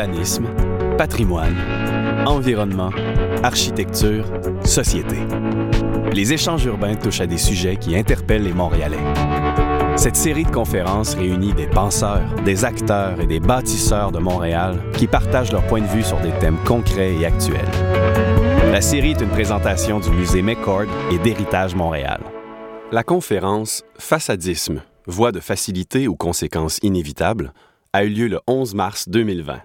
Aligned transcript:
urbanisme, 0.00 0.46
patrimoine, 0.96 1.54
environnement, 2.26 2.90
architecture, 3.42 4.24
société. 4.64 5.16
Les 6.14 6.32
échanges 6.32 6.64
urbains 6.64 6.94
touchent 6.94 7.20
à 7.20 7.26
des 7.26 7.36
sujets 7.36 7.76
qui 7.76 7.94
interpellent 7.94 8.44
les 8.44 8.54
Montréalais. 8.54 8.96
Cette 9.96 10.16
série 10.16 10.44
de 10.44 10.50
conférences 10.50 11.14
réunit 11.14 11.52
des 11.52 11.66
penseurs, 11.66 12.34
des 12.46 12.64
acteurs 12.64 13.20
et 13.20 13.26
des 13.26 13.40
bâtisseurs 13.40 14.10
de 14.10 14.18
Montréal 14.18 14.78
qui 14.96 15.06
partagent 15.06 15.52
leur 15.52 15.66
point 15.66 15.82
de 15.82 15.86
vue 15.86 16.02
sur 16.02 16.18
des 16.20 16.32
thèmes 16.38 16.58
concrets 16.64 17.14
et 17.16 17.26
actuels. 17.26 17.60
La 18.72 18.80
série 18.80 19.10
est 19.10 19.20
une 19.20 19.28
présentation 19.28 20.00
du 20.00 20.08
musée 20.10 20.40
McCord 20.40 20.86
et 21.12 21.18
d'Héritage 21.18 21.74
Montréal. 21.74 22.20
La 22.90 23.02
conférence 23.02 23.84
Façadisme, 23.98 24.82
voie 25.06 25.32
de 25.32 25.40
facilité 25.40 26.08
ou 26.08 26.16
conséquences 26.16 26.78
inévitables 26.82 27.52
a 27.92 28.04
eu 28.04 28.08
lieu 28.08 28.28
le 28.28 28.40
11 28.46 28.74
mars 28.74 29.06
2020. 29.08 29.60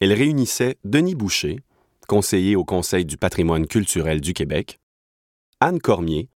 Elle 0.00 0.14
réunissait 0.14 0.78
Denis 0.82 1.14
Boucher, 1.14 1.60
conseiller 2.08 2.56
au 2.56 2.64
Conseil 2.64 3.04
du 3.04 3.18
patrimoine 3.18 3.66
culturel 3.66 4.22
du 4.22 4.32
Québec, 4.32 4.78
Anne 5.60 5.78
Cormier, 5.78 6.30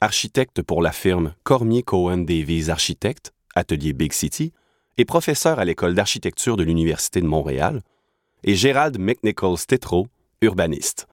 architecte 0.00 0.62
pour 0.62 0.80
la 0.80 0.92
firme 0.92 1.34
Cormier 1.44 1.82
Cohen 1.82 2.18
Davies 2.18 2.70
Architectes, 2.70 3.34
atelier 3.54 3.92
Big 3.92 4.14
City, 4.14 4.54
et 4.96 5.04
professeur 5.04 5.58
à 5.58 5.66
l'École 5.66 5.94
d'architecture 5.94 6.56
de 6.56 6.62
l'Université 6.62 7.20
de 7.20 7.26
Montréal, 7.26 7.82
et 8.44 8.54
Gérald 8.54 8.98
McNichols 8.98 9.66
Tetro, 9.66 10.08
urbaniste. 10.40 11.06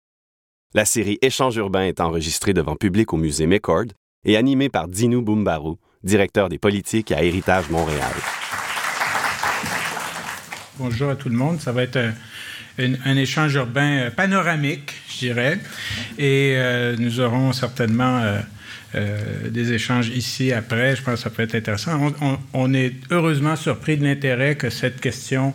La 0.73 0.85
série 0.85 1.19
Échange 1.21 1.57
urbain 1.57 1.83
est 1.83 1.99
enregistrée 1.99 2.53
devant 2.53 2.77
public 2.77 3.11
au 3.11 3.17
musée 3.17 3.45
McCord 3.45 3.87
et 4.23 4.37
animée 4.37 4.69
par 4.69 4.87
Dinou 4.87 5.21
Boumbarou, 5.21 5.77
directeur 6.03 6.47
des 6.47 6.59
politiques 6.59 7.11
à 7.11 7.23
Héritage 7.23 7.69
Montréal. 7.69 8.13
Bonjour 10.79 11.09
à 11.09 11.17
tout 11.17 11.27
le 11.27 11.35
monde. 11.35 11.59
Ça 11.59 11.73
va 11.73 11.83
être 11.83 11.99
un, 12.77 13.17
échange 13.17 13.53
urbain 13.55 13.97
euh, 13.97 14.11
panoramique, 14.11 14.93
je 15.09 15.17
dirais. 15.25 15.59
Et 16.17 16.53
euh, 16.55 16.95
nous 16.97 17.19
aurons 17.19 17.51
certainement 17.51 18.21
euh, 18.95 19.49
des 19.49 19.73
échanges 19.73 20.07
ici 20.07 20.53
après. 20.53 20.95
Je 20.95 21.01
pense 21.01 21.15
que 21.15 21.19
ça 21.19 21.31
peut 21.31 21.43
être 21.43 21.55
intéressant. 21.55 22.13
On, 22.53 22.73
est 22.73 22.93
heureusement 23.11 23.57
surpris 23.57 23.97
de 23.97 24.05
l'intérêt 24.05 24.55
que 24.55 24.69
cette 24.69 25.01
question 25.01 25.53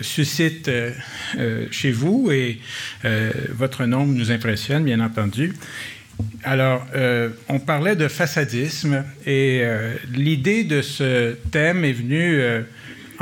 suscite 0.00 0.70
chez 1.70 1.90
vous 1.92 2.30
et 2.32 2.60
votre 3.50 3.84
nombre 3.84 4.14
nous 4.14 4.30
impressionne, 4.30 4.84
bien 4.84 5.00
entendu. 5.00 5.52
Alors, 6.44 6.86
on 7.48 7.58
parlait 7.58 7.94
de 7.94 8.08
façadisme 8.08 9.04
et 9.26 9.62
l'idée 10.12 10.64
de 10.64 10.82
ce 10.82 11.34
thème 11.50 11.84
est 11.84 11.92
venue 11.92 12.40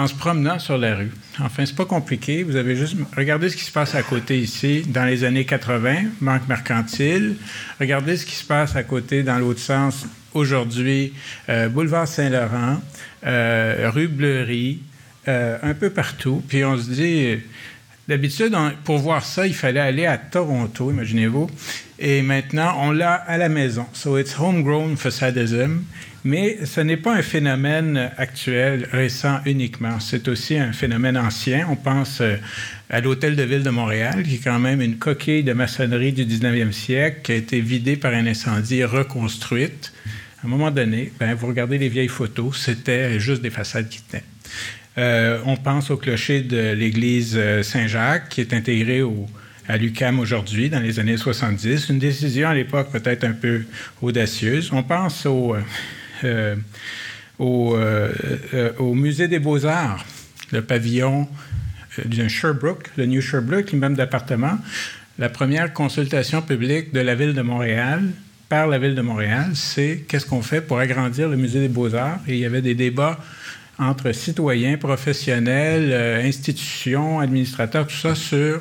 en 0.00 0.06
se 0.06 0.14
promenant 0.14 0.58
sur 0.58 0.78
la 0.78 0.96
rue. 0.96 1.10
Enfin, 1.40 1.66
c'est 1.66 1.76
pas 1.76 1.84
compliqué. 1.84 2.42
Vous 2.42 2.56
avez 2.56 2.74
juste 2.74 2.96
regardé 3.14 3.50
ce 3.50 3.56
qui 3.56 3.64
se 3.64 3.70
passe 3.70 3.94
à 3.94 4.02
côté 4.02 4.38
ici, 4.38 4.82
dans 4.88 5.04
les 5.04 5.24
années 5.24 5.44
80, 5.44 6.04
banque 6.22 6.48
mercantile. 6.48 7.36
Regardez 7.78 8.16
ce 8.16 8.24
qui 8.24 8.34
se 8.34 8.44
passe 8.44 8.76
à 8.76 8.82
côté, 8.82 9.22
dans 9.22 9.38
l'autre 9.38 9.60
sens, 9.60 10.06
aujourd'hui, 10.32 11.12
euh, 11.50 11.68
boulevard 11.68 12.08
Saint-Laurent, 12.08 12.80
euh, 13.26 13.90
rue 13.92 14.08
Bleury, 14.08 14.80
euh, 15.28 15.58
un 15.62 15.74
peu 15.74 15.90
partout. 15.90 16.42
Puis 16.48 16.64
on 16.64 16.78
se 16.78 16.88
dit, 16.88 17.38
d'habitude, 18.10 18.56
pour 18.82 18.98
voir 18.98 19.24
ça, 19.24 19.46
il 19.46 19.54
fallait 19.54 19.80
aller 19.80 20.04
à 20.04 20.18
Toronto, 20.18 20.90
imaginez-vous. 20.90 21.48
Et 22.00 22.22
maintenant, 22.22 22.74
on 22.80 22.90
l'a 22.90 23.14
à 23.14 23.38
la 23.38 23.48
maison. 23.48 23.86
So 23.92 24.18
it's 24.18 24.36
homegrown 24.38 24.96
facadism. 24.96 25.84
Mais 26.24 26.58
ce 26.66 26.80
n'est 26.80 26.96
pas 26.96 27.14
un 27.14 27.22
phénomène 27.22 28.10
actuel, 28.18 28.88
récent 28.90 29.38
uniquement. 29.46 30.00
C'est 30.00 30.26
aussi 30.26 30.58
un 30.58 30.72
phénomène 30.72 31.16
ancien. 31.16 31.66
On 31.70 31.76
pense 31.76 32.20
euh, 32.20 32.36
à 32.90 33.00
l'Hôtel 33.00 33.36
de 33.36 33.44
Ville 33.44 33.62
de 33.62 33.70
Montréal, 33.70 34.24
qui 34.24 34.34
est 34.34 34.44
quand 34.44 34.58
même 34.58 34.82
une 34.82 34.96
coquille 34.96 35.44
de 35.44 35.52
maçonnerie 35.52 36.12
du 36.12 36.26
19e 36.26 36.72
siècle, 36.72 37.20
qui 37.22 37.32
a 37.32 37.36
été 37.36 37.60
vidée 37.60 37.96
par 37.96 38.12
un 38.12 38.26
incendie 38.26 38.84
reconstruite. 38.84 39.92
À 40.42 40.46
un 40.46 40.50
moment 40.50 40.72
donné, 40.72 41.12
ben, 41.20 41.34
vous 41.34 41.46
regardez 41.46 41.78
les 41.78 41.88
vieilles 41.88 42.08
photos, 42.08 42.58
c'était 42.58 43.20
juste 43.20 43.40
des 43.40 43.50
façades 43.50 43.88
qui 43.88 44.02
tenaient. 44.02 44.24
Euh, 44.98 45.38
on 45.46 45.56
pense 45.56 45.90
au 45.90 45.96
clocher 45.96 46.40
de 46.42 46.72
l'église 46.72 47.34
euh, 47.36 47.62
Saint-Jacques, 47.62 48.28
qui 48.28 48.40
est 48.40 48.52
intégré 48.52 49.02
au, 49.02 49.26
à 49.68 49.76
l'UCAM 49.76 50.18
aujourd'hui, 50.18 50.68
dans 50.68 50.80
les 50.80 50.98
années 50.98 51.16
70. 51.16 51.88
Une 51.90 51.98
décision 51.98 52.48
à 52.48 52.54
l'époque 52.54 52.90
peut-être 52.90 53.24
un 53.24 53.32
peu 53.32 53.62
audacieuse. 54.02 54.70
On 54.72 54.82
pense 54.82 55.26
au, 55.26 55.54
euh, 56.24 56.56
au, 57.38 58.94
Musée 58.94 59.28
des 59.28 59.38
Beaux-Arts, 59.38 60.04
le 60.50 60.62
pavillon 60.62 61.28
d'un 62.04 62.28
Sherbrooke, 62.28 62.90
le 62.96 63.06
New 63.06 63.20
Sherbrooke, 63.20 63.70
l'immeuble 63.70 63.96
d'appartement, 63.96 64.58
la 65.18 65.28
première 65.28 65.72
consultation 65.72 66.42
publique 66.42 66.92
de 66.92 67.00
la 67.00 67.14
ville 67.14 67.34
de 67.34 67.42
Montréal 67.42 68.10
par 68.48 68.66
la 68.66 68.78
ville 68.78 68.96
de 68.96 69.02
Montréal, 69.02 69.50
c'est 69.54 70.04
qu'est-ce 70.08 70.26
qu'on 70.26 70.42
fait 70.42 70.60
pour 70.60 70.80
agrandir 70.80 71.28
le 71.28 71.36
musée 71.36 71.60
des 71.60 71.68
beaux-arts? 71.68 72.18
Et 72.26 72.34
il 72.34 72.40
y 72.40 72.44
avait 72.44 72.62
des 72.62 72.74
débats 72.74 73.20
entre 73.80 74.12
citoyens, 74.12 74.76
professionnels, 74.76 75.90
euh, 75.90 76.22
institutions, 76.22 77.18
administrateurs, 77.18 77.86
tout 77.86 77.96
ça 77.96 78.14
sur 78.14 78.60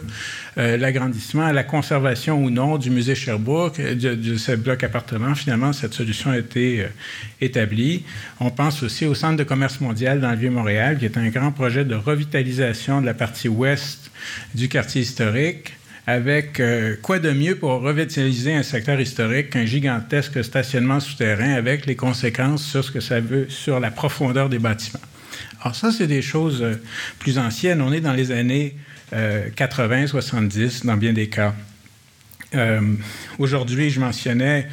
euh, 0.58 0.78
l'agrandissement, 0.78 1.52
la 1.52 1.66
conservation 1.66 2.42
ou 2.42 2.50
non 2.50 2.78
du 2.78 2.90
musée 2.90 3.16
Sherbrooke, 3.16 3.80
euh, 3.82 3.96
de, 3.96 4.38
ce 4.38 4.54
bloc 4.54 4.82
appartement. 4.82 5.36
Finalement, 5.36 5.74
cette 5.74 5.94
solution 5.94 6.32
a 6.32 6.38
été 6.38 6.86
établie. 7.42 8.04
On 8.40 8.50
pense 8.50 8.82
aussi 8.82 9.06
au 9.06 9.14
Centre 9.14 9.36
de 9.36 9.44
commerce 9.44 9.82
mondial 9.82 10.22
dans 10.22 10.32
le 10.32 10.38
Vieux-Montréal, 10.38 10.98
qui 10.98 11.06
est 11.06 11.18
un 11.18 11.28
grand 11.28 11.52
projet 11.52 11.84
de 11.84 11.96
revitalisation 11.96 13.02
de 13.02 13.06
la 13.06 13.14
partie 13.14 13.50
ouest 13.50 14.12
du 14.56 14.70
quartier 14.70 15.02
historique 15.02 15.74
avec 16.08 16.60
quoi 17.04 17.20
de 17.20 17.30
mieux 17.30 17.56
pour 17.56 17.82
revitaliser 17.82 18.56
un 18.56 18.64
secteur 18.64 19.00
historique 19.00 19.52
qu'un 19.52 19.66
gigantesque 19.66 20.44
stationnement 20.44 21.00
souterrain 21.00 21.54
avec 21.54 21.86
les 21.86 21.96
conséquences 21.96 22.66
sur 22.66 22.84
ce 22.84 22.90
que 22.90 23.00
ça 23.00 23.20
veut 23.20 23.48
sur 23.48 23.80
la 23.80 23.92
profondeur 23.92 24.50
des 24.50 24.58
bâtiments. 24.58 25.02
Alors 25.62 25.76
ça, 25.76 25.92
c'est 25.92 26.08
des 26.08 26.22
choses 26.22 26.62
euh, 26.62 26.76
plus 27.20 27.38
anciennes. 27.38 27.82
On 27.82 27.92
est 27.92 28.02
dans 28.02 28.14
les 28.14 28.32
années 28.32 28.76
80, 29.12 30.04
euh, 30.04 30.08
70 30.08 30.86
dans 30.86 30.96
bien 30.96 31.14
des 31.14 31.28
cas. 31.28 31.54
Euh, 32.56 32.82
aujourd'hui, 33.38 33.90
je 33.90 34.00
mentionnais 34.00 34.68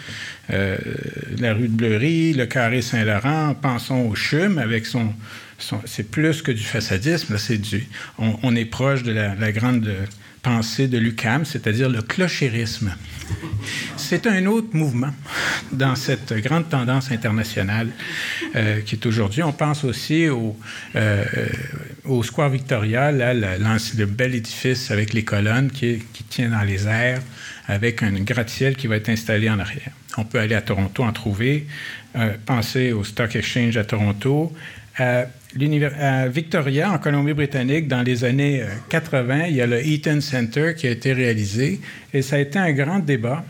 la 0.49 1.53
rue 1.55 1.69
de 1.69 1.75
Bleury, 1.75 2.33
le 2.33 2.47
carré 2.47 2.81
Saint-Laurent. 2.81 3.55
Pensons 3.61 4.09
au 4.09 4.15
CHUM 4.15 4.59
avec 4.59 4.87
son, 4.87 5.13
c'est 5.85 6.11
plus 6.11 6.41
que 6.41 6.53
du 6.53 6.63
façadisme. 6.63 7.37
c'est 7.37 7.59
du, 7.59 7.87
on, 8.19 8.55
est 8.55 8.65
proche 8.65 9.03
de 9.03 9.13
la 9.13 9.53
grande 9.53 9.93
pensée 10.47 10.87
de 10.87 10.97
l'UCAM, 10.97 11.45
c'est-à-dire 11.45 11.89
le 11.89 12.03
clochérisme. 12.03 12.95
C'est 13.97 14.29
un 14.29 14.47
autre 14.47 14.69
mouvement 14.75 15.13
dans 15.73 15.97
cette 15.97 16.33
grande 16.35 16.69
tendance 16.69 17.11
internationale 17.11 17.89
euh, 18.55 18.81
qui 18.83 18.95
est 18.95 19.05
aujourd'hui. 19.07 19.43
On 19.43 19.53
pense 19.53 19.83
aussi 19.83 20.29
au, 20.29 20.57
euh, 20.95 21.25
au 22.05 22.23
Square 22.23 22.51
Victoria, 22.51 23.11
là, 23.11 23.35
le, 23.35 24.05
bel 24.07 24.37
édifice 24.37 24.93
avec 24.93 25.15
les 25.15 25.25
colonnes 25.25 25.69
qui, 25.69 26.05
qui 26.13 26.23
tient 26.23 26.51
dans 26.51 26.63
les 26.63 26.87
airs, 26.87 27.23
avec 27.67 28.05
un 28.05 28.13
gratte-ciel 28.13 28.77
qui 28.77 28.87
va 28.87 28.95
être 28.97 29.09
installé 29.09 29.51
en 29.51 29.59
arrière. 29.59 29.91
On 30.17 30.25
peut 30.25 30.39
aller 30.39 30.55
à 30.55 30.63
Toronto 30.63 31.03
en 31.03 31.13
trouver. 31.13 31.67
Euh, 32.15 32.35
penser 32.47 32.93
au 32.93 33.03
Stock 33.03 33.35
Exchange 33.35 33.77
à 33.77 33.85
Toronto, 33.85 34.53
à 35.99 36.29
Victoria, 36.29 36.93
en 36.93 36.99
Colombie-Britannique, 36.99 37.89
dans 37.89 38.03
les 38.03 38.25
années 38.25 38.63
80, 38.91 39.35
euh, 39.35 39.47
il 39.49 39.57
y 39.57 39.63
a 39.63 39.67
le 39.67 39.85
Eaton 39.87 40.21
Center 40.21 40.75
qui 40.77 40.87
a 40.87 40.91
été 40.91 41.13
réalisé 41.13 41.81
et 42.13 42.23
ça 42.23 42.37
a 42.37 42.39
été 42.41 42.59
un 42.59 42.73
grand 42.73 42.99
débat. 42.99 43.45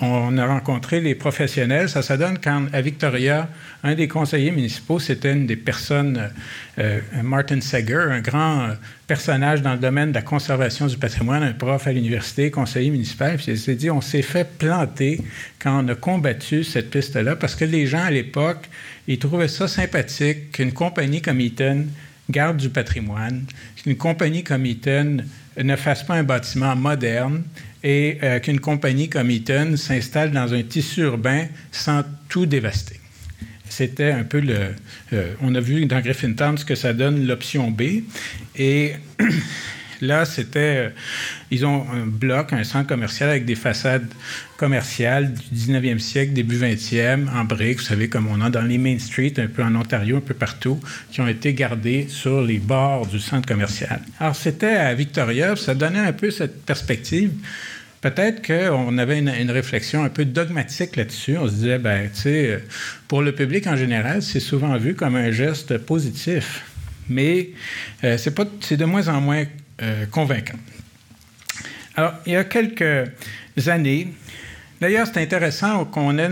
On 0.00 0.36
a 0.36 0.46
rencontré 0.46 1.00
les 1.00 1.14
professionnels. 1.14 1.88
Ça, 1.88 2.02
ça 2.02 2.16
donne 2.16 2.38
quand, 2.42 2.66
à 2.72 2.80
Victoria, 2.80 3.48
un 3.84 3.94
des 3.94 4.08
conseillers 4.08 4.50
municipaux, 4.50 4.98
c'était 4.98 5.32
une 5.32 5.46
des 5.46 5.56
personnes, 5.56 6.30
euh, 6.78 7.00
Martin 7.22 7.60
Seger, 7.60 8.08
un 8.10 8.20
grand 8.20 8.70
personnage 9.06 9.62
dans 9.62 9.72
le 9.72 9.78
domaine 9.78 10.10
de 10.10 10.16
la 10.16 10.22
conservation 10.22 10.86
du 10.86 10.96
patrimoine, 10.96 11.42
un 11.42 11.52
prof 11.52 11.86
à 11.86 11.92
l'université, 11.92 12.50
conseiller 12.50 12.90
municipal. 12.90 13.36
Puis 13.36 13.46
il 13.48 13.58
s'est 13.58 13.76
dit, 13.76 13.90
on 13.90 14.00
s'est 14.00 14.22
fait 14.22 14.48
planter 14.58 15.20
quand 15.60 15.84
on 15.84 15.88
a 15.88 15.94
combattu 15.94 16.64
cette 16.64 16.90
piste-là 16.90 17.36
parce 17.36 17.54
que 17.54 17.64
les 17.64 17.86
gens 17.86 18.02
à 18.02 18.10
l'époque, 18.10 18.68
ils 19.08 19.18
trouvaient 19.18 19.48
ça 19.48 19.68
sympathique 19.68 20.52
qu'une 20.52 20.72
compagnie 20.72 21.20
comme 21.20 21.40
Eaton 21.40 21.86
garde 22.30 22.56
du 22.56 22.70
patrimoine, 22.70 23.44
qu'une 23.82 23.96
compagnie 23.96 24.44
comme 24.44 24.64
Eaton 24.64 25.18
ne 25.62 25.76
fasse 25.76 26.04
pas 26.04 26.14
un 26.14 26.22
bâtiment 26.22 26.76
moderne 26.76 27.42
et 27.82 28.18
euh, 28.22 28.38
qu'une 28.38 28.60
compagnie 28.60 29.08
comme 29.08 29.30
Eaton 29.30 29.76
s'installe 29.76 30.30
dans 30.30 30.54
un 30.54 30.62
tissu 30.62 31.02
urbain 31.02 31.46
sans 31.70 32.02
tout 32.28 32.46
dévaster. 32.46 33.00
C'était 33.68 34.12
un 34.12 34.24
peu 34.24 34.40
le. 34.40 34.74
Euh, 35.14 35.32
on 35.40 35.54
a 35.54 35.60
vu 35.60 35.86
dans 35.86 36.00
Griffintown 36.00 36.58
ce 36.58 36.64
que 36.64 36.74
ça 36.74 36.92
donne 36.92 37.26
l'option 37.26 37.70
B. 37.70 38.02
Et 38.56 38.92
Là, 40.02 40.24
c'était. 40.24 40.58
Euh, 40.58 40.88
ils 41.52 41.64
ont 41.64 41.86
un 41.92 42.06
bloc, 42.06 42.52
un 42.52 42.64
centre 42.64 42.88
commercial 42.88 43.30
avec 43.30 43.44
des 43.44 43.54
façades 43.54 44.08
commerciales 44.56 45.32
du 45.32 45.72
19e 45.72 46.00
siècle, 46.00 46.32
début 46.32 46.58
20e, 46.58 47.28
en 47.32 47.44
briques, 47.44 47.78
vous 47.78 47.84
savez, 47.84 48.08
comme 48.08 48.26
on 48.26 48.40
a 48.40 48.50
dans 48.50 48.62
les 48.62 48.78
Main 48.78 48.98
Street, 48.98 49.32
un 49.38 49.46
peu 49.46 49.62
en 49.62 49.76
Ontario, 49.76 50.16
un 50.16 50.20
peu 50.20 50.34
partout, 50.34 50.80
qui 51.12 51.20
ont 51.20 51.28
été 51.28 51.54
gardés 51.54 52.06
sur 52.08 52.42
les 52.42 52.58
bords 52.58 53.06
du 53.06 53.20
centre 53.20 53.46
commercial. 53.46 54.00
Alors, 54.18 54.34
c'était 54.34 54.74
à 54.74 54.92
Victoria, 54.92 55.54
ça 55.54 55.76
donnait 55.76 56.00
un 56.00 56.12
peu 56.12 56.32
cette 56.32 56.64
perspective. 56.64 57.30
Peut-être 58.00 58.44
qu'on 58.44 58.98
avait 58.98 59.20
une, 59.20 59.50
réflexion 59.52 60.02
un 60.02 60.08
peu 60.08 60.24
dogmatique 60.24 60.96
là-dessus. 60.96 61.38
On 61.38 61.46
se 61.46 61.52
disait, 61.52 61.78
ben, 61.78 62.10
tu 62.12 62.22
sais, 62.22 62.64
pour 63.06 63.22
le 63.22 63.30
public 63.30 63.68
en 63.68 63.76
général, 63.76 64.20
c'est 64.20 64.40
souvent 64.40 64.76
vu 64.78 64.96
comme 64.96 65.14
un 65.14 65.30
geste 65.30 65.78
positif 65.78 66.64
mais 67.08 67.50
euh, 68.04 68.16
c'est 68.16 68.76
de 68.76 68.84
moins 68.84 69.08
en 69.08 69.20
moins 69.20 69.44
euh, 69.80 70.06
convaincant. 70.06 70.58
Alors, 71.96 72.14
il 72.26 72.32
y 72.32 72.36
a 72.36 72.44
quelques 72.44 73.10
années, 73.66 74.12
d'ailleurs, 74.80 75.06
c'est 75.06 75.20
intéressant 75.20 75.84
qu'on 75.84 76.18
ait 76.18 76.28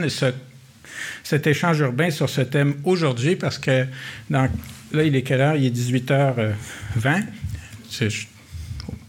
cet 1.22 1.46
échange 1.46 1.80
urbain 1.80 2.10
sur 2.10 2.28
ce 2.28 2.40
thème 2.40 2.76
aujourd'hui 2.84 3.36
parce 3.36 3.58
que 3.58 3.86
là, 4.30 4.48
il 4.92 5.14
est 5.14 5.22
quelle 5.22 5.40
heure? 5.40 5.56
Il 5.56 5.66
est 5.66 5.76
18h20. 5.76 7.24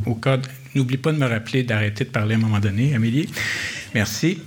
Au 0.05 0.15
cas, 0.15 0.39
n'oublie 0.75 0.97
pas 0.97 1.11
de 1.11 1.17
me 1.17 1.27
rappeler 1.27 1.63
d'arrêter 1.63 2.03
de 2.05 2.09
parler 2.09 2.35
à 2.35 2.37
un 2.37 2.41
moment 2.41 2.59
donné, 2.59 2.95
Amélie. 2.95 3.29
Merci. 3.93 4.41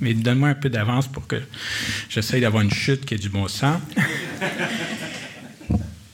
Mais 0.00 0.14
donne-moi 0.14 0.50
un 0.50 0.54
peu 0.54 0.68
d'avance 0.68 1.08
pour 1.08 1.26
que 1.26 1.36
j'essaye 2.08 2.40
d'avoir 2.40 2.62
une 2.62 2.72
chute 2.72 3.04
qui 3.04 3.14
ait 3.14 3.18
du 3.18 3.28
bon 3.28 3.48
sens. 3.48 3.80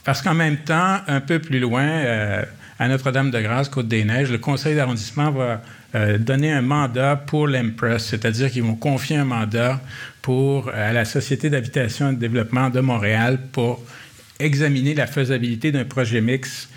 Parce 0.04 0.20
qu'en 0.20 0.34
même 0.34 0.58
temps, 0.58 0.98
un 1.06 1.20
peu 1.20 1.38
plus 1.38 1.58
loin, 1.58 1.82
euh, 1.82 2.44
à 2.78 2.88
Notre-Dame-de-Grâce, 2.88 3.68
Côte-des-Neiges, 3.68 4.30
le 4.30 4.38
conseil 4.38 4.74
d'arrondissement 4.74 5.30
va 5.30 5.62
euh, 5.94 6.18
donner 6.18 6.52
un 6.52 6.62
mandat 6.62 7.16
pour 7.16 7.46
l'Empress, 7.46 8.06
c'est-à-dire 8.06 8.50
qu'ils 8.50 8.64
vont 8.64 8.74
confier 8.74 9.16
un 9.16 9.24
mandat 9.24 9.80
pour, 10.22 10.68
à 10.70 10.92
la 10.92 11.04
Société 11.04 11.50
d'habitation 11.50 12.10
et 12.10 12.14
de 12.14 12.18
développement 12.18 12.70
de 12.70 12.80
Montréal 12.80 13.38
pour 13.52 13.82
examiner 14.40 14.94
la 14.94 15.06
faisabilité 15.06 15.70
d'un 15.72 15.84
projet 15.84 16.20
mix 16.20 16.68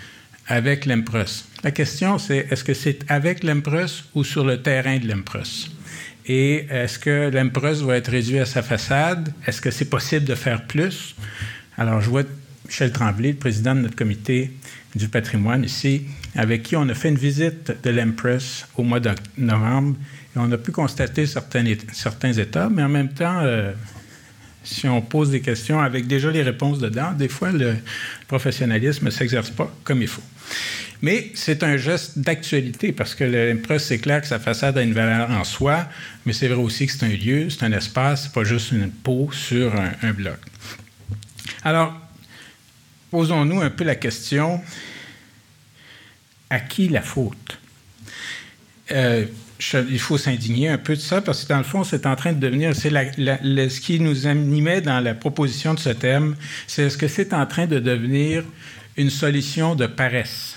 avec 0.46 0.86
l'Empress. 0.86 1.46
La 1.64 1.72
question, 1.72 2.18
c'est 2.18 2.46
est-ce 2.50 2.64
que 2.64 2.74
c'est 2.74 3.00
avec 3.10 3.42
l'Empress 3.42 4.04
ou 4.14 4.24
sur 4.24 4.44
le 4.44 4.62
terrain 4.62 4.98
de 4.98 5.08
l'Empress? 5.08 5.68
Et 6.26 6.66
est-ce 6.70 6.98
que 6.98 7.30
l'Empress 7.30 7.80
va 7.80 7.96
être 7.96 8.10
réduit 8.10 8.38
à 8.38 8.46
sa 8.46 8.62
façade? 8.62 9.32
Est-ce 9.46 9.60
que 9.60 9.70
c'est 9.70 9.86
possible 9.90 10.24
de 10.24 10.34
faire 10.34 10.66
plus? 10.66 11.16
Alors, 11.76 12.00
je 12.00 12.10
vois 12.10 12.22
Michel 12.66 12.92
Tremblay, 12.92 13.32
le 13.32 13.36
président 13.36 13.74
de 13.74 13.80
notre 13.80 13.96
comité 13.96 14.52
du 14.94 15.08
patrimoine 15.08 15.64
ici, 15.64 16.02
avec 16.34 16.62
qui 16.62 16.76
on 16.76 16.88
a 16.88 16.94
fait 16.94 17.08
une 17.08 17.18
visite 17.18 17.72
de 17.82 17.90
l'Empress 17.90 18.66
au 18.76 18.82
mois 18.82 19.00
de 19.00 19.10
novembre 19.36 19.96
et 20.34 20.38
on 20.38 20.50
a 20.52 20.58
pu 20.58 20.72
constater 20.72 21.26
certains, 21.26 21.64
certains 21.92 22.32
états, 22.32 22.68
mais 22.68 22.82
en 22.82 22.88
même 22.88 23.08
temps, 23.12 23.40
euh, 23.42 23.72
si 24.64 24.86
on 24.86 25.00
pose 25.00 25.30
des 25.30 25.40
questions 25.40 25.80
avec 25.80 26.06
déjà 26.06 26.30
les 26.30 26.42
réponses 26.42 26.78
dedans, 26.78 27.12
des 27.12 27.28
fois, 27.28 27.52
le 27.52 27.76
professionnalisme 28.26 29.06
ne 29.06 29.10
s'exerce 29.10 29.50
pas 29.50 29.74
comme 29.84 30.02
il 30.02 30.08
faut. 30.08 30.22
Mais 31.00 31.30
c'est 31.34 31.62
un 31.62 31.76
geste 31.76 32.18
d'actualité 32.18 32.92
parce 32.92 33.14
que 33.14 33.24
l'Empress, 33.24 33.84
c'est 33.84 33.98
clair 33.98 34.20
que 34.20 34.26
sa 34.26 34.40
façade 34.40 34.76
a 34.76 34.82
une 34.82 34.92
valeur 34.92 35.30
en 35.30 35.44
soi, 35.44 35.86
mais 36.26 36.32
c'est 36.32 36.48
vrai 36.48 36.60
aussi 36.60 36.86
que 36.86 36.92
c'est 36.92 37.04
un 37.04 37.08
lieu, 37.08 37.50
c'est 37.50 37.64
un 37.64 37.72
espace, 37.72 38.24
c'est 38.24 38.32
pas 38.32 38.44
juste 38.44 38.72
une 38.72 38.90
peau 38.90 39.30
sur 39.32 39.74
un, 39.76 39.92
un 40.02 40.12
bloc. 40.12 40.38
Alors, 41.62 42.07
posons-nous 43.10 43.60
un 43.60 43.70
peu 43.70 43.84
la 43.84 43.94
question 43.94 44.60
à 46.50 46.60
qui 46.60 46.88
la 46.88 47.02
faute? 47.02 47.58
Euh, 48.90 49.26
Il 49.90 49.98
faut 49.98 50.18
s'indigner 50.18 50.68
un 50.68 50.78
peu 50.78 50.94
de 50.94 51.00
ça 51.00 51.20
parce 51.20 51.42
que 51.42 51.48
dans 51.48 51.58
le 51.58 51.64
fond, 51.64 51.82
c'est 51.82 52.06
en 52.06 52.14
train 52.14 52.32
de 52.32 52.38
devenir. 52.38 52.76
C'est 52.76 52.90
ce 52.90 53.80
qui 53.80 53.98
nous 53.98 54.26
animait 54.26 54.80
dans 54.80 55.00
la 55.00 55.14
proposition 55.14 55.74
de 55.74 55.80
ce 55.80 55.90
thème, 55.90 56.36
c'est 56.66 56.84
est-ce 56.84 56.96
que 56.96 57.08
c'est 57.08 57.32
en 57.32 57.44
train 57.44 57.66
de 57.66 57.80
devenir 57.80 58.44
une 58.96 59.10
solution 59.10 59.74
de 59.74 59.86
paresse? 59.86 60.56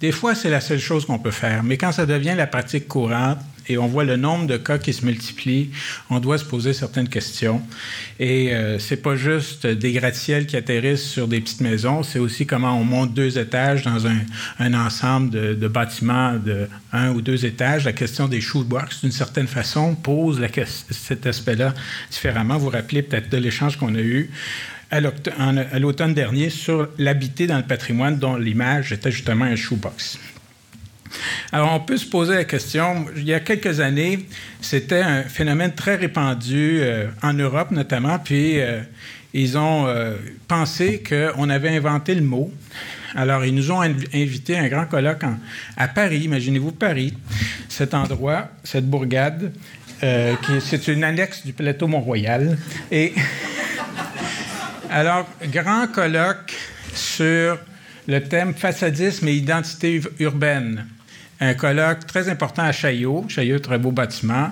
Des 0.00 0.12
fois, 0.12 0.36
c'est 0.36 0.50
la 0.50 0.60
seule 0.60 0.78
chose 0.78 1.04
qu'on 1.04 1.18
peut 1.18 1.32
faire, 1.32 1.64
mais 1.64 1.76
quand 1.76 1.90
ça 1.90 2.06
devient 2.06 2.34
la 2.36 2.46
pratique 2.46 2.86
courante, 2.86 3.40
et 3.68 3.78
on 3.78 3.86
voit 3.86 4.04
le 4.04 4.16
nombre 4.16 4.46
de 4.46 4.56
cas 4.56 4.78
qui 4.78 4.92
se 4.92 5.04
multiplient, 5.04 5.70
on 6.10 6.20
doit 6.20 6.38
se 6.38 6.44
poser 6.44 6.72
certaines 6.72 7.08
questions. 7.08 7.62
Et 8.18 8.54
euh, 8.54 8.78
c'est 8.78 8.96
pas 9.02 9.16
juste 9.16 9.66
des 9.66 9.92
gratte-ciels 9.92 10.46
qui 10.46 10.56
atterrissent 10.56 11.08
sur 11.08 11.28
des 11.28 11.40
petites 11.40 11.60
maisons, 11.60 12.02
c'est 12.02 12.18
aussi 12.18 12.46
comment 12.46 12.78
on 12.78 12.84
monte 12.84 13.14
deux 13.14 13.38
étages 13.38 13.82
dans 13.82 14.06
un, 14.06 14.74
ensemble 14.74 15.30
de, 15.30 15.68
bâtiments 15.68 16.34
de 16.34 16.68
un 16.92 17.10
ou 17.10 17.20
deux 17.20 17.44
étages. 17.44 17.84
La 17.84 17.92
question 17.92 18.28
des 18.28 18.40
shoebox, 18.40 19.02
d'une 19.02 19.12
certaine 19.12 19.46
façon, 19.46 19.94
pose 19.94 20.40
cet 20.90 21.26
aspect-là 21.26 21.74
différemment. 22.10 22.56
Vous 22.58 22.66
vous 22.66 22.70
rappelez 22.70 23.02
peut-être 23.02 23.28
de 23.30 23.36
l'échange 23.36 23.76
qu'on 23.76 23.94
a 23.94 24.00
eu 24.00 24.30
à 24.90 25.00
l'automne 25.78 26.14
dernier 26.14 26.50
sur 26.50 26.88
l'habité 26.98 27.46
dans 27.46 27.58
le 27.58 27.62
patrimoine 27.62 28.18
dont 28.18 28.36
l'image 28.36 28.92
était 28.92 29.10
justement 29.10 29.44
un 29.44 29.56
shoebox. 29.56 30.18
Alors, 31.52 31.72
on 31.74 31.80
peut 31.80 31.96
se 31.96 32.06
poser 32.06 32.34
la 32.34 32.44
question, 32.44 33.06
il 33.16 33.24
y 33.24 33.34
a 33.34 33.40
quelques 33.40 33.80
années, 33.80 34.26
c'était 34.60 35.00
un 35.00 35.22
phénomène 35.22 35.74
très 35.74 35.96
répandu 35.96 36.80
euh, 36.80 37.06
en 37.22 37.32
Europe 37.32 37.70
notamment, 37.70 38.18
puis 38.18 38.60
euh, 38.60 38.80
ils 39.32 39.56
ont 39.56 39.86
euh, 39.86 40.16
pensé 40.46 41.02
qu'on 41.02 41.48
avait 41.48 41.76
inventé 41.76 42.14
le 42.14 42.22
mot. 42.22 42.52
Alors, 43.14 43.44
ils 43.44 43.54
nous 43.54 43.70
ont 43.72 43.80
invité 43.80 44.58
à 44.58 44.62
un 44.62 44.68
grand 44.68 44.84
colloque 44.84 45.22
à 45.76 45.88
Paris, 45.88 46.20
imaginez-vous 46.20 46.72
Paris, 46.72 47.14
cet 47.68 47.94
endroit, 47.94 48.48
cette 48.64 48.88
bourgade, 48.88 49.52
c'est 50.00 50.86
une 50.88 51.02
annexe 51.02 51.44
du 51.44 51.52
plateau 51.52 51.88
Mont-Royal. 51.88 52.56
Et 52.92 53.14
alors, 54.90 55.26
grand 55.50 55.88
colloque 55.88 56.54
sur 56.94 57.58
le 58.06 58.22
thème 58.22 58.54
façadisme 58.54 59.26
et 59.28 59.34
identité 59.34 60.00
urbaine 60.18 60.86
un 61.40 61.54
colloque 61.54 62.06
très 62.06 62.28
important 62.28 62.62
à 62.62 62.72
Chaillot. 62.72 63.24
Chaillot, 63.28 63.58
très 63.58 63.78
beau 63.78 63.92
bâtiment, 63.92 64.50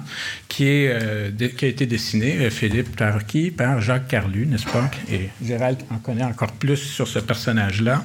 qui, 0.49 0.67
est, 0.67 0.91
euh, 0.91 1.31
qui 1.57 1.65
a 1.65 1.69
été 1.69 1.87
dessiné, 1.87 2.37
euh, 2.39 2.51
Philippe 2.51 2.97
Tarki, 2.97 3.51
par 3.51 3.81
Jacques 3.81 4.09
Carlu, 4.09 4.47
n'est-ce 4.47 4.67
pas? 4.67 4.91
Et 5.11 5.29
Gérald 5.45 5.79
en 5.91 5.99
connaît 5.99 6.25
encore 6.25 6.53
plus 6.53 6.77
sur 6.77 7.09
ce 7.09 7.19
personnage-là, 7.19 8.05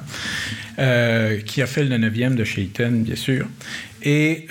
euh, 0.78 1.40
qui 1.40 1.62
a 1.62 1.66
fait 1.66 1.84
le 1.84 1.96
9e 1.96 2.34
de 2.34 2.44
Chayton, 2.44 3.02
bien 3.04 3.16
sûr. 3.16 3.46
Et 4.02 4.48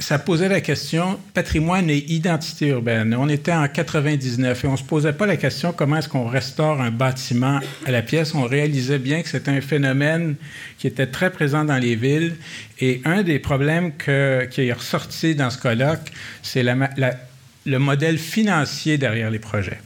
ça 0.00 0.18
posait 0.18 0.48
la 0.48 0.60
question 0.60 1.18
patrimoine 1.34 1.90
et 1.90 2.04
identité 2.08 2.68
urbaine. 2.68 3.16
On 3.18 3.28
était 3.28 3.52
en 3.52 3.66
99 3.66 4.64
et 4.64 4.68
on 4.68 4.76
se 4.76 4.84
posait 4.84 5.12
pas 5.12 5.26
la 5.26 5.36
question 5.36 5.72
comment 5.72 5.96
est-ce 5.96 6.08
qu'on 6.08 6.28
restaure 6.28 6.80
un 6.80 6.92
bâtiment 6.92 7.58
à 7.84 7.90
la 7.90 8.02
pièce. 8.02 8.32
On 8.34 8.44
réalisait 8.44 9.00
bien 9.00 9.22
que 9.22 9.28
c'était 9.28 9.50
un 9.50 9.60
phénomène 9.60 10.36
qui 10.78 10.86
était 10.86 11.08
très 11.08 11.30
présent 11.30 11.64
dans 11.64 11.78
les 11.78 11.96
villes. 11.96 12.36
Et 12.78 13.02
un 13.04 13.24
des 13.24 13.40
problèmes 13.40 13.96
qui 13.96 14.10
est 14.10 14.72
ressorti 14.72 15.34
dans 15.34 15.50
ce 15.50 15.58
colloque, 15.58 16.12
c'est 16.42 16.62
le 16.62 17.78
modèle 17.78 18.18
financier 18.18 18.98
derrière 18.98 19.30
les 19.30 19.40
projets. 19.40 19.80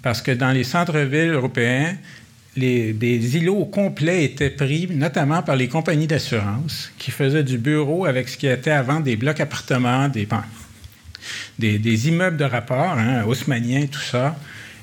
Parce 0.00 0.22
que 0.22 0.30
dans 0.30 0.50
les 0.50 0.64
centres-villes 0.64 1.32
européens, 1.32 1.94
des 2.56 3.36
îlots 3.36 3.64
complets 3.64 4.24
étaient 4.24 4.50
pris, 4.50 4.88
notamment 4.90 5.42
par 5.42 5.56
les 5.56 5.68
compagnies 5.68 6.06
d'assurance, 6.06 6.92
qui 6.98 7.10
faisaient 7.10 7.44
du 7.44 7.58
bureau 7.58 8.04
avec 8.04 8.28
ce 8.28 8.36
qui 8.36 8.46
était 8.46 8.70
avant 8.70 9.00
des 9.00 9.16
blocs 9.16 9.40
appartements, 9.40 10.08
des, 11.58 12.08
immeubles 12.08 12.36
de 12.36 12.44
rapport, 12.44 12.98
hein, 12.98 13.24
haussmanniens, 13.26 13.86
tout 13.86 14.00
ça. 14.00 14.36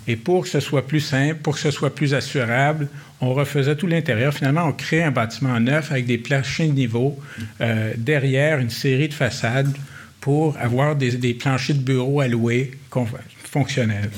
Et 0.08 0.16
pour 0.16 0.44
que 0.44 0.50
ce 0.50 0.60
soit 0.60 0.88
plus 0.88 1.02
simple, 1.02 1.36
pour 1.36 1.54
que 1.54 1.60
ce 1.60 1.70
soit 1.70 1.94
plus 1.94 2.16
assurable, 2.16 2.88
on 3.22 3.34
refaisait 3.34 3.76
tout 3.76 3.86
l'intérieur. 3.86 4.34
Finalement, 4.34 4.66
on 4.66 4.72
crée 4.72 5.04
un 5.04 5.12
bâtiment 5.12 5.60
neuf 5.60 5.92
avec 5.92 6.08
des 6.08 6.18
planchers 6.18 6.68
de 6.68 6.74
niveau, 6.74 7.20
euh, 7.62 7.94
derrière 7.96 8.58
une 8.58 8.72
série 8.72 9.10
de 9.10 9.14
façades 9.14 9.76
pour 10.20 10.58
avoir 10.58 10.96
des, 10.96 11.34
planchers 11.34 11.76
de 11.76 11.82
bureau 11.82 12.22
alloués 12.22 12.72
fonctionnel. 13.52 14.10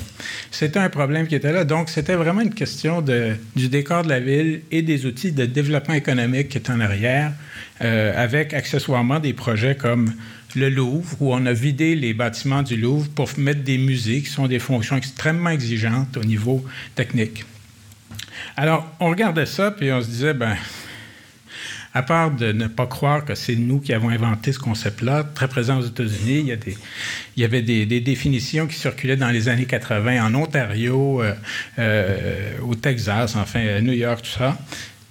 C'était 0.50 0.78
un 0.78 0.90
problème 0.90 1.26
qui 1.26 1.34
était 1.34 1.52
là. 1.52 1.64
Donc, 1.64 1.88
c'était 1.88 2.16
vraiment 2.16 2.42
une 2.42 2.54
question 2.54 3.02
du 3.02 3.68
décor 3.68 4.02
de 4.02 4.08
la 4.10 4.20
ville 4.20 4.62
et 4.70 4.82
des 4.82 5.06
outils 5.06 5.32
de 5.32 5.46
développement 5.46 5.94
économique 5.94 6.50
qui 6.50 6.58
étaient 6.58 6.72
en 6.72 6.80
arrière, 6.80 7.32
euh, 7.80 8.12
avec 8.22 8.52
accessoirement 8.52 9.20
des 9.20 9.32
projets 9.32 9.74
comme 9.74 10.12
le 10.54 10.68
Louvre, 10.68 11.16
où 11.20 11.32
on 11.32 11.46
a 11.46 11.52
vidé 11.54 11.94
les 11.94 12.12
bâtiments 12.12 12.62
du 12.62 12.76
Louvre 12.76 13.08
pour 13.08 13.30
mettre 13.38 13.62
des 13.62 13.78
musées 13.78 14.20
qui 14.20 14.28
sont 14.28 14.46
des 14.46 14.58
fonctions 14.58 14.96
extrêmement 14.96 15.50
exigeantes 15.50 16.16
au 16.18 16.24
niveau 16.24 16.62
technique. 16.94 17.46
Alors, 18.56 18.86
on 19.00 19.08
regardait 19.08 19.46
ça, 19.46 19.70
puis 19.70 19.90
on 19.92 20.02
se 20.02 20.08
disait, 20.08 20.34
ben, 20.34 20.56
à 21.94 22.02
part 22.02 22.30
de 22.30 22.52
ne 22.52 22.68
pas 22.68 22.86
croire 22.86 23.24
que 23.24 23.34
c'est 23.34 23.54
nous 23.54 23.78
qui 23.78 23.92
avons 23.92 24.08
inventé 24.08 24.52
ce 24.52 24.58
concept-là, 24.58 25.24
très 25.34 25.46
présent 25.46 25.78
aux 25.78 25.84
États-Unis, 25.84 26.50
il 27.36 27.40
y, 27.42 27.44
avait 27.44 27.60
des, 27.60 28.00
définitions 28.00 28.66
qui 28.66 28.76
circulaient 28.76 29.16
dans 29.16 29.28
les 29.28 29.48
années 29.48 29.66
80 29.66 30.24
en 30.24 30.34
Ontario, 30.34 31.22
euh, 31.22 31.34
euh, 31.78 32.58
au 32.62 32.74
Texas, 32.74 33.36
enfin, 33.36 33.60
à 33.60 33.80
New 33.82 33.92
York, 33.92 34.22
tout 34.22 34.38
ça. 34.38 34.58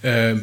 Euh, 0.06 0.36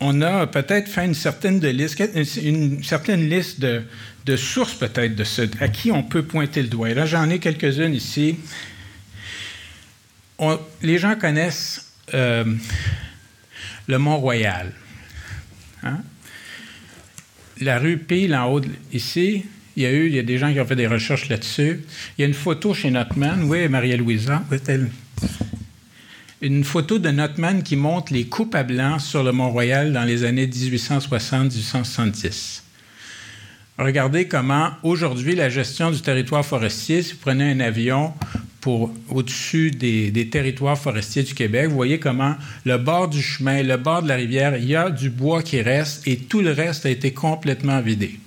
on 0.00 0.22
a 0.22 0.46
peut-être 0.46 0.88
fait 0.88 1.04
une 1.04 1.14
certaine, 1.14 1.60
liste, 1.60 2.02
une 2.42 2.82
certaine 2.82 3.28
liste 3.28 3.60
de, 3.60 4.36
sources 4.36 4.74
peut-être 4.74 5.16
de 5.16 5.24
ce, 5.24 5.42
à 5.60 5.68
qui 5.68 5.90
on 5.90 6.02
peut 6.02 6.22
pointer 6.22 6.62
le 6.62 6.68
doigt. 6.68 6.90
Et 6.90 6.94
là, 6.94 7.04
j'en 7.04 7.28
ai 7.28 7.40
quelques-unes 7.40 7.94
ici. 7.94 8.38
les 10.82 10.98
gens 10.98 11.14
connaissent 11.16 11.92
le 12.12 12.58
Mont-Royal. 13.88 14.72
Hein? 15.82 15.98
La 17.60 17.78
rue 17.78 17.98
Pile 17.98 18.34
en 18.36 18.52
haut, 18.52 18.60
ici, 18.92 19.44
il 19.76 19.82
y 19.82 19.86
a 19.86 19.92
eu, 19.92 20.06
il 20.06 20.14
y 20.14 20.18
a 20.18 20.22
des 20.22 20.38
gens 20.38 20.50
qui 20.52 20.60
ont 20.60 20.66
fait 20.66 20.76
des 20.76 20.86
recherches 20.86 21.28
là-dessus. 21.28 21.80
Il 22.16 22.22
y 22.22 22.24
a 22.24 22.26
une 22.26 22.32
photo 22.34 22.72
chez 22.74 22.90
Notman. 22.90 23.44
Oui, 23.44 23.68
Maria-Louisa, 23.68 24.42
où 24.50 24.54
est-elle? 24.54 24.90
Une 26.40 26.64
photo 26.64 26.98
de 26.98 27.10
Notman 27.10 27.62
qui 27.64 27.76
montre 27.76 28.12
les 28.12 28.26
coupes 28.26 28.54
à 28.54 28.62
blanc 28.62 29.00
sur 29.00 29.24
le 29.24 29.32
Mont-Royal 29.32 29.92
dans 29.92 30.04
les 30.04 30.24
années 30.24 30.46
1860-1870. 30.46 32.62
Regardez 33.78 34.26
comment 34.26 34.70
aujourd'hui 34.82 35.36
la 35.36 35.48
gestion 35.48 35.90
du 35.90 36.00
territoire 36.00 36.44
forestier, 36.44 37.02
si 37.02 37.12
vous 37.12 37.18
prenez 37.20 37.52
un 37.52 37.60
avion 37.60 38.12
au-dessus 38.66 39.70
des, 39.70 40.28
territoires 40.30 40.78
forestiers 40.78 41.22
du 41.22 41.34
Québec, 41.34 41.68
vous 41.68 41.76
voyez 41.76 41.98
comment 41.98 42.34
le 42.64 42.76
bord 42.78 43.08
du 43.08 43.22
chemin, 43.22 43.62
le 43.62 43.76
bord 43.76 44.02
de 44.02 44.08
la 44.08 44.16
rivière, 44.16 44.56
il 44.56 44.66
y 44.66 44.76
a 44.76 44.90
du 44.90 45.10
bois 45.10 45.42
qui 45.42 45.62
reste 45.62 46.06
et 46.06 46.16
tout 46.16 46.40
le 46.40 46.52
reste 46.52 46.84
a 46.86 46.90
été 46.90 47.12
complètement 47.12 47.80
vidé. 47.80 48.18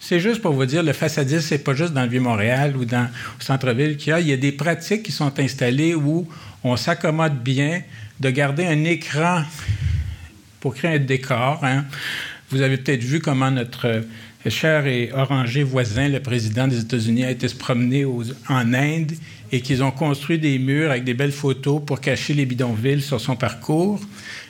C'est 0.00 0.20
juste 0.20 0.40
pour 0.42 0.52
vous 0.52 0.64
dire, 0.64 0.82
le 0.82 0.92
façadisme, 0.92 1.40
c'est 1.40 1.64
pas 1.64 1.74
juste 1.74 1.92
dans 1.92 2.02
le 2.02 2.08
Vieux-Montréal 2.08 2.76
ou 2.76 2.84
dans 2.84 3.02
le 3.02 3.44
centre-ville 3.44 3.96
qu'il 3.96 4.10
y 4.10 4.12
a. 4.12 4.20
Il 4.20 4.28
y 4.28 4.32
a 4.32 4.36
des 4.36 4.52
pratiques 4.52 5.02
qui 5.02 5.12
sont 5.12 5.38
installées 5.40 5.94
où 5.94 6.28
on 6.62 6.76
s'accommode 6.76 7.42
bien 7.42 7.82
de 8.20 8.30
garder 8.30 8.64
un 8.64 8.84
écran 8.84 9.42
pour 10.60 10.74
créer 10.74 10.96
un 10.96 10.98
décor. 10.98 11.60
Hein. 11.64 11.84
Vous 12.50 12.62
avez 12.62 12.76
peut-être 12.76 13.02
vu 13.02 13.18
comment 13.18 13.50
notre 13.50 14.04
cher 14.46 14.86
et 14.86 15.10
orangé 15.12 15.62
voisin, 15.62 16.08
le 16.08 16.20
président 16.20 16.68
des 16.68 16.80
États-Unis, 16.80 17.24
a 17.24 17.30
été 17.30 17.48
se 17.48 17.54
promener 17.54 18.04
en 18.04 18.74
Inde 18.74 19.12
et 19.52 19.60
qu'ils 19.60 19.82
ont 19.82 19.90
construit 19.90 20.38
des 20.38 20.58
murs 20.58 20.90
avec 20.90 21.04
des 21.04 21.14
belles 21.14 21.32
photos 21.32 21.82
pour 21.84 22.00
cacher 22.00 22.34
les 22.34 22.46
bidonvilles 22.46 23.02
sur 23.02 23.20
son 23.20 23.36
parcours. 23.36 24.00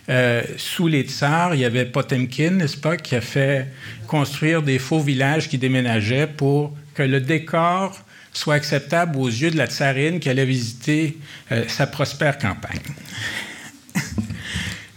Euh, 0.08 0.42
sous 0.56 0.88
les 0.88 1.02
tsars, 1.02 1.54
il 1.54 1.60
y 1.60 1.64
avait 1.64 1.84
Potemkin, 1.84 2.50
n'est-ce 2.52 2.76
pas, 2.76 2.96
qui 2.96 3.14
a 3.14 3.20
fait 3.20 3.66
construire 4.06 4.62
des 4.62 4.78
faux 4.78 5.00
villages 5.00 5.48
qui 5.48 5.58
déménageaient 5.58 6.26
pour 6.26 6.74
que 6.94 7.02
le 7.02 7.20
décor 7.20 7.98
soit 8.32 8.54
acceptable 8.54 9.18
aux 9.18 9.28
yeux 9.28 9.50
de 9.50 9.56
la 9.56 9.66
tsarine 9.66 10.20
qui 10.20 10.30
allait 10.30 10.44
visiter 10.44 11.18
euh, 11.52 11.64
sa 11.68 11.86
prospère 11.86 12.38
campagne. 12.38 12.80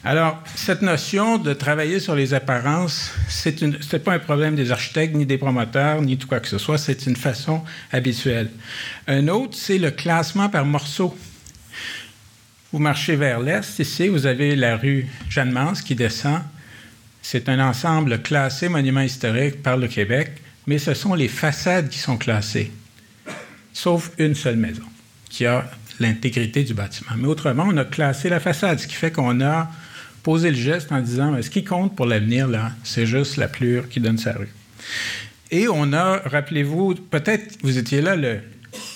Alors, 0.04 0.42
cette 0.56 0.82
notion 0.82 1.38
de 1.38 1.54
travailler 1.54 2.00
sur 2.00 2.16
les 2.16 2.34
apparences, 2.34 3.12
ce 3.30 3.50
n'est 3.50 4.00
pas 4.00 4.14
un 4.14 4.20
problème 4.20 4.56
des 4.56 4.72
architectes, 4.72 5.14
ni 5.16 5.28
des 5.28 5.38
promoteurs, 5.38 6.02
ni 6.02 6.18
de 6.18 6.24
quoi 6.24 6.40
que 6.40 6.48
ce 6.48 6.58
soit, 6.58 6.80
c'est 6.80 7.06
une 7.06 7.16
façon 7.16 7.64
habituelle. 7.92 8.50
Un 9.08 9.28
autre, 9.28 9.56
c'est 9.56 9.78
le 9.78 9.92
classement 9.92 10.50
par 10.50 10.66
morceaux. 10.66 11.16
Vous 12.72 12.80
marchez 12.80 13.16
vers 13.16 13.40
l'est, 13.40 13.78
ici, 13.78 14.08
vous 14.08 14.26
avez 14.26 14.56
la 14.56 14.76
rue 14.76 15.08
Jeanne-Mance 15.30 15.84
qui 15.84 15.94
descend. 15.94 16.42
C'est 17.22 17.48
un 17.48 17.60
ensemble 17.60 18.24
classé 18.24 18.70
monument 18.70 19.02
historique 19.02 19.62
par 19.62 19.78
le 19.78 19.88
Québec, 19.88 20.32
mais 20.66 20.80
ce 20.80 20.96
sont 20.96 21.14
les 21.14 21.28
façades 21.28 21.90
qui 21.90 22.00
sont 22.00 22.18
classées, 22.18 22.72
sauf 23.72 24.12
une 24.18 24.34
seule 24.34 24.56
maison 24.56 24.84
qui 25.30 25.46
a 25.46 25.70
l'intégrité 26.00 26.64
du 26.64 26.74
bâtiment. 26.74 27.12
Mais 27.18 27.28
autrement, 27.28 27.68
on 27.68 27.78
a 27.78 27.86
classé 27.86 28.30
la 28.30 28.40
façade, 28.40 28.80
ce 28.80 28.88
qui 28.88 28.96
fait 28.96 29.12
qu'on 29.12 29.42
a 29.42 29.70
poser 30.24 30.52
le 30.52 30.58
geste 30.58 30.92
en 30.92 31.00
disant 31.00 31.42
ce 31.42 31.50
qui 31.50 31.64
compte 31.64 31.96
pour 31.96 32.06
l'avenir, 32.06 32.48
là, 32.48 32.72
c'est 32.84 33.06
juste 33.06 33.38
la 33.38 33.48
plure 33.48 33.90
qui 33.90 34.00
donne 34.00 34.18
sa 34.18 34.34
rue. 34.34 34.50
Et 35.50 35.68
on 35.68 35.92
a, 35.94 36.22
rappelez-vous, 36.26 36.96
peut-être 36.96 37.58
vous 37.62 37.78
étiez 37.78 38.02
là 38.02 38.16
le, 38.16 38.40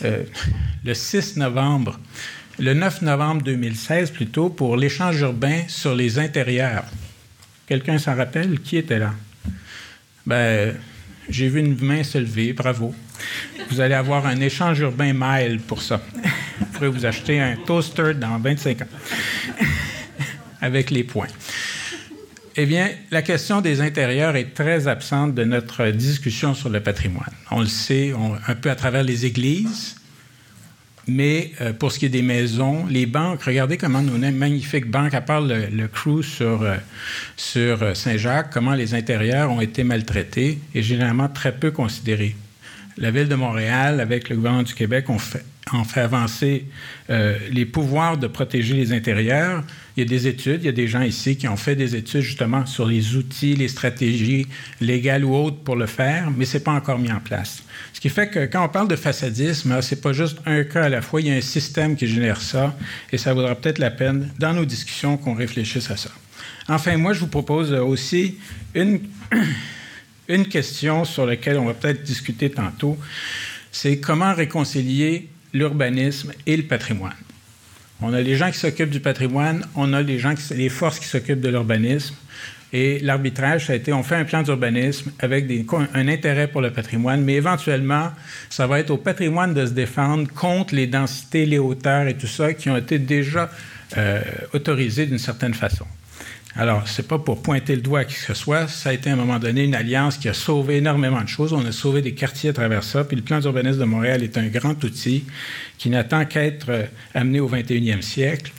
euh, 0.03 0.23
le 0.85 0.93
6 0.93 1.37
novembre, 1.37 1.99
le 2.59 2.73
9 2.73 3.01
novembre 3.01 3.41
2016 3.43 4.11
plutôt, 4.11 4.49
pour 4.49 4.77
l'échange 4.77 5.19
urbain 5.19 5.63
sur 5.67 5.95
les 5.95 6.19
intérieurs. 6.19 6.85
Quelqu'un 7.67 7.97
s'en 7.97 8.15
rappelle? 8.15 8.59
Qui 8.59 8.77
était 8.77 8.99
là? 8.99 9.13
Ben, 10.25 10.75
j'ai 11.29 11.49
vu 11.49 11.59
une 11.59 11.77
main 11.81 12.03
se 12.03 12.17
lever, 12.17 12.53
bravo. 12.53 12.93
Vous 13.69 13.81
allez 13.81 13.95
avoir 13.95 14.25
un 14.27 14.39
échange 14.39 14.79
urbain 14.79 15.13
mile 15.13 15.59
pour 15.59 15.81
ça. 15.81 16.01
Vous 16.59 16.65
pourrez 16.67 16.89
vous 16.89 17.05
acheter 17.05 17.39
un 17.39 17.55
toaster 17.55 18.13
dans 18.13 18.37
25 18.37 18.83
ans 18.83 18.87
avec 20.65 20.89
les 20.89 21.03
points. 21.03 21.27
Eh 22.57 22.65
bien, 22.65 22.89
la 23.11 23.21
question 23.21 23.61
des 23.61 23.81
intérieurs 23.81 24.35
est 24.35 24.53
très 24.53 24.87
absente 24.87 25.35
de 25.35 25.43
notre 25.43 25.89
discussion 25.89 26.53
sur 26.53 26.69
le 26.69 26.79
patrimoine. 26.79 27.33
On 27.51 27.59
le 27.59 27.67
sait 27.67 28.13
un 28.47 28.55
peu 28.55 28.69
à 28.69 28.75
travers 28.75 29.03
les 29.03 29.25
églises, 29.25 29.97
mais 31.07 31.51
euh, 31.61 31.73
pour 31.73 31.91
ce 31.91 31.99
qui 31.99 32.05
est 32.05 32.09
des 32.09 32.21
maisons, 32.21 32.85
les 32.87 33.05
banques, 33.05 33.43
regardez 33.43 33.77
comment 33.77 34.01
nos 34.01 34.17
magnifiques 34.31 34.89
banques, 34.89 35.13
à 35.13 35.21
part 35.21 35.41
le, 35.41 35.67
le 35.67 35.87
crew 35.87 36.23
sur, 36.23 36.63
euh, 36.63 36.77
sur 37.35 37.83
euh, 37.83 37.93
Saint-Jacques, 37.93 38.51
comment 38.51 38.73
les 38.73 38.93
intérieurs 38.93 39.51
ont 39.51 39.61
été 39.61 39.83
maltraités 39.83 40.57
et 40.73 40.81
généralement 40.81 41.27
très 41.27 41.51
peu 41.51 41.71
considérés. 41.71 42.35
La 42.97 43.11
ville 43.11 43.27
de 43.27 43.35
Montréal, 43.35 43.99
avec 43.99 44.29
le 44.29 44.35
gouvernement 44.35 44.63
du 44.63 44.73
Québec, 44.73 45.09
ont 45.09 45.19
fait, 45.19 45.43
fait 45.85 46.01
avancer 46.01 46.65
les 47.09 47.65
pouvoirs 47.65 48.17
de 48.17 48.27
protéger 48.27 48.73
les 48.75 48.93
intérieurs, 48.93 49.63
il 49.95 50.01
y 50.01 50.03
a 50.03 50.09
des 50.09 50.27
études, 50.27 50.61
il 50.61 50.65
y 50.65 50.69
a 50.69 50.73
des 50.73 50.87
gens 50.87 51.01
ici 51.01 51.37
qui 51.37 51.47
ont 51.47 51.55
fait 51.55 51.75
des 51.75 51.95
études 51.95 52.21
justement 52.21 52.65
sur 52.65 52.85
les 52.85 53.15
outils, 53.15 53.55
les 53.55 53.69
stratégies 53.69 54.45
légales 54.81 55.23
ou 55.23 55.33
autres 55.33 55.57
pour 55.57 55.77
le 55.77 55.85
faire, 55.85 56.31
mais 56.35 56.43
ce 56.43 56.57
n'est 56.57 56.63
pas 56.63 56.73
encore 56.73 56.99
mis 56.99 57.11
en 57.11 57.21
place. 57.21 57.63
Ce 57.93 58.01
qui 58.01 58.09
fait 58.09 58.29
que 58.29 58.45
quand 58.45 58.65
on 58.65 58.67
parle 58.67 58.89
de 58.89 58.97
façadisme, 58.97 59.81
ce 59.81 59.95
n'est 59.95 60.01
pas 60.01 60.11
juste 60.11 60.39
un 60.45 60.65
cas 60.65 60.83
à 60.83 60.89
la 60.89 61.01
fois, 61.01 61.21
il 61.21 61.27
y 61.27 61.31
a 61.31 61.35
un 61.35 61.41
système 61.41 61.95
qui 61.95 62.07
génère 62.07 62.41
ça, 62.41 62.77
et 63.13 63.17
ça 63.17 63.33
vaudra 63.33 63.55
peut-être 63.55 63.79
la 63.79 63.91
peine, 63.91 64.29
dans 64.37 64.53
nos 64.53 64.65
discussions, 64.65 65.15
qu'on 65.15 65.33
réfléchisse 65.33 65.89
à 65.89 65.95
ça. 65.95 66.11
Enfin, 66.67 66.97
moi, 66.97 67.13
je 67.13 67.21
vous 67.21 67.27
propose 67.27 67.71
aussi 67.71 68.37
une, 68.73 68.99
une 70.27 70.47
question 70.47 71.05
sur 71.05 71.25
laquelle 71.25 71.57
on 71.57 71.65
va 71.65 71.73
peut-être 71.73 72.03
discuter 72.03 72.49
tantôt, 72.49 72.97
c'est 73.71 73.99
comment 73.99 74.33
réconcilier 74.33 75.29
l'urbanisme 75.53 76.33
et 76.45 76.57
le 76.57 76.63
patrimoine. 76.63 77.15
On 78.01 78.13
a 78.13 78.21
les 78.21 78.35
gens 78.35 78.51
qui 78.51 78.57
s'occupent 78.57 78.89
du 78.89 78.99
patrimoine, 78.99 79.65
on 79.75 79.93
a 79.93 80.01
les, 80.01 80.19
gens 80.19 80.33
les 80.51 80.69
forces 80.69 80.99
qui 80.99 81.05
s'occupent 81.05 81.41
de 81.41 81.49
l'urbanisme. 81.49 82.15
Et 82.73 82.99
l'arbitrage, 82.99 83.67
ça 83.67 83.73
a 83.73 83.75
été, 83.77 83.93
on 83.93 84.03
fait 84.03 84.15
un 84.15 84.25
plan 84.25 84.41
d'urbanisme 84.41 85.11
avec 85.19 85.45
un 85.93 86.07
intérêt 86.09 86.47
pour 86.47 86.59
le 86.59 86.71
patrimoine, 86.71 87.21
mais 87.21 87.35
éventuellement, 87.35 88.11
ça 88.49 88.67
va 88.67 88.79
être 88.79 88.89
au 88.89 88.97
patrimoine 88.97 89.53
de 89.53 89.65
se 89.65 89.71
défendre 89.71 90.27
contre 90.33 90.75
les 90.75 90.87
densités, 90.87 91.45
les 91.45 91.59
hauteurs 91.59 92.07
et 92.07 92.15
tout 92.15 92.27
ça 92.27 92.53
qui 92.53 92.69
ont 92.69 92.75
été 92.75 92.99
déjà 92.99 93.49
euh, 93.97 94.19
autorisées 94.53 95.05
d'une 95.05 95.19
certaine 95.19 95.53
façon. 95.53 95.85
Alors, 96.57 96.87
ce 96.87 97.01
n'est 97.01 97.07
pas 97.07 97.19
pour 97.19 97.41
pointer 97.41 97.75
le 97.75 97.81
doigt 97.81 97.99
à 97.99 98.05
qui 98.05 98.15
que 98.15 98.21
ce 98.21 98.33
soit. 98.33 98.69
Ça 98.69 98.89
a 98.89 98.93
été 98.93 99.09
à 99.09 99.13
un 99.13 99.17
moment 99.17 99.39
donné 99.39 99.65
une 99.65 99.75
alliance 99.75 100.17
qui 100.17 100.29
a 100.29 100.33
sauvé 100.33 100.77
énormément 100.77 101.21
de 101.21 101.27
choses. 101.27 101.51
On 101.51 101.65
a 101.65 101.73
sauvé 101.73 102.01
des 102.01 102.13
quartiers 102.13 102.51
à 102.51 102.53
travers 102.53 102.83
ça. 102.83 103.03
Puis 103.03 103.17
le 103.17 103.23
plan 103.23 103.39
d'urbanisme 103.39 103.79
de 103.79 103.85
Montréal 103.85 104.23
est 104.23 104.37
un 104.37 104.47
grand 104.47 104.81
outil 104.85 105.25
qui 105.77 105.89
n'attend 105.89 106.23
qu'être 106.25 106.69
euh, 106.69 106.85
amené 107.13 107.41
au 107.41 107.49
21e 107.49 108.01
siècle. 108.01 108.53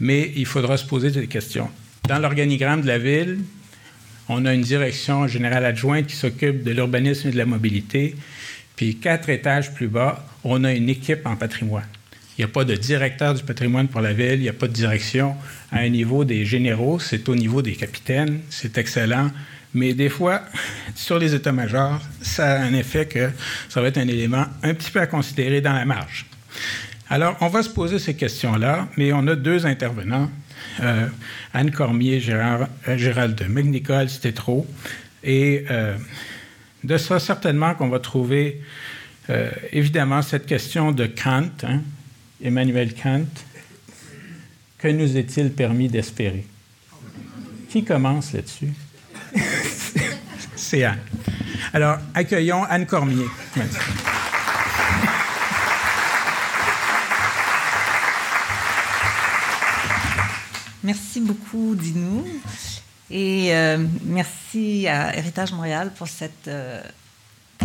Mais 0.00 0.32
il 0.34 0.46
faudra 0.46 0.78
se 0.78 0.86
poser 0.86 1.10
des 1.10 1.26
questions. 1.26 1.68
Dans 2.08 2.18
l'organigramme 2.18 2.80
de 2.80 2.86
la 2.86 2.98
ville, 2.98 3.40
on 4.30 4.46
a 4.46 4.54
une 4.54 4.62
direction 4.62 5.26
générale 5.26 5.66
adjointe 5.66 6.06
qui 6.06 6.16
s'occupe 6.16 6.62
de 6.62 6.70
l'urbanisme 6.70 7.28
et 7.28 7.32
de 7.32 7.38
la 7.38 7.44
mobilité. 7.44 8.16
Puis 8.76 8.96
quatre 8.96 9.28
étages 9.28 9.74
plus 9.74 9.88
bas, 9.88 10.26
on 10.42 10.64
a 10.64 10.72
une 10.72 10.88
équipe 10.88 11.26
en 11.26 11.36
patrimoine. 11.36 11.84
Il 12.36 12.40
n'y 12.40 12.44
a 12.44 12.48
pas 12.48 12.64
de 12.64 12.74
directeur 12.74 13.34
du 13.34 13.42
patrimoine 13.42 13.88
pour 13.88 14.00
la 14.00 14.12
ville, 14.12 14.34
il 14.34 14.42
n'y 14.42 14.48
a 14.48 14.54
pas 14.54 14.68
de 14.68 14.72
direction 14.72 15.36
à 15.70 15.78
un 15.80 15.88
niveau 15.88 16.24
des 16.24 16.44
généraux, 16.44 16.98
c'est 16.98 17.28
au 17.28 17.34
niveau 17.34 17.62
des 17.62 17.72
capitaines, 17.72 18.40
c'est 18.48 18.78
excellent. 18.78 19.30
Mais 19.74 19.94
des 19.94 20.08
fois, 20.08 20.42
sur 20.94 21.18
les 21.18 21.34
états-majors, 21.34 22.00
ça 22.20 22.52
a 22.52 22.62
un 22.62 22.74
effet 22.74 23.06
que 23.06 23.30
ça 23.68 23.80
va 23.80 23.88
être 23.88 23.98
un 23.98 24.08
élément 24.08 24.46
un 24.62 24.74
petit 24.74 24.90
peu 24.90 25.00
à 25.00 25.06
considérer 25.06 25.60
dans 25.60 25.72
la 25.72 25.84
marge. 25.84 26.26
Alors, 27.10 27.36
on 27.40 27.48
va 27.48 27.62
se 27.62 27.68
poser 27.68 27.98
ces 27.98 28.14
questions-là, 28.14 28.88
mais 28.96 29.12
on 29.12 29.26
a 29.26 29.34
deux 29.34 29.66
intervenants, 29.66 30.30
euh, 30.80 31.06
Anne 31.52 31.70
Cormier, 31.70 32.20
Gérard, 32.20 32.68
euh, 32.88 32.96
Gérald 32.96 33.40
McNicol, 33.48 34.08
c'était 34.08 34.32
trop. 34.32 34.66
Et 35.22 35.64
euh, 35.70 35.96
de 36.84 36.96
ça, 36.96 37.18
certainement 37.18 37.74
qu'on 37.74 37.88
va 37.88 37.98
trouver, 37.98 38.60
évidemment, 39.72 40.20
cette 40.20 40.46
question 40.46 40.90
de 40.90 41.06
Kant, 41.06 41.48
hein, 41.62 41.80
Emmanuel 42.42 42.94
Kant, 42.94 43.26
que 44.78 44.88
nous 44.88 45.16
est-il 45.16 45.52
permis 45.52 45.88
d'espérer? 45.88 46.44
Qui 47.68 47.84
commence 47.84 48.32
là-dessus? 48.32 48.72
C'est 50.56 50.84
Anne. 50.84 50.98
Alors, 51.72 51.98
accueillons 52.14 52.64
Anne 52.64 52.86
Cormier. 52.86 53.26
Merci 60.82 61.20
beaucoup, 61.20 61.76
Dinou. 61.76 62.26
Et 63.10 63.54
euh, 63.54 63.78
merci 64.04 64.88
à 64.88 65.16
Héritage 65.16 65.52
Montréal 65.52 65.92
pour 65.96 66.08
cette 66.08 66.48
euh, 66.48 66.82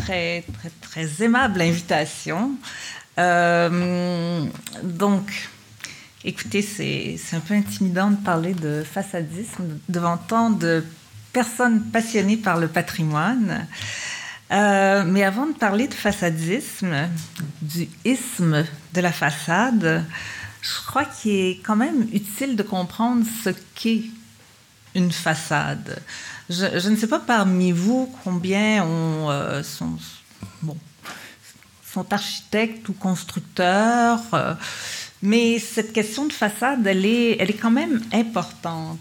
très, 0.08 0.44
très, 0.54 0.72
très 0.82 1.26
aimable 1.26 1.62
invitation. 1.62 2.52
Euh, 3.20 4.46
donc, 4.84 5.50
écoutez, 6.24 6.62
c'est 6.62 7.36
un 7.36 7.42
peu 7.42 7.54
intimidant 7.56 8.12
de 8.12 8.16
parler 8.16 8.54
de 8.54 8.86
façadisme 8.90 9.66
devant 9.90 10.16
tant 10.16 10.50
de 10.50 10.86
personnes 11.34 11.82
passionnées 11.92 12.38
par 12.38 12.58
le 12.58 12.70
patrimoine. 12.70 13.68
mais 14.50 15.24
avant 15.24 15.48
de 15.48 15.58
parler 15.58 15.90
de 15.90 15.94
façadisme, 15.94 16.96
du 17.62 17.90
isme 18.06 18.66
de 18.94 19.02
la 19.02 19.12
façade, 19.12 20.06
je 20.62 20.88
crois 20.88 21.04
qu'il 21.04 21.32
est 21.32 21.60
quand 21.66 21.76
même 21.76 22.08
utile 22.14 22.56
de 22.56 22.64
comprendre 22.64 23.26
ce 23.44 23.50
qu'est 23.76 24.04
une 24.96 25.12
façade. 25.12 26.02
Je, 26.50 26.89
ne 26.89 26.96
sais 26.96 27.08
pas 27.08 27.20
parmi 27.20 27.72
vous 27.72 28.10
combien 28.24 28.86
euh, 28.86 29.63
sont, 29.63 29.98
architectes 32.12 32.88
ou 32.89 32.94
constructeurs, 32.94 34.22
euh, 34.34 34.54
mais 35.24 35.58
cette 35.58 35.94
question 35.94 36.25
de 36.25 36.32
façade, 36.32 36.86
elle 36.86 37.06
est, 37.08 37.38
elle 37.39 37.50
est 37.50 37.58
quand 37.58 37.72
même 37.72 38.01
importante. 38.13 39.00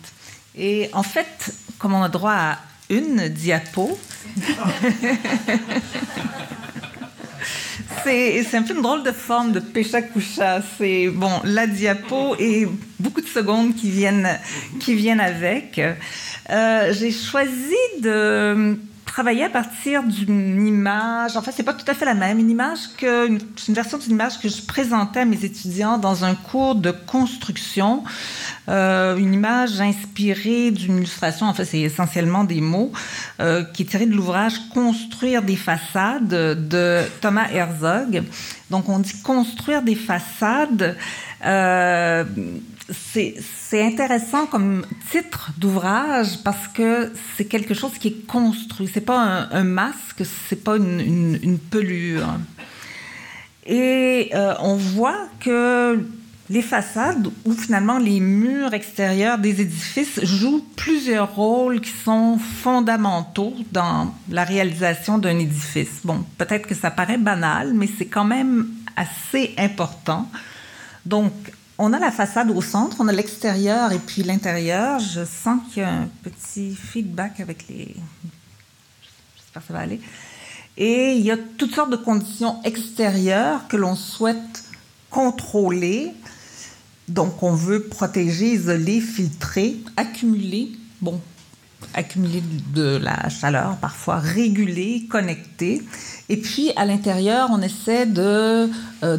Et 0.57 0.89
en 0.95 1.03
fait, 1.03 1.55
comme 1.79 1.93
on 1.93 2.03
a 2.03 2.09
droit 2.09 2.33
à 2.33 2.59
une 2.89 3.29
diapo, 3.29 3.99
c'est 8.05 8.55
un 8.55 8.63
peu 8.63 8.75
une 8.75 8.83
drôle 8.83 9.03
de 9.03 9.13
forme 9.13 9.53
de 9.53 9.61
pécha 9.61 10.03
coucha. 10.03 10.63
C'est 10.79 11.09
bon, 11.09 11.31
la 11.45 11.67
diapo 11.67 12.37
et 12.39 12.67
beaucoup 12.99 13.21
de 13.21 13.27
secondes 13.27 13.75
qui 13.75 13.91
viennent, 13.91 14.39
qui 14.81 14.95
viennent 14.95 15.21
avec. 15.21 15.81
Euh, 16.51 16.93
j'ai 16.93 17.11
choisi 17.11 17.77
de 18.01 18.79
travailler 19.17 19.45
à 19.45 19.49
partir 19.49 20.03
d'une 20.03 20.67
image. 20.67 21.39
En 21.39 21.41
fait, 21.41 21.51
c'est 21.51 21.63
pas 21.63 21.73
tout 21.73 21.91
à 21.91 21.95
fait 21.95 22.05
la 22.05 22.13
même. 22.13 22.39
Une 22.39 22.51
image 22.51 22.81
que, 22.99 23.27
une, 23.27 23.39
une 23.67 23.75
version 23.75 23.97
d'une 23.97 24.11
image 24.11 24.39
que 24.39 24.47
je 24.51 24.61
présentais 24.61 25.21
à 25.21 25.25
mes 25.25 25.43
étudiants 25.43 25.97
dans 25.97 26.27
un 26.27 26.35
cours 26.35 26.75
de 26.75 26.91
construction. 26.91 28.05
Euh, 28.69 29.17
une 29.17 29.33
image 29.33 29.81
inspirée 29.81 30.71
d'une 30.71 30.99
illustration. 30.99 31.47
En 31.47 31.55
fait, 31.55 31.65
c'est 31.65 31.81
essentiellement 31.81 32.45
des 32.45 32.61
mots 32.61 32.93
euh, 33.41 33.65
qui 33.65 33.85
est 33.85 33.87
tirée 33.87 34.05
de 34.05 34.15
l'ouvrage 34.15 34.69
Construire 34.75 35.41
des 35.41 35.57
façades 35.57 36.69
de 36.69 37.01
Thomas 37.23 37.49
Herzog. 37.51 38.23
Donc, 38.69 38.91
on 38.91 38.99
dit 38.99 39.23
construire 39.23 39.81
des 39.81 39.95
façades. 39.95 40.95
Euh, 41.43 42.25
c'est 42.91 43.83
intéressant 43.83 44.47
comme 44.47 44.85
titre 45.11 45.51
d'ouvrage 45.59 46.39
parce 46.45 46.69
que 46.69 47.13
c'est 47.37 47.47
quelque 47.47 47.75
chose 47.75 47.93
qui 47.99 48.09
est 48.09 48.27
construit. 48.27 48.89
C'est 48.93 49.01
pas 49.01 49.19
un, 49.19 49.51
un 49.51 49.65
masque, 49.65 50.23
c'est 50.49 50.63
pas 50.63 50.77
une, 50.77 51.59
pelure. 51.71 52.29
Et 53.67 54.31
euh, 54.35 54.55
on 54.61 54.77
voit 54.77 55.29
que 55.41 56.01
les 56.49 56.63
façades 56.63 57.29
ou 57.45 57.53
finalement 57.53 57.99
les 57.99 58.21
murs 58.21 58.73
extérieurs 58.73 59.39
des 59.39 59.61
édifices 59.61 60.25
jouent 60.25 60.65
plusieurs 60.77 61.35
rôles 61.35 61.81
qui 61.81 61.91
sont 61.91 62.39
fondamentaux 62.39 63.55
dans 63.73 64.15
la 64.31 64.45
réalisation 64.45 65.19
d'un 65.19 65.39
édifice. 65.41 66.03
Bon, 66.05 66.25
peut-être 66.39 66.69
que 66.69 66.77
ça 66.77 66.93
paraît 66.93 67.19
banal, 67.19 67.73
mais 67.75 67.89
c'est 67.99 68.07
quand 68.07 68.25
même 68.25 68.69
assez 68.97 69.55
important. 69.59 70.31
Donc, 71.05 71.33
on 71.79 71.93
a 71.93 71.99
la 71.99 72.11
façade 72.11 72.51
au 72.51 72.63
centre, 72.63 72.97
on 73.01 73.09
a 73.09 73.13
l'extérieur 73.13 73.93
et 73.93 73.99
puis 73.99 74.23
l'intérieur. 74.23 74.99
Je 74.99 75.25
sens 75.25 75.61
qu'il 75.69 75.83
y 75.83 75.87
a 75.87 75.93
un 75.93 76.09
petit 76.23 76.75
feedback 76.75 77.41
avec 77.41 77.69
les. 77.69 77.95
J'espère 79.37 79.63
que 79.63 79.69
ça 79.69 79.75
va 79.75 79.81
aller. 79.81 80.01
Et 80.79 81.15
il 81.15 81.25
y 81.25 81.31
a 81.31 81.37
toutes 81.59 81.75
sortes 81.75 81.91
de 81.91 81.97
conditions 81.97 82.63
extérieures 82.65 83.67
que 83.69 83.77
l'on 83.77 83.95
souhaite 83.95 84.65
contrôler. 85.11 86.13
Donc, 87.09 87.43
on 87.43 87.53
veut 87.53 87.85
protéger, 87.85 88.53
isoler, 88.53 89.01
filtrer, 89.01 89.77
accumuler. 89.97 90.73
Bon, 91.01 91.21
accumuler 91.95 92.43
de 92.75 92.97
la 92.97 93.29
chaleur, 93.29 93.77
parfois 93.77 94.19
réguler, 94.19 95.07
connecter. 95.09 95.83
Et 96.29 96.37
puis, 96.37 96.73
à 96.77 96.85
l'intérieur, 96.85 97.49
on 97.53 97.63
essaie 97.63 98.07
de. 98.07 98.71
Euh, 99.03 99.19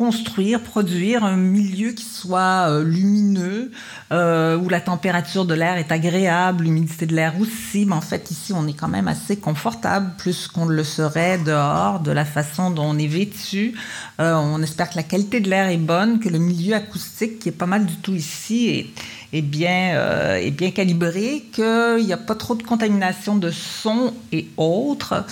construire, 0.00 0.62
produire 0.62 1.24
un 1.24 1.36
milieu 1.36 1.90
qui 1.92 2.06
soit 2.06 2.70
euh, 2.70 2.82
lumineux, 2.82 3.70
euh, 4.12 4.56
où 4.56 4.70
la 4.70 4.80
température 4.80 5.44
de 5.44 5.52
l'air 5.52 5.76
est 5.76 5.92
agréable, 5.92 6.64
l'humidité 6.64 7.04
de 7.04 7.14
l'air 7.14 7.34
aussi. 7.38 7.84
Mais 7.84 7.92
en 7.92 8.00
fait, 8.00 8.30
ici, 8.30 8.54
on 8.56 8.66
est 8.66 8.72
quand 8.72 8.88
même 8.88 9.08
assez 9.08 9.36
confortable, 9.36 10.12
plus 10.16 10.48
qu'on 10.48 10.64
le 10.64 10.84
serait 10.84 11.36
dehors, 11.36 12.00
de 12.00 12.12
la 12.12 12.24
façon 12.24 12.70
dont 12.70 12.86
on 12.86 12.98
est 12.98 13.06
vêtu. 13.06 13.74
Euh, 14.20 14.36
on 14.36 14.62
espère 14.62 14.88
que 14.88 14.96
la 14.96 15.02
qualité 15.02 15.38
de 15.40 15.50
l'air 15.50 15.68
est 15.68 15.76
bonne, 15.76 16.18
que 16.18 16.30
le 16.30 16.38
milieu 16.38 16.76
acoustique, 16.76 17.38
qui 17.38 17.50
est 17.50 17.52
pas 17.52 17.66
mal 17.66 17.84
du 17.84 17.96
tout 17.96 18.14
ici, 18.14 18.90
est, 19.34 19.42
bien, 19.42 20.34
est 20.36 20.50
bien 20.50 20.70
calibré, 20.70 21.44
qu'il 21.52 22.06
n'y 22.06 22.14
a 22.14 22.16
pas 22.16 22.36
trop 22.36 22.54
de 22.54 22.62
contamination 22.62 23.36
de 23.36 23.50
son 23.50 24.14
et 24.32 24.48
autres. 24.56 25.26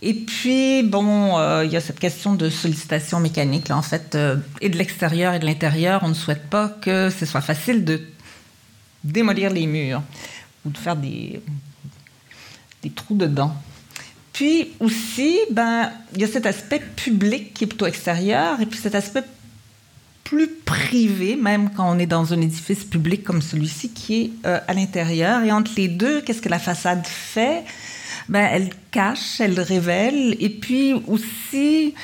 Et 0.00 0.14
puis, 0.14 0.84
bon, 0.84 1.38
euh, 1.38 1.64
il 1.64 1.72
y 1.72 1.76
a 1.76 1.80
cette 1.80 1.98
question 1.98 2.34
de 2.34 2.50
sollicitation 2.50 3.18
mécanique, 3.18 3.68
là, 3.68 3.76
en 3.76 3.82
fait, 3.82 4.14
euh, 4.14 4.36
et 4.60 4.68
de 4.68 4.78
l'extérieur 4.78 5.34
et 5.34 5.40
de 5.40 5.46
l'intérieur. 5.46 6.02
On 6.04 6.08
ne 6.08 6.14
souhaite 6.14 6.48
pas 6.48 6.68
que 6.68 7.10
ce 7.10 7.26
soit 7.26 7.40
facile 7.40 7.84
de 7.84 8.00
démolir 9.02 9.50
les 9.50 9.66
murs 9.66 10.02
ou 10.64 10.70
de 10.70 10.78
faire 10.78 10.94
des, 10.94 11.40
trous 12.94 13.16
dedans. 13.16 13.54
Puis 14.32 14.68
aussi, 14.78 15.36
ben, 15.50 15.90
il 16.14 16.20
y 16.20 16.24
a 16.24 16.28
cet 16.28 16.46
aspect 16.46 16.80
public 16.94 17.52
qui 17.52 17.64
est 17.64 17.66
plutôt 17.66 17.86
extérieur, 17.86 18.60
et 18.60 18.66
puis 18.66 18.78
cet 18.78 18.94
aspect 18.94 19.24
plus 20.22 20.48
privé, 20.64 21.36
même 21.36 21.70
quand 21.70 21.90
on 21.90 21.98
est 21.98 22.06
dans 22.06 22.32
un 22.32 22.40
édifice 22.40 22.84
public 22.84 23.24
comme 23.24 23.42
celui-ci, 23.42 23.90
qui 23.90 24.20
est 24.20 24.30
euh, 24.46 24.60
à 24.68 24.74
l'intérieur. 24.74 25.42
Et 25.42 25.50
entre 25.50 25.72
les 25.76 25.88
deux, 25.88 26.20
qu'est-ce 26.20 26.42
que 26.42 26.48
la 26.48 26.58
façade 26.58 27.04
fait? 27.06 27.64
Ben, 28.28 28.48
elle 28.50 28.70
cache, 28.90 29.40
elle 29.40 29.58
révèle, 29.60 30.36
et 30.38 30.50
puis 30.50 30.94
aussi, 31.06 31.94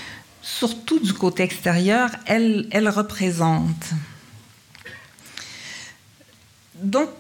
surtout 0.43 0.99
du 0.99 1.13
côté 1.13 1.43
extérieur, 1.43 2.11
elle, 2.27 2.67
elle 2.71 2.89
représente. 2.89 3.93
Donc, 6.83 7.11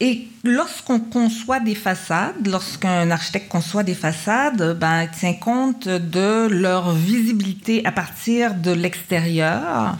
et 0.00 0.28
lorsqu'on 0.42 0.98
conçoit 0.98 1.60
des 1.60 1.74
façades, 1.74 2.46
lorsqu'un 2.46 3.10
architecte 3.10 3.48
conçoit 3.48 3.84
des 3.84 3.94
façades, 3.94 4.76
ben, 4.78 5.04
il 5.04 5.10
tient 5.10 5.34
compte 5.34 5.88
de 5.88 6.48
leur 6.48 6.92
visibilité 6.92 7.86
à 7.86 7.92
partir 7.92 8.54
de 8.54 8.72
l'extérieur, 8.72 9.96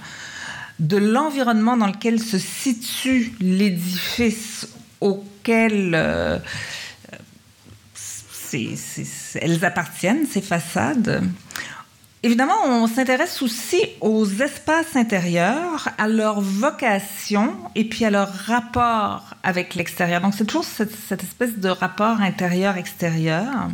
de 0.80 0.96
l'environnement 0.96 1.76
dans 1.76 1.86
lequel 1.86 2.20
se 2.20 2.38
situe 2.38 3.34
l'édifice 3.40 4.68
auquel 5.00 5.92
euh, 5.94 6.38
elles 9.40 9.64
appartiennent, 9.64 10.26
ces 10.26 10.40
façades. 10.40 11.22
Évidemment, 12.24 12.54
on 12.64 12.86
s'intéresse 12.86 13.42
aussi 13.42 13.82
aux 14.00 14.26
espaces 14.26 14.96
intérieurs, 14.96 15.90
à 15.98 16.08
leur 16.08 16.40
vocation 16.40 17.54
et 17.74 17.84
puis 17.84 18.06
à 18.06 18.10
leur 18.10 18.32
rapport 18.32 19.34
avec 19.42 19.74
l'extérieur. 19.74 20.22
Donc, 20.22 20.32
c'est 20.32 20.46
toujours 20.46 20.64
cette, 20.64 21.22
espèce 21.22 21.58
de 21.58 21.68
rapport 21.68 22.22
intérieur-extérieur. 22.22 23.68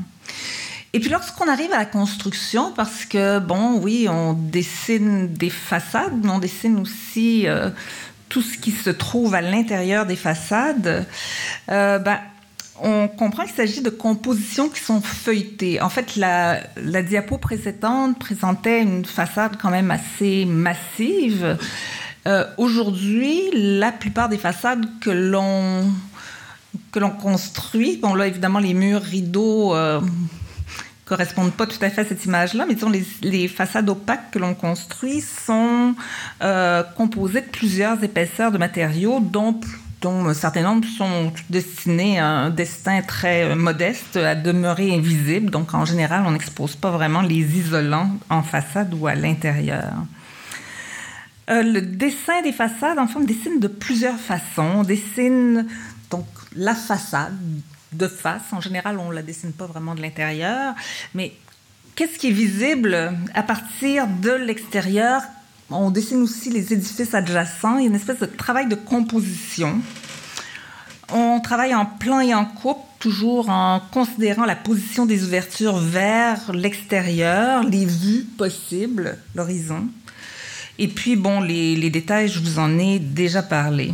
Et 0.92 0.98
puis, 0.98 1.10
lorsqu'on 1.10 1.46
arrive 1.46 1.72
à 1.72 1.78
la 1.78 1.84
construction, 1.84 2.72
parce 2.72 3.04
que, 3.04 3.38
bon, 3.38 3.78
oui, 3.78 4.08
on 4.10 4.32
dessine 4.32 5.32
des 5.32 5.50
façades, 5.50 6.18
mais 6.20 6.30
on 6.30 6.40
dessine 6.40 6.80
aussi 6.80 7.46
euh, 7.46 7.70
tout 8.28 8.42
ce 8.42 8.58
qui 8.58 8.72
se 8.72 8.90
trouve 8.90 9.36
à 9.36 9.42
l'intérieur 9.42 10.06
des 10.06 10.16
façades, 10.16 11.06
euh, 11.70 12.00
ben, 12.00 12.18
on 12.82 13.08
comprend 13.08 13.44
qu'il 13.44 13.54
s'agit 13.54 13.82
de 13.82 13.90
compositions 13.90 14.68
qui 14.68 14.80
sont 14.80 15.00
feuilletées. 15.00 15.80
En 15.80 15.88
fait, 15.88 16.16
la, 16.16 16.62
diapo 17.02 17.38
précédente 17.38 18.18
présentait 18.18 18.82
une 18.82 19.04
façade 19.04 19.56
quand 19.60 19.70
même 19.70 19.90
assez 19.90 20.44
massive. 20.44 21.58
Euh, 22.26 22.44
aujourd'hui, 22.58 23.50
la 23.54 23.92
plupart 23.92 24.28
des 24.28 24.38
façades 24.38 24.86
que 25.00 25.10
l'on 25.10 25.84
que 26.92 26.98
l'on 26.98 27.10
construit, 27.10 27.96
bon 27.96 28.14
là 28.14 28.26
évidemment 28.26 28.58
les 28.58 28.74
murs 28.74 29.02
rideaux 29.02 29.74
euh, 29.74 30.00
correspondent 31.04 31.52
pas 31.52 31.66
tout 31.66 31.78
à 31.82 31.90
fait 31.90 32.02
à 32.02 32.04
cette 32.04 32.24
image-là, 32.24 32.66
mais 32.66 32.74
disons 32.74 32.90
les, 33.22 33.48
façades 33.48 33.88
opaques 33.88 34.30
que 34.30 34.38
l'on 34.38 34.54
construit 34.54 35.20
sont 35.20 35.94
euh, 36.42 36.82
composées 36.96 37.40
de 37.40 37.48
plusieurs 37.48 38.02
épaisseurs 38.04 38.52
de 38.52 38.58
matériaux, 38.58 39.18
dont 39.20 39.60
dont 40.00 40.26
un 40.26 40.34
certain 40.34 40.62
nombre 40.62 40.86
sont 40.88 41.32
destinés 41.50 42.18
à 42.18 42.26
un 42.26 42.50
destin 42.50 43.02
très 43.02 43.54
modeste, 43.54 44.16
à 44.16 44.34
demeurer 44.34 44.94
invisibles. 44.94 45.50
Donc, 45.50 45.74
en 45.74 45.84
général, 45.84 46.24
on 46.26 46.30
n'expose 46.30 46.76
pas 46.76 46.90
vraiment 46.90 47.20
les 47.20 47.58
isolants 47.58 48.10
en 48.30 48.42
façade 48.42 48.94
ou 48.94 49.06
à 49.06 49.14
l'intérieur. 49.14 49.92
Euh, 51.50 51.62
le 51.62 51.82
dessin 51.82 52.42
des 52.42 52.52
façades, 52.52 52.98
en 52.98 53.06
fait, 53.06 53.18
on 53.18 53.24
dessine 53.24 53.60
de 53.60 53.68
plusieurs 53.68 54.18
façons. 54.18 54.70
On 54.76 54.84
dessine 54.84 55.66
donc 56.10 56.26
la 56.54 56.74
façade 56.74 57.36
de 57.92 58.06
face. 58.06 58.52
En 58.52 58.60
général, 58.60 58.98
on 58.98 59.10
ne 59.10 59.14
la 59.14 59.22
dessine 59.22 59.52
pas 59.52 59.66
vraiment 59.66 59.94
de 59.94 60.00
l'intérieur, 60.00 60.74
mais 61.14 61.32
qu'est-ce 61.94 62.18
qui 62.18 62.28
est 62.28 62.32
visible 62.32 63.12
à 63.34 63.42
partir 63.42 64.06
de 64.06 64.30
l'extérieur 64.30 65.22
On 65.70 65.90
dessine 65.90 66.22
aussi 66.22 66.50
les 66.50 66.72
édifices 66.72 67.14
adjacents. 67.14 67.78
Il 67.78 67.82
y 67.82 67.86
a 67.86 67.88
une 67.88 67.94
espèce 67.94 68.18
de 68.18 68.26
travail 68.26 68.68
de 68.68 68.74
composition. 68.74 69.80
On 71.12 71.40
travaille 71.40 71.74
en 71.74 71.86
plan 71.86 72.20
et 72.20 72.34
en 72.34 72.44
coupe, 72.44 72.78
toujours 72.98 73.48
en 73.48 73.80
considérant 73.92 74.44
la 74.44 74.56
position 74.56 75.06
des 75.06 75.24
ouvertures 75.24 75.78
vers 75.78 76.52
l'extérieur, 76.52 77.62
les 77.64 77.84
vues 77.84 78.26
possibles, 78.36 79.18
l'horizon. 79.34 79.88
Et 80.78 80.88
puis, 80.88 81.16
bon, 81.16 81.40
les, 81.40 81.76
les 81.76 81.90
détails, 81.90 82.28
je 82.28 82.40
vous 82.40 82.58
en 82.58 82.78
ai 82.78 82.98
déjà 82.98 83.42
parlé. 83.42 83.92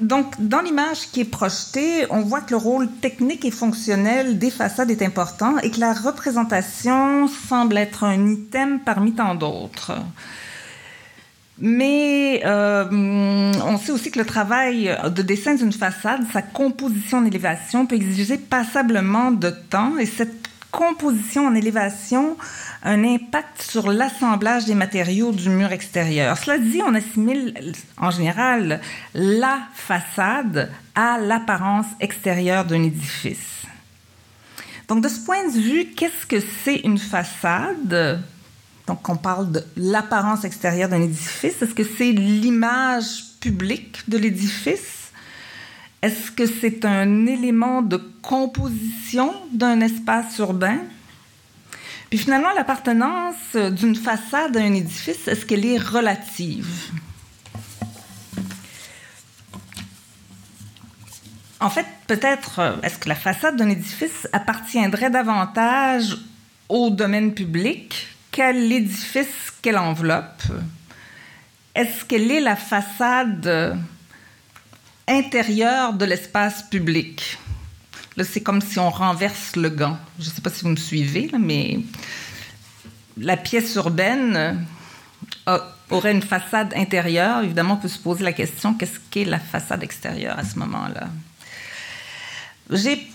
Donc, 0.00 0.34
dans 0.38 0.60
l'image 0.60 1.10
qui 1.12 1.20
est 1.20 1.24
projetée, 1.24 2.06
on 2.10 2.20
voit 2.20 2.40
que 2.40 2.50
le 2.50 2.56
rôle 2.56 2.88
technique 3.00 3.44
et 3.44 3.50
fonctionnel 3.50 4.38
des 4.38 4.50
façades 4.50 4.90
est 4.90 5.02
important 5.02 5.58
et 5.58 5.70
que 5.70 5.80
la 5.80 5.92
représentation 5.92 7.28
semble 7.28 7.76
être 7.76 8.04
un 8.04 8.28
item 8.28 8.80
parmi 8.80 9.12
tant 9.12 9.34
d'autres. 9.34 9.92
Mais 11.60 12.42
euh, 12.44 12.84
on 13.64 13.78
sait 13.78 13.90
aussi 13.90 14.10
que 14.12 14.18
le 14.18 14.24
travail 14.24 14.96
de 15.04 15.22
dessin 15.22 15.54
d'une 15.54 15.72
façade, 15.72 16.22
sa 16.32 16.42
composition 16.42 17.18
en 17.18 17.24
élévation, 17.24 17.86
peut 17.86 17.96
exiger 17.96 18.38
passablement 18.38 19.32
de 19.32 19.50
temps 19.50 19.98
et 19.98 20.06
cette 20.06 20.47
composition 20.70 21.46
en 21.46 21.54
élévation 21.54 22.36
un 22.82 23.04
impact 23.04 23.62
sur 23.62 23.90
l'assemblage 23.90 24.64
des 24.66 24.74
matériaux 24.74 25.32
du 25.32 25.48
mur 25.48 25.72
extérieur. 25.72 26.36
Cela 26.38 26.58
dit, 26.58 26.80
on 26.86 26.94
assimile 26.94 27.72
en 27.96 28.10
général 28.10 28.80
la 29.14 29.60
façade 29.74 30.70
à 30.94 31.18
l'apparence 31.18 31.86
extérieure 32.00 32.64
d'un 32.64 32.82
édifice. 32.82 33.64
Donc 34.86 35.02
de 35.02 35.08
ce 35.08 35.20
point 35.20 35.46
de 35.46 35.58
vue, 35.58 35.86
qu'est-ce 35.96 36.26
que 36.26 36.40
c'est 36.64 36.76
une 36.76 36.98
façade? 36.98 38.22
Donc 38.86 39.06
on 39.08 39.16
parle 39.16 39.52
de 39.52 39.64
l'apparence 39.76 40.44
extérieure 40.44 40.88
d'un 40.88 41.02
édifice. 41.02 41.60
Est-ce 41.60 41.74
que 41.74 41.84
c'est 41.84 42.12
l'image 42.12 43.24
publique 43.40 44.08
de 44.08 44.16
l'édifice? 44.16 44.97
Est-ce 46.00 46.30
que 46.30 46.46
c'est 46.46 46.84
un 46.84 47.26
élément 47.26 47.82
de 47.82 47.96
composition 48.22 49.34
d'un 49.52 49.80
espace 49.80 50.38
urbain? 50.38 50.78
Puis 52.08 52.18
finalement, 52.18 52.52
l'appartenance 52.54 53.56
d'une 53.72 53.96
façade 53.96 54.56
à 54.56 54.60
un 54.60 54.74
édifice, 54.74 55.26
est-ce 55.26 55.44
qu'elle 55.44 55.66
est 55.66 55.78
relative? 55.78 56.92
En 61.60 61.68
fait, 61.68 61.86
peut-être, 62.06 62.78
est-ce 62.84 62.98
que 62.98 63.08
la 63.08 63.16
façade 63.16 63.56
d'un 63.56 63.68
édifice 63.68 64.28
appartiendrait 64.32 65.10
davantage 65.10 66.16
au 66.68 66.90
domaine 66.90 67.34
public 67.34 68.06
qu'à 68.30 68.52
l'édifice 68.52 69.52
qu'elle 69.60 69.78
enveloppe? 69.78 70.44
Est-ce 71.74 72.04
qu'elle 72.04 72.30
est 72.30 72.40
la 72.40 72.54
façade 72.54 73.76
intérieure 75.08 75.94
de 75.94 76.04
l'espace 76.04 76.62
public? 76.62 77.38
c'est 78.24 78.40
comme 78.40 78.60
si 78.60 78.78
on 78.78 78.90
renverse 78.90 79.56
le 79.56 79.68
gant. 79.68 79.98
Je 80.18 80.28
ne 80.28 80.34
sais 80.34 80.40
pas 80.40 80.50
si 80.50 80.62
vous 80.62 80.70
me 80.70 80.76
suivez, 80.76 81.30
mais 81.38 81.80
la 83.16 83.36
pièce 83.36 83.74
urbaine 83.74 84.66
euh, 85.48 85.58
aurait 85.90 86.12
une 86.12 86.22
façade 86.22 86.74
intérieure. 86.74 87.42
Évidemment, 87.42 87.74
on 87.74 87.76
peut 87.78 87.88
se 87.88 87.98
poser 87.98 88.24
la 88.24 88.32
question 88.32 88.74
qu'est-ce 88.74 88.98
qu'est 89.10 89.24
la 89.24 89.38
façade 89.38 89.82
extérieure 89.82 90.38
à 90.38 90.44
ce 90.44 90.58
moment-là? 90.58 91.08
J'ai, 92.70 93.08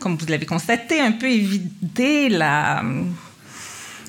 comme 0.00 0.16
vous 0.16 0.26
l'avez 0.26 0.46
constaté, 0.46 1.00
un 1.00 1.12
peu 1.12 1.26
évité 1.26 2.28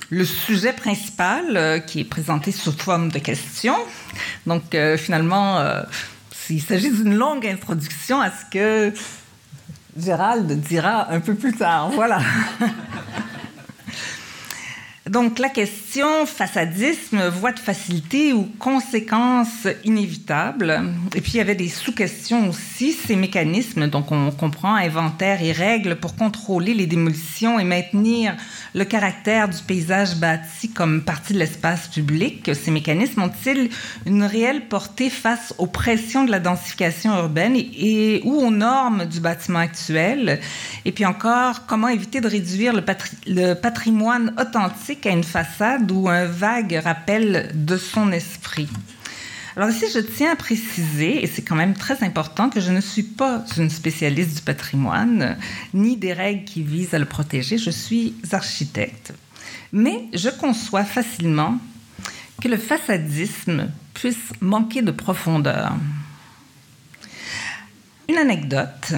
le 0.09 0.23
sujet 0.23 0.71
principal 0.71 1.57
euh, 1.57 1.79
qui 1.79 2.01
est 2.01 2.05
présenté 2.05 2.51
sous 2.51 2.71
forme 2.71 3.11
de 3.11 3.19
questions. 3.19 3.77
Donc, 4.45 4.73
euh, 4.73 4.97
finalement, 4.97 5.59
il 6.49 6.61
s'agit 6.61 6.91
d'une 6.91 7.15
longue 7.15 7.45
introduction 7.45 8.21
à 8.21 8.29
ce 8.31 8.45
que 8.51 8.93
Gérald 9.97 10.51
dira 10.61 11.11
un 11.11 11.19
peu 11.19 11.35
plus 11.35 11.53
tard. 11.53 11.89
Voilà. 11.89 12.21
Donc 15.09 15.39
la 15.39 15.49
question 15.49 16.25
façadisme, 16.25 17.29
voie 17.29 17.53
de 17.53 17.59
facilité 17.59 18.33
ou 18.33 18.43
conséquences 18.59 19.67
inévitables. 19.85 20.83
Et 21.15 21.21
puis 21.21 21.33
il 21.33 21.37
y 21.37 21.41
avait 21.41 21.55
des 21.55 21.69
sous-questions 21.69 22.49
aussi, 22.49 22.91
ces 22.91 23.15
mécanismes, 23.15 23.87
donc 23.87 24.11
on 24.11 24.31
comprend 24.31 24.75
inventaire 24.75 25.41
et 25.41 25.53
règles 25.53 25.95
pour 25.95 26.15
contrôler 26.15 26.73
les 26.73 26.87
démolitions 26.87 27.57
et 27.57 27.63
maintenir 27.63 28.35
le 28.73 28.85
caractère 28.85 29.49
du 29.49 29.57
paysage 29.63 30.15
bâti 30.15 30.69
comme 30.69 31.01
partie 31.01 31.33
de 31.33 31.39
l'espace 31.39 31.87
public. 31.87 32.49
Ces 32.53 32.71
mécanismes 32.71 33.23
ont-ils 33.23 33.69
une 34.05 34.23
réelle 34.23 34.67
portée 34.67 35.09
face 35.09 35.53
aux 35.57 35.67
pressions 35.67 36.23
de 36.23 36.31
la 36.31 36.39
densification 36.39 37.15
urbaine 37.17 37.55
et, 37.55 38.21
ou 38.23 38.35
aux 38.35 38.51
normes 38.51 39.05
du 39.05 39.19
bâtiment 39.19 39.59
actuel? 39.59 40.39
Et 40.85 40.91
puis 40.91 41.05
encore, 41.05 41.65
comment 41.65 41.87
éviter 41.87 42.21
de 42.21 42.27
réduire 42.27 42.73
le, 42.73 42.83
le 43.27 43.53
patrimoine 43.53 44.33
authentique 44.39 45.05
à 45.05 45.11
une 45.11 45.23
façade 45.23 45.91
ou 45.91 46.09
un 46.09 46.25
vague 46.25 46.79
rappel 46.83 47.51
de 47.53 47.77
son 47.77 48.11
esprit? 48.11 48.69
Alors 49.57 49.71
ici, 49.71 49.85
je 49.91 49.97
tiens 49.97 50.33
à 50.33 50.35
préciser, 50.35 51.23
et 51.23 51.25
c'est 51.25 51.41
quand 51.41 51.55
même 51.55 51.73
très 51.73 52.03
important, 52.03 52.51
que 52.51 52.59
je 52.59 52.71
ne 52.71 52.79
suis 52.79 53.01
pas 53.01 53.43
une 53.57 53.71
spécialiste 53.71 54.35
du 54.35 54.41
patrimoine, 54.43 55.35
ni 55.73 55.97
des 55.97 56.13
règles 56.13 56.43
qui 56.43 56.61
visent 56.61 56.93
à 56.93 56.99
le 56.99 57.05
protéger. 57.05 57.57
Je 57.57 57.71
suis 57.71 58.13
architecte. 58.31 59.15
Mais 59.71 60.09
je 60.13 60.29
conçois 60.29 60.83
facilement 60.83 61.57
que 62.39 62.47
le 62.49 62.57
façadisme 62.57 63.71
puisse 63.95 64.31
manquer 64.41 64.83
de 64.83 64.91
profondeur. 64.91 65.73
Une 68.07 68.17
anecdote. 68.19 68.93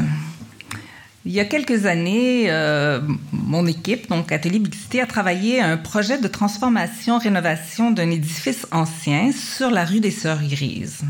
Il 1.26 1.34
y 1.34 1.42
a 1.42 1.46
quelques 1.46 1.86
années, 1.86 2.46
euh, 2.50 3.02
mon 3.34 3.68
équipe, 3.68 4.08
donc 4.08 4.32
Atelier 4.32 4.60
Bixité, 4.60 5.02
a 5.02 5.06
travaillé 5.06 5.60
à 5.60 5.68
un 5.68 5.78
projet 5.78 6.18
de 6.18 6.28
transformation-rénovation 6.30 7.92
d'un 7.92 8.10
édifice 8.10 8.66
ancien 8.72 9.32
sur 9.34 9.70
la 9.70 9.84
rue 9.84 10.00
des 10.00 10.12
Sœurs 10.12 10.42
Grises. 10.42 11.04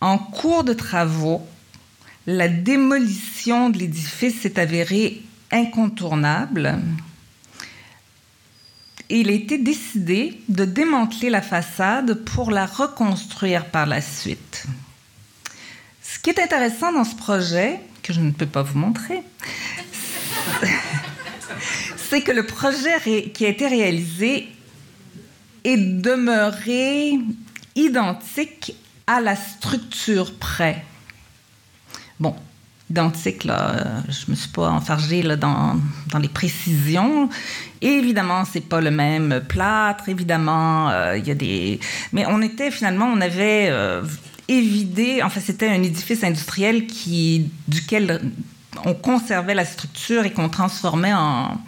En 0.00 0.18
cours 0.18 0.64
de 0.64 0.72
travaux, 0.72 1.46
la 2.26 2.48
démolition 2.48 3.70
de 3.70 3.78
l'édifice 3.78 4.40
s'est 4.40 4.58
avérée 4.58 5.22
incontournable. 5.52 6.78
Et 9.08 9.20
il 9.20 9.28
a 9.28 9.32
été 9.32 9.58
décidé 9.58 10.40
de 10.48 10.64
démanteler 10.64 11.30
la 11.30 11.42
façade 11.42 12.14
pour 12.24 12.50
la 12.50 12.66
reconstruire 12.66 13.66
par 13.66 13.86
la 13.86 14.00
suite. 14.00 14.64
Ce 16.02 16.18
qui 16.18 16.30
est 16.30 16.40
intéressant 16.40 16.92
dans 16.92 17.04
ce 17.04 17.14
projet, 17.14 17.80
que 18.10 18.14
je 18.16 18.20
ne 18.20 18.32
peux 18.32 18.46
pas 18.46 18.62
vous 18.62 18.78
montrer, 18.78 19.22
c'est 21.96 22.22
que 22.22 22.32
le 22.32 22.44
projet 22.44 23.30
qui 23.32 23.46
a 23.46 23.48
été 23.48 23.68
réalisé 23.68 24.48
est 25.62 25.76
demeuré 25.76 27.12
identique 27.76 28.74
à 29.06 29.20
la 29.20 29.36
structure 29.36 30.34
près. 30.34 30.84
Bon, 32.18 32.34
identique, 32.90 33.44
là, 33.44 34.02
je 34.08 34.26
ne 34.26 34.30
me 34.32 34.34
suis 34.34 34.50
pas 34.50 34.70
enfargée 34.70 35.22
là, 35.22 35.36
dans, 35.36 35.76
dans, 36.10 36.18
les 36.18 36.28
précisions. 36.28 37.28
évidemment, 37.80 38.44
c'est 38.44 38.68
pas 38.68 38.80
le 38.80 38.90
même 38.90 39.40
plâtre, 39.48 40.08
évidemment, 40.08 40.90
euh, 40.90 41.16
il 41.16 41.28
y 41.28 41.30
a 41.30 41.34
des... 41.34 41.78
Mais 42.12 42.24
on 42.26 42.42
était, 42.42 42.72
finalement, 42.72 43.06
on 43.06 43.20
avait... 43.20 43.68
Euh, 43.70 44.02
évidé, 44.50 45.22
enfin 45.22 45.40
c'était 45.40 45.68
un 45.68 45.82
édifice 45.82 46.24
industriel 46.24 46.86
duquel 47.68 48.20
on 48.84 48.94
conservait 48.94 49.54
la 49.54 49.64
structure 49.64 50.24
et 50.24 50.32
qu'on 50.32 50.48
transformait 50.48 51.12
en, 51.12 51.60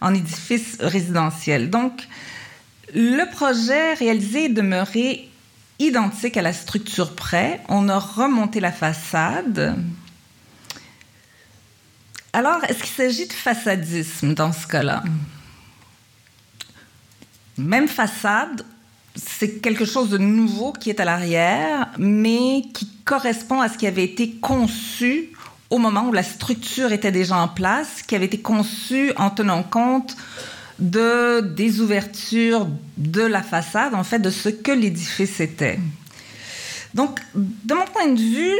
en, 0.00 0.14
édifice 0.14 0.76
résidentiel. 0.80 1.70
Donc, 1.70 2.06
le 2.94 3.24
projet 3.30 3.94
réalisé 3.94 4.46
est 4.46 4.50
demeuré 4.50 5.28
identique 5.78 6.36
à 6.36 6.42
la 6.42 6.52
structure 6.52 7.14
près. 7.14 7.60
On 7.68 7.88
a 7.88 7.98
remonté 7.98 8.60
la 8.60 8.72
façade. 8.72 9.76
Alors, 12.32 12.62
est-ce 12.64 12.78
qu'il 12.78 12.94
s'agit 12.94 13.26
de 13.26 13.32
façadisme 13.32 14.34
dans 14.34 14.52
ce 14.52 14.66
cas-là? 14.66 15.02
Même 17.56 17.88
façade, 17.88 18.64
c'est 19.26 19.60
quelque 19.60 19.84
chose 19.84 20.10
de 20.10 20.18
nouveau 20.18 20.72
qui 20.72 20.90
est 20.90 21.00
à 21.00 21.04
l'arrière, 21.04 21.88
mais 21.98 22.62
qui 22.74 22.88
correspond 23.04 23.60
à 23.60 23.68
ce 23.68 23.78
qui 23.78 23.86
avait 23.86 24.04
été 24.04 24.32
conçu 24.32 25.32
au 25.70 25.78
moment 25.78 26.08
où 26.08 26.12
la 26.12 26.22
structure 26.22 26.92
était 26.92 27.12
déjà 27.12 27.36
en 27.36 27.48
place, 27.48 28.02
qui 28.06 28.14
avait 28.16 28.26
été 28.26 28.38
conçu 28.38 29.12
en 29.16 29.30
tenant 29.30 29.62
compte 29.62 30.16
de, 30.78 31.40
des 31.40 31.80
ouvertures 31.80 32.66
de 32.96 33.22
la 33.22 33.42
façade, 33.42 33.94
en 33.94 34.04
fait, 34.04 34.18
de 34.18 34.30
ce 34.30 34.48
que 34.48 34.72
l'édifice 34.72 35.40
était. 35.40 35.78
Donc, 36.94 37.20
de 37.34 37.74
mon 37.74 37.84
point 37.84 38.08
de 38.08 38.20
vue, 38.20 38.54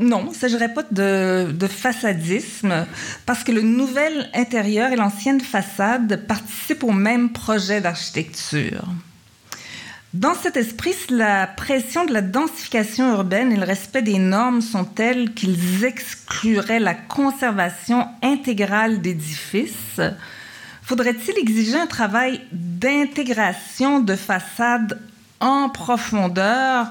non, 0.00 0.24
il 0.26 0.30
ne 0.30 0.34
s'agirait 0.34 0.74
pas 0.74 0.84
de, 0.90 1.50
de, 1.50 1.66
façadisme, 1.66 2.86
parce 3.24 3.42
que 3.42 3.52
le 3.52 3.62
nouvel 3.62 4.28
intérieur 4.34 4.92
et 4.92 4.96
l'ancienne 4.96 5.40
façade 5.40 6.26
participent 6.26 6.84
au 6.84 6.92
même 6.92 7.30
projet 7.30 7.80
d'architecture. 7.80 8.84
Dans 10.14 10.34
cet 10.34 10.56
esprit, 10.56 10.94
la 11.10 11.46
pression 11.46 12.06
de 12.06 12.14
la 12.14 12.22
densification 12.22 13.12
urbaine 13.12 13.52
et 13.52 13.56
le 13.56 13.64
respect 13.64 14.00
des 14.00 14.18
normes 14.18 14.62
sont 14.62 14.84
tels 14.84 15.34
qu'ils 15.34 15.84
excluraient 15.84 16.80
la 16.80 16.94
conservation 16.94 18.06
intégrale 18.22 19.02
d'édifices. 19.02 20.00
Faudrait-il 20.82 21.38
exiger 21.38 21.78
un 21.78 21.86
travail 21.86 22.40
d'intégration 22.52 24.00
de 24.00 24.16
façades 24.16 24.98
en 25.40 25.68
profondeur 25.68 26.86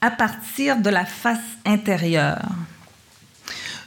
à 0.00 0.10
partir 0.12 0.76
de 0.76 0.90
la 0.90 1.04
face 1.04 1.38
intérieure? 1.66 2.48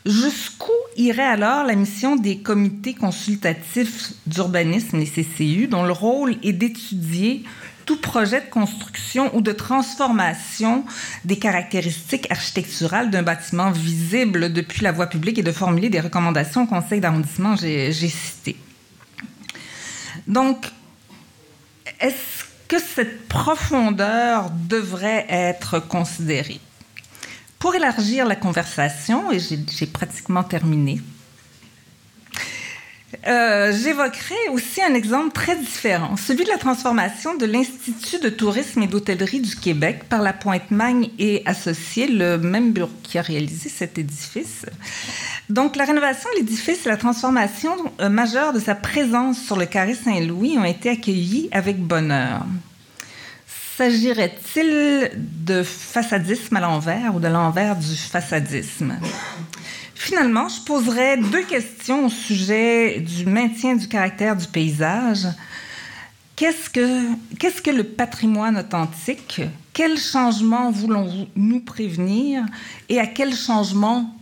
Jusqu'où 0.06 0.74
irait 0.98 1.24
alors 1.24 1.64
la 1.64 1.76
mission 1.76 2.18
des 2.18 2.40
comités 2.40 2.94
consultatifs 2.94 4.12
d'urbanisme, 4.28 5.00
les 5.00 5.06
CCU, 5.08 5.68
dont 5.68 5.84
le 5.84 5.94
rôle 5.94 6.36
est 6.44 6.52
d'étudier 6.52 7.46
tout 7.86 7.98
projet 7.98 8.42
de 8.42 8.50
construction 8.50 9.36
ou 9.36 9.42
de 9.42 9.52
transformation 9.52 10.86
des 11.24 11.38
caractéristiques 11.38 12.30
architecturales 12.32 13.12
d'un 13.12 13.24
bâtiment 13.24 13.72
visible 13.72 14.52
depuis 14.52 14.84
la 14.84 14.92
voie 14.92 15.08
publique 15.08 15.38
et 15.38 15.44
de 15.44 15.52
formuler 15.52 15.90
des 15.90 16.00
recommandations 16.00 16.64
au 16.64 16.68
conseil 16.68 17.00
d'arrondissement, 17.00 17.56
j'ai 17.56 17.92
cité. 17.94 18.58
Donc, 20.28 20.66
est-ce 22.00 22.46
que 22.68 22.78
cette 22.80 23.28
profondeur 23.28 24.50
devrait 24.50 25.26
être 25.30 25.80
considérée? 25.80 26.60
Pour 27.60 27.76
élargir 27.76 28.26
la 28.26 28.36
conversation, 28.36 29.32
et 29.32 29.40
j'ai 29.40 29.86
pratiquement 29.86 30.44
terminé, 30.44 31.02
euh, 33.28 33.74
j'évoquerai 33.76 34.50
aussi 34.52 34.84
un 34.84 34.94
exemple 34.94 35.32
très 35.32 35.56
différent, 35.56 36.16
celui 36.16 36.44
de 36.44 36.50
la 36.50 36.58
transformation 36.58 37.36
de 37.36 37.46
l'Institut 37.46 38.20
de 38.20 38.30
tourisme 38.30 38.84
et 38.84 38.88
d'hôtellerie 38.88 39.42
du 39.42 39.56
Québec 39.56 40.04
par 40.08 40.22
la 40.22 40.32
Pointe-Magne 40.32 41.10
et 41.18 41.42
associés, 41.46 42.08
le 42.08 42.38
même 42.38 42.72
bureau 42.72 42.92
qui 43.02 43.18
a 43.18 43.24
réalisé 43.24 43.70
cet 43.70 43.98
édifice. 43.98 44.66
Donc, 45.50 45.76
la 45.76 45.86
rénovation 45.86 46.30
de 46.34 46.40
l'édifice 46.40 46.86
et 46.86 46.90
la 46.90 46.98
transformation 46.98 47.76
euh, 48.00 48.10
majeure 48.10 48.54
de 48.54 48.60
sa 48.60 48.76
présence 48.76 49.42
sur 49.42 49.58
le 49.58 49.66
carré 49.66 49.96
Saint-Louis 49.96 50.58
ont 50.60 50.66
été 50.66 50.90
accueillis 50.90 51.50
avec 51.52 51.80
bonheur. 51.80 52.46
S'agirait-il 53.78 55.12
de 55.18 55.62
façadisme 55.64 56.56
à 56.56 56.62
l'envers 56.62 57.14
ou 57.16 57.20
de 57.20 57.28
l'envers 57.28 57.76
du 57.76 57.96
façadisme? 57.96 58.96
Finalement, 60.06 60.48
je 60.50 60.62
poserai 60.62 61.18
deux 61.18 61.42
questions 61.46 62.06
au 62.06 62.10
sujet 62.10 63.00
du 63.00 63.26
maintien 63.26 63.76
du 63.76 63.88
caractère 63.88 64.36
du 64.36 64.46
paysage. 64.46 65.26
Qu'est-ce 66.36 66.70
que, 66.70 67.72
le 67.72 67.84
patrimoine 67.84 68.56
authentique? 68.56 69.42
Quels 69.74 69.98
changements 69.98 70.70
voulons-nous 70.70 71.60
prévenir? 71.62 72.46
Et 72.88 73.00
à 73.00 73.08
quels 73.08 73.36
changements 73.36 74.16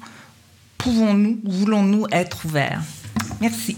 pouvons-nous, 0.77 1.41
voulons-nous 1.43 2.05
être 2.13 2.45
ouverts? 2.45 2.81
Merci. 3.41 3.75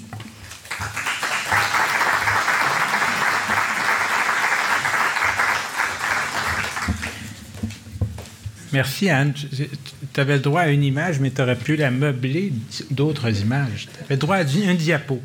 Merci, 8.75 9.09
Anne. 9.09 9.33
Tu 9.33 10.19
avais 10.19 10.33
le 10.33 10.41
droit 10.41 10.59
à 10.59 10.67
une 10.67 10.83
image, 10.83 11.21
mais 11.21 11.31
tu 11.31 11.41
aurais 11.41 11.55
pu 11.55 11.77
la 11.77 11.91
meubler 11.91 12.51
d'autres 12.91 13.33
images. 13.39 13.87
Tu 13.87 14.03
avais 14.03 14.15
le 14.15 14.19
droit 14.19 14.35
à 14.35 14.41
un 14.41 14.73
diapo. 14.73 15.21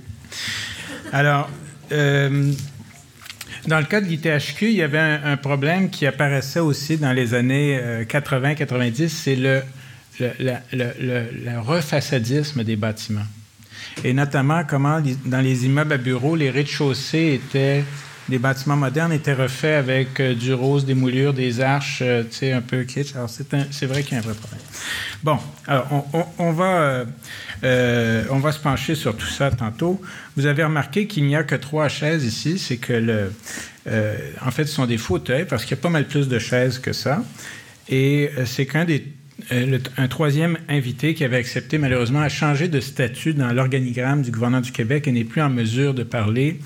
Alors, 1.10 1.50
euh, 1.90 2.52
dans 3.66 3.80
le 3.80 3.86
cas 3.86 4.00
de 4.00 4.06
l'ITHQ, 4.06 4.66
il 4.66 4.76
y 4.76 4.82
avait 4.82 5.00
un, 5.00 5.36
problème 5.36 5.90
qui 5.90 6.06
apparaissait 6.06 6.60
aussi 6.60 6.96
dans 6.96 7.12
les 7.12 7.34
années 7.34 7.76
80-90, 8.08 9.02
euh, 9.02 9.08
c'est 9.08 9.34
le, 9.34 9.62
le, 10.72 11.58
refaçadisme 11.58 12.62
des 12.62 12.76
bâtiments. 12.76 13.26
Et 14.04 14.12
notamment 14.12 14.62
comment, 14.62 15.02
dans 15.26 15.40
les 15.40 15.66
immeubles 15.66 15.94
à 15.94 15.98
bureaux, 15.98 16.36
les 16.36 16.50
rez-de-chaussée 16.50 17.40
étaient 17.42 17.82
les 18.28 18.38
bâtiments 18.38 18.76
modernes 18.76 19.12
étaient 19.12 19.34
refaits 19.34 19.76
avec 19.76 20.20
euh, 20.20 20.34
du 20.34 20.52
rose, 20.54 20.84
des 20.84 20.94
moulures, 20.94 21.32
des 21.32 21.60
arches, 21.60 22.00
euh, 22.02 22.22
tu 22.22 22.36
sais, 22.36 22.52
un 22.52 22.60
peu 22.60 22.84
kitsch. 22.84 23.14
Alors, 23.14 23.28
c'est 23.28 23.86
vrai 23.86 24.02
qu'il 24.02 24.12
y 24.12 24.14
a 24.16 24.18
un 24.18 24.22
vrai 24.22 24.34
problème. 24.34 24.60
Bon, 25.22 25.38
alors, 25.66 26.06
on, 26.38 26.52
va, 26.52 27.04
euh, 27.64 28.24
on 28.30 28.38
va 28.38 28.52
se 28.52 28.58
pencher 28.58 28.94
sur 28.94 29.16
tout 29.16 29.26
ça 29.26 29.50
tantôt. 29.50 30.00
Vous 30.36 30.46
avez 30.46 30.64
remarqué 30.64 31.06
qu'il 31.06 31.24
n'y 31.24 31.36
a 31.36 31.42
que 31.42 31.56
trois 31.56 31.88
chaises 31.88 32.24
ici. 32.24 32.58
C'est 32.58 32.76
que, 32.76 32.92
le, 32.92 33.32
en 34.44 34.50
fait, 34.50 34.66
ce 34.66 34.74
sont 34.74 34.86
des 34.86 34.98
fauteuils 34.98 35.44
parce 35.44 35.64
qu'il 35.64 35.76
y 35.76 35.80
a 35.80 35.82
pas 35.82 35.90
mal 35.90 36.06
plus 36.06 36.28
de 36.28 36.38
chaises 36.38 36.78
que 36.78 36.92
ça. 36.92 37.22
Et 37.88 38.30
c'est 38.44 38.66
qu'un 38.66 38.84
des 38.84 39.04
un 39.96 40.08
troisième 40.08 40.58
invité 40.68 41.14
qui 41.14 41.24
avait 41.24 41.38
accepté 41.38 41.78
malheureusement 41.78 42.20
a 42.20 42.28
changé 42.28 42.68
de 42.68 42.78
statut 42.80 43.34
dans 43.34 43.52
l'organigramme 43.52 44.22
du 44.22 44.30
gouvernement 44.30 44.60
du 44.60 44.70
Québec 44.70 45.08
et 45.08 45.12
n'est 45.12 45.24
plus 45.24 45.40
en 45.40 45.48
mesure 45.48 45.94
de 45.94 46.02
parler. 46.02 46.60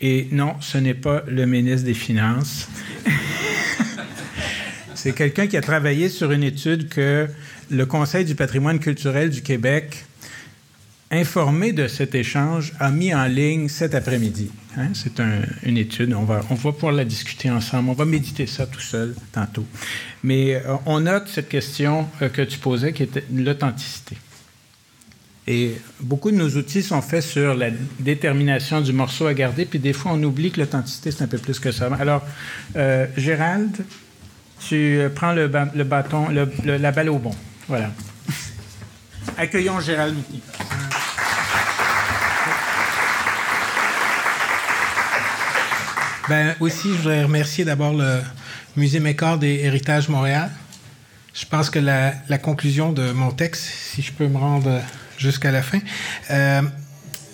Et 0.00 0.28
non, 0.32 0.54
ce 0.60 0.78
n'est 0.78 0.94
pas 0.94 1.22
le 1.26 1.44
ministre 1.46 1.84
des 1.84 1.94
Finances. 1.94 2.68
C'est 4.94 5.14
quelqu'un 5.14 5.46
qui 5.46 5.56
a 5.56 5.60
travaillé 5.60 6.08
sur 6.08 6.30
une 6.32 6.42
étude 6.42 6.88
que 6.88 7.28
le 7.70 7.86
Conseil 7.86 8.24
du 8.24 8.34
patrimoine 8.34 8.78
culturel 8.78 9.30
du 9.30 9.42
Québec, 9.42 10.04
informé 11.10 11.72
de 11.72 11.88
cet 11.88 12.14
échange, 12.14 12.72
a 12.78 12.90
mis 12.90 13.14
en 13.14 13.24
ligne 13.24 13.68
cet 13.68 13.94
après-midi. 13.94 14.50
Hein. 14.76 14.88
C'est 14.94 15.20
une 15.64 15.76
étude, 15.76 16.14
on 16.14 16.24
va, 16.24 16.40
on 16.50 16.54
va 16.54 16.72
pouvoir 16.72 16.92
la 16.92 17.04
discuter 17.04 17.50
ensemble, 17.50 17.90
on 17.90 17.94
va 17.94 18.04
méditer 18.04 18.46
ça 18.46 18.66
tout 18.66 18.80
seul 18.80 19.14
tantôt. 19.32 19.66
Mais 20.22 20.54
euh, 20.54 20.76
on 20.86 21.00
note 21.00 21.28
cette 21.28 21.48
question 21.48 22.06
euh, 22.22 22.28
que 22.28 22.42
tu 22.42 22.58
posais 22.58 22.92
qui 22.92 23.02
était 23.02 23.24
l'authenticité. 23.32 24.16
Et 25.46 25.76
beaucoup 26.00 26.30
de 26.30 26.36
nos 26.36 26.50
outils 26.50 26.82
sont 26.82 27.00
faits 27.00 27.22
sur 27.22 27.54
la 27.54 27.70
détermination 27.98 28.80
du 28.80 28.92
morceau 28.92 29.26
à 29.26 29.34
garder, 29.34 29.64
puis 29.64 29.78
des 29.78 29.92
fois, 29.92 30.12
on 30.14 30.22
oublie 30.22 30.50
que 30.50 30.60
l'authenticité, 30.60 31.10
c'est 31.10 31.24
un 31.24 31.28
peu 31.28 31.38
plus 31.38 31.58
que 31.58 31.72
ça. 31.72 31.88
Alors, 31.98 32.22
euh, 32.76 33.06
Gérald, 33.16 33.84
tu 34.68 34.98
euh, 34.98 35.08
prends 35.08 35.32
le, 35.32 35.48
bâton, 35.48 36.28
la 36.28 36.92
balle 36.92 37.08
au 37.08 37.18
bon. 37.18 37.34
Voilà. 37.68 37.90
Accueillons 39.38 39.80
Gérald. 39.80 40.14
Ben, 46.28 46.54
aussi, 46.60 46.90
je 46.90 46.98
voudrais 46.98 47.24
remercier 47.24 47.64
d'abord 47.64 47.94
le 47.94 48.20
Musée 48.76 49.00
Mécor 49.00 49.38
des 49.38 49.60
Héritages 49.64 50.08
Montréal. 50.08 50.50
Je 51.34 51.46
pense 51.46 51.70
que 51.70 51.78
la 51.78 52.38
conclusion 52.38 52.92
de 52.92 53.10
mon 53.10 53.32
texte, 53.32 53.64
si 53.64 54.02
je 54.02 54.12
peux 54.12 54.28
me 54.28 54.36
rendre 54.36 54.80
jusqu'à 55.20 55.52
la 55.52 55.62
fin, 55.62 55.78
euh, 56.30 56.62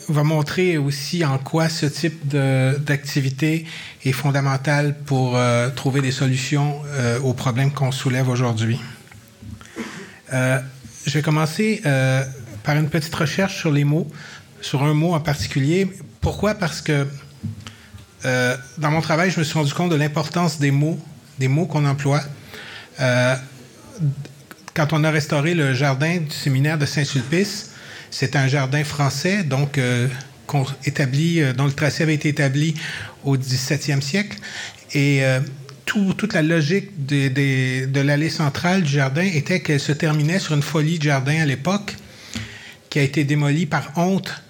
va 0.08 0.22
montrer 0.24 0.76
aussi 0.76 1.24
en 1.24 1.38
quoi 1.38 1.68
ce 1.68 1.86
type 1.86 2.28
d'activité 2.28 3.64
est 4.04 4.12
fondamental 4.12 4.94
pour 5.06 5.36
euh, 5.36 5.70
trouver 5.70 6.00
des 6.00 6.12
solutions 6.12 6.80
euh, 6.86 7.18
aux 7.20 7.32
problèmes 7.32 7.72
qu'on 7.72 7.92
soulève 7.92 8.28
aujourd'hui. 8.28 8.80
je 10.32 11.12
vais 11.12 11.22
commencer 11.22 11.82
par 12.64 12.76
une 12.76 12.88
petite 12.88 13.14
recherche 13.14 13.56
sur 13.56 13.70
les 13.70 13.84
mots, 13.84 14.10
sur 14.60 14.82
un 14.82 14.92
mot 14.92 15.14
en 15.14 15.20
particulier. 15.20 15.88
Pourquoi? 16.20 16.54
Parce 16.54 16.80
que 16.80 17.06
dans 18.24 18.90
mon 18.90 19.00
travail, 19.00 19.30
je 19.30 19.38
me 19.38 19.44
suis 19.44 19.54
rendu 19.54 19.72
compte 19.72 19.90
de 19.90 19.96
l'importance 19.96 20.58
des 20.58 20.72
mots, 20.72 20.98
des 21.38 21.46
mots 21.46 21.66
qu'on 21.66 21.84
emploie. 21.84 22.22
quand 24.74 24.92
on 24.92 25.04
a 25.04 25.10
restauré 25.10 25.54
le 25.54 25.74
jardin 25.74 26.18
du 26.18 26.34
séminaire 26.34 26.76
de 26.76 26.86
Saint-Sulpice, 26.86 27.70
c'est 28.10 28.36
un 28.36 28.48
jardin 28.48 28.84
français, 28.84 29.42
donc 29.44 29.78
euh, 29.78 30.08
établi, 30.84 31.40
euh, 31.40 31.52
dont 31.52 31.66
le 31.66 31.72
tracé 31.72 32.02
avait 32.02 32.14
été 32.14 32.28
établi 32.28 32.74
au 33.24 33.36
17e 33.36 34.00
siècle. 34.00 34.38
Et 34.92 35.24
euh, 35.24 35.40
toute 35.84 36.34
la 36.34 36.42
logique 36.42 37.06
de 37.06 38.00
l'allée 38.00 38.28
centrale 38.28 38.82
du 38.82 38.92
jardin 38.92 39.22
était 39.22 39.60
qu'elle 39.60 39.80
se 39.80 39.92
terminait 39.92 40.38
sur 40.38 40.54
une 40.54 40.62
folie 40.62 40.98
de 40.98 41.04
jardin 41.04 41.40
à 41.40 41.46
l'époque, 41.46 41.96
qui 42.90 42.98
a 42.98 43.02
été 43.02 43.24
démolie 43.24 43.66
par 43.66 43.96
honte 43.96 44.42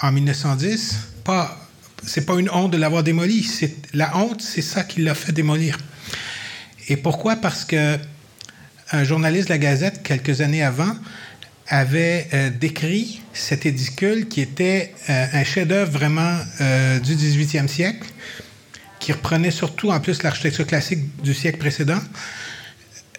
en 0.00 0.10
1910. 0.10 0.96
Pas, 1.22 1.68
c'est 2.04 2.24
pas 2.24 2.34
une 2.40 2.50
honte 2.50 2.72
de 2.72 2.76
l'avoir 2.76 3.02
démolie, 3.02 3.44
c'est 3.44 3.76
la 3.94 4.16
honte, 4.16 4.42
c'est 4.42 4.62
ça 4.62 4.82
qui 4.82 5.02
l'a 5.02 5.14
fait 5.14 5.32
démolir. 5.32 5.78
Et 6.88 6.96
pourquoi? 6.96 7.36
Parce 7.36 7.64
que 7.64 7.98
un 8.92 9.04
journaliste 9.04 9.48
de 9.48 9.52
la 9.52 9.58
Gazette 9.58 10.02
quelques 10.02 10.40
années 10.40 10.64
avant 10.64 10.96
avait 11.70 12.26
euh, 12.34 12.50
décrit 12.50 13.22
cet 13.32 13.64
édicule 13.64 14.26
qui 14.26 14.40
était 14.40 14.92
euh, 15.08 15.26
un 15.32 15.44
chef-d'œuvre 15.44 15.92
vraiment 15.92 16.36
euh, 16.60 16.98
du 16.98 17.14
18e 17.14 17.68
siècle, 17.68 18.06
qui 18.98 19.12
reprenait 19.12 19.52
surtout 19.52 19.90
en 19.90 20.00
plus 20.00 20.22
l'architecture 20.24 20.66
classique 20.66 21.22
du 21.22 21.32
siècle 21.32 21.58
précédent. 21.58 22.00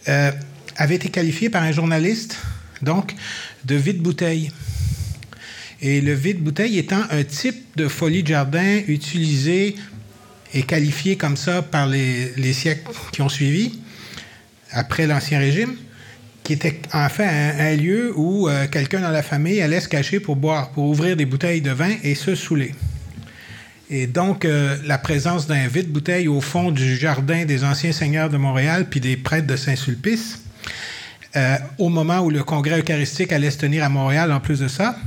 avait 0.06 0.96
été 0.96 1.10
qualifié 1.10 1.50
par 1.50 1.64
un 1.64 1.72
journaliste, 1.72 2.38
donc, 2.82 3.16
de 3.66 3.76
vide-bouteille. 3.76 4.52
Et 5.82 6.02
le 6.02 6.14
vide-bouteille 6.14 6.78
étant 6.78 7.02
un 7.10 7.24
type 7.24 7.66
de 7.78 7.88
folie 7.88 8.22
de 8.22 8.28
jardin 8.28 8.82
utilisé 8.88 9.76
et 10.54 10.64
qualifié 10.64 11.16
comme 11.16 11.38
ça 11.38 11.62
par 11.62 11.88
les 11.88 12.54
siècles 12.54 12.92
qui 13.12 13.22
ont 13.22 13.30
suivi, 13.30 13.80
après 14.72 15.08
l'Ancien 15.08 15.40
Régime, 15.40 15.76
qui 16.52 16.68
était 16.68 16.82
en 16.94 17.08
fait 17.08 17.26
un, 17.26 17.76
lieu 17.78 18.12
où 18.14 18.50
euh, 18.50 18.68
quelqu'un 18.68 19.00
dans 19.00 19.10
la 19.10 19.24
famille 19.24 19.62
allait 19.62 19.80
se 19.80 19.88
cacher 19.88 20.20
pour 20.20 20.36
boire, 20.36 20.72
pour 20.72 20.84
ouvrir 20.84 21.16
des 21.16 21.26
bouteilles 21.26 21.62
de 21.62 21.72
vin 21.72 21.94
et 22.04 22.14
se 22.14 22.36
saouler. 22.36 22.76
Et 23.90 24.06
donc, 24.06 24.44
euh, 24.44 24.76
la 24.84 24.98
présence 24.98 25.48
d'un 25.48 25.68
vide-bouteille 25.68 26.28
au 26.28 26.42
fond 26.42 26.72
du 26.72 26.98
jardin 26.98 27.46
des 27.46 27.64
anciens 27.64 27.94
seigneurs 27.94 28.30
de 28.30 28.36
Montréal 28.36 28.88
puis 28.90 29.00
des 29.00 29.16
prêtres 29.16 29.48
de 29.48 29.56
Saint-Sulpice, 29.56 30.42
euh, 31.38 31.56
au 31.78 31.88
moment 31.88 32.20
où 32.20 32.30
le 32.30 32.44
congrès 32.44 32.82
eucharistique 32.82 33.32
allait 33.32 33.52
se 33.52 33.60
tenir 33.60 33.86
à 33.86 33.90
Montréal, 33.90 34.30
en 34.34 34.42
plus 34.42 34.60
de 34.60 34.68
ça, 34.68 34.98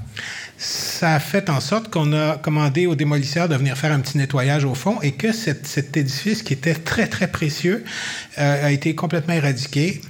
ça 0.56 1.14
a 1.14 1.20
fait 1.20 1.50
en 1.50 1.60
sorte 1.60 1.90
qu'on 1.90 2.14
a 2.14 2.38
commandé 2.38 2.86
aux 2.86 2.94
démolisseurs 2.94 3.50
de 3.50 3.56
venir 3.56 3.76
faire 3.76 3.92
un 3.92 4.00
petit 4.00 4.16
nettoyage 4.16 4.64
au 4.64 4.74
fond 4.74 4.98
et 5.02 5.12
que 5.12 5.32
cet, 5.32 5.94
édifice, 5.94 6.42
qui 6.42 6.54
était 6.54 6.74
très, 6.74 7.06
très 7.06 7.26
précieux, 7.28 7.84
a 8.36 8.70
été 8.70 8.94
complètement 8.94 9.34
éradiqué. 9.34 10.00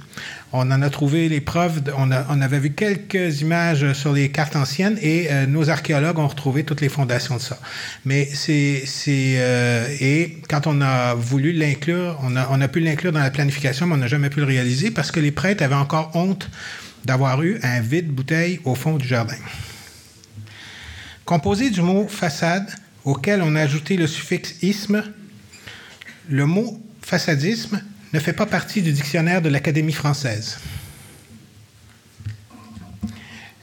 On 0.57 0.71
en 0.71 0.81
a 0.81 0.89
trouvé 0.89 1.27
les 1.27 1.41
preuves. 1.41 1.81
on, 1.97 2.11
avait 2.11 2.59
vu 2.59 2.71
quelques 2.71 3.41
images 3.41 3.91
sur 3.91 4.13
les 4.13 4.29
cartes 4.29 4.55
anciennes 4.55 4.97
et 5.01 5.27
euh, 5.29 5.45
nos 5.47 5.69
archéologues 5.69 6.17
ont 6.17 6.29
retrouvé 6.29 6.63
toutes 6.63 6.79
les 6.79 6.87
fondations 6.87 7.35
de 7.35 7.41
ça. 7.41 7.59
Mais 8.05 8.23
c'est. 8.23 8.85
Euh, 9.09 9.85
et 9.99 10.37
quand 10.47 10.65
on 10.65 10.79
a 10.79 11.13
voulu 11.13 11.51
l'inclure, 11.51 12.17
on 12.23 12.37
a, 12.37 12.47
on 12.51 12.61
a 12.61 12.69
pu 12.69 12.79
l'inclure 12.79 13.11
dans 13.11 13.19
la 13.19 13.31
planification, 13.31 13.85
mais 13.85 13.95
on 13.95 13.97
n'a 13.97 14.07
jamais 14.07 14.29
pu 14.29 14.39
le 14.39 14.45
réaliser 14.45 14.91
parce 14.91 15.11
que 15.11 15.19
les 15.19 15.31
prêtres 15.31 15.61
avaient 15.61 15.75
encore 15.75 16.15
honte 16.15 16.49
d'avoir 17.03 17.43
eu 17.43 17.59
un 17.61 17.81
vide 17.81 18.07
bouteille 18.07 18.61
au 18.63 18.75
fond 18.75 18.95
du 18.95 19.05
jardin. 19.05 19.35
Composé 21.25 21.69
du 21.69 21.81
mot 21.81 22.07
façade, 22.07 22.69
auquel 23.03 23.41
on 23.41 23.57
a 23.57 23.61
ajouté 23.61 23.97
le 23.97 24.07
suffixe 24.07 24.55
isme, 24.63 25.03
le 26.29 26.45
mot 26.45 26.81
façadisme 27.01 27.81
ne 28.15 28.19
fait 28.21 28.33
pas 28.33 28.45
partie 28.45 28.81
du 28.81 28.93
dictionnaire 28.93 29.41
de 29.41 29.49
l'Académie 29.49 29.91
française. 29.91 30.57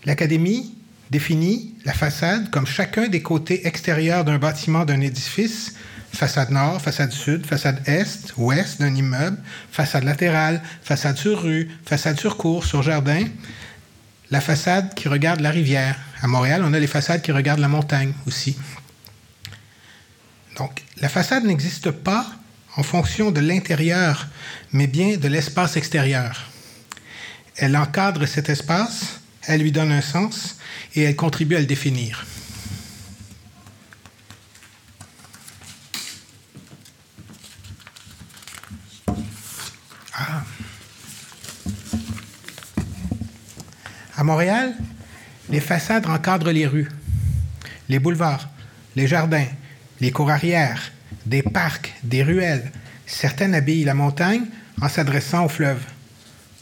L'Académie 0.04 0.74
définit 1.10 1.74
la 1.86 1.94
façade 1.94 2.50
comme 2.50 2.66
chacun 2.66 3.08
des 3.08 3.22
côtés 3.22 3.66
extérieurs 3.66 4.24
d'un 4.26 4.38
bâtiment 4.38 4.84
d'un 4.84 5.00
édifice, 5.00 5.74
façade 6.12 6.50
nord, 6.50 6.82
façade 6.82 7.12
sud, 7.12 7.46
façade 7.46 7.80
est, 7.86 8.34
ouest 8.36 8.78
d'un 8.78 8.94
immeuble, 8.94 9.38
façade 9.70 10.04
latérale, 10.04 10.60
façade 10.82 11.16
sur 11.16 11.42
rue, 11.42 11.70
façade 11.86 12.20
sur 12.20 12.36
cour, 12.36 12.66
sur 12.66 12.82
jardin, 12.82 13.24
la 14.30 14.42
façade 14.42 14.92
qui 14.92 15.08
regarde 15.08 15.40
la 15.40 15.50
rivière. 15.50 15.98
À 16.20 16.26
Montréal, 16.26 16.62
on 16.62 16.74
a 16.74 16.78
les 16.78 16.86
façades 16.86 17.22
qui 17.22 17.32
regardent 17.32 17.60
la 17.60 17.68
montagne 17.68 18.12
aussi. 18.26 18.54
Donc, 20.58 20.82
la 21.00 21.08
façade 21.08 21.44
n'existe 21.44 21.90
pas 21.90 22.26
en 22.76 22.82
fonction 22.82 23.30
de 23.30 23.40
l'intérieur, 23.40 24.28
mais 24.72 24.86
bien 24.86 25.16
de 25.16 25.28
l'espace 25.28 25.76
extérieur. 25.76 26.50
Elle 27.56 27.76
encadre 27.76 28.26
cet 28.26 28.48
espace, 28.48 29.20
elle 29.46 29.60
lui 29.60 29.72
donne 29.72 29.92
un 29.92 30.00
sens 30.00 30.56
et 30.94 31.02
elle 31.02 31.16
contribue 31.16 31.56
à 31.56 31.60
le 31.60 31.66
définir. 31.66 32.24
Ah. 40.14 40.44
À 44.16 44.24
Montréal, 44.24 44.74
les 45.50 45.60
façades 45.60 46.06
encadrent 46.06 46.52
les 46.52 46.66
rues, 46.66 46.88
les 47.88 47.98
boulevards, 47.98 48.48
les 48.96 49.06
jardins, 49.06 49.46
les 50.00 50.10
cours 50.10 50.30
arrière, 50.30 50.92
des 51.26 51.42
parcs, 51.42 51.94
des 52.02 52.22
ruelles. 52.22 52.70
Certaines 53.06 53.54
habillent 53.54 53.84
la 53.84 53.94
montagne 53.94 54.44
en 54.80 54.88
s'adressant 54.88 55.44
au 55.44 55.48
fleuve. 55.48 55.80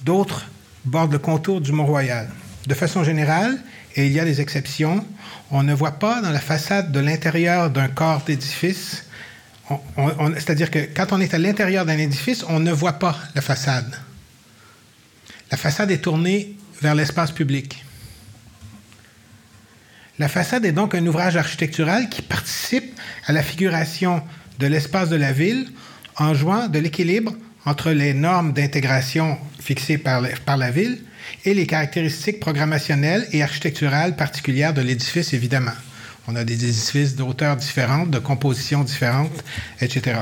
D'autres 0.03 0.47
bordent 0.85 1.13
le 1.13 1.19
contour 1.19 1.61
du 1.61 1.73
Mont-Royal. 1.73 2.29
De 2.67 2.75
façon 2.75 3.05
générale, 3.05 3.59
et 3.97 4.07
il 4.07 4.13
y 4.13 4.21
a 4.21 4.25
des 4.25 4.41
exceptions, 4.41 5.05
on 5.51 5.63
ne 5.63 5.75
voit 5.75 5.99
pas 5.99 6.21
dans 6.21 6.31
la 6.31 6.41
façade 6.41 6.93
de 6.93 7.01
l'intérieur 7.01 7.71
d'un 7.71 7.89
corps 7.89 8.23
d'édifice, 8.25 9.05
c'est-à-dire 10.35 10.71
que 10.71 10.79
quand 10.95 11.13
on 11.13 11.21
est 11.21 11.33
à 11.35 11.39
l'intérieur 11.39 11.87
d'un 11.87 11.99
édifice, 11.99 12.45
on 12.49 12.61
ne 12.61 12.73
voit 12.73 12.99
pas 12.99 13.17
la 13.35 13.41
façade. 13.41 13.97
La 15.51 15.57
façade 15.57 15.91
est 15.91 15.99
tournée 15.99 16.57
vers 16.81 16.95
l'espace 16.95 17.31
public. 17.33 17.85
La 20.19 20.29
façade 20.29 20.65
est 20.65 20.73
donc 20.73 20.95
un 20.95 21.07
ouvrage 21.07 21.37
architectural 21.37 22.09
qui 22.09 22.23
participe 22.23 22.99
à 23.27 23.33
la 23.33 23.43
figuration 23.43 24.23
de 24.61 24.67
l'espace 24.67 25.09
de 25.09 25.17
la 25.17 25.33
ville 25.33 25.67
en 26.17 26.35
jouant 26.35 26.69
de 26.69 26.79
l'équilibre 26.79 27.35
entre 27.65 27.91
les 27.91 28.15
normes 28.15 28.53
d'intégration 28.53 29.39
fixées 29.59 29.99
par, 29.99 30.21
la 30.21 30.71
ville 30.71 31.03
et 31.45 31.55
les 31.55 31.67
caractéristiques 31.67 32.41
programmationnelles 32.41 33.27
et 33.33 33.43
architecturales 33.43 34.17
particulières 34.17 34.75
de 34.75 34.83
l'édifice, 34.83 35.33
évidemment. 35.33 35.73
On 36.29 36.37
a 36.37 36.45
des 36.45 36.65
édifices 36.65 37.17
d'auteurs 37.17 37.57
différentes, 37.57 38.11
de 38.11 38.19
compositions 38.19 38.85
différentes, 38.85 39.43
etc. 39.81 40.21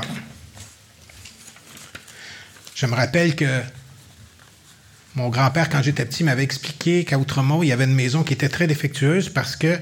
Je 2.75 2.85
me 2.85 2.95
rappelle 2.95 3.35
que 3.35 3.61
mon 5.15 5.29
grand-père, 5.29 5.69
quand 5.69 5.81
j'étais 5.83 6.05
petit, 6.05 6.23
m'avait 6.23 6.43
expliqué 6.43 7.03
qu'à 7.03 7.17
Outremont, 7.17 7.61
il 7.61 7.67
y 7.67 7.71
avait 7.73 7.83
une 7.83 7.95
maison 7.95 8.23
qui 8.23 8.33
était 8.33 8.47
très 8.47 8.67
défectueuse 8.67 9.27
parce 9.27 9.57
que 9.57 9.77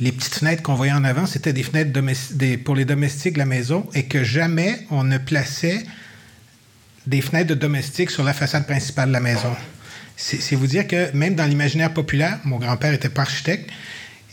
les 0.00 0.12
petites 0.12 0.34
fenêtres 0.34 0.62
qu'on 0.62 0.74
voyait 0.74 0.92
en 0.92 1.04
avant, 1.04 1.26
c'était 1.26 1.52
des 1.52 1.62
fenêtres 1.62 1.92
pour 2.64 2.74
les 2.74 2.84
domestiques 2.84 3.34
de 3.34 3.38
la 3.38 3.46
maison 3.46 3.88
et 3.94 4.04
que 4.04 4.24
jamais 4.24 4.86
on 4.90 5.04
ne 5.04 5.18
plaçait 5.18 5.84
des 7.06 7.20
fenêtres 7.20 7.48
de 7.48 7.54
domestiques 7.54 8.10
sur 8.10 8.24
la 8.24 8.32
façade 8.32 8.66
principale 8.66 9.08
de 9.08 9.12
la 9.12 9.20
maison. 9.20 9.54
C'est 10.16 10.54
vous 10.56 10.66
dire 10.66 10.86
que 10.86 11.14
même 11.14 11.34
dans 11.34 11.44
l'imaginaire 11.44 11.92
populaire, 11.92 12.38
mon 12.44 12.58
grand-père 12.58 12.92
était 12.92 13.08
pas 13.08 13.22
architecte, 13.22 13.70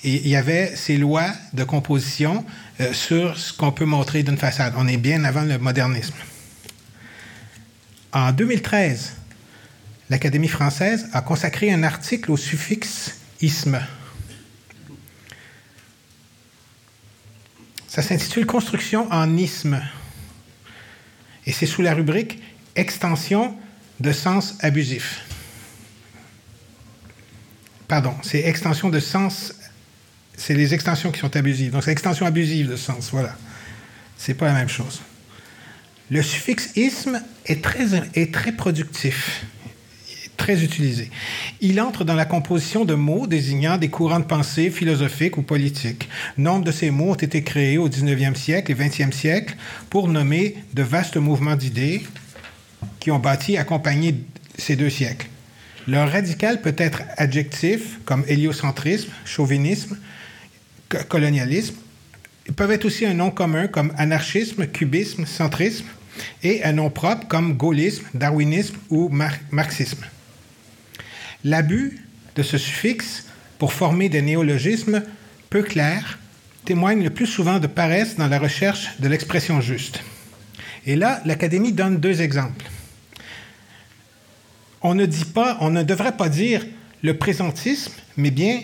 et 0.04 0.16
il 0.16 0.28
y 0.28 0.36
avait 0.36 0.76
ces 0.76 0.98
lois 0.98 1.30
de 1.54 1.64
composition 1.64 2.44
euh, 2.80 2.92
sur 2.92 3.38
ce 3.38 3.54
qu'on 3.54 3.72
peut 3.72 3.86
montrer 3.86 4.24
d'une 4.24 4.38
façade. 4.38 4.74
On 4.76 4.88
est 4.88 4.98
bien 4.98 5.24
avant 5.26 5.44
le 5.44 5.60
modernisme. 5.60 6.16
En 8.12 8.32
2013, 8.32 9.14
l'Académie 10.10 10.48
française 10.48 11.08
a 11.14 11.22
consacré 11.22 11.72
un 11.72 11.84
article 11.84 12.32
au 12.32 12.38
suffixe 12.38 13.20
isme 13.42 13.80
Ça 17.92 18.02
s'intitule 18.02 18.46
Construction 18.46 19.12
en 19.12 19.36
isme. 19.36 19.82
Et 21.46 21.52
c'est 21.52 21.66
sous 21.66 21.82
la 21.82 21.94
rubrique 21.94 22.42
Extension 22.78 23.54
de 24.00 24.14
sens 24.14 24.56
abusif. 24.62 25.26
Pardon, 27.90 28.16
c'est 28.22 28.46
extension 28.46 28.88
de 28.88 29.02
sens. 29.02 29.54
C'est 30.38 30.54
les 30.54 30.74
extensions 30.74 31.12
qui 31.12 31.20
sont 31.20 31.36
abusives. 31.36 31.74
Donc 31.74 31.84
c'est 31.84 31.92
extension 31.92 32.26
abusive 32.26 32.70
de 32.70 32.78
sens, 32.78 33.10
voilà. 33.12 33.36
C'est 34.18 34.36
pas 34.36 34.46
la 34.46 34.54
même 34.54 34.70
chose. 34.70 35.02
Le 36.10 36.24
suffixe 36.24 36.70
isme 36.78 37.22
est 37.46 37.62
très, 37.62 37.88
est 38.14 38.34
très 38.34 38.54
productif 38.54 39.44
très 40.42 40.64
utilisé. 40.64 41.12
Il 41.62 41.80
entre 41.80 42.04
dans 42.04 42.16
la 42.16 42.26
composition 42.26 42.84
de 42.84 42.96
mots 42.96 43.28
désignant 43.28 43.78
des 43.78 43.90
courants 43.90 44.20
de 44.20 44.26
pensée 44.26 44.72
philosophiques 44.72 45.38
ou 45.38 45.44
politiques. 45.44 46.10
Nombre 46.36 46.66
de 46.66 46.72
ces 46.72 46.90
mots 46.90 47.12
ont 47.12 47.26
été 47.28 47.44
créés 47.44 47.78
au 47.78 47.88
19e 47.88 48.34
siècle 48.34 48.72
et 48.72 48.76
20e 48.76 49.12
siècle 49.12 49.56
pour 49.92 50.08
nommer 50.08 50.56
de 50.74 50.82
vastes 50.82 51.18
mouvements 51.18 51.56
d'idées 51.56 52.02
qui 53.00 53.12
ont 53.12 53.20
bâti 53.20 53.56
accompagné 53.56 54.16
ces 54.58 54.76
deux 54.76 54.90
siècles. 54.90 55.28
Leur 55.88 56.12
radical 56.12 56.60
peut 56.62 56.76
être 56.76 57.04
adjectif, 57.18 58.00
comme 58.04 58.24
héliocentrisme, 58.28 59.12
chauvinisme, 59.26 59.96
colonialisme. 61.08 61.76
Ils 62.48 62.54
peuvent 62.54 62.72
être 62.72 62.86
aussi 62.86 63.06
un 63.06 63.14
nom 63.14 63.30
commun, 63.30 63.68
comme 63.68 63.94
anarchisme, 63.96 64.66
cubisme, 64.66 65.28
centrisme, 65.28 65.86
et 66.42 66.64
un 66.64 66.74
nom 66.74 66.90
propre, 66.90 67.28
comme 67.28 67.54
gaullisme, 67.54 68.06
darwinisme 68.16 68.78
ou 68.90 69.08
marxisme. 69.52 70.04
L'abus 71.44 72.06
de 72.36 72.44
ce 72.44 72.58
suffixe 72.58 73.26
pour 73.58 73.74
former 73.74 74.10
des 74.10 74.22
néologismes 74.22 75.04
peu 75.50 75.64
clairs 75.64 76.20
témoigne 76.66 77.04
le 77.04 77.10
plus 77.10 77.28
souvent 77.28 77.60
de 77.60 77.68
paresse 77.68 78.16
dans 78.16 78.28
la 78.28 78.40
recherche 78.40 79.00
de 79.00 79.08
l'expression 79.08 79.62
juste. 79.62 80.02
Et 80.86 80.96
là, 80.96 81.22
l'Académie 81.26 81.74
donne 81.74 81.98
deux 81.98 82.22
exemples. 82.22 82.66
On 84.82 84.96
ne 84.96 85.06
dit 85.06 85.26
pas, 85.26 85.58
on 85.60 85.70
ne 85.70 85.84
devrait 85.84 86.18
pas 86.18 86.30
dire 86.30 86.66
le 87.04 87.18
présentisme, 87.18 87.94
mais 88.18 88.32
bien 88.32 88.62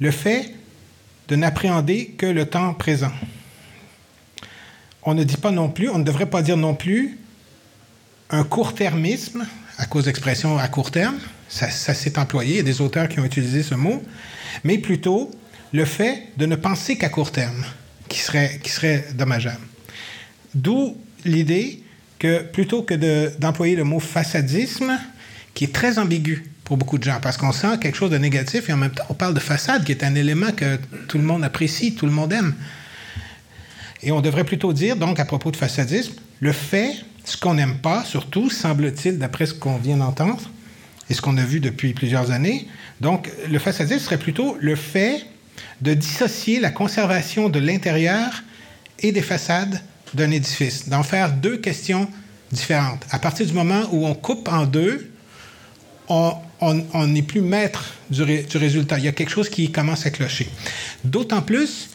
le 0.00 0.10
fait 0.10 0.54
de 1.28 1.36
n'appréhender 1.36 2.14
que 2.18 2.26
le 2.26 2.46
temps 2.46 2.74
présent. 2.74 3.12
On 5.02 5.14
ne 5.14 5.24
dit 5.24 5.36
pas 5.36 5.52
non 5.52 5.68
plus, 5.68 5.88
on 5.88 5.98
ne 5.98 6.04
devrait 6.04 6.30
pas 6.30 6.42
dire 6.42 6.56
non 6.56 6.74
plus 6.74 7.18
un 8.30 8.42
court-termisme, 8.42 9.46
à 9.78 9.86
cause 9.86 10.04
d'expression 10.04 10.58
à 10.58 10.66
court 10.68 10.90
terme. 10.90 11.18
Ça, 11.48 11.70
s'est 11.70 12.18
employé. 12.18 12.54
Il 12.54 12.56
y 12.56 12.60
a 12.60 12.64
des 12.64 12.80
auteurs 12.80 13.08
qui 13.08 13.20
ont 13.20 13.24
utilisé 13.24 13.62
ce 13.62 13.74
mot. 13.74 14.02
Mais 14.64 14.78
plutôt 14.78 15.30
le 15.72 15.84
fait 15.84 16.24
de 16.36 16.46
ne 16.46 16.56
penser 16.56 16.96
qu'à 16.96 17.08
court 17.08 17.32
terme, 17.32 17.64
qui 18.08 18.18
serait, 18.20 18.60
qui 18.62 18.70
serait 18.70 19.04
dommageable. 19.14 19.60
D'où 20.54 20.96
l'idée 21.24 21.82
que 22.18 22.42
plutôt 22.42 22.82
que 22.82 22.94
d'employer 23.38 23.76
le 23.76 23.84
mot 23.84 24.00
façadisme, 24.00 24.98
qui 25.54 25.64
est 25.64 25.74
très 25.74 25.98
ambigu 25.98 26.50
pour 26.64 26.76
beaucoup 26.76 26.98
de 26.98 27.04
gens, 27.04 27.18
parce 27.20 27.36
qu'on 27.36 27.52
sent 27.52 27.78
quelque 27.80 27.96
chose 27.96 28.10
de 28.10 28.18
négatif 28.18 28.68
et 28.68 28.72
en 28.72 28.76
même 28.76 28.90
temps, 28.90 29.04
on 29.08 29.14
parle 29.14 29.34
de 29.34 29.40
façade, 29.40 29.84
qui 29.84 29.92
est 29.92 30.02
un 30.02 30.14
élément 30.14 30.50
que 30.52 30.78
tout 31.08 31.18
le 31.18 31.24
monde 31.24 31.44
apprécie, 31.44 31.94
tout 31.94 32.06
le 32.06 32.12
monde 32.12 32.32
aime. 32.32 32.54
Et 34.02 34.12
on 34.12 34.20
devrait 34.20 34.44
plutôt 34.44 34.72
dire, 34.72 34.96
donc, 34.96 35.20
à 35.20 35.24
propos 35.24 35.50
de 35.50 35.56
façadisme, 35.56 36.14
le 36.40 36.52
fait, 36.52 36.92
ce 37.24 37.36
qu'on 37.36 37.54
n'aime 37.54 37.78
pas, 37.78 38.04
surtout, 38.04 38.50
semble-t-il, 38.50 39.18
d'après 39.18 39.46
ce 39.46 39.54
qu'on 39.54 39.78
vient 39.78 39.96
d'entendre 39.96 40.50
et 41.08 41.14
ce 41.14 41.20
qu'on 41.20 41.36
a 41.36 41.44
vu 41.44 41.60
depuis 41.60 41.94
plusieurs 41.94 42.30
années, 42.30 42.66
donc, 43.00 43.30
le 43.48 43.58
façadisme 43.58 44.00
serait 44.00 44.18
plutôt 44.18 44.56
le 44.60 44.74
fait 44.74 45.26
de 45.80 45.94
dissocier 45.94 46.60
la 46.60 46.70
conservation 46.70 47.48
de 47.48 47.58
l'intérieur 47.58 48.42
et 49.00 49.12
des 49.12 49.22
façades 49.22 49.80
d'un 50.14 50.30
édifice, 50.30 50.88
d'en 50.88 51.02
faire 51.02 51.32
deux 51.32 51.58
questions 51.58 52.08
différentes. 52.50 53.04
À 53.10 53.18
partir 53.18 53.46
du 53.46 53.52
moment 53.52 53.82
où 53.92 54.06
on 54.06 54.14
coupe 54.14 54.48
en 54.48 54.64
deux, 54.64 55.10
on 56.08 57.06
n'est 57.06 57.22
plus 57.22 57.40
maître 57.40 57.84
du, 58.10 58.22
résultat. 58.22 58.98
Il 58.98 59.04
y 59.04 59.08
a 59.08 59.12
quelque 59.12 59.30
chose 59.30 59.48
qui 59.48 59.70
commence 59.70 60.06
à 60.06 60.10
clocher. 60.10 60.48
D'autant 61.04 61.42
plus 61.42 61.90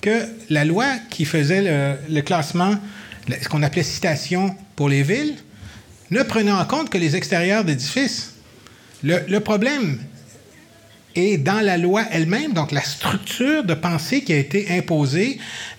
que 0.00 0.26
la 0.48 0.64
loi 0.64 0.86
qui 1.10 1.24
faisait 1.24 1.96
le, 2.08 2.20
classement, 2.22 2.74
ce 3.28 3.48
qu'on 3.48 3.62
appelait 3.62 3.82
citation 3.82 4.56
pour 4.74 4.88
les 4.88 5.02
villes, 5.02 5.36
ne 6.10 6.22
prenait 6.22 6.50
en 6.50 6.64
compte 6.64 6.90
que 6.90 6.98
les 6.98 7.14
extérieurs 7.14 7.64
d'édifices. 7.64 8.34
Le, 9.02 9.38
problème 9.38 9.98
est 11.14 11.38
dans 11.38 11.60
la 11.60 11.78
loi 11.78 12.04
elle-même, 12.10 12.52
donc 12.52 12.70
la 12.70 12.82
structure 12.82 13.64
de 13.64 13.74
pensée 13.74 14.22
qui 14.22 14.32
a 14.32 14.36
été 14.36 14.70
imposée 14.76 15.38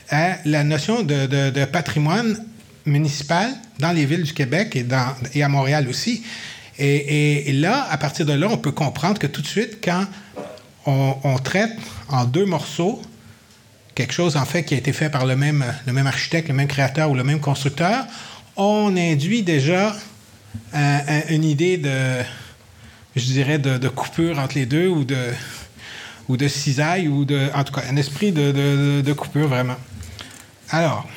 à 0.09 0.37
la 0.45 0.63
notion 0.63 1.03
de, 1.03 1.65
patrimoine 1.65 2.43
municipal 2.85 3.51
dans 3.79 3.91
les 3.91 4.05
villes 4.05 4.23
du 4.23 4.33
Québec 4.33 4.75
et, 5.33 5.43
à 5.43 5.49
Montréal 5.49 5.87
aussi. 5.87 6.23
Et, 6.79 7.51
là, 7.53 7.87
à 7.91 7.97
partir 7.97 8.25
de 8.25 8.33
là, 8.33 8.47
on 8.49 8.57
peut 8.57 8.71
comprendre 8.71 9.19
que 9.19 9.27
tout 9.27 9.41
de 9.41 9.47
suite, 9.47 9.77
quand 9.83 10.05
on, 10.87 11.37
traite 11.43 11.77
en 12.09 12.25
deux 12.25 12.45
morceaux 12.45 13.01
quelque 13.93 14.13
chose, 14.13 14.35
en 14.35 14.45
fait, 14.45 14.63
qui 14.63 14.73
a 14.73 14.77
été 14.77 14.93
fait 14.93 15.09
par 15.09 15.27
le 15.27 15.35
même, 15.35 15.63
le 15.85 15.93
même 15.93 16.07
architecte, 16.07 16.47
le 16.47 16.55
même 16.55 16.67
créateur 16.67 17.11
ou 17.11 17.13
le 17.13 17.23
même 17.23 17.39
constructeur, 17.39 18.05
on 18.55 18.95
induit 18.97 19.43
déjà 19.43 19.95
une 21.29 21.43
idée 21.43 21.77
de, 21.77 22.23
je 23.15 23.25
dirais, 23.25 23.59
de, 23.59 23.87
coupure 23.89 24.39
entre 24.39 24.55
les 24.55 24.65
deux 24.65 24.87
ou 24.87 25.03
de, 25.03 25.17
ou 26.27 26.37
de 26.37 26.47
cisaille 26.47 27.07
ou 27.07 27.25
de, 27.25 27.49
en 27.53 27.63
tout 27.63 27.73
cas, 27.73 27.83
un 27.89 27.95
esprit 27.95 28.31
de, 28.31 29.01
de 29.01 29.13
coupure 29.13 29.47
vraiment. 29.47 29.77
Alors, 30.69 31.07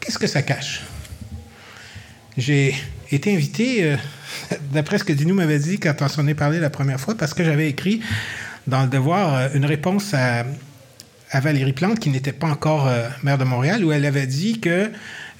qu'est-ce 0.00 0.18
que 0.18 0.28
ça 0.28 0.42
cache? 0.42 0.82
J'ai 2.38 2.74
été 3.10 3.34
invité, 3.34 3.82
euh, 3.84 3.96
d'après 4.72 4.98
ce 4.98 5.04
que 5.04 5.12
Dinou 5.12 5.34
m'avait 5.34 5.58
dit 5.58 5.78
quand 5.78 5.94
on 6.00 6.08
s'en 6.08 6.26
est 6.26 6.34
parlé 6.34 6.60
la 6.60 6.70
première 6.70 7.00
fois, 7.00 7.16
parce 7.16 7.34
que 7.34 7.42
j'avais 7.42 7.68
écrit 7.68 8.00
dans 8.66 8.82
le 8.82 8.88
devoir 8.88 9.34
euh, 9.34 9.48
une 9.54 9.64
réponse 9.64 10.14
à, 10.14 10.44
Valérie 11.34 11.72
Plante, 11.72 11.98
qui 11.98 12.10
n'était 12.10 12.32
pas 12.32 12.46
encore 12.46 12.86
euh, 12.86 13.08
maire 13.22 13.36
de 13.36 13.44
Montréal, 13.44 13.84
où 13.84 13.92
elle 13.92 14.06
avait 14.06 14.26
dit 14.26 14.60
que 14.60 14.90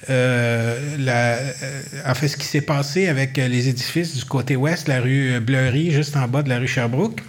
la, 0.07 1.39
en 2.05 2.13
fait, 2.15 2.27
ce 2.27 2.37
qui 2.37 2.45
s'est 2.45 2.61
passé 2.61 3.07
avec 3.07 3.37
les 3.37 3.67
édifices 3.67 4.15
du 4.15 4.25
côté 4.25 4.55
ouest, 4.55 4.87
la 4.87 5.01
rue 5.01 5.39
Bleury, 5.39 5.91
juste 5.91 6.15
en 6.15 6.27
bas 6.27 6.43
de 6.43 6.49
la 6.49 6.59
rue 6.59 6.67
Sherbrooke, 6.67 7.21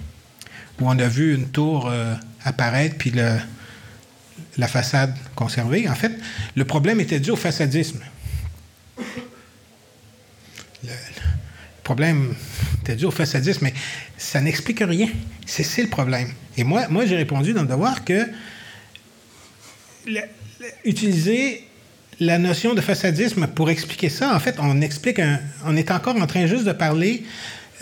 où 0.80 0.88
on 0.88 0.98
a 0.98 1.08
vu 1.08 1.34
une 1.34 1.48
tour 1.48 1.92
apparaître, 2.44 2.96
puis 2.96 3.10
la 3.10 4.68
façade 4.68 5.14
conservée. 5.34 5.88
En 5.88 5.94
fait, 5.94 6.12
le 6.56 6.64
problème 6.64 7.00
était 7.00 7.20
dû 7.20 7.30
au 7.30 7.36
façadisme. 7.36 8.00
Le, 10.84 10.90
problème 11.82 12.34
était 12.82 12.96
dû 12.96 13.06
au 13.06 13.10
façadisme, 13.10 13.60
mais 13.64 13.74
ça 14.16 14.40
n'explique 14.40 14.80
rien. 14.80 15.08
C'est 15.46 15.82
le 15.82 15.88
problème. 15.88 16.32
Et 16.56 16.64
moi, 16.64 16.86
moi 16.88 17.06
j'ai 17.06 17.16
répondu 17.16 17.54
dans 17.54 17.62
le 17.62 17.68
devoir 17.68 18.04
que 18.04 18.28
utiliser 20.84 21.67
la 22.20 22.38
notion 22.38 22.74
de 22.74 22.80
façadisme 22.80 23.46
pour 23.46 23.70
expliquer 23.70 24.08
ça, 24.08 24.34
en 24.34 24.40
fait, 24.40 24.56
on 24.58 24.80
explique, 24.80 25.20
on 25.64 25.76
est 25.76 25.90
encore 25.90 26.16
en 26.16 26.26
train 26.26 26.46
juste 26.46 26.64
de 26.64 26.72
parler, 26.72 27.24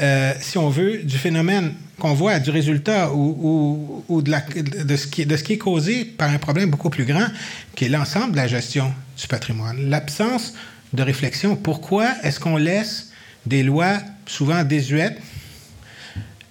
euh, 0.01 0.32
si 0.41 0.59
on 0.59 0.68
veut, 0.68 0.99
du 0.99 1.16
phénomène 1.16 1.72
qu'on 1.99 2.12
voit, 2.12 2.39
du 2.39 2.51
résultat 2.51 3.12
ou, 3.12 4.05
ou, 4.09 4.22
de, 4.22 4.30
la, 4.30 4.41
de, 4.41 4.97
ce 4.97 5.07
qui, 5.07 5.24
de 5.24 5.37
ce 5.37 5.43
qui 5.43 5.55
est 5.55 5.59
causé 5.59 6.05
par 6.05 6.30
un 6.30 6.39
problème 6.39 6.70
beaucoup 6.70 6.91
plus 6.91 7.07
grand, 7.07 7.26
qui 7.74 7.87
est 7.87 7.89
l'ensemble 7.89 8.32
de 8.32 8.37
la 8.37 8.47
gestion 8.47 8.93
du 9.18 9.26
patrimoine. 9.26 9.89
L'absence 9.89 10.53
de 10.93 11.03
réflexion. 11.03 11.57
Pourquoi 11.57 12.09
est-ce 12.22 12.39
qu'on 12.39 12.57
laisse 12.59 13.11
des 13.47 13.62
lois 13.62 13.99
souvent 14.26 14.62
désuètes 14.64 15.18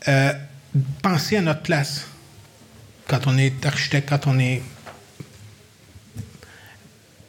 euh, 0.08 0.34
penser 1.02 1.38
à 1.38 1.42
notre 1.42 1.62
place 1.62 2.08
quand 3.08 3.28
on 3.28 3.38
est 3.38 3.66
architecte, 3.66 4.10
quand 4.10 4.26
on 4.26 4.40
est... 4.40 4.64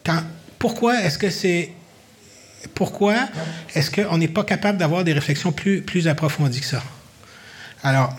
Quand, 0.04 0.22
pourquoi 0.58 1.02
est-ce 1.02 1.18
que 1.18 1.30
c'est... 1.30 1.72
Pourquoi 2.74 3.14
est-ce 3.74 3.90
qu'on 3.90 4.18
n'est 4.18 4.28
pas 4.28 4.42
capable 4.42 4.78
d'avoir 4.78 5.04
des 5.04 5.12
réflexions 5.12 5.52
plus, 5.52 5.82
plus 5.82 6.08
approfondies 6.08 6.60
que 6.60 6.66
ça? 6.66 6.82
Alors, 7.82 8.16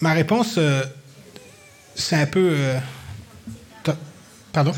ma 0.00 0.12
réponse, 0.12 0.56
euh, 0.58 0.84
c'est 1.94 2.16
un 2.16 2.26
peu... 2.26 2.54
Euh, 2.54 2.78
pardon? 4.52 4.72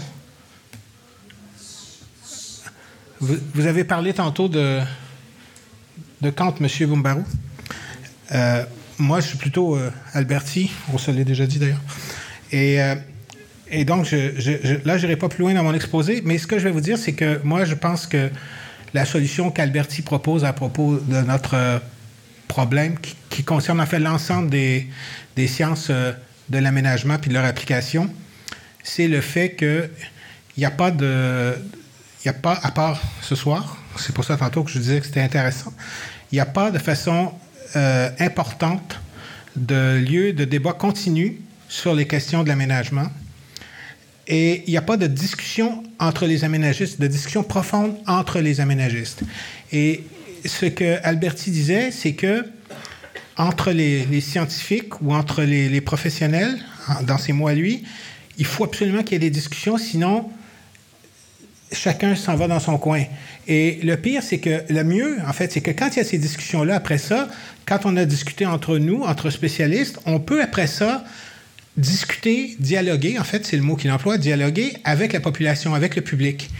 Vous, 3.20 3.66
avez 3.66 3.84
parlé 3.84 4.12
tantôt 4.12 4.48
de, 4.48 4.80
de 6.20 6.30
Kant, 6.30 6.54
M. 6.60 6.68
Bumbarou. 6.88 7.24
Euh, 8.32 8.64
moi, 8.98 9.20
je 9.20 9.28
suis 9.28 9.38
plutôt 9.38 9.76
euh, 9.76 9.90
Alberti, 10.12 10.70
on 10.92 10.98
se 10.98 11.10
l'est 11.10 11.24
déjà 11.24 11.46
dit 11.46 11.58
d'ailleurs. 11.58 11.80
Et, 12.52 12.78
et 13.70 13.84
donc, 13.84 14.10
là, 14.10 14.98
je 14.98 15.06
n'irai 15.06 15.16
pas 15.16 15.28
plus 15.28 15.42
loin 15.42 15.54
dans 15.54 15.64
mon 15.64 15.74
exposé, 15.74 16.22
mais 16.24 16.38
ce 16.38 16.46
que 16.46 16.58
je 16.58 16.64
vais 16.64 16.70
vous 16.70 16.80
dire, 16.80 16.98
c'est 16.98 17.14
que 17.14 17.40
moi, 17.44 17.64
je 17.64 17.74
pense 17.74 18.06
que 18.06 18.30
la 18.92 19.04
solution 19.04 19.50
qu'Alberti 19.50 20.02
propose 20.02 20.44
à 20.44 20.52
propos 20.52 20.96
de 20.96 21.20
notre 21.22 21.80
problème, 22.46 22.96
qui, 23.30 23.42
concerne 23.42 23.80
en 23.80 23.86
fait 23.86 23.98
l'ensemble 23.98 24.50
des, 24.50 24.86
sciences 25.46 25.90
de 25.90 26.58
l'aménagement 26.58 27.18
puis 27.18 27.30
de 27.30 27.34
leur 27.34 27.44
application, 27.44 28.08
c'est 28.82 29.08
le 29.08 29.20
fait 29.20 29.56
qu'il 29.56 29.90
n'y 30.58 30.64
a 30.64 30.70
pas 30.70 30.90
de 30.90 31.54
il 32.24 32.28
n'y 32.28 32.36
a 32.36 32.38
pas, 32.40 32.58
à 32.62 32.70
part 32.70 33.02
ce 33.20 33.34
soir, 33.34 33.76
c'est 33.98 34.14
pour 34.14 34.24
ça 34.24 34.38
tantôt 34.38 34.62
que 34.62 34.70
je 34.70 34.78
disais 34.78 34.98
que 35.00 35.04
c'était 35.04 35.20
intéressant, 35.20 35.74
il 36.32 36.36
n'y 36.36 36.40
a 36.40 36.46
pas 36.46 36.70
de 36.70 36.78
façon 36.78 37.34
euh, 37.76 38.08
importante 38.18 38.98
de 39.56 39.98
lieu 39.98 40.32
de 40.32 40.44
débat 40.44 40.72
continu 40.72 41.40
sur 41.68 41.94
les 41.94 42.06
questions 42.06 42.42
de 42.42 42.48
l'aménagement. 42.48 43.08
Et 44.26 44.64
il 44.66 44.70
n'y 44.70 44.76
a 44.76 44.82
pas 44.82 44.96
de 44.96 45.06
discussion 45.06 45.82
entre 45.98 46.26
les 46.26 46.44
aménagistes, 46.44 47.00
de 47.00 47.06
discussion 47.06 47.42
profonde 47.42 47.96
entre 48.06 48.40
les 48.40 48.60
aménagistes. 48.60 49.22
Et 49.72 50.04
ce 50.44 50.66
que 50.66 50.98
Alberti 51.02 51.50
disait, 51.50 51.90
c'est 51.90 52.14
que 52.14 52.44
entre 53.36 53.72
les, 53.72 54.20
scientifiques 54.20 55.00
ou 55.02 55.12
entre 55.12 55.42
les, 55.42 55.80
professionnels, 55.80 56.56
dans 57.02 57.18
ces 57.18 57.32
mots 57.32 57.48
à 57.48 57.54
lui, 57.54 57.82
il 58.38 58.44
faut 58.44 58.64
absolument 58.64 59.02
qu'il 59.02 59.12
y 59.12 59.16
ait 59.16 59.18
des 59.18 59.30
discussions, 59.30 59.76
sinon 59.76 60.30
chacun 61.72 62.14
s'en 62.14 62.36
va 62.36 62.46
dans 62.46 62.60
son 62.60 62.78
coin. 62.78 63.02
Et 63.48 63.80
le 63.82 63.96
pire, 63.96 64.22
c'est 64.22 64.38
que 64.38 64.62
le 64.68 64.84
mieux, 64.84 65.18
en 65.26 65.32
fait, 65.32 65.52
c'est 65.52 65.60
que 65.60 65.72
quand 65.72 65.88
il 65.92 65.96
y 65.98 66.00
a 66.00 66.04
ces 66.04 66.18
discussions-là, 66.18 66.76
après 66.76 66.98
ça, 66.98 67.28
quand 67.66 67.80
on 67.84 67.96
a 67.96 68.04
discuté 68.04 68.46
entre 68.46 68.78
nous, 68.78 69.02
entre 69.02 69.30
spécialistes, 69.30 69.98
on 70.06 70.20
peut 70.20 70.42
après 70.42 70.66
ça 70.66 71.04
discuter, 71.76 72.56
dialoguer, 72.58 73.18
en 73.18 73.24
fait, 73.24 73.44
c'est 73.46 73.56
le 73.56 73.62
mot 73.62 73.76
qu'il 73.76 73.90
emploie, 73.90 74.18
dialoguer 74.18 74.74
avec 74.84 75.12
la 75.12 75.20
population, 75.20 75.74
avec 75.74 75.96
le 75.96 76.02
public. 76.02 76.50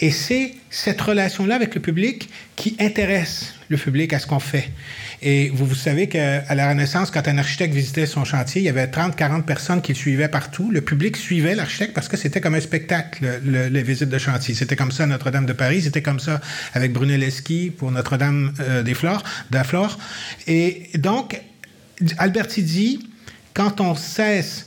Et 0.00 0.10
c'est 0.10 0.54
cette 0.70 1.00
relation-là 1.00 1.54
avec 1.54 1.74
le 1.74 1.80
public 1.80 2.28
qui 2.56 2.76
intéresse 2.80 3.54
le 3.68 3.76
public 3.76 4.12
à 4.12 4.18
ce 4.18 4.26
qu'on 4.26 4.40
fait. 4.40 4.70
Et 5.22 5.50
vous, 5.54 5.64
vous 5.64 5.74
savez 5.74 6.08
qu'à 6.08 6.54
la 6.54 6.68
Renaissance, 6.68 7.10
quand 7.10 7.26
un 7.28 7.38
architecte 7.38 7.72
visitait 7.72 8.04
son 8.04 8.24
chantier, 8.24 8.60
il 8.60 8.64
y 8.64 8.68
avait 8.68 8.88
30, 8.88 9.16
40 9.16 9.46
personnes 9.46 9.80
qui 9.80 9.92
le 9.92 9.96
suivaient 9.96 10.28
partout. 10.28 10.70
Le 10.70 10.80
public 10.80 11.16
suivait 11.16 11.54
l'architecte 11.54 11.94
parce 11.94 12.08
que 12.08 12.16
c'était 12.16 12.40
comme 12.40 12.54
un 12.54 12.60
spectacle, 12.60 13.40
les 13.44 13.82
visites 13.82 14.10
de 14.10 14.18
chantier. 14.18 14.54
C'était 14.54 14.76
comme 14.76 14.90
ça 14.90 15.04
à 15.04 15.06
Notre-Dame 15.06 15.46
de 15.46 15.52
Paris, 15.52 15.82
c'était 15.82 16.02
comme 16.02 16.20
ça 16.20 16.40
avec 16.74 16.92
Brunelleschi 16.92 17.70
pour 17.70 17.90
Notre-Dame 17.90 18.52
euh, 18.60 18.82
des 18.82 18.94
Flores, 18.94 19.22
de 19.50 19.56
la 19.56 19.64
Flore. 19.64 19.98
Et 20.46 20.90
donc, 20.96 21.40
Alberti 22.18 22.62
dit, 22.62 23.08
quand 23.54 23.80
on 23.80 23.94
cesse 23.94 24.66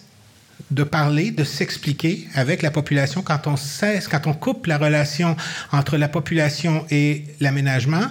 de 0.71 0.83
parler, 0.83 1.31
de 1.31 1.43
s'expliquer 1.43 2.27
avec 2.33 2.61
la 2.61 2.71
population 2.71 3.21
quand 3.21 3.47
on 3.47 3.55
cesse, 3.57 4.07
quand 4.07 4.25
on 4.27 4.33
coupe 4.33 4.65
la 4.65 4.77
relation 4.77 5.35
entre 5.71 5.97
la 5.97 6.09
population 6.09 6.85
et 6.89 7.25
l'aménagement, 7.39 8.07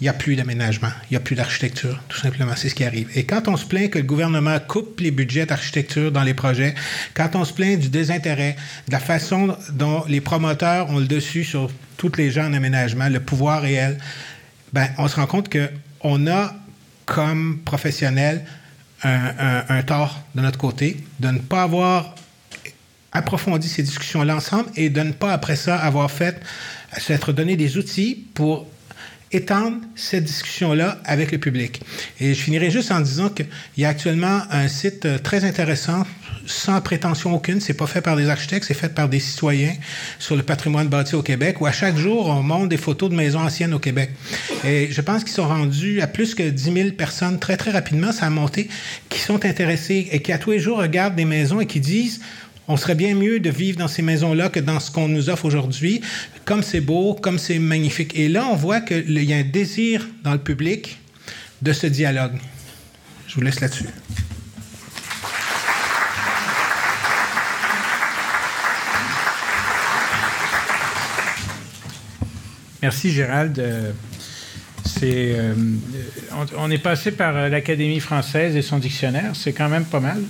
il 0.00 0.04
n'y 0.04 0.08
a 0.08 0.12
plus 0.12 0.36
d'aménagement, 0.36 0.90
il 1.04 1.14
n'y 1.14 1.16
a 1.16 1.20
plus 1.20 1.34
d'architecture, 1.34 1.98
tout 2.08 2.18
simplement, 2.18 2.52
c'est 2.54 2.68
ce 2.68 2.74
qui 2.74 2.84
arrive. 2.84 3.08
Et 3.14 3.24
quand 3.24 3.48
on 3.48 3.56
se 3.56 3.64
plaint 3.64 3.88
que 3.88 3.98
le 3.98 4.04
gouvernement 4.04 4.58
coupe 4.58 5.00
les 5.00 5.10
budgets 5.10 5.46
d'architecture 5.46 6.12
dans 6.12 6.22
les 6.22 6.34
projets, 6.34 6.74
quand 7.14 7.34
on 7.34 7.46
se 7.46 7.54
plaint 7.54 7.78
du 7.78 7.88
désintérêt, 7.88 8.56
de 8.88 8.92
la 8.92 9.00
façon 9.00 9.56
dont 9.72 10.04
les 10.06 10.20
promoteurs 10.20 10.90
ont 10.90 10.98
le 10.98 11.06
dessus 11.06 11.44
sur 11.44 11.70
toutes 11.96 12.18
les 12.18 12.30
gens 12.30 12.44
en 12.44 12.52
aménagement, 12.52 13.08
le 13.08 13.20
pouvoir 13.20 13.62
réel, 13.62 13.96
ben, 14.74 14.88
on 14.98 15.08
se 15.08 15.16
rend 15.16 15.26
compte 15.26 15.48
qu'on 15.48 16.26
a, 16.26 16.54
comme 17.06 17.60
professionnels, 17.64 18.44
un, 19.02 19.82
tort 19.82 20.20
de 20.34 20.40
notre 20.40 20.58
côté, 20.58 21.04
de 21.20 21.28
ne 21.28 21.38
pas 21.38 21.62
avoir 21.62 22.14
approfondi 23.12 23.68
ces 23.68 23.82
discussions-là 23.82 24.36
ensemble 24.36 24.68
et 24.76 24.90
de 24.90 25.00
ne 25.00 25.12
pas, 25.12 25.32
après 25.32 25.56
ça, 25.56 25.76
avoir 25.76 26.10
fait, 26.10 26.40
s'être 26.98 27.32
donné 27.32 27.56
des 27.56 27.76
outils 27.76 28.26
pour 28.34 28.66
étendre 29.32 29.78
cette 29.94 30.24
discussion-là 30.24 30.98
avec 31.04 31.32
le 31.32 31.38
public. 31.38 31.80
Et 32.20 32.34
je 32.34 32.40
finirai 32.40 32.70
juste 32.70 32.92
en 32.92 33.00
disant 33.00 33.28
qu'il 33.28 33.46
y 33.76 33.84
a 33.84 33.88
actuellement 33.88 34.42
un 34.50 34.68
site 34.68 35.04
euh, 35.04 35.18
très 35.18 35.44
intéressant, 35.44 36.04
sans 36.46 36.80
prétention 36.80 37.34
aucune, 37.34 37.60
c'est 37.60 37.74
pas 37.74 37.88
fait 37.88 38.00
par 38.00 38.16
des 38.16 38.28
architectes, 38.28 38.66
c'est 38.66 38.74
fait 38.74 38.94
par 38.94 39.08
des 39.08 39.18
citoyens 39.18 39.74
sur 40.20 40.36
le 40.36 40.42
patrimoine 40.42 40.86
bâti 40.86 41.16
au 41.16 41.22
Québec, 41.22 41.60
où 41.60 41.66
à 41.66 41.72
chaque 41.72 41.96
jour, 41.96 42.28
on 42.28 42.42
montre 42.42 42.68
des 42.68 42.76
photos 42.76 43.10
de 43.10 43.16
maisons 43.16 43.40
anciennes 43.40 43.74
au 43.74 43.80
Québec. 43.80 44.10
Et 44.64 44.88
je 44.90 45.00
pense 45.00 45.24
qu'ils 45.24 45.32
sont 45.32 45.48
rendus 45.48 46.00
à 46.00 46.06
plus 46.06 46.34
que 46.34 46.48
10 46.48 46.72
000 46.72 46.90
personnes 46.92 47.40
très, 47.40 47.56
très 47.56 47.72
rapidement, 47.72 48.12
ça 48.12 48.26
a 48.26 48.30
monté, 48.30 48.68
qui 49.08 49.18
sont 49.18 49.44
intéressés 49.44 50.08
et 50.12 50.22
qui 50.22 50.32
à 50.32 50.38
tous 50.38 50.52
les 50.52 50.60
jours 50.60 50.78
regardent 50.78 51.16
des 51.16 51.24
maisons 51.24 51.60
et 51.60 51.66
qui 51.66 51.80
disent 51.80 52.20
on 52.68 52.76
serait 52.76 52.94
bien 52.94 53.14
mieux 53.14 53.40
de 53.40 53.50
vivre 53.50 53.78
dans 53.78 53.88
ces 53.88 54.02
maisons-là 54.02 54.48
que 54.48 54.60
dans 54.60 54.80
ce 54.80 54.90
qu'on 54.90 55.08
nous 55.08 55.30
offre 55.30 55.44
aujourd'hui, 55.44 56.00
comme 56.44 56.62
c'est 56.62 56.80
beau, 56.80 57.14
comme 57.14 57.38
c'est 57.38 57.58
magnifique. 57.58 58.16
Et 58.18 58.28
là, 58.28 58.46
on 58.50 58.56
voit 58.56 58.80
qu'il 58.80 59.22
y 59.22 59.32
a 59.32 59.36
un 59.36 59.44
désir 59.44 60.06
dans 60.24 60.32
le 60.32 60.38
public 60.38 60.98
de 61.62 61.72
ce 61.72 61.86
dialogue. 61.86 62.38
Je 63.28 63.34
vous 63.34 63.42
laisse 63.42 63.60
là-dessus. 63.60 63.86
Merci 72.82 73.10
Gérald. 73.10 73.58
Euh, 73.58 73.92
euh, 75.02 75.54
on, 76.56 76.70
est 76.70 76.78
passé 76.78 77.10
par 77.10 77.36
euh, 77.36 77.48
l'Académie 77.48 78.00
française 78.00 78.56
et 78.56 78.62
son 78.62 78.78
dictionnaire, 78.78 79.32
c'est 79.34 79.52
quand 79.52 79.68
même 79.68 79.84
pas 79.84 80.00
mal. 80.00 80.22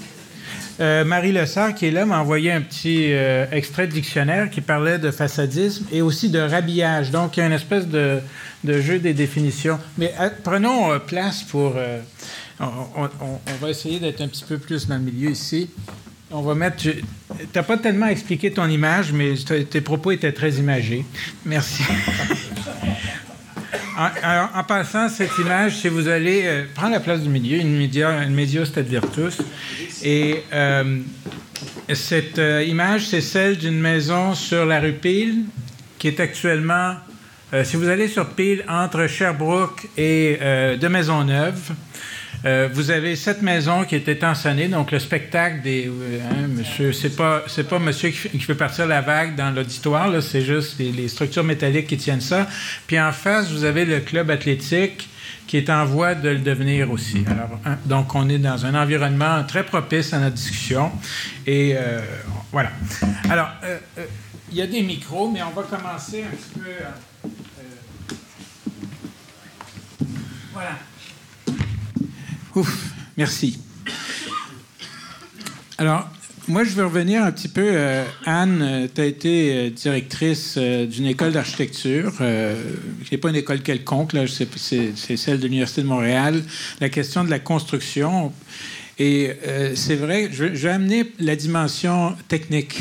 Euh, 0.79 1.05
Marie 1.05 1.33
Lessard, 1.33 1.75
qui 1.75 1.87
est 1.87 1.91
là, 1.91 2.05
m'a 2.05 2.21
envoyé 2.21 2.53
un 2.53 2.61
petit 2.61 3.13
euh, 3.13 3.47
extrait 3.51 3.87
de 3.87 3.93
dictionnaire 3.93 4.51
qui 4.51 4.61
parlait 4.61 4.99
de 4.99 5.11
façadisme 5.11 5.87
et 5.91 6.03
aussi 6.03 6.29
de 6.29 6.39
rhabillage. 6.39 7.11
Donc, 7.11 7.37
il 7.37 7.41
y 7.41 7.43
a 7.43 7.47
une 7.47 7.53
espèce 7.53 7.87
de, 7.87 8.21
jeu 8.65 8.99
des 8.99 9.15
définitions. 9.15 9.79
Mais 9.97 10.13
euh, 10.21 10.29
prenons 10.43 10.99
place 11.01 11.43
pour... 11.43 11.75
On, 12.61 13.09
va 13.61 13.71
essayer 13.71 14.01
d'être 14.01 14.21
un 14.21 14.29
petit 14.29 14.45
peu 14.45 14.59
plus 14.59 14.87
dans 14.87 14.97
le 14.97 15.03
milieu 15.03 15.31
ici. 15.31 15.71
On 16.31 16.43
va 16.43 16.55
mettre... 16.55 16.77
Tu 16.77 17.03
n'as 17.55 17.63
pas 17.63 17.79
tellement 17.79 18.07
expliqué 18.07 18.51
ton 18.51 18.69
image, 18.69 19.13
mais 19.13 19.35
tes 19.35 19.81
propos 19.81 20.11
étaient 20.11 20.33
très 20.33 20.53
imagés. 20.53 21.05
Merci. 21.45 21.85
En, 23.99 24.65
passant, 24.65 25.09
cette 25.09 25.39
image, 25.39 25.77
si 25.77 25.89
vous 25.89 26.07
allez 26.07 26.65
prendre 26.75 26.93
la 26.93 27.01
place 27.01 27.21
du 27.21 27.31
milieu, 27.31 27.59
une 27.59 27.79
média, 27.79 28.23
une 28.23 28.35
média 28.35 28.63
Virtus, 28.77 29.39
et 30.03 30.43
euh, 30.53 31.01
cette 31.95 32.39
euh, 32.39 32.63
image, 32.63 33.07
c'est 33.07 33.21
celle 33.21 33.57
d'une 33.57 33.81
maison 33.81 34.35
sur 34.35 34.67
la 34.67 34.81
rue 34.81 34.93
Peel, 34.93 35.45
qui 35.99 36.09
est 36.09 36.21
actuellement, 36.21 36.95
euh, 37.55 37.65
si 37.65 37.77
vous 37.77 37.89
allez 37.89 38.09
sur 38.09 38.29
Peel, 38.31 38.65
entre 38.69 39.07
Sherbrooke 39.07 39.89
et 39.97 40.39
de 40.41 40.89
Maisonneuve, 40.89 41.73
vous 42.73 42.91
avez 42.91 43.17
cette 43.17 43.43
maison 43.43 43.85
qui 43.85 43.97
est 43.97 44.09
étançonnée, 44.09 44.69
donc 44.69 44.93
le 44.93 44.99
spectacle 44.99 45.63
des. 45.63 45.91
Hein, 46.23 46.47
monsieur, 46.49 46.93
c'est 46.93 47.17
pas, 47.17 47.43
c'est 47.47 47.69
pas 47.69 47.79
monsieur 47.79 48.11
qui, 48.11 48.39
fait 48.39 48.55
partir 48.55 48.87
la 48.87 49.01
vague 49.01 49.35
dans 49.35 49.51
l'auditoire, 49.51 50.23
c'est 50.23 50.43
juste 50.43 50.79
les, 50.79 50.93
les, 50.93 51.09
structures 51.09 51.45
métalliques 51.45 51.89
qui 51.89 51.97
tiennent 51.97 52.21
ça. 52.21 52.47
Puis 52.87 53.01
en 53.01 53.13
face, 53.13 53.51
vous 53.51 53.65
avez 53.65 53.85
le 53.85 54.01
club 54.01 54.31
athlétique 54.31 55.09
qui 55.47 55.57
est 55.57 55.71
en 55.71 55.85
voie 55.85 56.15
de 56.15 56.29
le 56.29 56.39
devenir 56.39 56.91
aussi. 56.91 57.25
Alors, 57.27 57.59
donc, 57.85 58.15
on 58.15 58.29
est 58.29 58.39
dans 58.39 58.67
un 58.67 58.75
environnement 58.75 59.45
très 59.45 59.65
propice 59.65 60.13
à 60.13 60.19
notre 60.19 60.35
discussion. 60.35 60.91
Et 61.47 61.75
euh, 61.77 62.01
voilà. 62.53 62.71
Alors, 63.31 63.49
euh, 63.65 63.79
euh, 63.99 64.07
il 64.51 64.59
y 64.59 64.63
a 64.63 64.67
des 64.67 64.83
micros, 64.83 65.31
mais 65.31 65.43
on 65.43 65.51
va 65.51 65.63
commencer 65.63 66.25
un 66.25 66.37
petit 66.37 66.59
peu. 66.59 67.29
voilà. 70.53 70.71
Ouf, 72.57 72.95
merci. 73.19 73.59
Alors, 75.77 76.09
moi, 76.49 76.65
je 76.65 76.71
veux 76.71 76.87
revenir 76.87 77.23
un 77.23 77.31
petit 77.31 77.49
peu. 77.49 77.69
Euh, 77.71 78.03
Anne, 78.25 78.63
euh, 78.63 78.89
tu 78.93 78.99
as 79.03 79.05
été 79.05 79.53
euh, 79.53 79.71
directrice 79.71 80.57
d'une 80.57 81.05
école 81.05 81.33
d'architecture, 81.33 82.15
qui 82.17 83.13
n'est 83.13 83.19
pas 83.19 83.29
une 83.29 83.37
école 83.37 83.61
quelconque, 83.61 84.15
là, 84.15 84.25
c'est, 84.27 85.17
celle 85.19 85.39
de 85.39 85.45
l'Université 85.45 85.83
de 85.83 85.87
Montréal. 85.87 86.43
La 86.81 86.89
question 86.89 87.25
de 87.25 87.31
la 87.31 87.41
construction. 87.41 88.33
Et 88.99 89.33
c'est 89.75 89.97
vrai, 89.97 90.31
je, 90.33 90.55
je, 90.55 90.69
vais 90.69 90.73
amener 90.73 91.13
la 91.19 91.37
dimension 91.37 92.17
technique, 92.29 92.81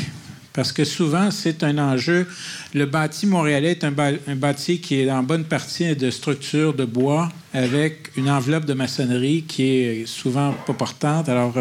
parce 0.56 0.72
que 0.72 0.84
souvent, 0.84 1.30
c'est 1.30 1.62
un 1.62 1.76
enjeu. 1.76 2.26
Le 2.74 2.86
bâti 2.86 3.26
montréalais 3.26 3.72
est 3.72 3.84
un, 3.84 3.92
bâti 3.92 4.80
qui 4.80 5.02
est 5.02 5.10
en 5.10 5.22
bonne 5.22 5.44
partie 5.44 5.94
de 5.94 6.10
structure 6.10 6.72
de 6.72 6.86
bois, 6.86 7.30
avec 7.52 8.10
une 8.16 8.30
enveloppe 8.30 8.64
de 8.64 8.72
maçonnerie 8.72 9.44
qui 9.46 9.64
est 9.64 10.06
souvent 10.06 10.54
pas 10.66 10.72
portante. 10.72 11.28
Alors, 11.28 11.58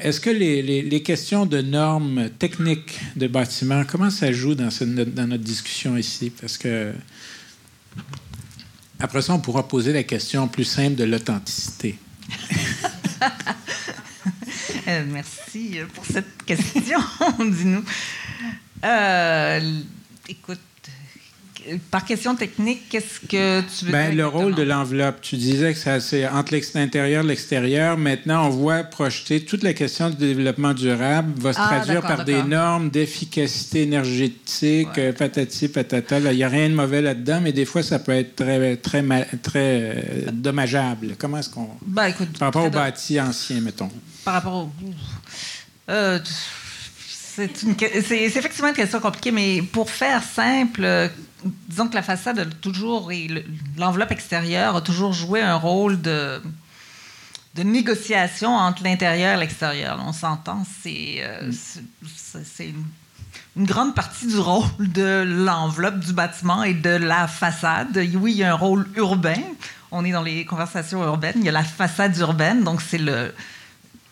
est-ce 0.00 0.20
que 0.20 0.30
les, 0.30 1.02
questions 1.02 1.46
de 1.46 1.60
normes 1.60 2.30
techniques 2.38 2.96
de 3.16 3.26
bâtiments, 3.26 3.82
comment 3.84 4.10
ça 4.10 4.30
joue 4.30 4.54
dans, 4.54 4.68
dans 4.78 5.26
notre 5.26 5.42
discussion 5.42 5.96
ici? 5.96 6.30
Parce 6.30 6.56
que 6.56 6.92
après 9.00 9.22
ça, 9.22 9.34
on 9.34 9.40
pourra 9.40 9.66
poser 9.66 9.92
la 9.92 10.04
question 10.04 10.46
plus 10.46 10.64
simple 10.64 10.94
de 10.94 11.04
l'authenticité. 11.04 11.98
Euh, 14.88 15.04
merci 15.08 15.78
pour 15.94 16.04
cette 16.04 16.42
question, 16.44 16.98
dis-nous. 17.38 17.84
Euh, 18.84 19.60
écoute, 20.28 20.58
par 21.90 22.04
question 22.04 22.34
technique, 22.34 22.88
qu'est-ce 22.88 23.20
que 23.20 23.60
tu 23.60 23.86
veux 23.86 23.92
ben, 23.92 24.16
Le 24.16 24.26
rôle 24.26 24.54
de 24.54 24.62
l'enveloppe. 24.62 25.20
Tu 25.20 25.36
disais 25.36 25.74
que 25.74 26.00
c'est 26.00 26.26
entre 26.26 26.54
l'intérieur 26.74 27.24
et 27.24 27.28
l'extérieur. 27.28 27.96
Maintenant, 27.98 28.46
on 28.46 28.50
voit 28.50 28.82
projeter 28.82 29.44
toute 29.44 29.62
la 29.62 29.74
question 29.74 30.10
du 30.10 30.16
développement 30.16 30.72
durable 30.72 31.32
va 31.40 31.52
se 31.52 31.58
ah, 31.60 31.66
traduire 31.66 32.02
par 32.02 32.24
des 32.24 32.42
normes 32.42 32.90
d'efficacité 32.90 33.82
énergétique, 33.82 34.88
euh, 34.98 35.12
patati 35.12 35.68
patata. 35.68 36.18
Il 36.18 36.36
n'y 36.36 36.44
a 36.44 36.48
rien 36.48 36.68
de 36.68 36.74
mauvais 36.74 37.02
là-dedans, 37.02 37.40
mais 37.42 37.52
des 37.52 37.64
fois, 37.64 37.82
ça 37.82 37.98
peut 37.98 38.12
être 38.12 38.36
très, 38.36 38.76
très, 38.76 39.02
très 39.42 39.50
euh, 39.54 40.30
dommageable. 40.32 41.16
Comment 41.18 41.38
est-ce 41.38 41.50
qu'on... 41.50 41.68
Ben, 41.86 42.12
par 42.38 42.48
rapport 42.48 42.66
au 42.66 42.70
bâti 42.70 43.20
ancien, 43.20 43.60
mettons? 43.60 43.90
Par 44.24 44.34
rapport 44.34 44.54
au... 44.54 44.72
Euh, 45.88 46.18
c'est 47.48 48.22
effectivement 48.24 48.68
une 48.68 48.74
question 48.74 49.00
compliquée, 49.00 49.30
mais 49.30 49.62
pour 49.62 49.90
faire 49.90 50.22
simple, 50.22 51.10
disons 51.68 51.88
que 51.88 51.94
la 51.94 52.02
façade 52.02 52.38
a 52.38 52.44
toujours, 52.44 53.12
et 53.12 53.28
l'enveloppe 53.76 54.12
extérieure 54.12 54.76
a 54.76 54.80
toujours 54.80 55.12
joué 55.12 55.40
un 55.40 55.56
rôle 55.56 56.00
de, 56.00 56.42
de 57.54 57.62
négociation 57.62 58.54
entre 58.54 58.82
l'intérieur 58.84 59.36
et 59.36 59.40
l'extérieur. 59.40 60.02
On 60.06 60.12
s'entend, 60.12 60.64
c'est 60.82 61.18
euh, 61.20 61.50
mm. 61.50 62.38
une, 62.60 62.84
une, 63.56 63.66
grande 63.66 63.94
partie 63.94 64.26
du 64.26 64.38
rôle 64.38 64.64
de 64.78 65.24
l'enveloppe 65.26 66.00
du 66.00 66.12
bâtiment 66.12 66.62
et 66.62 66.74
de 66.74 66.90
la 66.90 67.26
façade. 67.26 67.96
Oui, 68.14 68.32
il 68.32 68.38
y 68.38 68.44
a 68.44 68.52
un 68.52 68.56
rôle 68.56 68.86
urbain. 68.96 69.42
On 69.92 70.04
est 70.04 70.12
dans 70.12 70.22
les 70.22 70.44
conversations 70.44 71.02
urbaines. 71.02 71.36
Il 71.36 71.44
y 71.44 71.48
a 71.48 71.52
la 71.52 71.64
façade 71.64 72.16
urbaine, 72.18 72.62
donc 72.62 72.80
c'est 72.80 72.98
le 72.98 73.34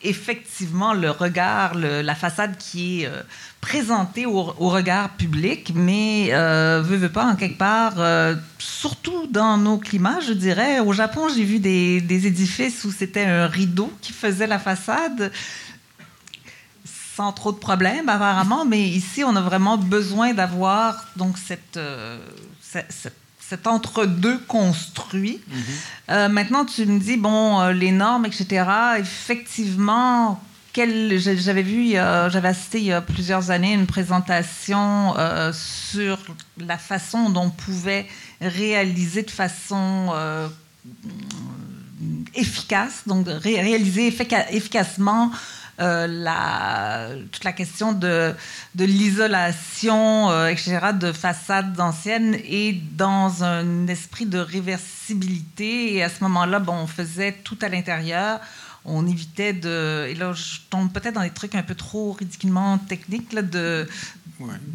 effectivement 0.01 0.93
le 0.93 1.11
regard, 1.11 1.75
la 1.75 2.15
façade 2.15 2.57
qui 2.57 3.01
est 3.01 3.07
euh, 3.07 3.21
présentée 3.61 4.25
au, 4.25 4.43
regard 4.43 5.09
public, 5.11 5.73
mais 5.75 6.29
euh, 6.31 6.81
veut, 6.83 6.97
veut 6.97 7.11
pas 7.11 7.25
en 7.25 7.35
quelque 7.35 7.57
part, 7.57 7.95
euh, 7.97 8.35
surtout 8.57 9.27
dans 9.27 9.57
nos 9.57 9.77
climats, 9.77 10.19
je 10.21 10.33
dirais. 10.33 10.79
Au 10.79 10.93
Japon, 10.93 11.27
j'ai 11.35 11.43
vu 11.43 11.59
des, 11.59 12.27
édifices 12.27 12.83
où 12.85 12.91
c'était 12.91 13.25
un 13.25 13.47
rideau 13.47 13.91
qui 14.01 14.13
faisait 14.13 14.47
la 14.47 14.59
façade 14.59 15.31
sans 17.15 17.33
trop 17.33 17.51
de 17.51 17.57
problèmes 17.57 18.07
apparemment, 18.07 18.63
mais 18.63 18.81
ici 18.81 19.25
on 19.25 19.35
a 19.35 19.41
vraiment 19.41 19.77
besoin 19.77 20.33
d'avoir 20.33 21.05
donc 21.17 21.37
cette, 21.37 21.77
cette 22.61 23.28
cet 23.39 23.67
entre-deux 23.67 24.37
construit. 24.47 25.41
Euh, 26.09 26.29
maintenant, 26.29 26.65
tu 26.65 26.85
me 26.85 26.99
dis, 26.99 27.17
bon, 27.17 27.59
euh, 27.59 27.71
les 27.71 27.91
normes, 27.91 28.25
etc., 28.25 28.65
effectivement, 28.99 30.39
j'avais 30.75 31.63
vu, 31.63 31.91
j'avais 31.93 32.47
assisté 32.47 32.79
il 32.79 32.85
y 32.85 32.93
a 32.93 33.01
plusieurs 33.01 33.51
années 33.51 33.73
une 33.73 33.87
présentation 33.87 35.13
euh, 35.17 35.51
sur 35.53 36.17
la 36.57 36.77
façon 36.77 37.29
dont 37.29 37.45
on 37.45 37.49
pouvait 37.49 38.07
réaliser 38.41 39.23
de 39.23 39.31
façon 39.31 40.09
euh, 40.13 40.47
efficace, 42.35 43.03
donc 43.07 43.25
réaliser 43.27 44.07
efficacement 44.51 45.31
euh, 45.79 46.07
la, 46.07 47.07
toute 47.31 47.45
la 47.45 47.53
question 47.53 47.93
de, 47.93 48.33
de 48.75 48.85
l'isolation, 48.85 50.29
euh, 50.29 50.47
etc., 50.47 50.87
de 50.93 51.13
façades 51.13 51.79
anciennes 51.79 52.35
et 52.43 52.73
dans 52.73 53.45
un 53.45 53.87
esprit 53.87 54.25
de 54.25 54.39
réversibilité. 54.39 55.93
Et 55.93 56.03
à 56.03 56.09
ce 56.09 56.21
moment-là, 56.25 56.59
bon, 56.59 56.73
on 56.73 56.87
faisait 56.87 57.31
tout 57.43 57.57
à 57.61 57.69
l'intérieur. 57.69 58.41
On 58.83 59.07
évitait 59.07 59.53
de. 59.53 60.07
Et 60.09 60.15
là, 60.15 60.33
je 60.33 60.59
tombe 60.69 60.91
peut-être 60.91 61.15
dans 61.15 61.23
des 61.23 61.29
trucs 61.29 61.55
un 61.55 61.63
peu 61.63 61.75
trop 61.75 62.11
ridiculement 62.11 62.77
techniques, 62.77 63.31
là, 63.31 63.41
de, 63.41 63.87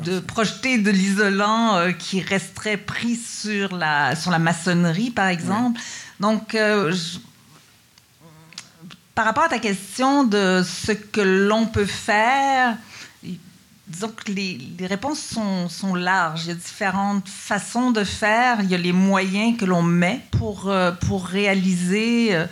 de 0.04 0.20
projeter 0.20 0.78
de 0.78 0.90
l'isolant 0.90 1.76
euh, 1.76 1.92
qui 1.92 2.22
resterait 2.22 2.78
pris 2.78 3.16
sur 3.16 3.76
la, 3.76 4.16
sur 4.16 4.30
la 4.30 4.38
maçonnerie, 4.38 5.10
par 5.10 5.26
exemple. 5.26 5.80
Donc, 6.20 6.56
par 9.14 9.24
rapport 9.24 9.44
à 9.44 9.48
ta 9.48 9.58
question 9.58 10.24
de 10.24 10.62
ce 10.64 10.92
que 10.92 11.20
l'on 11.20 11.66
peut 11.66 11.86
faire, 11.86 12.76
disons 13.86 14.08
que 14.08 14.32
les, 14.32 14.58
réponses 14.86 15.20
sont, 15.20 15.68
sont, 15.68 15.94
larges. 15.94 16.44
Il 16.44 16.48
y 16.48 16.52
a 16.52 16.54
différentes 16.54 17.28
façons 17.28 17.90
de 17.90 18.02
faire. 18.02 18.58
Il 18.62 18.70
y 18.70 18.74
a 18.74 18.78
les 18.78 18.92
moyens 18.92 19.56
que 19.56 19.64
l'on 19.64 19.82
met 19.82 20.20
pour, 20.32 20.68
euh, 20.68 20.90
pour 20.90 21.26
réaliser, 21.26 22.34
euh, 22.34 22.46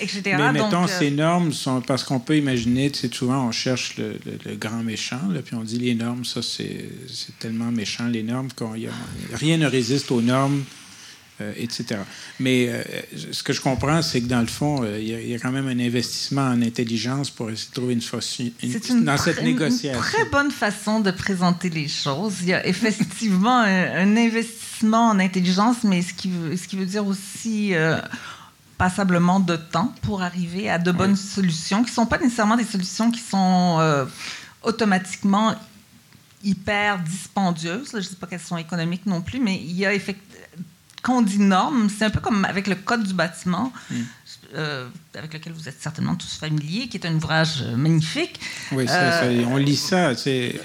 etc. 0.00 0.22
Mais 0.36 0.52
mettons, 0.52 0.84
euh, 0.84 0.98
ces 0.98 1.10
normes 1.10 1.52
sont 1.52 1.80
parce 1.80 2.04
qu'on 2.04 2.20
peut 2.20 2.36
imaginer, 2.36 2.90
tu 2.90 3.00
sais, 3.00 3.10
souvent 3.14 3.46
on 3.46 3.52
cherche 3.52 3.96
le, 3.96 4.18
grand 4.56 4.82
méchant, 4.82 5.28
là, 5.30 5.40
puis 5.40 5.54
on 5.54 5.62
dit 5.62 5.78
les 5.78 5.94
normes, 5.94 6.24
ça 6.24 6.42
c'est 6.42 6.90
tellement 7.38 7.70
méchant, 7.70 8.06
les 8.06 8.22
normes, 8.22 8.48
qu'on 8.54 8.74
rien 9.32 9.56
ne 9.56 9.66
résiste 9.66 10.10
aux 10.10 10.20
normes 10.20 10.64
euh, 11.42 11.52
etc. 11.56 12.00
Mais 12.38 12.68
euh, 12.68 12.82
ce 13.32 13.42
que 13.42 13.52
je 13.52 13.60
comprends, 13.60 14.00
c'est 14.02 14.20
que 14.20 14.26
dans 14.26 14.40
le 14.40 14.46
fond, 14.46 14.82
euh, 14.82 14.98
il 14.98 15.28
y, 15.28 15.34
a 15.34 15.38
quand 15.38 15.50
même 15.50 15.66
un 15.66 15.78
investissement 15.78 16.42
en 16.42 16.62
intelligence 16.62 17.30
pour 17.30 17.50
essayer 17.50 17.68
de 17.68 17.74
trouver 17.74 17.94
une 17.94 18.00
façon 18.00 18.44
dans 19.02 19.16
cette 19.16 19.42
négociation. 19.42 20.00
C'est 20.02 20.18
une 20.18 20.24
très 20.24 20.24
bonne 20.30 20.50
façon 20.50 21.00
de 21.00 21.10
présenter 21.10 21.68
les 21.70 21.88
choses. 21.88 22.34
Il 22.42 22.48
y 22.48 22.54
a 22.54 22.66
effectivement 22.72 23.60
un, 23.60 24.16
investissement 24.16 25.08
en 25.10 25.18
intelligence, 25.18 25.84
mais 25.84 26.02
ce 26.02 26.14
qui 26.14 26.30
veut, 26.30 26.56
ce 26.56 26.66
qui 26.68 26.76
veut 26.76 26.86
dire 26.86 27.06
aussi 27.06 27.72
passablement 28.78 29.40
de 29.40 29.56
temps 29.56 29.94
pour 30.02 30.22
arriver 30.22 30.68
à 30.70 30.78
de 30.78 30.90
bonnes 30.92 31.16
solutions, 31.16 31.82
qui 31.82 31.90
ne 31.90 31.94
sont 31.94 32.06
pas 32.06 32.18
nécessairement 32.18 32.56
des 32.56 32.64
solutions 32.64 33.10
qui 33.10 33.20
sont 33.20 34.06
automatiquement 34.62 35.54
hyper 36.44 36.98
dispendieuses. 37.00 37.90
Je 37.92 37.96
ne 37.98 38.02
sais 38.02 38.16
pas 38.16 38.26
qu'elles 38.26 38.40
sont 38.40 38.56
économiques 38.56 39.06
non 39.06 39.20
plus, 39.20 39.38
mais 39.38 39.56
il 39.56 39.72
y 39.72 39.86
a 39.86 39.94
effectivement 39.94 40.32
quand 41.02 41.18
on 41.18 41.22
dit 41.22 41.40
normes, 41.40 41.88
c'est 41.90 42.04
un 42.04 42.10
peu 42.10 42.20
comme 42.20 42.44
avec 42.44 42.68
le 42.68 42.76
code 42.76 43.02
du 43.02 43.12
bâtiment, 43.12 43.72
hmm. 43.90 43.94
euh, 44.54 44.88
avec 45.16 45.34
lequel 45.34 45.52
vous 45.52 45.68
êtes 45.68 45.82
certainement 45.82 46.14
tous 46.14 46.36
familiers, 46.36 46.86
qui 46.88 46.96
est 46.96 47.06
un 47.06 47.14
ouvrage 47.14 47.62
euh, 47.62 47.76
magnifique. 47.76 48.38
Oui, 48.70 48.86
euh, 48.88 49.44
on 49.48 49.56
lit 49.56 49.76
ça. 49.76 50.14
C'est 50.14 50.60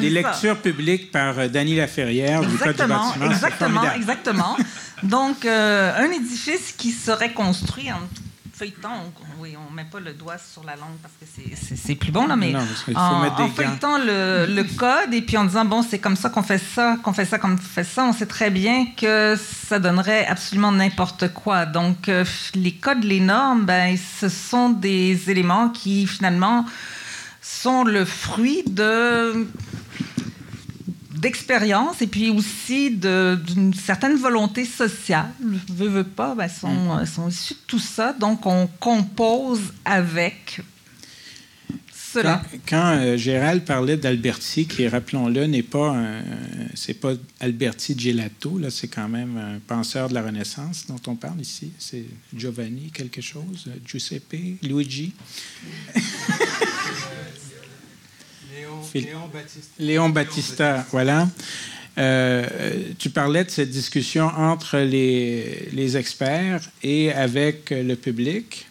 les 0.00 0.10
lectures 0.10 0.60
publiques 0.60 1.12
par 1.12 1.48
Dany 1.48 1.76
Laferrière 1.76 2.40
du 2.40 2.58
code 2.58 2.72
du 2.72 2.78
bâtiment. 2.78 3.14
Exactement, 3.30 3.92
exactement. 3.92 4.56
Donc, 5.04 5.46
un 5.46 6.10
édifice 6.10 6.72
qui 6.76 6.90
serait 6.90 7.32
construit 7.32 7.92
en 7.92 8.00
feuilletant, 8.56 9.12
oui, 9.38 9.54
on 9.54 9.70
ne 9.70 9.76
met 9.76 9.84
pas 9.84 10.00
le 10.00 10.14
doigt 10.14 10.38
sur 10.38 10.64
la 10.64 10.76
langue 10.76 10.96
parce 11.02 11.12
que 11.20 11.26
c'est 11.76 11.94
plus 11.94 12.10
bon, 12.10 12.26
là, 12.26 12.36
mais 12.36 12.54
en, 12.56 13.48
feuilletant 13.50 13.98
le, 13.98 14.62
code 14.76 15.12
et 15.12 15.20
puis 15.20 15.36
en 15.36 15.44
disant, 15.44 15.66
bon, 15.66 15.82
c'est 15.82 15.98
comme 15.98 16.16
ça 16.16 16.30
qu'on 16.30 16.42
fait 16.42 16.58
ça, 16.58 16.96
qu'on 17.02 17.12
fait 17.12 17.26
ça, 17.26 17.38
qu'on 17.38 17.58
fait 17.58 17.84
ça, 17.84 18.04
on 18.04 18.14
sait 18.14 18.24
très 18.24 18.48
bien 18.48 18.86
que 18.96 19.36
ça 19.68 19.78
donnerait 19.78 20.26
absolument 20.26 20.72
n'importe 20.72 21.34
quoi. 21.34 21.66
Donc, 21.66 22.08
euh, 22.08 22.24
les 22.54 22.72
codes, 22.72 23.04
les 23.04 23.20
normes, 23.20 23.66
ben, 23.66 23.94
ce 24.20 24.30
sont 24.30 24.70
des 24.70 25.30
éléments 25.30 25.68
qui, 25.68 26.06
finalement, 26.06 26.64
sont 27.42 27.84
le 27.84 28.06
fruit 28.06 28.62
de 28.66 29.46
d'expérience 31.16 32.02
et 32.02 32.06
puis 32.06 32.30
aussi 32.30 32.90
d'une 32.90 33.74
certaine 33.74 34.16
volonté 34.16 34.64
sociale. 34.64 35.30
Veux, 35.68 35.88
veux 35.88 36.04
pas, 36.04 36.34
ben, 36.34 36.48
sont, 36.48 36.96
mm. 36.96 37.06
sont 37.06 37.28
issus 37.28 37.54
de 37.54 37.60
tout 37.66 37.78
ça. 37.78 38.12
Donc, 38.12 38.46
on 38.46 38.68
compose 38.80 39.60
avec 39.84 40.60
cela. 41.92 42.42
Quand, 42.68 42.98
euh, 42.98 43.16
Gérald 43.16 43.64
parlait 43.64 43.96
d'Alberti, 43.96 44.66
qui, 44.66 44.86
rappelons-le, 44.88 45.46
n'est 45.46 45.62
pas 45.62 45.96
c'est 46.74 46.94
pas 46.94 47.12
Alberti 47.40 47.98
Gelato, 47.98 48.58
là, 48.58 48.70
c'est 48.70 48.88
quand 48.88 49.08
même 49.08 49.36
un 49.36 49.58
penseur 49.66 50.08
de 50.08 50.14
la 50.14 50.22
Renaissance 50.22 50.86
dont 50.86 51.00
on 51.06 51.16
parle 51.16 51.40
ici. 51.40 51.72
C'est 51.78 52.04
Giovanni 52.34 52.90
quelque 52.92 53.20
chose, 53.20 53.68
Giuseppe, 53.84 54.58
Luigi. 54.62 55.12
Léon 59.00 59.28
Battista. 59.32 59.70
Léon 59.78 60.08
Battista, 60.10 60.86
voilà. 60.90 61.28
Euh, 61.98 62.46
tu 62.98 63.10
parlais 63.10 63.44
de 63.44 63.50
cette 63.50 63.70
discussion 63.70 64.26
entre 64.26 64.78
les, 64.78 65.68
les 65.72 65.96
experts 65.96 66.68
et 66.82 67.12
avec 67.12 67.70
le 67.70 67.94
public. 67.94 68.66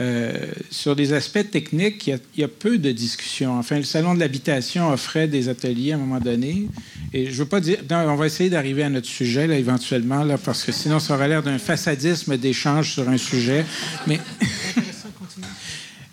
Euh, 0.00 0.32
sur 0.70 0.96
des 0.96 1.12
aspects 1.12 1.48
techniques, 1.52 2.08
il 2.08 2.18
y, 2.36 2.42
a, 2.42 2.48
peu 2.48 2.78
de 2.78 2.90
discussions. 2.90 3.56
Enfin, 3.56 3.76
le 3.76 3.84
Salon 3.84 4.14
de 4.14 4.18
l'habitation 4.18 4.90
offrait 4.92 5.28
des 5.28 5.48
ateliers 5.48 5.92
à 5.92 5.94
un 5.94 5.98
moment 5.98 6.18
donné. 6.18 6.68
Et 7.12 7.30
je 7.30 7.36
veux 7.36 7.44
pas 7.44 7.60
dire... 7.60 7.78
on 7.90 8.16
va 8.16 8.26
essayer 8.26 8.50
d'arriver 8.50 8.82
à 8.82 8.90
notre 8.90 9.06
sujet, 9.06 9.46
là, 9.46 9.56
éventuellement, 9.56 10.24
là, 10.24 10.36
parce 10.36 10.64
que 10.64 10.72
sinon, 10.72 10.98
ça 10.98 11.14
aurait 11.14 11.28
l'air 11.28 11.44
d'un 11.44 11.58
façadisme 11.58 12.36
d'échange 12.36 12.92
sur 12.92 13.08
un 13.08 13.18
sujet. 13.18 13.64
Mais... 14.06 14.20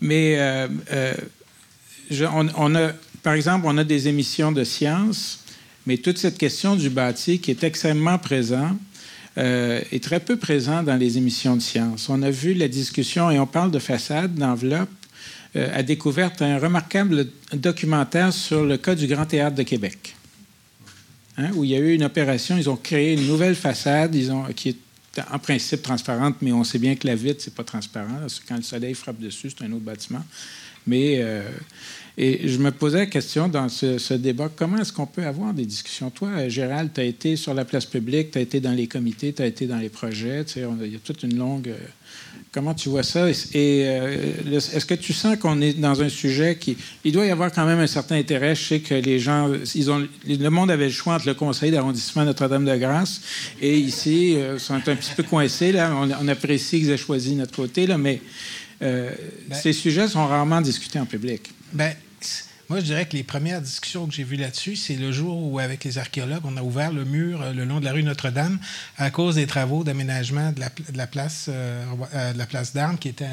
Mais 0.03 0.35
euh, 0.39 0.67
on, 2.33 2.47
on, 2.57 2.75
a 2.75 2.91
par 3.23 3.33
exemple, 3.33 3.65
on 3.67 3.77
a 3.77 3.83
des 3.83 4.07
émissions 4.07 4.51
de 4.51 4.63
sciences, 4.63 5.39
mais 5.85 5.97
toute 5.97 6.17
cette 6.17 6.37
question 6.37 6.75
du 6.75 6.89
bâti 6.89 7.39
qui 7.39 7.51
est 7.51 7.63
extrêmement 7.63 8.17
présent 8.17 8.77
euh, 9.37 9.81
est 9.91 10.03
très 10.03 10.19
peu 10.19 10.37
présent 10.37 10.83
dans 10.83 10.97
les 10.97 11.17
émissions 11.17 11.55
de 11.55 11.61
sciences. 11.61 12.09
On 12.09 12.21
a 12.21 12.31
vu 12.31 12.53
la 12.53 12.67
discussion, 12.67 13.31
et 13.31 13.39
on 13.39 13.47
parle 13.47 13.71
de 13.71 13.79
façade, 13.79 14.35
d'enveloppe, 14.35 14.89
euh, 15.55 15.69
à 15.73 15.83
découverte 15.83 16.41
un 16.41 16.57
remarquable 16.59 17.27
documentaire 17.53 18.33
sur 18.33 18.63
le 18.63 18.77
cas 18.77 18.95
du 18.95 19.07
Grand 19.07 19.25
Théâtre 19.25 19.55
de 19.55 19.63
Québec, 19.63 20.15
hein, 21.37 21.49
où 21.55 21.63
il 21.63 21.71
y 21.71 21.75
a 21.75 21.79
eu 21.79 21.93
une 21.93 22.03
opération, 22.03 22.57
ils 22.57 22.69
ont 22.69 22.77
créé 22.77 23.13
une 23.13 23.27
nouvelle 23.27 23.55
façade 23.55 24.15
qui 24.55 24.69
est 24.69 24.77
en 25.29 25.39
principe 25.39 25.81
transparente, 25.81 26.37
mais 26.41 26.51
on 26.51 26.63
sait 26.63 26.79
bien 26.79 26.95
que 26.95 27.05
la 27.05 27.15
vitre, 27.15 27.41
c'est 27.43 27.53
pas 27.53 27.63
transparent. 27.63 28.27
Quand 28.47 28.55
le 28.55 28.61
soleil 28.61 28.93
frappe 28.93 29.19
dessus, 29.19 29.49
c'est 29.49 29.65
un 29.65 29.71
autre 29.73 29.83
bâtiment. 29.83 30.23
Mais 30.87 31.17
euh, 31.19 31.43
et 32.17 32.47
je 32.47 32.57
me 32.57 32.71
posais 32.71 32.99
la 32.99 33.05
question 33.05 33.47
dans 33.47 33.69
ce, 33.69 34.13
débat, 34.13 34.49
comment 34.55 34.77
est-ce 34.77 34.93
qu'on 34.93 35.05
peut 35.05 35.25
avoir 35.25 35.53
des 35.53 35.65
discussions? 35.65 36.09
Toi, 36.09 36.47
Gérald, 36.49 36.91
tu 36.93 37.01
as 37.01 37.05
été 37.05 37.35
sur 37.35 37.53
la 37.53 37.65
place 37.65 37.85
publique, 37.85 38.31
tu 38.31 38.37
as 38.37 38.41
été 38.41 38.59
dans 38.59 38.71
les 38.71 38.87
comités, 38.87 39.33
tu 39.33 39.41
as 39.41 39.45
été 39.45 39.65
dans 39.65 39.77
les 39.77 39.89
projets, 39.89 40.43
tu 40.45 40.53
sais, 40.53 40.65
il 40.83 40.91
y 40.91 40.95
a 40.95 40.99
toute 40.99 41.23
une 41.23 41.37
longue... 41.37 41.69
Euh, 41.69 41.77
comment 42.51 42.73
tu 42.73 42.89
vois 42.89 43.03
ça? 43.03 43.29
Et 43.29 43.33
euh, 43.85 44.33
est-ce 44.51 44.85
que 44.85 44.93
tu 44.93 45.13
sens 45.13 45.37
qu'on 45.37 45.61
est 45.61 45.73
dans 45.73 46.01
un 46.01 46.09
sujet 46.09 46.57
qui... 46.59 46.75
Il 47.05 47.13
doit 47.13 47.25
y 47.25 47.31
avoir 47.31 47.51
quand 47.51 47.65
même 47.65 47.79
un 47.79 47.87
certain 47.87 48.17
intérêt. 48.17 48.55
Je 48.55 48.63
sais 48.63 48.79
que 48.81 48.93
les 48.93 49.19
gens... 49.19 49.49
Ils 49.73 49.89
ont, 49.89 50.05
le 50.27 50.49
monde 50.49 50.69
avait 50.69 50.87
le 50.87 50.91
choix 50.91 51.15
entre 51.15 51.27
le 51.27 51.33
conseil 51.33 51.71
d'arrondissement 51.71 52.25
Notre-Dame-de-Grâce 52.25 53.21
et 53.61 53.77
ici, 53.77 54.33
ils 54.33 54.59
sont 54.59 54.73
un 54.73 54.79
petit 54.81 55.13
peu 55.15 55.23
coincés. 55.23 55.71
Là. 55.71 55.95
On, 55.95 56.09
on 56.11 56.27
apprécie 56.27 56.79
qu'ils 56.79 56.89
aient 56.89 56.97
choisi 56.97 57.35
notre 57.35 57.55
côté, 57.55 57.87
là, 57.87 57.97
mais 57.97 58.19
euh, 58.81 59.11
ben, 59.47 59.55
ces 59.55 59.73
sujets 59.73 60.07
sont 60.07 60.25
rarement 60.25 60.61
discutés 60.61 60.99
en 60.99 61.05
public. 61.05 61.51
Ben, 61.73 61.95
moi, 62.71 62.79
je 62.79 62.85
dirais 62.85 63.05
que 63.05 63.17
les 63.17 63.23
premières 63.23 63.61
discussions 63.61 64.07
que 64.07 64.13
j'ai 64.13 64.23
vues 64.23 64.37
là-dessus, 64.37 64.77
c'est 64.77 64.95
le 64.95 65.11
jour 65.11 65.37
où, 65.43 65.59
avec 65.59 65.83
les 65.83 65.97
archéologues, 65.97 66.43
on 66.45 66.55
a 66.55 66.61
ouvert 66.61 66.93
le 66.93 67.03
mur 67.03 67.41
euh, 67.41 67.51
le 67.51 67.65
long 67.65 67.81
de 67.81 67.85
la 67.85 67.91
rue 67.91 68.01
Notre-Dame 68.01 68.59
à 68.97 69.11
cause 69.11 69.35
des 69.35 69.45
travaux 69.45 69.83
d'aménagement 69.83 70.53
de 70.53 70.61
la, 70.93 71.07
place, 71.07 71.47
euh, 71.49 71.85
de 72.31 72.37
la 72.37 72.45
place 72.45 72.71
d'armes 72.71 72.97
qui 72.97 73.09
étaient 73.09 73.27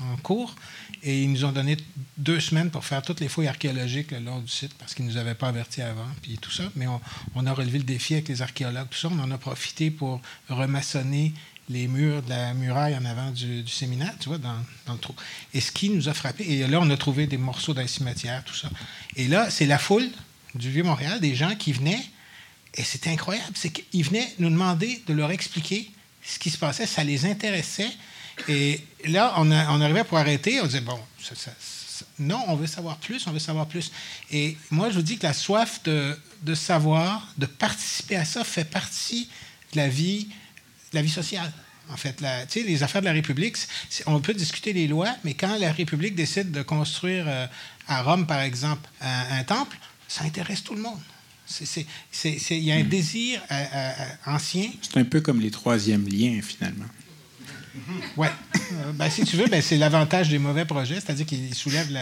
en, 0.00 0.16
cours. 0.18 0.56
Et 1.02 1.22
ils 1.22 1.32
nous 1.32 1.46
ont 1.46 1.52
donné 1.52 1.78
deux 2.18 2.38
semaines 2.38 2.70
pour 2.70 2.84
faire 2.84 3.00
toutes 3.00 3.20
les 3.20 3.28
fouilles 3.28 3.48
archéologiques 3.48 4.10
le 4.10 4.20
long 4.20 4.40
du 4.40 4.52
site 4.52 4.74
parce 4.74 4.94
qu'ils 4.94 5.06
ne 5.06 5.10
nous 5.10 5.16
avaient 5.16 5.34
pas 5.34 5.48
avertis 5.48 5.80
avant, 5.80 6.08
puis 6.20 6.36
tout 6.36 6.50
ça. 6.50 6.64
Mais 6.76 6.86
on, 6.86 7.00
on, 7.34 7.46
a 7.46 7.52
relevé 7.54 7.78
le 7.78 7.84
défi 7.84 8.12
avec 8.12 8.28
les 8.28 8.42
archéologues, 8.42 8.88
tout 8.90 8.98
ça. 8.98 9.08
On 9.10 9.18
en 9.18 9.30
a 9.30 9.38
profité 9.38 9.90
pour 9.90 10.20
remaçonner 10.50 11.32
les 11.72 11.88
murs 11.88 12.22
de 12.22 12.28
la 12.28 12.54
muraille 12.54 12.94
en 12.96 13.04
avant 13.04 13.30
du, 13.30 13.66
séminaire, 13.66 14.14
tu 14.20 14.28
vois, 14.28 14.38
dans, 14.38 14.56
le 14.88 14.98
trou. 14.98 15.14
Et 15.54 15.60
ce 15.60 15.72
qui 15.72 15.88
nous 15.88 16.08
a 16.08 16.14
frappé, 16.14 16.44
et 16.44 16.66
là, 16.66 16.78
on 16.80 16.90
a 16.90 16.96
trouvé 16.96 17.26
des 17.26 17.38
morceaux 17.38 17.74
d'un 17.74 17.86
cimetière, 17.86 18.44
tout 18.44 18.54
ça. 18.54 18.68
Et 19.16 19.28
là, 19.28 19.50
c'est 19.50 19.66
la 19.66 19.78
foule 19.78 20.08
du 20.54 20.70
Vieux-Montréal, 20.70 21.20
des 21.20 21.34
gens 21.34 21.54
qui 21.54 21.72
venaient, 21.72 22.04
et 22.74 22.82
c'était 22.82 23.10
incroyable, 23.10 23.52
c'est 23.54 23.70
qu'ils 23.70 24.04
venaient 24.04 24.32
nous 24.38 24.50
demander 24.50 25.02
de 25.06 25.14
leur 25.14 25.30
expliquer 25.30 25.90
ce 26.22 26.38
qui 26.38 26.50
se 26.50 26.58
passait, 26.58 26.86
ça 26.86 27.02
les 27.04 27.26
intéressait. 27.26 27.90
Et 28.48 28.80
là, 29.06 29.34
on, 29.36 29.50
arrivait 29.50 30.04
pour 30.04 30.18
arrêter, 30.18 30.60
on 30.60 30.66
disait, 30.66 30.80
bon, 30.80 30.98
non, 32.18 32.42
on 32.48 32.56
veut 32.56 32.66
savoir 32.66 32.96
plus, 32.98 33.26
on 33.26 33.32
veut 33.32 33.38
savoir 33.38 33.66
plus. 33.66 33.92
Et 34.30 34.56
moi, 34.70 34.90
je 34.90 34.96
vous 34.96 35.02
dis 35.02 35.18
que 35.18 35.26
la 35.26 35.32
soif 35.32 35.82
de, 35.84 36.18
de 36.42 36.54
savoir, 36.54 37.28
de 37.38 37.46
participer 37.46 38.16
à 38.16 38.24
ça, 38.24 38.44
fait 38.44 38.64
partie 38.64 39.28
de 39.72 39.78
la 39.78 39.88
vie, 39.88 40.24
de 40.92 40.96
la 40.96 41.02
vie 41.02 41.10
sociale. 41.10 41.52
En 41.92 41.96
fait, 41.96 42.20
la, 42.20 42.44
les 42.54 42.82
affaires 42.82 43.02
de 43.02 43.06
la 43.06 43.12
République, 43.12 43.56
on 44.06 44.20
peut 44.20 44.32
discuter 44.32 44.72
des 44.72 44.88
lois, 44.88 45.14
mais 45.24 45.34
quand 45.34 45.58
la 45.58 45.72
République 45.72 46.14
décide 46.14 46.50
de 46.50 46.62
construire 46.62 47.26
euh, 47.28 47.46
à 47.86 48.02
Rome, 48.02 48.26
par 48.26 48.40
exemple, 48.40 48.88
un, 49.00 49.44
temple, 49.44 49.76
ça 50.08 50.24
intéresse 50.24 50.64
tout 50.64 50.74
le 50.74 50.80
monde. 50.80 50.98
Il 52.24 52.60
y 52.60 52.72
a 52.72 52.76
un 52.76 52.82
hmm. 52.82 52.88
désir 52.88 53.42
euh, 53.50 53.64
euh, 53.74 53.90
ancien. 54.26 54.70
C'est 54.80 54.96
un 54.96 55.04
peu 55.04 55.20
comme 55.20 55.40
les 55.40 55.50
troisièmes 55.50 56.08
liens, 56.08 56.40
finalement. 56.40 56.86
Oui. 58.16 58.28
ben, 58.94 59.10
si 59.10 59.24
tu 59.24 59.36
veux, 59.36 59.46
ben, 59.46 59.60
c'est 59.60 59.76
l'avantage 59.76 60.30
des 60.30 60.38
mauvais 60.38 60.64
projets, 60.64 60.94
c'est-à-dire 60.94 61.26
qu'ils 61.26 61.54
soulèvent 61.54 61.94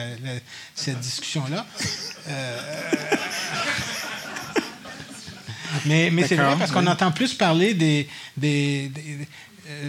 cette 0.74 1.00
discussion-là. 1.00 1.66
mais, 5.86 6.10
mais 6.10 6.26
c'est 6.26 6.36
vrai 6.36 6.56
parce 6.58 6.72
qu'on 6.72 6.86
entend 6.86 7.12
plus 7.12 7.34
parler 7.34 7.74
des, 7.74 8.08
des 8.36 8.90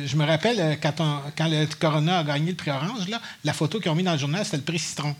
je 0.06 0.16
me 0.16 0.26
rappelle, 0.26 0.60
euh, 0.60 0.76
quand, 0.82 0.94
quand, 1.38 1.48
le 1.48 1.66
Corona 1.80 2.20
a 2.20 2.24
gagné 2.24 2.52
le 2.52 2.58
prix 2.58 2.72
Orange, 2.72 3.08
là, 3.10 3.22
la 3.44 3.54
photo 3.54 3.80
qu'ils 3.80 3.92
ont 3.92 3.96
mis 3.96 4.04
dans 4.04 4.14
le 4.14 4.20
journal, 4.20 4.44
c'était 4.44 4.58
le 4.58 4.64
prix 4.64 4.80
Citron. 4.80 5.16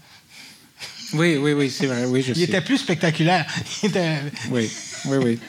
Oui, 1.14 1.38
oui, 1.38 1.53
oui, 1.53 1.70
c'est 1.70 1.88
vrai. 1.88 2.05
Oui, 2.05 2.22
je 2.22 2.34
Il 2.36 2.43
était 2.43 2.62
plus 2.62 2.78
spectaculaire. 2.78 3.45
Oui, 4.49 4.70
oui, 5.05 5.18
oui. 5.18 5.39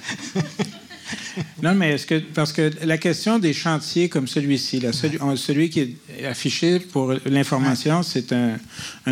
non, 1.62 1.74
mais 1.74 1.92
est-ce 1.92 2.06
que. 2.06 2.18
Parce 2.18 2.52
que 2.52 2.70
la 2.82 2.98
question 2.98 3.38
des 3.38 3.52
chantiers 3.52 4.08
comme 4.08 4.26
celui-ci, 4.26 4.82
celui, 4.92 5.18
celui, 5.36 5.70
qui 5.70 5.80
est 5.80 6.26
affiché 6.26 6.80
pour 6.80 7.14
l'information, 7.26 8.02
c'est 8.02 8.32
un, 8.32 8.58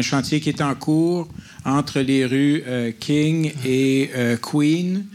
chantier 0.03 0.40
qui 0.40 0.48
est 0.48 0.61
en 0.61 0.74
cours 0.74 1.28
entre 1.64 2.01
les 2.01 2.26
rues 2.26 2.62
euh, 2.66 2.90
King 2.98 3.53
et 3.64 4.11
Queen, 4.42 5.07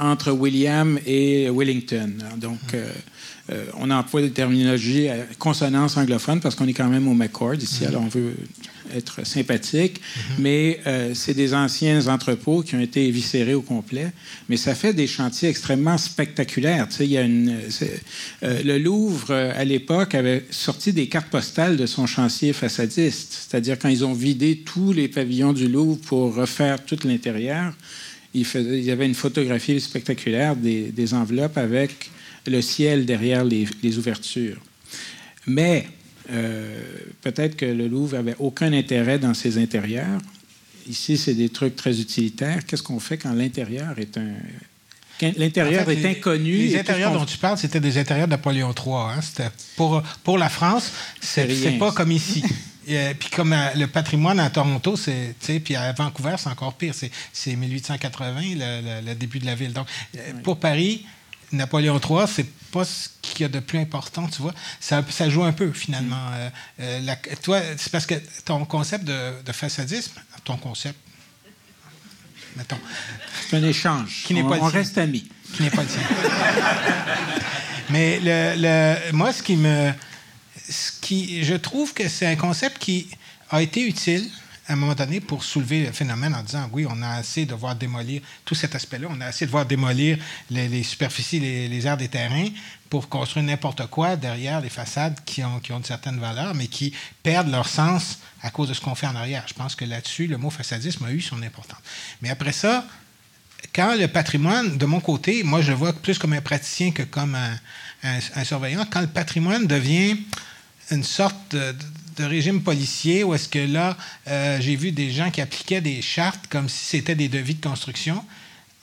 entre 0.00 0.32
William 0.32 0.98
et 1.06 1.50
Wellington. 1.50 2.12
Donc. 2.36 2.74
Euh, 2.74 2.90
on 3.78 3.90
emploie 3.90 4.22
des 4.22 4.30
terminologies 4.30 5.08
à 5.08 5.16
consonance 5.38 5.96
anglophone 5.96 6.40
parce 6.40 6.54
qu'on 6.54 6.66
est 6.66 6.72
quand 6.72 6.88
même 6.88 7.08
au 7.08 7.14
McCord 7.14 7.54
ici, 7.54 7.84
alors 7.86 8.02
on 8.02 8.08
veut 8.08 8.34
être 8.96 9.26
sympathique, 9.26 10.00
mais 10.38 10.80
euh, 10.86 11.12
c'est 11.14 11.34
des 11.34 11.54
anciens 11.54 12.06
entrepôts 12.08 12.62
qui 12.62 12.74
ont 12.74 12.80
été 12.80 13.06
éviscérés 13.06 13.54
au 13.54 13.62
complet. 13.62 14.12
Mais 14.48 14.56
ça 14.56 14.74
fait 14.74 14.92
des 14.92 15.06
chantiers 15.06 15.48
extrêmement 15.48 15.98
spectaculaires. 15.98 16.88
Tu 16.88 16.96
sais, 16.96 17.04
il 17.04 17.12
y 17.12 17.18
a 17.18 17.22
une, 17.22 17.58
euh, 18.42 18.62
le 18.62 18.78
Louvre, 18.78 19.32
à 19.32 19.64
l'époque, 19.64 20.14
avait 20.14 20.44
sorti 20.50 20.92
des 20.92 21.08
cartes 21.08 21.28
postales 21.28 21.76
de 21.76 21.86
son 21.86 22.06
chantier 22.06 22.52
façadiste, 22.52 23.48
c'est-à-dire 23.48 23.78
quand 23.78 23.88
ils 23.88 24.04
ont 24.04 24.14
vidé 24.14 24.62
tous 24.64 24.92
les 24.92 25.08
pavillons 25.08 25.52
du 25.52 25.68
Louvre 25.68 26.00
pour 26.00 26.34
refaire 26.34 26.84
tout 26.84 26.98
l'intérieur, 27.04 27.72
il, 28.34 28.46
y 28.82 28.90
avait 28.90 29.06
une 29.06 29.14
photographie 29.14 29.78
spectaculaire 29.80 30.56
des, 30.56 30.90
des 30.90 31.14
enveloppes 31.14 31.58
avec 31.58 32.10
le 32.46 32.60
ciel 32.62 33.06
derrière 33.06 33.44
les, 33.44 33.98
ouvertures. 33.98 34.60
Mais 35.46 35.86
euh, 36.30 36.80
peut-être 37.20 37.56
que 37.56 37.66
le 37.66 37.88
Louvre 37.88 38.16
n'avait 38.16 38.36
aucun 38.38 38.72
intérêt 38.72 39.18
dans 39.18 39.34
ses 39.34 39.58
intérieurs. 39.58 40.20
Ici, 40.88 41.16
c'est 41.16 41.34
des 41.34 41.48
trucs 41.48 41.76
très 41.76 42.00
utilitaires. 42.00 42.64
Qu'est-ce 42.66 42.82
qu'on 42.82 43.00
fait 43.00 43.18
quand 43.18 43.32
l'intérieur 43.32 43.98
est 43.98 44.16
un 44.16 44.34
L'intérieur 45.36 45.88
est 45.88 46.04
inconnu. 46.04 46.52
Les 46.52 46.78
intérieurs 46.78 47.12
dont 47.12 47.24
tu 47.24 47.38
parles, 47.38 47.58
c'était 47.58 47.80
des 47.80 47.98
intérieurs 47.98 48.26
de 48.26 48.32
Napoléon 48.32 48.74
III. 48.74 48.94
Hein? 48.94 49.20
C'était 49.22 49.50
pour, 49.76 50.02
pour 50.24 50.38
la 50.38 50.48
France, 50.48 50.92
c'est 51.20 51.78
pas 51.78 51.92
comme 51.92 52.10
ici. 52.12 52.42
puis 52.84 53.30
comme 53.30 53.52
euh, 53.52 53.74
le 53.76 53.86
patrimoine 53.86 54.40
à 54.40 54.50
Toronto, 54.50 54.96
c'est, 54.96 55.34
puis 55.60 55.76
à 55.76 55.92
Vancouver, 55.92 56.34
c'est 56.38 56.48
encore 56.48 56.74
pire. 56.74 56.94
C'est 57.32 57.56
1880, 57.56 58.40
le, 59.04 59.14
début 59.14 59.38
de 59.38 59.46
la 59.46 59.54
ville. 59.54 59.72
Donc, 59.72 59.86
euh, 60.16 60.32
pour 60.42 60.58
Paris, 60.58 61.04
Napoléon 61.52 62.00
III, 62.00 62.26
c'est 62.26 62.46
pas 62.70 62.84
ce 62.84 63.08
qu'il 63.20 63.42
y 63.42 63.44
a 63.44 63.48
de 63.48 63.60
plus 63.60 63.78
important, 63.78 64.26
tu 64.28 64.42
vois. 64.42 64.54
Ça, 64.80 65.04
ça 65.10 65.28
joue 65.28 65.44
un 65.44 65.52
peu, 65.52 65.72
finalement. 65.72 66.16
Mm. 66.16 66.34
Euh, 66.80 67.00
euh, 67.10 67.14
toi, 67.42 67.60
c'est 67.76 67.92
parce 67.92 68.06
que 68.06 68.14
ton 68.44 68.64
concept 68.64 69.04
de, 69.04 69.42
de 69.42 69.52
façadisme, 69.52 70.20
ton 70.44 70.56
concept, 70.56 70.98
mettons. 72.56 72.78
C'est 73.48 73.56
un 73.56 73.62
échange. 73.62 74.24
Qui 74.26 74.34
n'est 74.34 74.42
pas 74.42 74.58
on, 74.60 74.64
reste 74.64 74.98
amis. 74.98 75.28
Qui 75.54 75.62
n'est 75.62 75.70
pas 75.70 75.82
le 75.82 75.88
sien. 75.88 76.00
Mais 77.90 78.20
le, 78.22 79.12
moi, 79.12 79.32
ce 79.32 79.42
qui 79.42 79.56
me. 79.56 79.92
Ce 80.68 80.92
qui, 81.00 81.44
je 81.44 81.54
trouve 81.54 81.92
que 81.92 82.08
c'est 82.08 82.26
un 82.26 82.36
concept 82.36 82.78
qui 82.78 83.08
a 83.50 83.60
été 83.60 83.86
utile 83.86 84.30
à 84.68 84.74
un 84.74 84.76
moment 84.76 84.94
donné 84.94 85.20
pour 85.20 85.42
soulever 85.42 85.86
le 85.86 85.92
phénomène 85.92 86.34
en 86.34 86.42
disant 86.42 86.68
oui, 86.72 86.86
on 86.88 87.02
a 87.02 87.08
assez 87.08 87.46
de 87.46 87.54
voir 87.54 87.74
démolir 87.74 88.22
tout 88.44 88.54
cet 88.54 88.74
aspect-là, 88.74 89.08
on 89.10 89.20
a 89.20 89.26
assez 89.26 89.46
de 89.46 89.50
voir 89.50 89.66
démolir 89.66 90.18
les, 90.50 90.82
superficies, 90.82 91.40
les, 91.40 91.68
les, 91.68 91.86
aires 91.86 91.96
des 91.96 92.08
terrains 92.08 92.48
pour 92.92 93.08
construire 93.08 93.44
n'importe 93.46 93.86
quoi 93.86 94.16
derrière 94.16 94.60
les 94.60 94.68
façades 94.68 95.18
qui 95.24 95.42
ont, 95.42 95.60
une 95.70 95.84
certaine 95.84 96.20
valeur, 96.20 96.54
mais 96.54 96.66
qui 96.66 96.92
perdent 97.22 97.50
leur 97.50 97.66
sens 97.66 98.18
à 98.42 98.50
cause 98.50 98.68
de 98.68 98.74
ce 98.74 98.82
qu'on 98.82 98.94
fait 98.94 99.06
en 99.06 99.16
arrière. 99.16 99.44
Je 99.46 99.54
pense 99.54 99.74
que 99.74 99.86
là-dessus, 99.86 100.26
le 100.26 100.36
mot 100.36 100.50
façadisme 100.50 101.06
a 101.06 101.10
eu 101.10 101.22
son 101.22 101.42
importance. 101.42 101.80
Mais 102.20 102.28
après 102.28 102.52
ça, 102.52 102.84
quand 103.74 103.94
le 103.96 104.08
patrimoine, 104.08 104.76
de 104.76 104.84
mon 104.84 105.00
côté, 105.00 105.42
moi 105.42 105.62
je 105.62 105.70
le 105.70 105.76
vois 105.76 105.94
plus 105.94 106.18
comme 106.18 106.34
un 106.34 106.42
praticien 106.42 106.90
que 106.90 107.02
comme 107.02 107.34
un, 107.34 108.44
surveillant, 108.44 108.84
quand 108.90 109.00
le 109.00 109.06
patrimoine 109.06 109.66
devient 109.66 110.18
une 110.90 111.04
sorte 111.04 111.56
de 111.56 111.74
régime 112.18 112.62
policier 112.62 113.24
où 113.24 113.34
est-ce 113.34 113.48
que 113.48 113.58
là, 113.58 113.96
euh, 114.28 114.58
j'ai 114.60 114.76
vu 114.76 114.92
des 114.92 115.10
gens 115.10 115.30
qui 115.30 115.40
appliquaient 115.40 115.80
des 115.80 116.02
chartes 116.02 116.46
comme 116.48 116.68
si 116.68 116.84
c'était 116.84 117.14
des 117.14 117.28
devis 117.28 117.54
de 117.54 117.66
construction. 117.66 118.24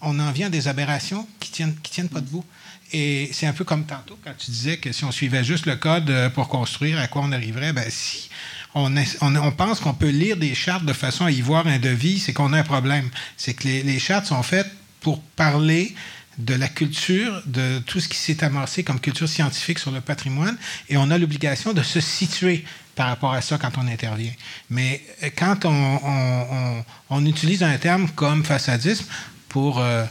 On 0.02 0.20
en 0.20 0.32
vient 0.32 0.48
à 0.48 0.50
des 0.50 0.68
aberrations 0.68 1.28
qui 1.40 1.52
tiennent, 1.52 1.76
qui 1.84 1.92
tiennent 1.92 2.10
pas 2.10 2.22
debout. 2.22 2.46
Et 2.92 3.30
c'est 3.34 3.46
un 3.46 3.54
peu 3.54 3.64
comme 3.64 3.86
tantôt 3.86 4.18
quand 4.24 4.34
tu 4.38 4.50
disais 4.50 4.78
que 4.78 4.92
si 4.92 5.04
on 5.04 5.12
suivait 5.12 5.44
juste 5.44 5.66
le 5.66 5.76
code 5.76 6.10
euh, 6.10 6.30
pour 6.30 6.48
construire, 6.48 7.00
à 7.00 7.08
quoi 7.08 7.22
on 7.24 7.32
arriverait? 7.32 7.74
Ben, 7.74 7.86
si 7.90 8.30
on, 8.74 8.96
on, 9.22 9.52
pense 9.52 9.80
qu'on 9.80 9.94
peut 9.94 10.10
lire 10.10 10.38
des 10.38 10.56
chartes 10.56 10.86
de 10.86 10.94
façon 10.94 11.26
à 11.26 11.32
y 11.32 11.42
voir 11.42 11.68
un 11.68 11.80
devis, 11.80 12.20
c'est 12.20 12.34
qu'on 12.34 12.54
a 12.54 12.60
un 12.60 12.64
problème. 12.64 13.10
C'est 13.38 13.54
que 13.54 13.68
les, 13.68 13.84
les 13.84 14.00
chartes 14.00 14.26
sont 14.26 14.42
faites 14.42 14.72
pour 15.02 15.22
parler 15.22 15.96
de 16.40 16.54
la 16.54 16.70
culture, 16.70 17.42
de 17.46 17.80
tout 17.80 18.00
ce 18.00 18.08
qui 18.08 18.18
s'est 18.18 18.44
amorcé 18.44 18.84
comme 18.84 19.00
culture 19.00 19.28
scientifique 19.28 19.78
sur 19.78 19.92
le 19.92 20.02
patrimoine, 20.02 20.58
et 20.88 20.98
on 20.98 21.12
a 21.12 21.18
l'obligation 21.18 21.74
de 21.74 21.84
se 21.84 22.00
situer 22.00 22.64
par 23.00 23.08
rapport 23.08 23.34
à 23.34 23.40
ça 23.40 23.58
quand 23.58 23.72
on 23.78 23.88
intervient. 23.88 24.34
Mais 24.70 25.02
euh, 25.24 25.30
quand 25.34 25.64
on, 25.64 27.26
utilise 27.26 27.64
un 27.64 27.78
terme 27.78 28.10
comme 28.10 28.44
façadisme 28.44 29.06
pour 29.48 29.80
euh, 29.80 30.04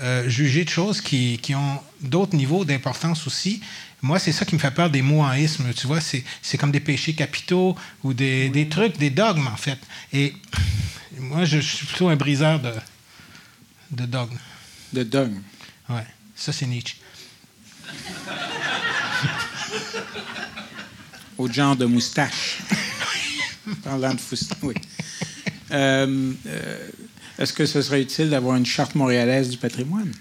euh, 0.00 0.28
juger 0.28 0.66
de 0.66 0.68
choses 0.68 1.00
qui, 1.00 1.40
ont 1.54 1.80
d'autres 2.02 2.36
niveaux 2.36 2.66
d'importance 2.66 3.26
aussi, 3.26 3.62
moi, 4.02 4.18
c'est 4.18 4.32
ça 4.32 4.44
qui 4.44 4.54
me 4.56 4.60
fait 4.60 4.72
peur 4.72 4.90
des 4.90 5.00
mots 5.00 5.22
en 5.22 5.32
isme. 5.32 5.72
Tu 5.72 5.86
vois, 5.86 6.00
c'est 6.02 6.58
comme 6.58 6.70
des 6.70 6.80
péchés 6.80 7.14
capitaux 7.14 7.74
ou 8.02 8.12
des, 8.12 8.68
trucs, 8.70 8.98
des 8.98 9.08
dogmes, 9.08 9.46
en 9.46 9.56
fait. 9.56 9.78
Et 10.12 10.34
moi, 11.18 11.46
je, 11.46 11.60
suis 11.60 11.86
plutôt 11.86 12.10
un 12.10 12.16
briseur 12.16 12.60
de, 12.60 12.74
de 13.90 14.04
dogmes. 14.04 14.38
De 14.92 15.02
dogmes. 15.02 15.40
Oui, 15.88 16.02
ça, 16.36 16.52
c'est 16.52 16.66
Nietzsche. 16.66 16.96
au 21.38 21.50
genre 21.50 21.76
de 21.76 21.84
moustache. 21.84 22.58
Parlant 23.84 24.14
de 24.14 24.20
oui. 24.62 24.74
Euh, 25.70 26.32
euh, 26.46 26.88
est-ce 27.38 27.52
que 27.52 27.66
ce 27.66 27.82
serait 27.82 28.02
utile 28.02 28.30
d'avoir 28.30 28.56
une 28.56 28.66
charte 28.66 28.94
montréalaise 28.94 29.48
du 29.48 29.56
patrimoine? 29.56 30.12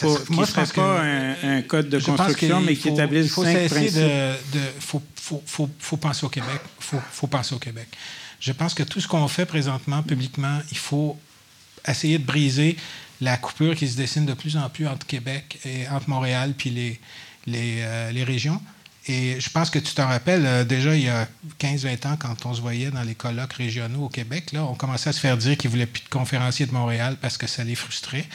Pour, 0.00 0.20
moi, 0.30 0.44
je 0.44 0.52
pense 0.52 0.72
pas 0.72 1.02
un, 1.02 1.62
code 1.62 1.88
de 1.88 1.98
construction, 1.98 2.60
mais 2.60 2.76
qui 2.76 2.88
établisse 2.88 3.32
faut 3.32 3.44
cinq 3.44 3.68
principes. 3.68 3.96
De, 3.96 4.60
faut, 4.80 5.02
faut, 5.16 5.70
faut, 5.78 5.96
penser 5.96 6.26
au 6.26 6.28
Québec. 6.28 6.60
Faut, 6.78 7.00
faut 7.10 7.26
penser 7.26 7.54
au 7.54 7.58
Québec. 7.58 7.88
Je 8.38 8.52
pense 8.52 8.74
que 8.74 8.82
tout 8.82 9.00
ce 9.00 9.08
qu'on 9.08 9.26
fait 9.28 9.46
présentement, 9.46 10.02
publiquement, 10.02 10.58
il 10.70 10.76
faut 10.76 11.16
essayer 11.86 12.18
de 12.18 12.24
briser 12.24 12.76
la 13.20 13.36
coupure 13.36 13.74
qui 13.74 13.88
se 13.88 13.96
dessine 13.96 14.26
de 14.26 14.34
plus 14.34 14.56
en 14.56 14.68
plus 14.68 14.86
entre 14.86 15.06
Québec 15.06 15.58
et 15.64 15.88
entre 15.88 16.08
Montréal 16.08 16.54
puis 16.56 16.70
les, 16.70 17.00
les, 17.46 17.78
euh, 17.80 18.12
les 18.12 18.24
régions. 18.24 18.60
Et 19.08 19.40
je 19.40 19.48
pense 19.48 19.70
que 19.70 19.78
tu 19.78 19.94
t'en 19.94 20.06
rappelles, 20.06 20.44
euh, 20.44 20.64
déjà 20.64 20.94
il 20.94 21.04
y 21.04 21.08
a 21.08 21.26
15-20 21.58 22.06
ans, 22.06 22.16
quand 22.18 22.44
on 22.44 22.52
se 22.52 22.60
voyait 22.60 22.90
dans 22.90 23.02
les 23.02 23.14
colloques 23.14 23.54
régionaux 23.54 24.04
au 24.04 24.08
Québec, 24.10 24.52
là, 24.52 24.64
on 24.64 24.74
commençait 24.74 25.08
à 25.08 25.12
se 25.14 25.20
faire 25.20 25.38
dire 25.38 25.56
qu'ils 25.56 25.70
ne 25.70 25.72
voulaient 25.72 25.86
plus 25.86 26.02
de 26.02 26.08
conférenciers 26.10 26.66
de 26.66 26.72
Montréal 26.72 27.16
parce 27.20 27.38
que 27.38 27.46
ça 27.46 27.64
les 27.64 27.74
frustrait. 27.74 28.26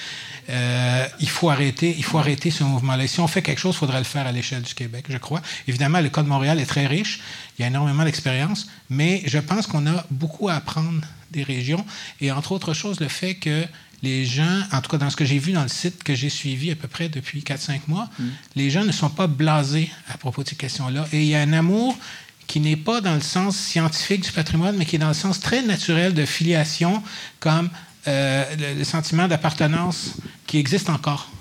Euh, 0.50 1.08
il, 1.20 1.30
faut 1.30 1.52
arrêter, 1.52 1.94
il 1.96 2.04
faut 2.04 2.18
arrêter 2.18 2.50
ce 2.50 2.64
mouvement-là. 2.64 3.08
Si 3.08 3.20
on 3.20 3.28
fait 3.28 3.44
quelque 3.44 3.60
chose, 3.60 3.76
il 3.76 3.80
faudrait 3.80 4.00
le 4.00 4.04
faire 4.04 4.26
à 4.26 4.32
l'échelle 4.32 4.64
du 4.64 4.74
Québec, 4.74 5.06
je 5.10 5.18
crois. 5.18 5.42
Évidemment, 5.68 6.02
le 6.02 6.10
cas 6.10 6.24
de 6.24 6.28
Montréal 6.28 6.60
est 6.60 6.66
très 6.66 6.88
riche. 6.88 7.22
Il 7.58 7.62
y 7.62 7.66
a 7.66 7.68
énormément 7.68 8.04
d'expérience, 8.04 8.68
mais 8.90 9.22
je 9.26 9.38
pense 9.38 9.68
qu'on 9.68 9.86
a 9.86 10.06
beaucoup 10.10 10.50
à 10.50 10.56
apprendre 10.56 11.02
des 11.30 11.44
régions. 11.44 11.86
Et 12.20 12.32
entre 12.32 12.52
autres 12.52 12.74
choses, 12.74 13.00
le 13.00 13.10
fait 13.10 13.36
que 13.36 13.66
les 14.04 14.26
gens, 14.26 14.62
en 14.72 14.82
tout 14.82 14.92
cas 14.92 14.98
dans 14.98 15.10
ce 15.10 15.16
que 15.16 15.26
j'ai 15.26 15.40
vu 15.40 15.54
dans 15.54 15.64
le 15.64 15.70
site 15.70 16.04
que 16.04 16.14
j'ai 16.14 16.30
suivi 16.30 16.70
à 16.72 16.76
peu 16.76 16.88
près 16.90 17.08
depuis 17.10 17.40
4-5 17.40 17.82
mois, 17.88 18.10
les 18.56 18.70
gens 18.70 18.84
ne 18.84 18.92
sont 18.92 19.10
pas 19.10 19.28
blasés 19.28 19.90
à 20.14 20.18
propos 20.18 20.44
de 20.44 20.50
ces 20.50 20.56
questions-là. 20.58 21.08
Et 21.14 21.22
il 21.24 21.28
y 21.30 21.36
a 21.36 21.42
un 21.42 21.54
amour 21.54 21.98
qui 22.46 22.60
n'est 22.60 22.76
pas 22.76 23.00
dans 23.00 23.16
le 23.16 23.22
sens 23.22 23.56
scientifique 23.58 24.24
du 24.26 24.32
patrimoine, 24.32 24.76
mais 24.78 24.86
qui 24.86 24.98
est 24.98 25.00
dans 25.00 25.08
le 25.08 25.14
sens 25.14 25.40
très 25.40 25.62
naturel 25.64 26.14
de 26.14 26.26
filiation, 26.26 27.02
comme 27.40 27.70
euh, 28.08 28.44
le, 28.60 28.80
le 28.80 28.84
sentiment 28.84 29.28
d'appartenance 29.30 30.16
qui 30.46 30.58
existe 30.58 30.90
encore. 30.90 31.32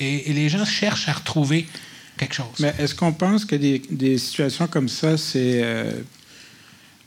Et, 0.00 0.30
et 0.30 0.32
les 0.32 0.48
gens 0.48 0.64
cherchent 0.64 1.08
à 1.08 1.12
retrouver 1.12 1.68
quelque 2.16 2.34
chose. 2.34 2.46
Mais 2.58 2.74
est-ce 2.80 2.96
qu'on 2.96 3.12
pense 3.12 3.44
que 3.44 3.54
des, 3.54 3.80
des 3.90 4.18
situations 4.18 4.66
comme 4.66 4.88
ça, 4.88 5.16
c'est. 5.16 5.60
euh, 5.62 5.92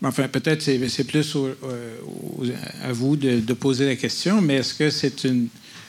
enfin, 0.03 0.27
peut-être 0.27 0.61
c'est 0.61 0.89
c'est 0.89 1.03
plus 1.05 1.35
au- 1.35 1.47
au- 1.49 2.43
à 2.83 2.91
vous 2.91 3.15
de, 3.15 3.39
de 3.39 3.53
poser 3.53 3.85
la 3.85 3.95
question, 3.95 4.41
mais 4.41 4.55
est-ce 4.55 4.73
que 4.73 4.89
c'est 4.89 5.23
une, 5.23 5.47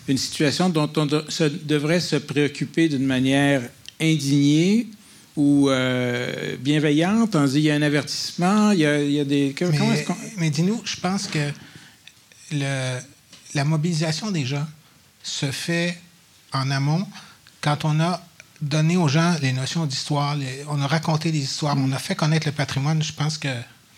une 0.08 0.18
situation 0.18 0.68
dont 0.70 0.90
on 0.96 1.06
de- 1.06 1.24
se- 1.28 1.44
devrait 1.44 2.00
se 2.00 2.16
préoccuper 2.16 2.88
d'une 2.88 3.04
manière 3.06 3.62
indignée 4.00 4.86
ou 5.36 5.68
euh, 5.70 6.56
bienveillante? 6.60 7.36
On 7.36 7.44
dit 7.44 7.56
il 7.58 7.62
y 7.64 7.70
a 7.70 7.74
un 7.74 7.82
avertissement, 7.82 8.70
il 8.72 8.80
y 8.80 8.86
a, 8.86 9.02
il 9.02 9.12
y 9.12 9.20
a 9.20 9.24
des. 9.24 9.54
Comment 9.58 9.72
Mais, 9.88 9.94
est-ce 9.98 10.06
qu'on. 10.06 10.16
mais 10.38 10.50
dis-nous, 10.50 10.80
je 10.84 10.96
pense 10.96 11.26
que 11.26 11.50
le- 12.52 12.98
la 13.54 13.64
mobilisation 13.64 14.30
des 14.30 14.44
gens 14.46 14.66
se 15.22 15.46
fait 15.50 15.98
en 16.52 16.70
amont 16.70 17.06
quand 17.60 17.84
on 17.84 18.00
a 18.00 18.22
donné 18.62 18.96
aux 18.96 19.08
gens 19.08 19.36
les 19.42 19.52
notions 19.52 19.86
d'histoire, 19.86 20.36
on 20.68 20.80
a 20.80 20.86
raconté 20.86 21.30
des 21.30 21.38
histoires, 21.38 21.76
on 21.78 21.92
a 21.92 21.98
fait 21.98 22.14
connaître 22.14 22.46
le 22.46 22.52
patrimoine. 22.52 23.02
Je 23.02 23.12
pense 23.12 23.38
que 23.38 23.48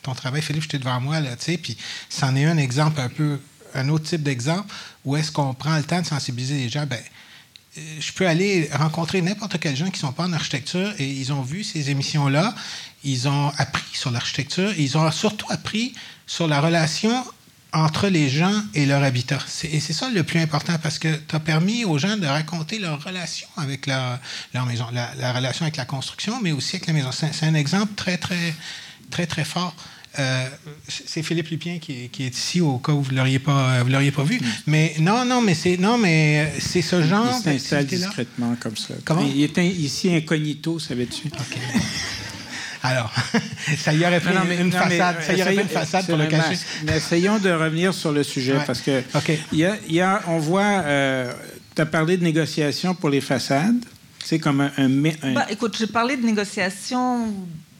ton 0.02 0.14
travail, 0.14 0.42
Philippe, 0.42 0.62
j'étais 0.62 0.78
devant 0.78 1.00
moi, 1.00 1.20
là, 1.20 1.36
tu 1.36 1.44
sais, 1.44 1.58
puis 1.58 1.76
c'en 2.08 2.34
est 2.36 2.44
un 2.44 2.56
exemple 2.56 3.00
un 3.00 3.08
peu, 3.08 3.40
un 3.74 3.88
autre 3.88 4.04
type 4.04 4.22
d'exemple 4.22 4.72
où 5.04 5.16
est-ce 5.16 5.30
qu'on 5.30 5.54
prend 5.54 5.76
le 5.76 5.84
temps 5.84 6.00
de 6.00 6.06
sensibiliser 6.06 6.54
les 6.54 6.68
gens. 6.68 6.86
Ben, 6.86 7.00
euh, 7.78 7.80
je 8.00 8.12
peux 8.12 8.26
aller 8.26 8.68
rencontrer 8.72 9.22
n'importe 9.22 9.58
quel 9.60 9.76
gens 9.76 9.86
qui 9.86 10.02
ne 10.02 10.08
sont 10.08 10.12
pas 10.12 10.24
en 10.24 10.32
architecture 10.32 10.92
et 10.98 11.06
ils 11.06 11.32
ont 11.32 11.42
vu 11.42 11.62
ces 11.62 11.90
émissions-là, 11.90 12.54
ils 13.04 13.28
ont 13.28 13.52
appris 13.56 13.84
sur 13.92 14.10
l'architecture, 14.10 14.72
ils 14.76 14.98
ont 14.98 15.10
surtout 15.10 15.46
appris 15.50 15.94
sur 16.26 16.48
la 16.48 16.60
relation 16.60 17.24
entre 17.72 18.08
les 18.08 18.28
gens 18.28 18.62
et 18.74 18.84
leur 18.84 19.02
habitat. 19.02 19.38
Et 19.64 19.78
c'est 19.78 19.92
ça 19.92 20.08
le 20.10 20.24
plus 20.24 20.40
important 20.40 20.76
parce 20.82 20.98
que 20.98 21.14
tu 21.14 21.36
as 21.36 21.40
permis 21.40 21.84
aux 21.84 21.98
gens 21.98 22.16
de 22.16 22.26
raconter 22.26 22.80
leur 22.80 23.02
relation 23.02 23.46
avec 23.56 23.86
leur, 23.86 24.18
leur 24.52 24.66
maison, 24.66 24.86
la, 24.92 25.14
la 25.14 25.32
relation 25.32 25.62
avec 25.62 25.76
la 25.76 25.84
construction, 25.84 26.40
mais 26.42 26.50
aussi 26.50 26.76
avec 26.76 26.88
la 26.88 26.94
maison. 26.94 27.10
C'est 27.12 27.46
un 27.46 27.54
exemple 27.54 27.94
très, 27.94 28.18
très, 28.18 28.54
très, 29.10 29.26
très 29.26 29.44
fort. 29.44 29.74
Euh, 30.18 30.46
c'est 30.88 31.22
Philippe 31.22 31.50
Lupien 31.50 31.78
qui 31.78 32.04
est, 32.04 32.08
qui 32.08 32.24
est 32.24 32.36
ici 32.36 32.60
au 32.60 32.78
cas 32.78 32.90
où 32.92 33.00
vous 33.00 33.12
l'auriez 33.14 33.38
pas 33.38 33.80
vous 33.84 33.90
l'auriez 33.90 34.10
pas 34.10 34.24
vu. 34.24 34.40
Mais 34.66 34.94
non, 34.98 35.24
non, 35.24 35.40
mais 35.40 35.54
c'est 35.54 35.76
non, 35.76 35.98
mais 35.98 36.52
c'est 36.58 36.82
ce 36.82 37.00
genre 37.02 37.28
il 37.36 37.42
s'installe 37.60 37.86
discrètement 37.86 38.56
comme 38.58 38.76
ça. 38.76 38.94
Comment? 39.04 39.24
Il 39.32 39.40
est 39.42 39.56
in- 39.58 39.62
ici 39.62 40.12
incognito, 40.14 40.78
savais-tu? 40.80 41.28
OK. 41.28 41.58
Alors, 42.82 43.12
ça 43.78 43.92
y 43.92 44.04
aurait 44.06 44.20
pris 44.20 44.32
Non, 44.34 44.40
non, 44.40 44.46
mais- 44.48 44.56
une 44.56 44.70
non, 44.70 44.78
mais, 44.88 44.96
façade, 44.98 45.16
euh, 45.20 45.26
ça 45.26 45.32
y 45.34 45.42
aurait 45.42 45.44
pris 45.44 45.54
une 45.54 45.60
essayez- 45.66 45.78
façade 45.78 46.06
pour 46.06 46.16
le 46.16 46.26
cacher. 46.26 46.48
masque. 46.48 46.66
Mais 46.86 46.96
essayons 46.96 47.38
de 47.38 47.50
revenir 47.50 47.92
sur 47.94 48.10
le 48.10 48.22
sujet 48.22 48.54
Ouais. 48.56 48.64
parce 48.66 48.80
que 48.80 49.02
OK. 49.14 49.32
il 49.52 49.58
y 49.58 49.64
a, 49.66 49.76
y 49.88 50.00
a- 50.00 50.22
on 50.28 50.38
voit, 50.38 50.82
tu 51.76 51.82
as 51.82 51.86
parlé 51.86 52.16
de 52.16 52.24
négociations 52.24 52.94
pour 52.94 53.10
les 53.10 53.20
façades. 53.20 53.84
C'est 54.24 54.38
comme 54.38 54.60
un, 54.62 54.72
un, 54.78 55.04
un- 55.04 55.32
Bah, 55.34 55.46
écoute, 55.50 55.76
j'ai 55.78 55.86
parlé 55.86 56.16
de 56.16 56.24
négociation, 56.24 57.32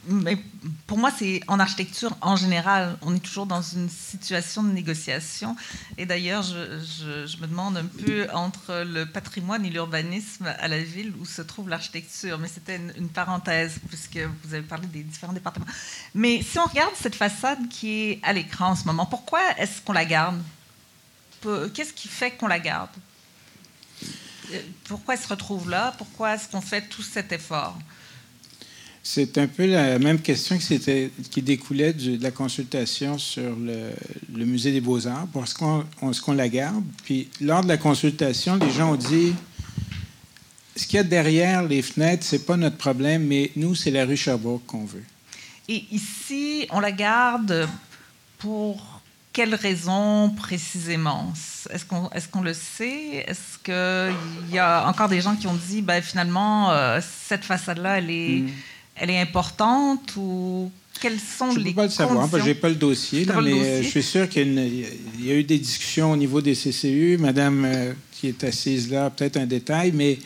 mais 0.06 0.38
pour 0.86 0.96
moi, 0.96 1.10
c'est 1.16 1.40
en 1.46 1.60
architecture 1.60 2.16
en 2.22 2.34
général. 2.34 2.96
On 3.02 3.14
est 3.14 3.20
toujours 3.20 3.46
dans 3.46 3.60
une 3.60 3.88
situation 3.90 4.62
de 4.62 4.70
négociation. 4.70 5.56
Et 5.98 6.06
d'ailleurs, 6.06 6.42
je, 6.42 7.36
me 7.40 7.46
demande 7.46 7.76
un 7.76 7.84
peu 7.84 8.26
entre 8.32 8.82
le 8.86 9.04
patrimoine 9.04 9.64
et 9.64 9.70
l'urbanisme 9.70 10.46
à 10.58 10.68
la 10.68 10.82
ville 10.82 11.12
où 11.20 11.26
se 11.26 11.42
trouve 11.42 11.68
l'architecture. 11.68 12.38
Mais 12.38 12.48
c'était 12.48 12.80
une, 12.96 13.08
parenthèse, 13.10 13.74
puisque 13.88 14.18
vous 14.44 14.54
avez 14.54 14.62
parlé 14.62 14.86
des 14.86 15.02
différents 15.02 15.34
départements. 15.34 15.66
Mais 16.14 16.42
si 16.42 16.58
on 16.58 16.64
regarde 16.64 16.94
cette 16.94 17.16
façade 17.16 17.68
qui 17.68 17.90
est 17.90 18.20
à 18.22 18.32
l'écran 18.32 18.70
en 18.70 18.76
ce 18.76 18.84
moment, 18.84 19.04
pourquoi 19.04 19.40
est-ce 19.58 19.82
qu'on 19.82 19.92
la 19.92 20.06
garde? 20.06 20.40
Qu'est-ce 21.74 21.92
qui 21.92 22.08
fait 22.08 22.32
qu'on 22.32 22.48
la 22.48 22.58
garde? 22.58 22.90
Euh, 24.52 24.60
pourquoi 24.84 25.14
elle 25.14 25.20
se 25.20 25.28
retrouve 25.28 25.70
là? 25.70 25.94
Pourquoi 25.98 26.34
est-ce 26.34 26.48
qu'on 26.48 26.60
fait 26.60 26.82
tout 26.82 27.02
cet 27.02 27.32
effort? 27.32 27.78
C'est 29.02 29.38
un 29.38 29.46
peu 29.46 29.66
la 29.66 29.98
même 29.98 30.20
question 30.20 30.58
qui, 30.58 31.42
découlait 31.42 31.92
du- 31.92 32.18
de 32.18 32.22
la 32.22 32.30
consultation 32.30 33.18
sur 33.18 33.56
le, 33.56 33.90
le 34.34 34.44
musée 34.44 34.72
des 34.72 34.80
beaux-arts. 34.80 35.26
Est-ce 35.42 35.54
qu'on 35.54 35.84
est-ce 36.10 36.20
qu'on 36.20 36.34
la 36.34 36.48
garde? 36.48 36.84
Puis 37.04 37.28
lors 37.40 37.62
de 37.62 37.68
la 37.68 37.78
consultation, 37.78 38.56
les 38.56 38.70
gens 38.70 38.92
ont 38.92 38.96
dit 38.96 39.32
ce 40.76 40.86
qu'il 40.86 40.96
y 40.96 41.00
a 41.00 41.04
derrière 41.04 41.62
les 41.62 41.82
fenêtres, 41.82 42.24
c'est 42.24 42.46
pas 42.46 42.56
notre 42.56 42.76
problème, 42.76 43.26
mais 43.26 43.50
nous, 43.56 43.74
c'est 43.74 43.90
la 43.90 44.04
rue 44.04 44.16
Sherbrooke 44.16 44.64
qu'on 44.66 44.84
veut. 44.84 45.04
Et 45.68 45.84
ici, 45.92 46.66
on 46.70 46.80
la 46.80 46.92
garde 46.92 47.68
pour 48.38 49.00
quelles 49.32 49.54
raisons 49.54 50.30
précisément? 50.36 51.32
Est-ce 51.70 51.84
qu'on 51.84 52.08
est 52.10 52.30
qu'on 52.30 52.40
le 52.42 52.54
sait? 52.54 53.24
Est-ce 53.26 53.58
qu'il 53.62 54.54
y 54.54 54.58
a 54.58 54.86
encore 54.88 55.08
des 55.08 55.20
gens 55.20 55.36
qui 55.36 55.46
ont 55.46 55.54
dit, 55.68 55.82
ben, 55.82 56.02
finalement, 56.02 56.70
euh, 56.72 57.00
cette 57.28 57.44
façade-là, 57.44 57.98
elle 57.98 58.10
est, 58.10 58.44
elle 59.00 59.10
est 59.10 59.18
importante 59.20 60.14
ou 60.16 60.70
quelles 61.00 61.18
sont 61.18 61.50
Je 61.52 61.58
ne 61.58 61.64
les 61.64 61.70
peux 61.70 61.76
pas 61.76 61.84
le 61.84 61.90
savoir, 61.90 62.28
je 62.38 62.44
n'ai 62.44 62.54
pas 62.54 62.68
le 62.68 62.74
dossier, 62.74 63.24
là, 63.24 63.36
le 63.36 63.42
mais 63.42 63.50
dossier? 63.52 63.64
euh, 63.66 63.82
je 63.82 63.88
suis 63.88 64.02
sûr 64.02 64.28
qu'il 64.28 64.52
y, 64.52 64.84
a 65.30 65.34
y 65.34 65.38
eu 65.40 65.44
des 65.44 65.58
discussions 65.58 66.12
au 66.12 66.16
niveau 66.16 66.40
des 66.42 66.54
CCU. 66.54 67.16
Madame 67.18 67.64
euh, 67.64 67.92
qui 68.12 68.28
est 68.28 68.44
assise 68.44 68.90
là, 68.90 69.08
peut-être 69.08 69.38
un 69.38 69.46
détail, 69.46 69.92
mais 69.94 70.18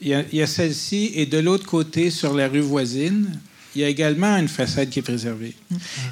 il 0.00 0.08
y 0.32 0.42
a, 0.42 0.46
celle-ci. 0.46 1.12
Et 1.14 1.26
de 1.26 1.38
l'autre 1.38 1.66
côté, 1.66 2.10
sur 2.10 2.34
la 2.34 2.48
rue 2.48 2.60
voisine, 2.60 3.38
il 3.76 3.82
y 3.82 3.84
a 3.84 3.88
également 3.88 4.36
une 4.36 4.48
façade 4.48 4.88
qui 4.90 4.98
est 4.98 5.02
préservée. 5.02 5.54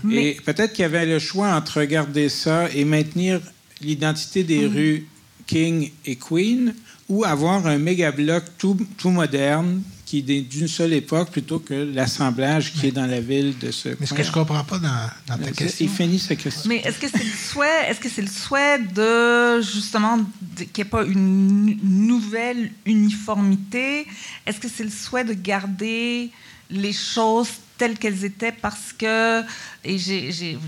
Mais- 0.05 0.25
Et 0.27 0.35
peut-être 0.35 0.73
qu'il 0.73 0.83
y 0.83 0.87
avait 0.87 1.07
le 1.07 1.19
choix 1.19 1.53
entre 1.57 1.81
regarder 1.81 2.29
ça 2.29 2.69
et 2.73 2.85
maintenir 2.85 3.41
l'identité 3.81 4.45
des 4.45 4.67
rues 4.67 5.07
King 5.49 5.91
et 6.05 6.15
Queen 6.17 6.75
ou 7.09 7.25
avoir 7.25 7.67
un 7.67 7.79
méga 7.79 8.13
bloc 8.13 8.45
tout, 8.59 8.77
tout 8.99 9.11
moderne 9.11 9.83
qui 10.07 10.19
est 10.21 10.41
d'une 10.41 10.69
seule 10.69 10.93
époque 10.93 11.31
plutôt 11.33 11.59
que 11.59 11.75
l'assemblage 11.75 12.73
qui 12.73 12.87
est 12.87 12.93
dans 12.93 13.07
la 13.07 13.21
ville 13.21 13.59
de 13.59 13.71
ce 13.73 13.89
Mais 14.01 14.07
ce 14.07 14.15
que 14.15 14.23
je 14.23 14.31
comprends 14.31 14.63
pas 14.63 14.79
dans, 14.79 15.11
dans 15.27 15.37
ta 15.45 15.51
question, 15.51 15.85
Il 15.85 15.91
finit 15.91 16.19
sa 16.21 16.37
question. 16.37 16.63
Mais 16.69 16.77
est-ce 16.77 16.99
que 16.99 17.09
c'est 17.09 17.25
le 17.25 17.31
souhait, 17.31 17.89
est-ce 17.91 17.99
que 18.01 18.09
c'est 18.09 18.23
le 18.23 18.29
souhait 18.29 18.79
de 18.79 19.61
justement 19.61 20.19
qu'il 20.57 20.67
n'y 20.77 20.81
ait 20.81 20.85
pas 20.85 21.05
une 21.05 21.77
nouvelle 21.83 22.71
uniformité? 22.85 24.07
Est-ce 24.47 24.61
que 24.61 24.69
c'est 24.69 24.85
le 24.85 24.91
souhait 24.91 25.25
de 25.25 25.33
garder 25.35 26.31
les 26.71 26.93
choses 26.93 27.49
telles 27.79 27.99
qu'elles 27.99 28.25
étaient 28.25 28.53
parce 28.53 28.93
que 28.97 29.43
et 29.85 29.99
j'ai, 29.99 30.31
j'ai- 30.33 30.59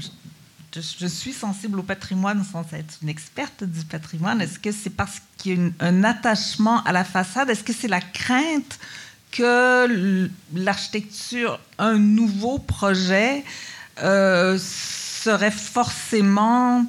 je, 0.74 0.80
je 1.00 1.06
suis 1.06 1.32
sensible 1.32 1.78
au 1.78 1.82
patrimoine 1.82 2.44
sans 2.44 2.62
être 2.72 2.98
une 3.02 3.08
experte 3.08 3.64
du 3.64 3.84
patrimoine. 3.84 4.40
Est-ce 4.42 4.58
que 4.58 4.70
c'est 4.70 4.90
parce 4.90 5.22
qu'il 5.36 5.52
y 5.52 5.54
a 5.54 5.58
une- 5.60 5.72
un 5.80 6.04
attachement 6.04 6.82
à 6.84 6.92
la 6.92 7.04
façade? 7.04 7.48
Est-ce 7.50 7.64
que 7.64 7.72
c'est 7.72 7.88
la 7.88 8.00
crainte 8.00 8.78
que 9.30 10.28
l'architecture, 10.54 11.60
un 11.78 11.98
nouveau 11.98 12.58
projet, 12.58 13.44
euh, 14.02 14.58
serait 14.58 15.50
forcément 15.50 16.86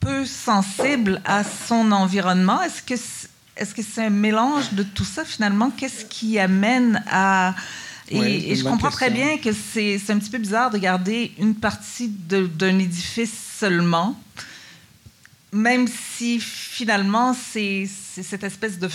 peu 0.00 0.24
sensible 0.24 1.20
à 1.24 1.44
son 1.44 1.92
environnement? 1.92 2.62
Est-ce 2.62 2.82
que 2.82 2.96
c'est, 2.96 3.28
est-ce 3.56 3.74
que 3.74 3.82
c'est 3.82 4.06
un 4.06 4.10
mélange 4.10 4.72
de 4.72 4.82
tout 4.82 5.04
ça 5.04 5.24
finalement? 5.24 5.70
Qu'est-ce 5.70 6.06
qui 6.06 6.38
amène 6.38 7.02
à... 7.10 7.54
Et, 8.12 8.56
je 8.56 8.64
comprends 8.64 8.90
très 8.90 9.10
bien 9.10 9.38
que 9.38 9.50
c'est, 9.52 10.00
un 10.08 10.18
petit 10.18 10.30
peu 10.30 10.38
bizarre 10.38 10.70
de 10.70 10.78
garder 10.78 11.32
une 11.38 11.54
partie 11.54 12.08
d'un 12.08 12.78
édifice 12.80 13.32
seulement, 13.56 14.18
même 15.52 15.86
si 15.86 16.40
finalement 16.40 17.34
c'est 17.34 17.86
cette 17.86 18.42
espèce 18.42 18.80
de 18.80 18.88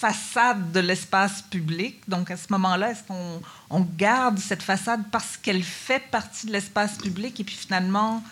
façade 0.00 0.72
de 0.72 0.80
l'espace 0.80 1.42
public. 1.42 2.00
Donc 2.08 2.30
à 2.30 2.36
ce 2.36 2.46
moment-là, 2.50 2.90
est-ce 2.92 3.02
qu'on 3.02 3.40
on 3.70 3.80
garde 3.80 4.38
cette 4.38 4.62
façade 4.62 5.02
parce 5.10 5.36
qu'elle 5.36 5.62
fait 5.62 6.02
partie 6.10 6.46
de 6.46 6.52
l'espace 6.52 6.96
public 6.98 7.38
et 7.40 7.44
puis 7.44 7.56
finalement 7.56 8.22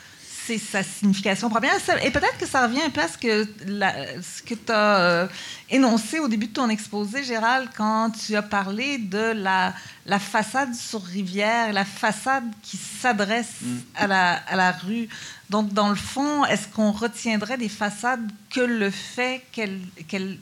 c'est 0.46 0.58
sa 0.58 0.84
signification 0.84 1.50
première? 1.50 1.74
Et 2.04 2.10
peut-être 2.12 2.38
que 2.38 2.46
ça 2.46 2.64
revient 2.66 2.82
un 2.82 2.90
peu 2.90 3.00
à 3.00 3.08
ce 3.08 3.18
que, 3.18 3.48
la- 3.66 4.22
ce 4.22 4.42
que 4.42 4.54
tu 4.54 4.70
as 4.72 5.28
énoncé 5.70 6.20
au 6.20 6.28
début 6.28 6.46
de 6.46 6.52
ton 6.52 6.68
exposé, 6.68 7.24
Gérald, 7.24 7.68
quand 7.76 8.10
tu 8.10 8.36
as 8.36 8.42
parlé 8.42 8.98
de 8.98 9.32
la, 9.32 9.74
la 10.06 10.20
façade 10.20 10.72
sur 10.72 11.02
rivière, 11.02 11.72
la 11.72 11.84
façade 11.84 12.44
qui 12.62 12.76
s'adresse 12.76 13.54
à, 13.96 14.06
la, 14.06 14.34
à 14.34 14.54
la 14.54 14.70
rue. 14.70 15.08
Donc, 15.50 15.72
dans 15.72 15.88
le 15.88 15.96
fond, 15.96 16.44
est-ce 16.44 16.68
qu'on 16.68 16.92
retiendrait 16.92 17.58
des 17.58 17.68
façades 17.68 18.30
que 18.50 18.60
le 18.60 18.90
fait 18.90 19.42
qu'elles 19.50 19.80
qu'elles 20.06 20.38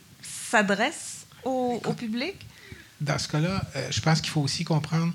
s'adressent 0.51 1.14
au, 1.45 1.79
public? 1.97 2.47
dans 3.01 3.19
ce 3.19 3.29
cas-là, 3.29 3.63
euh, 3.77 3.89
je 3.91 4.01
pense 4.01 4.21
qu'il 4.21 4.31
faut 4.31 4.41
aussi 4.41 4.65
comprendre 4.65 5.13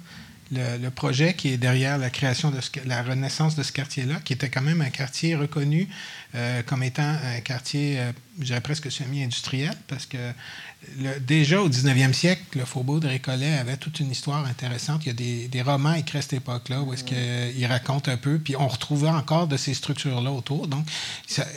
le, 0.52 0.90
projet 0.90 1.34
qui 1.34 1.50
est 1.50 1.58
derrière 1.58 1.98
la 1.98 2.10
création 2.10 2.52
de 2.52 2.60
la 2.86 3.04
renaissance 3.04 3.56
de 3.56 3.64
ce 3.64 3.72
quartier-là, 3.72 4.16
qui 4.24 4.34
était 4.34 4.50
quand 4.50 4.62
même 4.62 4.82
un 4.82 4.90
quartier 4.90 5.36
reconnu 5.36 5.88
euh, 6.36 6.64
comme 6.64 6.84
étant 6.84 7.04
un 7.04 7.40
quartier, 7.42 8.00
euh, 8.00 8.12
je 8.40 8.46
dirais 8.46 8.62
presque 8.62 8.90
semi-industriel, 8.90 9.74
parce 9.88 10.06
que 10.06 10.18
déjà 11.20 11.62
au 11.62 11.70
19e 11.70 12.14
siècle, 12.14 12.58
le 12.58 12.64
faubourg 12.64 13.02
de 13.02 13.08
Récollet 13.08 13.58
avait 13.58 13.76
toute 13.76 14.00
une 14.00 14.12
histoire 14.12 14.46
intéressante. 14.46 15.06
Il 15.06 15.08
y 15.08 15.12
a 15.12 15.48
des, 15.48 15.62
romans 15.62 15.94
écrits 15.94 16.20
à 16.20 16.22
cette 16.22 16.34
époque-là 16.34 16.82
où 16.82 16.94
est-ce 16.94 17.04
qu'ils 17.04 17.66
racontent 17.66 18.10
un 18.10 18.16
peu, 18.18 18.40
puis 18.40 18.56
on 18.56 18.68
retrouvait 18.68 19.10
encore 19.10 19.48
de 19.48 19.58
ces 19.58 19.74
structures-là 19.74 20.32
autour. 20.32 20.68
Donc, 20.68 20.86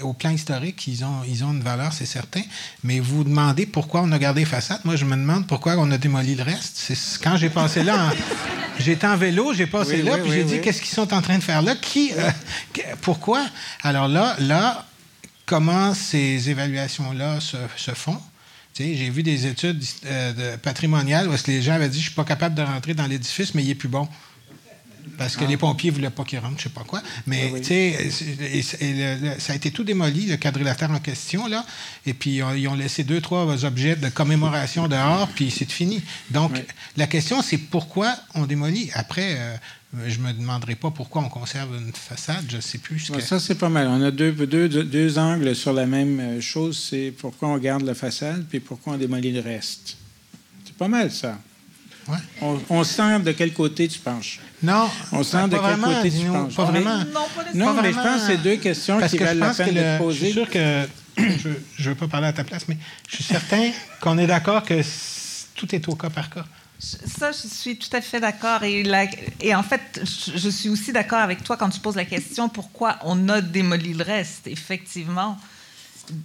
au 0.03 0.13
plan 0.13 0.31
historique, 0.31 0.87
ils 0.89 1.05
ont, 1.05 1.23
ils 1.29 1.45
ont 1.45 1.53
une 1.53 1.63
valeur, 1.63 1.93
c'est 1.93 2.07
certain. 2.07 2.43
Mais 2.83 2.99
vous 2.99 3.23
demandez 3.23 3.65
pourquoi 3.65 4.03
on 4.03 4.11
a 4.11 4.19
gardé 4.19 4.41
les 4.41 4.47
façades. 4.47 4.81
Moi, 4.85 4.97
je 4.97 5.05
me 5.05 5.15
demande 5.15 5.47
pourquoi 5.47 5.77
on 5.79 5.91
a 5.93 5.99
démoli 5.99 6.35
le 6.35 6.43
reste. 6.43 6.73
C'est 6.75 7.23
quand 7.23 7.37
j'ai 7.37 7.51
passé 7.51 7.85
là, 7.85 8.13
j'étais 8.81 9.07
en 9.07 9.17
vélo, 9.17 9.55
j'ai 9.55 9.69
passé 9.69 10.03
là, 10.03 10.19
puis 10.19 10.33
j'ai 10.33 10.45
dit 10.45 10.61
qu'est-ce 10.61 10.81
qu'ils 10.81 10.95
sont 10.95 11.15
en 11.15 11.23
train 11.23 11.39
de 11.39 11.45
faire 11.45 11.63
là? 11.63 11.77
Qui 11.77 12.13
euh, 12.19 12.31
Pourquoi? 13.03 13.47
Alors 13.83 14.09
là, 14.09 14.35
là, 14.41 14.85
comment 15.53 15.93
ces 15.93 16.49
évaluations-là 16.49 17.39
se, 17.39 17.59
se 17.77 17.91
font 17.91 18.19
j'ai 18.75 19.11
vu 19.11 19.23
des 19.23 19.47
études 19.47 19.85
euh, 20.07 20.57
patrimoniales 20.57 21.29
où 21.29 21.35
les 21.47 21.61
gens 21.61 21.75
avaient 21.75 21.91
dit 21.91 21.99
Je 21.99 22.05
ne 22.05 22.09
suis 22.09 22.15
pas 22.15 22.25
capable 22.25 22.55
de 22.55 22.63
rentrer 22.63 22.95
dans 22.95 23.07
l'édifice, 23.07 23.55
mais 23.55 23.63
il 23.63 23.69
est 23.69 23.75
plus 23.75 23.91
bon. 23.91 24.09
Parce 25.19 25.37
que 25.37 25.45
ah. 25.45 25.49
les 25.49 25.57
pompiers 25.57 25.91
ne 25.91 25.97
voulaient 25.97 26.11
pas 26.11 26.25
qu'il 26.25 26.39
rentre, 26.39 26.55
je 26.59 26.69
ne 26.69 26.69
sais 26.69 26.75
pas 26.75 26.85
quoi. 26.85 27.03
Mais, 27.27 27.53
ah 27.55 27.59
tu 27.59 27.65
sais, 27.65 28.63
ça 29.39 29.53
a 29.53 29.57
été 29.57 29.71
tout 29.71 29.85
démoli, 29.85 30.27
le 30.27 30.37
quadrilatère 30.37 30.91
en 30.91 30.99
question, 30.99 31.47
là. 31.47 31.65
Et 32.07 32.15
puis, 32.15 32.43
ils 32.57 32.69
ont 32.69 32.75
laissé 32.75 33.05
deux, 33.05 33.21
trois 33.21 33.65
objets 33.65 33.97
de 33.97 34.09
commémoration 34.09 34.89
dehors, 34.89 35.29
puis 35.29 35.51
c'est 35.51 35.71
fini. 35.71 36.03
Donc, 36.31 36.53
la 36.97 37.07
question, 37.07 37.43
c'est 37.43 37.59
pourquoi 37.59 38.15
on 38.35 38.47
démolit? 38.47 38.91
Après, 38.95 39.37
euh, 39.37 39.57
je 40.07 40.19
ne 40.19 40.25
me 40.25 40.33
demanderai 40.33 40.75
pas 40.75 40.91
pourquoi 40.91 41.23
on 41.23 41.29
conserve 41.29 41.77
une 41.77 41.93
façade, 41.93 42.45
je 42.49 42.57
ne 42.57 42.61
sais 42.63 42.79
plus. 42.79 43.11
Ça, 43.21 43.39
c'est 43.39 43.57
pas 43.57 43.69
mal. 43.69 43.89
On 43.89 44.03
a 44.03 44.11
deux, 44.11 44.33
deux, 44.33 44.69
deux, 44.69 45.19
angles 45.19 45.55
sur 45.55 45.73
la 45.73 45.87
même 45.87 46.19
euh, 46.19 46.41
chose. 46.41 46.87
C'est 46.91 47.13
pourquoi 47.19 47.49
on 47.49 47.59
garde 47.59 47.83
la 47.83 47.95
façade, 47.95 48.47
puis 48.49 48.61
pourquoi 48.61 48.95
on 48.95 48.97
démolit 48.97 49.33
le 49.33 49.41
reste. 49.41 49.97
C'est 50.65 50.77
pas 50.77 50.89
mal, 50.89 51.11
ça. 51.11 51.39
Ouais. 52.09 52.49
On, 52.69 52.85
sent 52.85 53.21
de 53.21 53.33
quel 53.33 53.53
côté 53.53 53.89
tu 53.89 53.99
penches. 53.99 54.41
Non. 54.63 54.91
On 55.13 55.23
sent 55.23 55.49
de 55.49 55.57
quel 55.57 55.79
côté 55.79 56.11
tu 56.11 56.27
penches. 56.27 56.55
Pas 56.55 56.65
vraiment. 56.65 56.99
Non, 57.55 57.75
mais 57.81 57.93
je 57.93 57.97
pense 57.97 58.23
que 58.23 58.27
c'est 58.27 58.39
deux 58.39 58.57
questions 58.57 59.01
qui 59.07 59.19
valent 59.19 59.47
la 59.47 59.55
peine 59.55 59.75
de 59.75 59.99
poser. 59.99 60.19
Je 60.19 60.25
suis 60.25 60.33
sûr 60.33 60.51
que... 60.51 60.87
je 61.17 61.49
ne 61.49 61.89
veux 61.91 61.95
pas 61.95 62.09
parler 62.09 62.29
à 62.29 62.33
ta 62.33 62.43
place, 62.45 62.67
mais 62.69 62.79
je 63.09 63.17
suis 63.17 63.25
certain 63.25 63.71
qu'on 64.01 64.17
est 64.19 64.27
d'accord 64.27 64.63
que 64.63 64.81
tout 65.55 65.75
est 65.75 65.87
au 65.89 65.95
cas 65.95 66.11
par 66.11 66.31
cas. 66.31 66.45
Ça, 66.79 67.31
je 67.31 67.47
suis 67.47 67.77
tout 67.77 67.95
à 67.97 68.01
fait 68.01 68.19
d'accord. 68.19 68.65
Et, 68.65 68.83
et, 69.41 69.55
en 69.55 69.63
fait, 69.63 70.03
je 70.35 70.49
suis 70.49 70.69
aussi 70.69 70.93
d'accord 70.93 71.21
avec 71.21 71.45
toi 71.45 71.57
quand 71.57 71.71
tu 71.71 71.79
poses 71.79 71.95
la 71.95 72.05
question 72.05 72.49
pourquoi 72.49 72.99
on 73.05 73.29
a 73.29 73.41
démoli 73.41 73.95
le 73.95 74.03
reste? 74.03 74.49
Effectivement, 74.49 75.39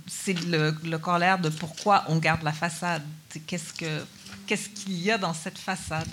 c'est 0.08 0.34
le, 0.48 0.76
le 0.84 0.98
corollaire 0.98 1.38
de 1.38 1.50
pourquoi 1.50 2.06
on 2.08 2.18
garde 2.18 2.42
la 2.42 2.54
façade. 2.54 3.04
Qu'est-ce 3.46 3.74
que 3.74 4.04
qu'est-ce 4.48 4.70
qu'il 4.70 5.04
y 5.04 5.12
a 5.12 5.18
dans 5.18 5.34
cette 5.34 5.58
façade? 5.58 6.08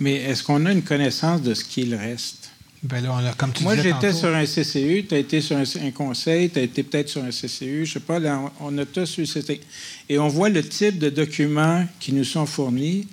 Mais 0.00 0.14
est-ce 0.14 0.42
qu'on 0.42 0.64
a 0.66 0.72
une 0.72 0.82
connaissance 0.82 1.42
de 1.42 1.54
ce 1.54 1.62
qu'il 1.62 1.94
reste? 1.94 2.50
Ben 2.82 3.02
là, 3.02 3.34
comme 3.36 3.52
tu 3.52 3.62
Moi, 3.62 3.76
j'étais 3.76 4.14
sur 4.14 4.34
un 4.34 4.46
CCU, 4.46 5.04
tu 5.06 5.14
as 5.14 5.18
été 5.18 5.42
sur 5.42 5.58
un, 5.58 5.90
conseil, 5.90 6.48
tu 6.48 6.58
as 6.58 6.62
été 6.62 6.82
peut-être 6.82 7.10
sur 7.10 7.22
un 7.22 7.28
CCU, 7.28 7.84
je 7.84 7.92
sais 7.92 8.00
pas, 8.00 8.18
on, 8.58 8.78
a 8.78 8.86
tous 8.86 9.18
eu 9.18 9.26
Et 10.08 10.18
on 10.18 10.28
voit 10.28 10.48
le 10.48 10.66
type 10.66 10.98
de 10.98 11.10
documents 11.10 11.86
qui 12.00 12.14
nous 12.14 12.24
sont 12.24 12.46
fournis 12.46 13.06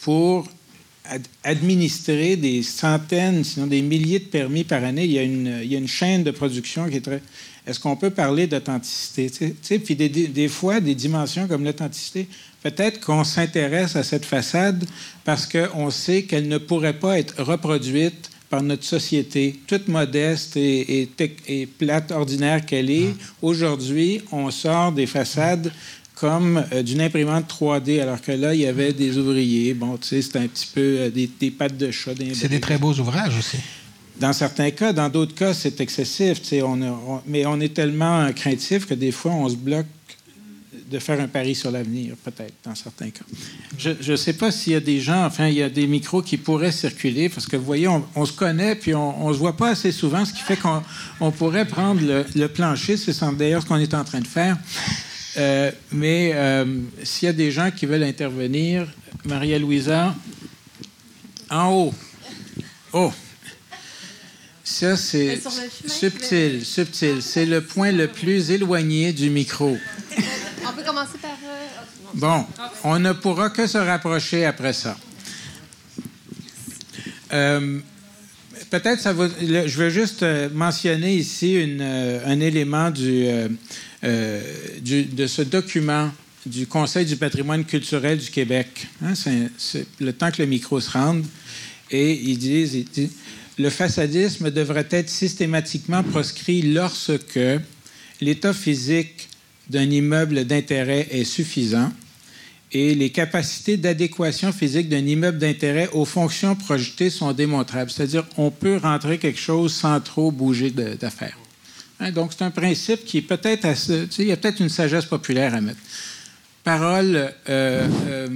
pour 0.00 0.48
administrer 1.44 2.34
des 2.34 2.64
centaines, 2.64 3.44
sinon 3.44 3.68
des 3.68 3.82
milliers 3.82 4.18
de 4.18 4.24
permis 4.24 4.64
par 4.64 4.82
année. 4.82 5.04
Il 5.04 5.12
y 5.12 5.18
a 5.18 5.22
une, 5.22 5.60
il 5.62 5.70
y 5.70 5.76
a 5.76 5.78
une 5.78 5.86
chaîne 5.86 6.24
de 6.24 6.32
production 6.32 6.88
qui 6.88 6.96
est 6.96 7.00
très... 7.00 7.22
Est-ce 7.66 7.78
qu'on 7.78 7.96
peut 7.96 8.10
parler 8.10 8.48
d'authenticité? 8.48 9.54
Puis 9.78 9.94
des, 9.94 10.08
des, 10.08 10.48
fois, 10.48 10.80
des 10.80 10.94
dimensions 10.94 11.46
comme 11.46 11.64
l'authenticité, 11.64 12.26
peut-être 12.64 12.98
qu'on 13.00 13.24
s'intéresse 13.24 13.94
à 13.94 14.02
cette 14.02 14.24
façade 14.24 14.84
parce 15.24 15.46
qu'on 15.46 15.90
sait 15.90 16.22
qu'elle 16.22 16.48
ne 16.48 16.58
pourrait 16.58 16.98
pas 16.98 17.18
être 17.18 17.40
reproduite 17.42 18.30
par 18.48 18.62
notre 18.62 18.84
société, 18.84 19.60
toute 19.66 19.88
modeste 19.88 20.56
et, 20.56 21.08
plate, 21.78 22.10
ordinaire 22.10 22.64
qu'elle 22.64 22.90
est. 22.90 23.08
Ah. 23.10 23.24
Aujourd'hui, 23.42 24.22
on 24.32 24.50
sort 24.50 24.92
des 24.92 25.06
façades 25.06 25.72
comme 26.14 26.64
euh, 26.72 26.82
d'une 26.82 27.00
imprimante 27.00 27.52
3D, 27.52 28.00
alors 28.00 28.20
que 28.20 28.32
là, 28.32 28.54
il 28.54 28.60
y 28.60 28.66
avait 28.66 28.92
des 28.92 29.18
ouvriers. 29.18 29.74
Bon, 29.74 29.96
tu 29.96 30.08
sais, 30.08 30.22
c'est 30.22 30.38
un 30.38 30.46
petit 30.46 30.68
peu 30.72 30.80
euh, 30.80 31.10
des, 31.10 31.50
pattes 31.50 31.76
de 31.76 31.90
chat. 31.90 32.12
C'est 32.34 32.48
des 32.48 32.60
très 32.60 32.78
beaux 32.78 32.94
ouvrages 32.94 33.36
aussi. 33.36 33.58
Dans 34.20 34.32
certains 34.32 34.70
cas, 34.70 34.92
dans 34.92 35.08
d'autres 35.08 35.34
cas, 35.34 35.52
c'est 35.52 35.80
excessif. 35.80 36.40
On, 36.62 37.20
mais 37.26 37.44
on 37.46 37.60
est 37.60 37.74
tellement 37.74 38.32
craintif 38.32 38.86
que 38.86 38.94
des 38.94 39.10
fois, 39.10 39.32
on 39.32 39.48
se 39.48 39.56
bloque 39.56 39.86
de 40.90 40.98
faire 40.98 41.20
un 41.20 41.28
pari 41.28 41.54
sur 41.54 41.70
l'avenir, 41.70 42.14
peut-être, 42.24 42.54
dans 42.64 42.74
certains 42.74 43.10
cas. 43.10 43.24
Je 43.78 44.12
ne 44.12 44.16
sais 44.16 44.34
pas 44.34 44.50
s'il 44.50 44.74
y 44.74 44.76
a 44.76 44.80
des 44.80 45.00
gens, 45.00 45.24
enfin, 45.24 45.48
il 45.48 45.54
y 45.54 45.62
a 45.62 45.70
des 45.70 45.86
micros 45.86 46.22
qui 46.22 46.36
pourraient 46.36 46.72
circuler, 46.72 47.28
parce 47.28 47.46
que 47.46 47.56
vous 47.56 47.64
voyez, 47.64 47.88
on, 47.88 48.26
se 48.26 48.32
connaît, 48.32 48.74
puis 48.74 48.94
on 48.94 49.28
ne 49.28 49.32
se 49.32 49.38
voit 49.38 49.56
pas 49.56 49.70
assez 49.70 49.92
souvent, 49.92 50.24
ce 50.24 50.32
qui 50.32 50.42
fait 50.42 50.58
qu'on 50.58 51.30
pourrait 51.32 51.66
prendre 51.66 52.00
le, 52.02 52.46
plancher. 52.48 52.96
C'est 52.96 53.14
d'ailleurs 53.36 53.62
ce 53.62 53.66
qu'on 53.66 53.76
est 53.76 53.94
en 53.94 54.04
train 54.04 54.20
de 54.20 54.26
faire. 54.26 54.56
Euh, 55.36 55.70
mais 55.90 56.32
euh, 56.34 56.64
s'il 57.02 57.26
y 57.26 57.30
a 57.30 57.32
des 57.32 57.50
gens 57.50 57.70
qui 57.70 57.86
veulent 57.86 58.04
intervenir, 58.04 58.86
Maria-Louisa, 59.24 60.14
en 61.50 61.72
haut. 61.72 61.94
Oh! 62.92 63.12
Ça, 64.62 64.96
c'est 64.96 65.40
subtil, 65.86 66.64
subtil. 66.64 67.20
C'est 67.20 67.44
le 67.44 67.60
point 67.60 67.92
le 67.92 68.08
plus 68.08 68.50
éloigné 68.50 69.12
du 69.12 69.28
micro. 69.30 69.76
Euh, 70.96 71.66
bon, 72.14 72.46
on 72.84 72.98
ne 72.98 73.12
pourra 73.12 73.50
que 73.50 73.66
se 73.66 73.78
rapprocher 73.78 74.44
après 74.44 74.72
ça. 74.72 74.96
Euh, 77.32 77.80
peut-être 78.70 79.00
ça. 79.00 79.12
Je 79.12 79.76
veux 79.76 79.90
juste 79.90 80.22
euh, 80.22 80.48
mentionner 80.52 81.16
ici 81.16 81.58
un 82.24 82.40
élément 82.40 82.90
de 82.90 83.50
ce 84.02 85.42
document 85.42 86.10
du 86.46 86.66
Conseil 86.66 87.06
du 87.06 87.16
patrimoine 87.16 87.64
culturel 87.64 88.18
du 88.18 88.30
Québec. 88.30 88.86
Hein, 89.02 89.14
c'est 89.58 89.86
le 90.00 90.12
temps 90.12 90.30
que 90.30 90.42
le 90.42 90.46
micro 90.46 90.80
se 90.80 90.90
rende. 90.90 91.24
Et 91.90 92.12
ils 92.12 92.38
disent, 92.38 92.74
ils 92.74 92.84
disent 92.84 93.16
le 93.58 93.70
façadisme 93.70 94.50
devrait 94.50 94.86
être 94.90 95.08
systématiquement 95.08 96.02
proscrit 96.02 96.62
lorsque 96.62 97.40
l'état 98.20 98.52
physique 98.52 99.28
d'un 99.70 99.90
immeuble 99.90 100.44
d'intérêt 100.44 101.08
est 101.10 101.24
suffisant 101.24 101.92
et 102.74 102.94
les 102.94 103.10
capacités 103.10 103.76
d'adéquation 103.76 104.52
physique 104.52 104.88
d'un 104.88 105.06
immeuble 105.06 105.38
d'intérêt 105.38 105.88
aux 105.92 106.04
fonctions 106.04 106.56
projetées 106.56 107.08
sont 107.08 107.32
démontrables. 107.32 107.90
C'est-à-dire, 107.90 108.26
on 108.36 108.50
peut 108.50 108.78
rentrer 108.78 109.18
quelque 109.18 109.38
chose 109.38 109.72
sans 109.72 110.00
trop 110.00 110.32
bouger 110.32 110.70
d'affaires. 110.70 111.38
Hein, 112.00 112.10
donc, 112.10 112.32
c'est 112.36 112.44
un 112.44 112.50
principe 112.50 113.04
qui 113.04 113.18
est 113.18 113.22
peut-être 113.22 113.66
il 114.18 114.26
y 114.26 114.32
a 114.32 114.36
peut-être 114.36 114.60
une 114.60 114.68
sagesse 114.68 115.04
populaire 115.04 115.54
à 115.54 115.60
mettre. 115.60 115.78
Parole 116.64 117.32
euh, 117.48 117.88
euh, 118.08 118.28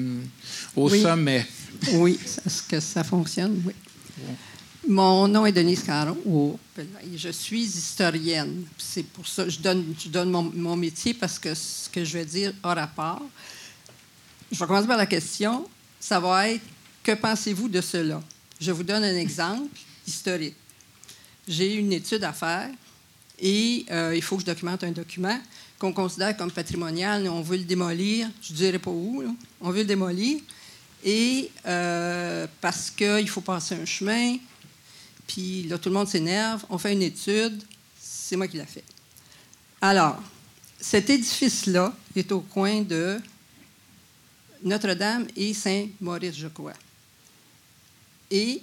au 0.77 0.89
sommet. 0.89 1.45
Oui, 1.95 2.19
est-ce 2.47 2.63
que 2.63 2.79
ça 2.79 3.03
fonctionne? 3.03 3.61
Oui. 3.67 3.73
Mon 4.89 5.29
nom 5.29 5.45
est 5.45 5.53
Denise 5.53 5.83
Caron. 5.83 6.59
Je 7.15 7.29
suis 7.29 7.61
historienne. 7.61 8.65
C'est 8.79 9.03
pour 9.03 9.29
ça 9.29 9.45
que 9.45 9.51
je 9.51 9.61
donne, 9.61 10.31
mon, 10.31 10.77
métier 10.77 11.13
parce 11.13 11.39
que 11.39 11.55
ce 11.55 11.91
que 11.91 12.03
je 12.03 12.17
vais 12.17 12.25
dire 12.25 12.55
a 12.63 12.73
rapport. 12.73 13.21
Je 14.51 14.59
vais 14.59 14.67
commencer 14.67 14.87
par 14.87 14.97
la 14.97 15.05
question. 15.05 15.69
Ça 16.01 16.19
va 16.19 16.49
être 16.49 16.65
que 17.03 17.13
pensez-vous 17.13 17.69
de 17.69 17.83
cela? 17.83 18.23
Je 18.59 18.73
vous 18.73 18.83
donne 18.83 19.05
un 19.05 19.17
exemple 19.17 19.79
historique. 20.07 20.57
J'ai 21.47 21.75
une 21.75 21.93
étude 21.93 22.25
à 22.25 22.33
faire 22.33 22.71
et 23.39 23.85
euh, 23.91 24.17
il 24.17 24.23
faut 24.23 24.37
que 24.37 24.41
je 24.41 24.47
documente 24.47 24.85
un 24.85 24.93
document 24.93 25.39
qu'on 25.79 25.93
considère 25.93 26.35
comme 26.35 26.51
patrimonial. 26.51 27.29
On 27.29 27.43
veut 27.43 27.59
le 27.59 27.65
démolir. 27.65 28.31
Je 28.41 28.53
ne 28.55 28.57
dirai 28.57 28.79
pas 28.79 28.91
où. 28.91 29.23
On 29.61 29.71
veut 29.71 29.81
le 29.81 29.85
démolir. 29.85 30.41
Et 31.05 31.51
euh, 31.67 32.47
parce 32.63 32.89
qu'il 32.89 33.29
faut 33.29 33.43
passer 33.43 33.75
un 33.75 33.85
chemin, 33.85 34.39
puis 35.29 35.63
là, 35.65 35.79
tout 35.79 35.91
le 35.91 35.95
monde 35.95 36.09
s'énerve. 36.09 36.65
On 36.69 36.79
fait 36.79 36.93
une 36.93 37.03
étude. 37.03 37.63
C'est 38.01 38.35
moi 38.35 38.49
qui 38.49 38.57
l'ai 38.57 38.67
fait. 38.67 38.83
Alors, 39.81 40.21
cet 40.81 41.09
édifice-là 41.09 41.95
est 42.17 42.33
au 42.33 42.41
coin 42.41 42.83
de 42.83 43.21
Notre-Dame 44.65 45.29
et 45.37 45.55
Saint-Maurice, 45.55 46.37
je 46.37 46.49
crois. 46.49 46.75
Et 48.31 48.63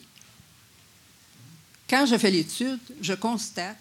quand 1.90 2.06
je 2.06 2.18
fais 2.18 2.32
l'étude, 2.32 2.80
je 3.00 3.14
constate 3.14 3.78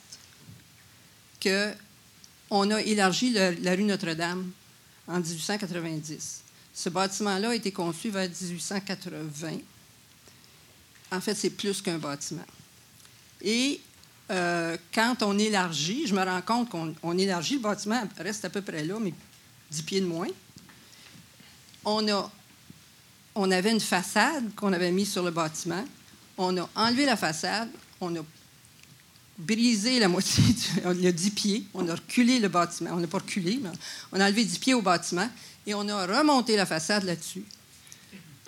qu'on 1.43 2.71
a 2.71 2.81
élargi 2.83 3.33
la 3.33 3.75
rue 3.75 3.83
Notre-Dame 3.83 4.53
en 5.09 5.19
1890. 5.19 6.43
Ce 6.73 6.89
bâtiment-là 6.89 7.51
a 7.51 7.55
été 7.55 7.73
conçu 7.73 8.11
vers 8.11 8.29
1880 8.29 9.59
en 11.15 11.21
fait, 11.21 11.35
c'est 11.35 11.51
plus 11.51 11.81
qu'un 11.81 11.99
bâtiment. 11.99 12.45
Et 13.45 13.81
euh, 14.31 14.77
quand 14.95 15.17
on 15.23 15.39
élargit, 15.39 16.07
je 16.07 16.15
me 16.15 16.25
rends 16.25 16.41
compte 16.41 16.71
qu'on 16.71 17.19
élargit, 17.19 17.55
le 17.55 17.61
bâtiment 17.61 18.03
reste 18.19 18.45
à 18.47 18.51
peu 18.51 18.63
près 18.63 18.83
là, 18.83 18.97
mais 18.99 19.13
10 19.71 19.83
pieds 19.83 20.01
de 20.01 20.07
moins. 20.07 20.29
On, 21.85 22.09
a, 22.09 22.31
on 23.35 23.51
avait 23.51 23.71
une 23.71 23.81
façade 23.81 24.55
qu'on 24.57 24.73
avait 24.73 24.91
mise 24.91 25.13
sur 25.13 25.23
le 25.23 25.31
bâtiment. 25.31 25.85
On 26.39 26.57
a 26.57 26.69
enlevé 26.75 27.05
la 27.05 27.17
façade, 27.17 27.69
on 28.01 28.17
a 28.17 28.21
brisé 29.37 29.99
la 29.99 30.09
moitié, 30.09 30.43
du, 30.43 30.81
on 30.87 31.05
a 31.05 31.13
10 31.13 31.31
pieds, 31.31 31.65
on 31.75 31.87
a 31.89 31.95
reculé 31.95 32.39
le 32.39 32.49
bâtiment. 32.49 32.91
On 32.95 33.01
n'a 33.01 33.07
pas 33.07 33.19
reculé, 33.19 33.61
mais 33.63 33.71
on 34.11 34.21
a 34.21 34.25
enlevé 34.25 34.45
10 34.47 34.59
pieds 34.59 34.75
au 34.75 34.81
bâtiment 34.81 35.29
et 35.67 35.75
on 35.75 35.87
a 35.89 36.07
remonté 36.07 36.57
la 36.57 36.65
façade 36.65 37.05
là-dessus. 37.05 37.45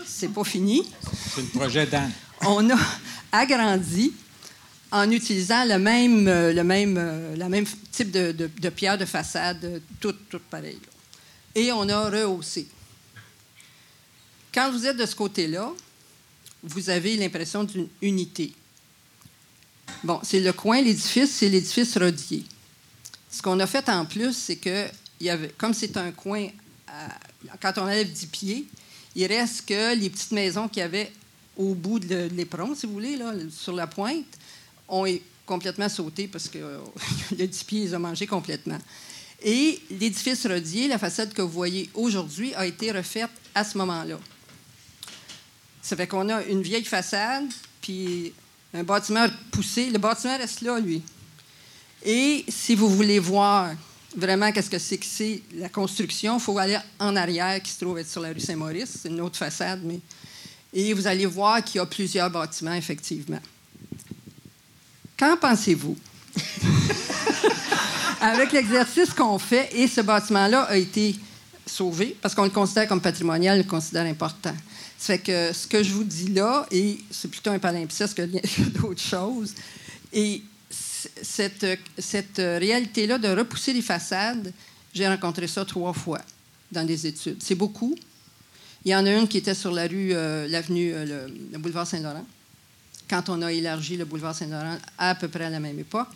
C'est 0.07 0.29
pas 0.29 0.45
fini. 0.45 0.89
C'est 1.35 1.43
le 1.43 1.49
projet 1.49 1.87
d'Anne. 1.87 2.13
On 2.43 2.71
a 2.71 2.79
agrandi 3.33 4.13
en 4.97 5.11
utilisant 5.11 5.65
le 5.65 5.79
même, 5.79 6.27
euh, 6.27 6.53
le 6.53 6.65
même, 6.65 6.97
euh, 6.99 7.37
la 7.37 7.49
même 7.49 7.67
type 7.93 8.11
de, 8.11 8.69
pierre 8.71 8.97
de 8.97 9.05
façade, 9.05 9.65
euh, 9.65 9.79
tout. 10.01 10.15
Et 11.55 11.71
on 11.73 11.89
a 11.89 12.11
rehaussé. 12.11 12.67
Quand 14.53 14.71
vous 14.73 14.87
êtes 14.87 14.97
de 14.97 15.07
ce 15.07 15.15
côté-là, 15.15 15.73
vous 16.63 16.91
avez 16.91 17.17
l'impression 17.17 17.65
d'une 17.65 17.89
unité. 18.01 18.55
Bon, 20.03 20.21
c'est 20.23 20.41
le 20.41 20.53
coin, 20.53 20.81
l'édifice, 20.81 21.31
c'est 21.31 21.49
l'édifice 21.49 21.97
Rodier. 21.97 22.45
Ce 23.31 23.43
qu'on 23.43 23.61
a 23.61 23.67
fait 23.67 23.89
en 23.89 24.07
plus, 24.07 24.35
c'est 24.35 24.57
que, 24.57 24.87
y 25.21 25.29
avait, 25.29 25.53
comme 25.59 25.75
c'est 25.75 25.97
un 25.97 26.11
coin, 26.11 26.49
quand 27.61 27.73
on 27.77 27.83
enlève 27.83 28.11
10 28.11 28.27
pieds, 28.27 28.67
il 29.15 29.27
reste 29.27 29.67
que 29.67 29.95
les 29.95 30.09
petites 30.09 30.33
maisons 30.33 30.69
qu'il 30.69 30.81
y 30.81 30.83
avait 30.83 31.13
au 31.57 31.75
bout 31.75 31.99
de 31.99 32.29
l'éperon, 32.35 32.75
si 32.75 32.87
vous 32.87 32.95
voulez, 32.95 33.17
là, 33.17 33.33
sur 33.51 33.73
la 33.73 33.87
pointe, 33.87 34.25
ont 34.89 35.07
complètement 35.45 35.89
sauté 35.89 36.29
parce 36.29 36.49
que 36.49 36.59
le 37.39 37.47
10 37.47 37.65
pieds 37.65 37.81
les 37.81 37.95
a 37.95 37.99
mangés 37.99 38.27
complètement. 38.27 38.79
Et 39.43 39.81
l'édifice 39.91 40.47
Rodier, 40.47 40.89
la 40.89 40.99
façade 40.99 41.33
que 41.33 41.43
vous 41.43 41.51
voyez 41.51 41.91
aujourd'hui, 41.95 42.55
a 42.55 42.67
été 42.67 42.91
refaite 42.91 43.31
à 43.55 43.65
ce 43.65 43.77
moment-là. 43.79 44.19
Ça 45.83 45.95
fait 45.95 46.07
qu'on 46.07 46.29
a 46.31 46.43
une 46.45 46.63
vieille 46.63 46.85
façade, 46.85 47.45
puis 47.81 48.33
un 48.75 48.83
bâtiment 48.83 49.27
poussé. 49.53 49.91
Le 49.91 49.99
bâtiment 49.99 50.37
reste 50.37 50.63
là, 50.63 50.81
lui. 50.81 51.03
Et 52.05 52.45
si 52.49 52.75
vous 52.75 52.89
voulez 52.89 53.19
voir 53.19 53.73
vraiment 54.17 54.51
qu'est-ce 54.51 54.71
que 54.71 54.79
c'est 54.79 54.99
que 54.99 55.07
c'est 55.07 55.43
la 55.55 55.69
construction, 55.69 56.39
il 56.39 56.41
faut 56.41 56.59
aller 56.59 56.79
en 56.99 57.15
arrière, 57.15 57.63
qui 57.63 57.71
se 57.71 57.85
trouve 57.85 57.99
être 57.99 58.09
sur 58.09 58.23
la 58.23 58.31
rue 58.31 58.41
Saint-Maurice. 58.41 58.99
C'est 59.03 59.09
une 59.09 59.21
autre 59.21 59.37
façade, 59.37 59.81
mais... 59.85 60.01
Et 60.73 60.93
vous 60.93 61.07
allez 61.07 61.27
voir 61.27 61.63
qu'il 61.63 61.77
y 61.77 61.79
a 61.79 61.87
plusieurs 61.87 62.31
bâtiments, 62.31 62.75
effectivement. 62.75 63.41
Qu'en 65.17 65.37
pensez-vous? 65.37 65.97
Avec 68.21 68.53
l'exercice 68.53 69.11
qu'on 69.11 69.39
fait, 69.39 69.71
et 69.75 69.89
ce 69.89 70.01
bâtiment-là 70.01 70.63
a 70.63 70.77
été 70.77 71.15
sauvé, 71.65 72.17
parce 72.21 72.35
qu'on 72.35 72.45
le 72.45 72.51
considère 72.51 72.89
comme 72.89 73.01
patrimonial, 73.01 73.57
on 73.57 73.63
le 73.63 73.69
considère 73.69 74.07
important. 74.07 74.55
Ça 74.99 75.19
que 75.19 75.53
ce 75.53 75.67
que 75.67 75.83
je 75.83 75.93
vous 75.93 76.05
dis 76.05 76.29
là, 76.29 76.67
et 76.71 76.99
c'est 77.11 77.29
plutôt 77.29 77.51
un 77.51 77.59
palimpseste 77.59 78.15
que 78.15 78.23
d'autres 78.81 79.01
choses, 79.01 79.55
et 80.13 80.43
cette, 81.23 81.67
cette 81.99 82.39
réalité-là 82.39 83.19
de 83.19 83.29
repousser 83.29 83.73
les 83.73 83.83
façades, 83.83 84.53
j'ai 84.93 85.07
rencontré 85.07 85.47
ça 85.47 85.65
trois 85.65 85.93
fois 85.93 86.21
dans 86.73 86.85
des 86.85 87.07
études. 87.07 87.37
C'est 87.41 87.55
beaucoup. 87.55 87.95
Il 88.85 88.91
y 88.91 88.95
en 88.95 89.05
a 89.05 89.13
une 89.13 89.29
qui 89.29 89.39
était 89.39 89.55
sur 89.55 89.73
la 89.73 89.87
rue, 89.87 90.11
euh, 90.13 90.47
l'avenue, 90.49 90.93
euh, 90.95 91.29
le, 91.53 91.59
boulevard 91.59 91.87
Saint-Laurent, 91.87 92.25
quand 93.09 93.29
on 93.29 93.43
a 93.43 93.53
élargi 93.53 93.97
le 93.97 94.05
boulevard 94.05 94.35
Saint-Laurent 94.35 94.79
à 94.99 95.15
peu 95.15 95.29
près 95.29 95.45
à 95.45 95.51
la 95.51 95.61
même 95.61 95.79
époque. 95.79 96.09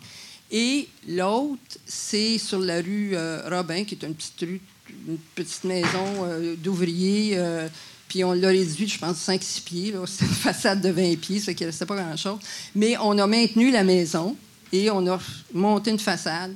Et 0.51 0.89
l'autre, 1.07 1.77
c'est 1.85 2.37
sur 2.37 2.59
la 2.59 2.81
rue 2.81 3.11
euh, 3.13 3.47
Robin, 3.49 3.85
qui 3.85 3.95
est 3.95 4.05
une 4.05 4.15
petite 4.15 4.41
rue, 4.41 4.61
une 5.07 5.17
petite 5.35 5.63
maison 5.63 6.27
d'ouvriers 6.57 7.37
puis 8.11 8.25
on 8.25 8.33
l'a 8.33 8.49
réduit, 8.49 8.89
je 8.89 8.99
pense, 8.99 9.25
5-6 9.25 9.63
pieds. 9.63 9.93
C'est 10.05 10.25
une 10.25 10.31
façade 10.31 10.81
de 10.81 10.89
20 10.89 11.17
pieds, 11.17 11.39
ce 11.39 11.51
qui 11.51 11.63
ne 11.63 11.69
restait 11.69 11.85
pas 11.85 11.95
grand-chose. 11.95 12.39
Mais 12.75 12.97
on 12.97 13.17
a 13.17 13.25
maintenu 13.25 13.71
la 13.71 13.85
maison 13.85 14.35
et 14.73 14.91
on 14.91 15.07
a 15.07 15.17
monté 15.53 15.91
une 15.91 15.99
façade 15.99 16.53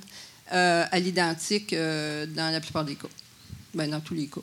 euh, 0.52 0.84
à 0.92 1.00
l'identique 1.00 1.72
euh, 1.72 2.26
dans 2.26 2.52
la 2.52 2.60
plupart 2.60 2.84
des 2.84 2.96
cas. 2.96 3.08
Bien, 3.74 3.88
dans 3.88 4.02
tous 4.02 4.16
les 4.16 4.28
cas. 4.28 4.42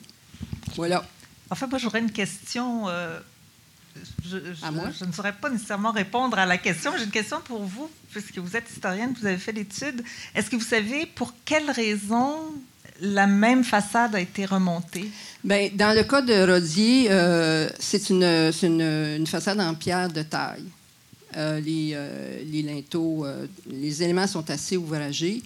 Voilà. 0.75 1.05
Enfin, 1.51 1.67
moi, 1.67 1.77
j'aurais 1.77 1.99
une 1.99 2.11
question. 2.11 2.85
Je, 4.25 4.37
à 4.63 4.71
moi? 4.71 4.89
je, 4.97 5.05
ne 5.05 5.11
saurais 5.11 5.33
pas 5.33 5.49
nécessairement 5.49 5.91
répondre 5.91 6.37
à 6.37 6.45
la 6.45 6.57
question. 6.57 6.91
J'ai 6.97 7.03
une 7.03 7.11
question 7.11 7.39
pour 7.41 7.63
vous, 7.63 7.89
puisque 8.11 8.37
vous 8.37 8.55
êtes 8.55 8.69
historienne, 8.69 9.13
vous 9.19 9.25
avez 9.25 9.37
fait 9.37 9.51
l'étude. 9.51 10.03
Est-ce 10.33 10.49
que 10.49 10.55
vous 10.55 10.63
savez 10.63 11.05
pour 11.05 11.33
quelle 11.45 11.69
raison 11.69 12.37
la 13.01 13.27
même 13.27 13.63
façade 13.63 14.15
a 14.15 14.19
été 14.19 14.45
remontée? 14.45 15.09
Bien, 15.43 15.69
dans 15.73 15.95
le 15.95 16.03
cas 16.03 16.21
de 16.21 16.51
Rodier, 16.51 17.07
euh, 17.11 17.69
c'est 17.79 18.09
une, 18.09 18.23
une, 18.23 19.27
façade 19.27 19.59
en 19.59 19.73
pierre 19.73 20.09
de 20.09 20.23
taille. 20.23 20.65
Euh, 21.35 21.59
les, 21.59 21.91
euh, 21.93 22.43
les, 22.45 22.61
linteaux, 22.61 23.25
les 23.67 24.03
éléments 24.03 24.27
sont 24.27 24.49
assez 24.49 24.77
ouvragés. 24.77 25.41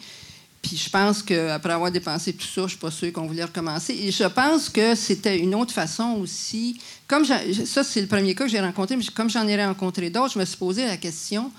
Puis 0.68 0.76
je 0.76 0.90
pense 0.90 1.24
qu'après 1.24 1.72
avoir 1.72 1.90
dépensé 1.90 2.34
tout 2.34 2.46
ça, 2.46 2.54
je 2.56 2.62
ne 2.62 2.68
suis 2.68 2.78
pas 2.78 2.92
sûre 2.92 3.14
qu'on 3.14 3.26
voulait 3.26 3.46
recommencer. 3.46 3.94
Et 3.94 4.12
je 4.12 4.26
pense 4.26 4.68
que 4.68 4.96
c'était 4.96 5.40
une 5.40 5.56
autre 5.56 5.74
façon 5.74 6.18
aussi. 6.20 6.78
Comme 7.08 7.24
ça, 7.24 7.40
c'est 7.86 8.02
le 8.02 8.08
premier 8.08 8.36
cas 8.36 8.44
que 8.44 8.50
j'ai 8.50 8.60
rencontré, 8.60 8.98
mais 8.98 9.06
comme 9.16 9.30
j'en 9.30 9.48
ai 9.48 9.66
rencontré 9.66 10.10
d'autres, 10.10 10.34
je 10.34 10.40
me 10.40 10.44
suis 10.44 10.58
posé 10.58 10.86
la 10.86 10.98
question 10.98 11.52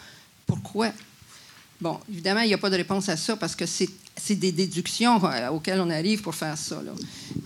pourquoi? 0.47 0.93
Bon, 1.81 1.99
évidemment, 2.11 2.41
il 2.41 2.49
n'y 2.49 2.55
a 2.55 2.59
pas 2.59 2.69
de 2.69 2.77
réponse 2.77 3.09
à 3.09 3.17
ça 3.17 3.35
parce 3.37 3.57
que 3.57 3.65
c'est 3.65 4.35
des 4.35 4.53
déductions 4.53 5.25
euh, 5.25 5.49
auxquelles 5.49 5.81
on 5.81 5.89
arrive 5.89 6.21
pour 6.21 6.35
faire 6.35 6.59
ça. 6.59 6.83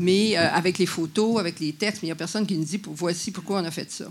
Mais 0.00 0.36
euh, 0.36 0.50
avec 0.52 0.78
les 0.78 0.86
photos, 0.86 1.38
avec 1.38 1.60
les 1.60 1.74
textes, 1.74 2.02
il 2.02 2.06
n'y 2.06 2.12
a 2.12 2.16
personne 2.16 2.44
qui 2.44 2.56
nous 2.56 2.64
dit 2.64 2.82
voici 2.86 3.30
pourquoi 3.30 3.60
on 3.60 3.64
a 3.64 3.70
fait 3.70 3.92
ça. 3.92 4.06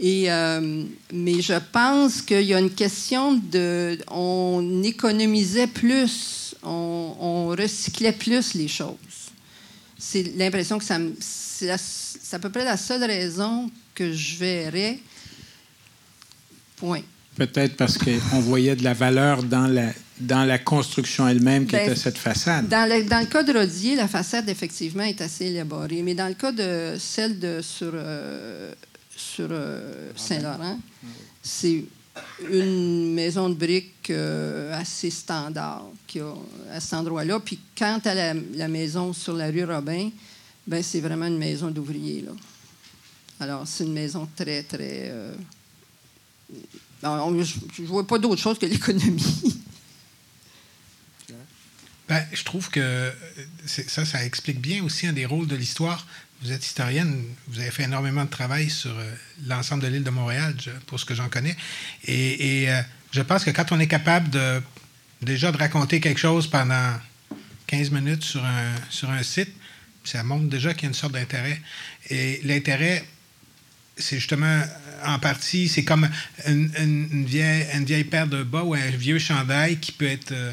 Et, 0.00 0.30
euh, 0.30 0.84
mais 1.12 1.40
je 1.40 1.54
pense 1.72 2.22
qu'il 2.22 2.42
y 2.42 2.54
a 2.54 2.58
une 2.58 2.74
question 2.74 3.34
de. 3.34 3.98
On 4.10 4.82
économisait 4.82 5.66
plus, 5.66 6.54
on, 6.62 7.48
recyclait 7.48 8.12
plus 8.12 8.54
les 8.54 8.68
choses. 8.68 8.96
C'est 9.98 10.36
l'impression 10.36 10.78
que 10.78 10.84
ça. 10.84 10.98
C'est 11.18 11.70
à 12.36 12.38
peu 12.38 12.50
près 12.50 12.64
la 12.64 12.76
seule 12.76 13.04
raison 13.04 13.70
que 13.94 14.12
je 14.12 14.36
verrais. 14.38 14.98
Point. 16.76 17.02
Peut-être 17.36 17.76
parce 17.76 17.96
qu'on 17.96 18.40
voyait 18.40 18.74
de 18.74 18.84
la 18.84 18.94
valeur 18.94 19.42
dans 19.42 19.66
la, 19.66 19.92
dans 20.20 20.44
la 20.44 20.58
construction 20.58 21.26
elle-même 21.28 21.66
qui 21.66 21.76
ben, 21.76 21.86
était 21.86 21.96
cette 21.96 22.18
façade. 22.18 22.68
Dans 22.68 22.88
le, 22.88 23.04
dans 23.04 23.20
le, 23.20 23.26
cas 23.26 23.42
de 23.42 23.52
Rodier, 23.52 23.96
la 23.96 24.08
façade, 24.08 24.48
effectivement, 24.48 25.04
est 25.04 25.20
assez 25.20 25.46
élaborée. 25.46 26.02
Mais 26.02 26.14
dans 26.14 26.28
le 26.28 26.34
cas 26.34 26.52
de 26.52 26.96
celle 26.98 27.38
de, 27.38 27.60
sur, 27.62 27.92
euh, 27.94 28.72
sur 29.22 29.48
euh, 29.50 30.10
Saint-Laurent, 30.16 30.78
c'est 31.42 31.84
une 32.50 33.14
maison 33.14 33.48
de 33.48 33.54
briques 33.54 34.10
euh, 34.10 34.78
assez 34.78 35.10
standard 35.10 35.86
qui 36.06 36.20
a, 36.20 36.34
à 36.70 36.80
cet 36.80 36.94
endroit-là. 36.94 37.40
Puis 37.40 37.58
quant 37.76 38.00
à 38.04 38.14
la, 38.14 38.34
la, 38.34 38.68
maison 38.68 39.12
sur 39.12 39.34
la 39.34 39.48
rue 39.50 39.64
Robin, 39.64 40.10
ben, 40.66 40.82
c'est 40.82 41.00
vraiment 41.00 41.26
une 41.26 41.38
maison 41.38 41.70
d'ouvriers. 41.70 42.24
Alors, 43.40 43.66
c'est 43.66 43.84
une 43.84 43.94
maison 43.94 44.28
très, 44.36 44.62
très 44.62 45.12
je 47.02 47.82
ne 47.82 47.86
vois 47.86 48.06
pas 48.06 48.18
d'autre 48.18 48.40
chose 48.40 48.58
que 48.58 48.66
l'économie. 48.66 49.60
Ben, 52.12 52.26
je 52.30 52.44
trouve 52.44 52.68
que 52.68 53.10
ça, 53.64 54.04
ça 54.04 54.22
explique 54.22 54.60
bien 54.60 54.84
aussi 54.84 55.06
un 55.06 55.14
des 55.14 55.24
rôles 55.24 55.46
de 55.46 55.56
l'histoire. 55.56 56.06
Vous 56.42 56.52
êtes 56.52 56.62
historienne, 56.62 57.24
vous 57.48 57.58
avez 57.58 57.70
fait 57.70 57.84
énormément 57.84 58.26
de 58.26 58.28
travail 58.28 58.68
sur 58.68 58.90
euh, 58.90 59.14
l'ensemble 59.46 59.82
de 59.82 59.88
l'île 59.88 60.04
de 60.04 60.10
Montréal, 60.10 60.54
pour 60.86 61.00
ce 61.00 61.06
que 61.06 61.14
j'en 61.14 61.30
connais. 61.30 61.56
Et, 62.04 62.68
euh, 62.68 62.82
je 63.12 63.22
pense 63.22 63.44
que 63.44 63.50
quand 63.50 63.72
on 63.72 63.80
est 63.80 63.86
capable 63.86 64.28
de 64.28 64.60
déjà 65.22 65.52
de 65.52 65.56
raconter 65.56 66.00
quelque 66.00 66.20
chose 66.20 66.46
pendant 66.50 67.00
15 67.68 67.90
minutes 67.92 68.24
sur 68.24 68.44
un, 68.44 68.74
sur 68.90 69.08
un 69.08 69.22
site, 69.22 69.54
ça 70.04 70.22
montre 70.22 70.50
déjà 70.50 70.74
qu'il 70.74 70.82
y 70.82 70.86
a 70.86 70.88
une 70.88 70.94
sorte 70.94 71.14
d'intérêt. 71.14 71.62
Et 72.10 72.42
l'intérêt, 72.44 73.06
c'est 73.96 74.16
justement 74.16 74.62
en 75.02 75.18
partie, 75.18 75.66
c'est 75.66 75.84
comme 75.84 76.10
une, 76.46 77.24
vieille, 77.24 78.04
paire 78.04 78.26
de 78.26 78.42
bas 78.42 78.64
ou 78.64 78.74
un 78.74 78.90
vieux 78.90 79.18
chandail 79.18 79.78
qui 79.78 79.92
peut 79.92 80.08
être 80.08 80.32
euh, 80.32 80.52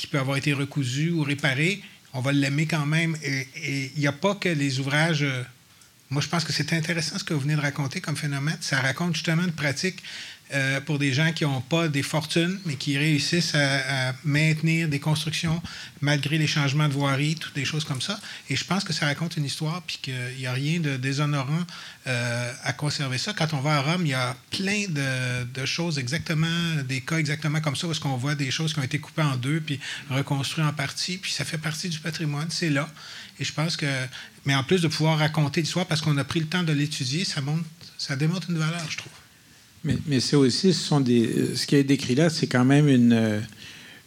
qui 0.00 0.06
peut 0.06 0.18
avoir 0.18 0.38
été 0.38 0.54
recousu 0.54 1.10
ou 1.10 1.22
réparé. 1.22 1.82
On 2.14 2.22
va 2.22 2.32
l'aimer 2.32 2.64
quand 2.64 2.86
même. 2.86 3.16
Et 3.22 3.92
il 3.94 4.00
n'y 4.00 4.06
a 4.06 4.12
pas 4.12 4.34
que 4.34 4.48
les 4.48 4.80
ouvrages. 4.80 5.22
Euh, 5.22 5.42
moi, 6.08 6.22
je 6.22 6.28
pense 6.28 6.42
que 6.42 6.54
c'est 6.54 6.72
intéressant 6.72 7.18
ce 7.18 7.24
que 7.24 7.34
vous 7.34 7.40
venez 7.40 7.54
de 7.54 7.60
raconter 7.60 8.00
comme 8.00 8.16
phénomène. 8.16 8.56
Ça 8.62 8.80
raconte 8.80 9.14
justement 9.14 9.44
une 9.44 9.52
pratique 9.52 10.02
euh, 10.52 10.80
pour 10.80 10.98
des 10.98 11.12
gens 11.12 11.32
qui 11.32 11.44
n'ont 11.44 11.60
pas 11.60 11.86
des 11.86 12.02
fortunes, 12.02 12.58
mais 12.66 12.74
qui 12.74 12.98
réussissent 12.98 13.54
à, 13.54 14.12
maintenir 14.24 14.88
des 14.88 14.98
constructions 14.98 15.62
malgré 16.00 16.38
les 16.38 16.48
changements 16.48 16.88
de 16.88 16.92
voirie, 16.92 17.36
toutes 17.36 17.54
des 17.54 17.64
choses 17.64 17.84
comme 17.84 18.00
ça. 18.00 18.18
Et 18.48 18.56
je 18.56 18.64
pense 18.64 18.82
que 18.82 18.92
ça 18.92 19.06
raconte 19.06 19.36
une 19.36 19.44
histoire, 19.44 19.80
puis 19.82 20.00
qu'il 20.02 20.36
n'y 20.38 20.46
a 20.46 20.52
rien 20.52 20.80
de 20.80 20.96
déshonorant 20.96 21.64
euh, 22.08 22.52
à 22.64 22.72
conserver 22.72 23.18
ça. 23.18 23.32
Quand 23.32 23.54
on 23.54 23.60
va 23.60 23.76
à 23.76 23.82
Rome, 23.82 24.06
il 24.06 24.10
y 24.10 24.14
a 24.14 24.36
plein 24.50 24.86
de, 24.88 25.64
choses 25.66 25.98
exactement, 26.00 26.82
des 26.88 27.00
cas 27.00 27.18
exactement 27.18 27.60
comme 27.60 27.76
ça, 27.76 27.86
parce 27.86 28.00
qu'on 28.00 28.16
voit 28.16 28.34
des 28.34 28.50
choses 28.50 28.72
qui 28.72 28.80
ont 28.80 28.84
été 28.84 28.98
coupées 28.98 29.22
en 29.22 29.36
deux, 29.36 29.60
puis 29.60 29.78
reconstruites 30.08 30.66
en 30.66 30.72
partie, 30.72 31.18
puis 31.18 31.30
ça 31.30 31.44
fait 31.44 31.58
partie 31.58 31.88
du 31.88 32.00
patrimoine, 32.00 32.48
c'est 32.50 32.70
là. 32.70 32.88
Et 33.38 33.44
je 33.44 33.52
pense 33.52 33.76
que, 33.76 33.86
mais 34.46 34.54
en 34.56 34.64
plus 34.64 34.82
de 34.82 34.88
pouvoir 34.88 35.18
raconter 35.18 35.60
l'histoire, 35.60 35.86
parce 35.86 36.00
qu'on 36.00 36.16
a 36.18 36.24
pris 36.24 36.40
le 36.40 36.46
temps 36.46 36.64
de 36.64 36.72
l'étudier, 36.72 37.24
ça, 37.24 37.40
ça 37.98 38.16
démontre 38.16 38.50
une 38.50 38.58
valeur, 38.58 38.84
je 38.90 38.96
trouve. 38.96 39.12
Mais, 39.84 40.34
aussi, 40.34 40.72
ce, 40.72 40.80
sont 40.80 41.00
des, 41.00 41.54
ce 41.54 41.66
qui 41.66 41.76
est 41.76 41.84
décrit 41.84 42.14
là, 42.14 42.28
c'est 42.28 42.46
quand 42.46 42.64
même 42.64 42.88
une, 42.88 43.40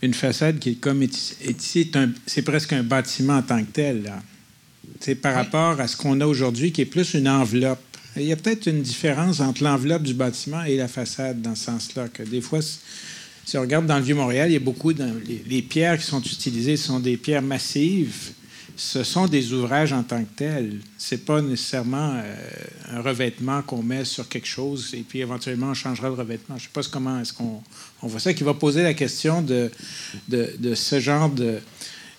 une 0.04 0.14
façade 0.14 0.60
qui 0.60 0.72
est 0.72 0.76
comme 0.76 1.02
ici, 1.02 1.92
c'est 2.28 2.42
presque 2.44 2.74
un 2.74 2.84
bâtiment 2.84 3.38
en 3.38 3.42
tant 3.42 3.64
que 3.64 3.72
tel. 3.72 4.14
C'est 5.00 5.16
par 5.16 5.34
rapport 5.34 5.80
à 5.80 5.88
ce 5.88 5.98
qu'on 5.98 6.22
a 6.22 6.28
aujourd'hui, 6.28 6.72
qui 6.72 6.82
est 6.82 6.86
plus 6.86 7.14
une 7.14 7.28
enveloppe. 7.28 7.82
il 8.18 8.24
y 8.24 8.32
a 8.32 8.36
peut-être 8.36 8.68
une 8.68 8.82
différence 8.82 9.40
entre 9.40 9.64
l'enveloppe 9.64 10.04
du 10.04 10.14
bâtiment 10.14 10.64
et 10.64 10.78
la 10.78 10.88
façade 10.88 11.42
dans 11.42 11.56
ce 11.56 11.66
sens-là. 11.66 12.08
Que 12.10 12.24
des 12.24 12.42
fois, 12.42 12.60
si 12.62 13.58
on 13.58 13.62
regarde 13.62 13.86
dans 13.86 13.98
le 13.98 14.04
Vieux-Montréal, 14.04 14.50
il 14.50 14.54
y 14.54 14.58
a 14.58 14.60
beaucoup 14.60 14.94
de, 14.94 15.06
les, 15.48 15.62
pierres 15.62 15.98
qui 15.98 16.06
sont 16.06 16.22
utilisées 16.22 16.78
sont 16.78 17.00
des 17.00 17.18
pierres 17.18 17.42
massives 17.42 18.32
ce 18.76 19.04
sont 19.04 19.28
des 19.28 19.54
ouvrages 19.54 19.94
en 19.94 20.04
tant 20.04 20.24
que 20.24 20.36
tels. 20.36 20.80
Ce 20.98 21.16
n'est 21.16 21.22
pas 21.22 21.42
nécessairement 21.42 22.14
euh, 22.16 22.36
un 22.92 23.02
revêtement 23.02 23.62
qu'on 23.62 23.84
met 23.84 24.06
sur 24.06 24.28
quelque 24.28 24.48
chose 24.48 24.94
et 24.94 25.02
puis 25.02 25.20
éventuellement 25.20 25.68
on 25.68 25.74
changera 25.74 26.08
le 26.08 26.16
revêtement. 26.16 26.58
Je 26.58 26.64
ne 26.64 26.68
sais 26.68 26.74
pas 26.74 26.82
comment 26.92 27.20
est-ce 27.20 27.34
qu'on 27.34 27.62
on 28.02 28.08
voit 28.08 28.20
ça, 28.20 28.34
qui 28.34 28.44
va 28.44 28.54
poser 28.54 28.84
la 28.84 28.94
question 28.94 29.42
de, 29.42 29.72
de, 30.28 30.76
ce 30.76 31.00
genre 31.00 31.30
de, 31.30 31.60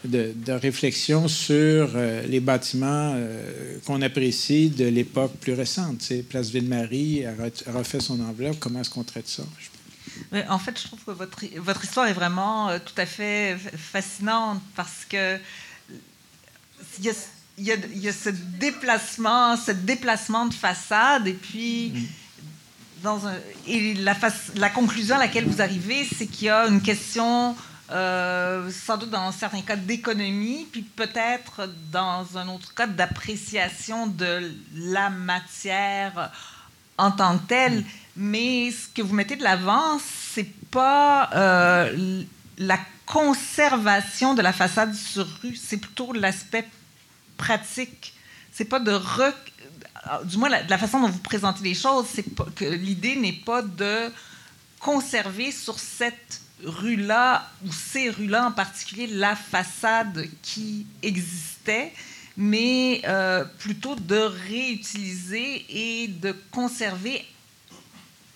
de, 0.04 0.52
réflexion 0.52 1.28
sur 1.28 1.90
euh, 1.94 2.22
les 2.26 2.40
bâtiments 2.40 3.12
euh, 3.14 3.78
qu'on 3.84 4.00
apprécie 4.02 4.70
de 4.70 4.86
l'époque 4.86 5.32
plus 5.40 5.54
récente. 5.54 6.02
C'est 6.02 6.22
Place 6.22 6.50
Ville-Marie 6.50 7.26
a 7.26 7.34
refait 7.72 8.00
son 8.00 8.20
enveloppe. 8.20 8.58
Comment 8.60 8.80
est-ce 8.80 8.90
qu'on 8.90 9.04
traite 9.04 9.28
ça? 9.28 9.42
En 10.48 10.58
fait, 10.60 10.78
je 10.80 10.86
trouve 10.86 11.00
que 11.04 11.10
votre, 11.10 11.44
votre 11.56 11.84
histoire 11.84 12.06
est 12.06 12.12
vraiment 12.12 12.78
tout 12.78 12.94
à 12.96 13.06
fait 13.06 13.56
fascinante 13.76 14.62
parce 14.76 15.04
que 15.08 15.38
il 16.98 17.04
y, 17.64 17.72
a, 17.72 17.76
y 17.76 18.08
a, 18.08 18.12
ce 18.12 18.30
déplacement, 18.30 19.56
ce 19.56 19.70
déplacement 19.70 20.46
de 20.46 20.54
façade, 20.54 21.26
et 21.26 21.34
puis 21.34 22.08
dans 23.02 23.26
un, 23.26 23.34
et 23.66 23.94
la, 23.94 24.16
la, 24.56 24.70
conclusion 24.70 25.16
à 25.16 25.18
laquelle 25.18 25.44
vous 25.44 25.60
arrivez, 25.60 26.06
c'est 26.16 26.26
qu'il 26.26 26.46
y 26.46 26.50
a 26.50 26.66
une 26.66 26.80
question, 26.80 27.54
euh, 27.90 28.70
sans 28.70 28.96
doute 28.96 29.10
dans 29.10 29.30
certains 29.30 29.60
cas 29.60 29.76
d'économie, 29.76 30.66
puis 30.72 30.82
peut-être 30.82 31.68
dans 31.92 32.36
un 32.36 32.48
autre 32.48 32.74
cas 32.74 32.86
d'appréciation 32.86 34.06
de 34.06 34.50
la 34.74 35.10
matière 35.10 36.32
en 36.96 37.10
tant 37.10 37.38
que 37.38 37.46
telle. 37.46 37.84
Mais 38.16 38.70
ce 38.70 38.88
que 38.88 39.02
vous 39.02 39.14
mettez 39.14 39.36
de 39.36 39.42
l'avant, 39.42 39.98
c'est 40.32 40.50
pas 40.70 41.30
euh, 41.34 42.22
la 42.58 42.78
conservation 43.06 44.34
de 44.34 44.42
la 44.42 44.52
façade 44.52 44.94
sur 44.94 45.26
rue, 45.42 45.56
c'est 45.56 45.76
plutôt 45.76 46.12
l'aspect 46.12 46.66
pratique. 47.36 48.14
C'est 48.52 48.64
pas 48.64 48.80
de 48.80 48.92
rec... 48.92 49.34
du 50.24 50.36
moins 50.36 50.48
la, 50.48 50.62
la, 50.62 50.78
façon 50.78 51.00
dont 51.00 51.08
vous 51.08 51.18
présentez 51.18 51.64
les 51.64 51.74
choses, 51.74 52.06
c'est 52.12 52.24
que 52.54 52.64
l'idée 52.64 53.16
n'est 53.16 53.32
pas 53.32 53.62
de 53.62 54.10
conserver 54.80 55.50
sur 55.50 55.78
cette 55.78 56.42
rue-là 56.62 57.50
ou 57.64 57.72
ces 57.72 58.10
rues-là 58.10 58.46
en 58.48 58.52
particulier 58.52 59.06
la 59.06 59.36
façade 59.36 60.26
qui 60.42 60.86
existait, 61.02 61.92
mais 62.36 63.02
euh, 63.06 63.44
plutôt 63.58 63.96
de 63.96 64.16
réutiliser 64.16 65.64
et 65.68 66.08
de 66.08 66.32
conserver 66.50 67.24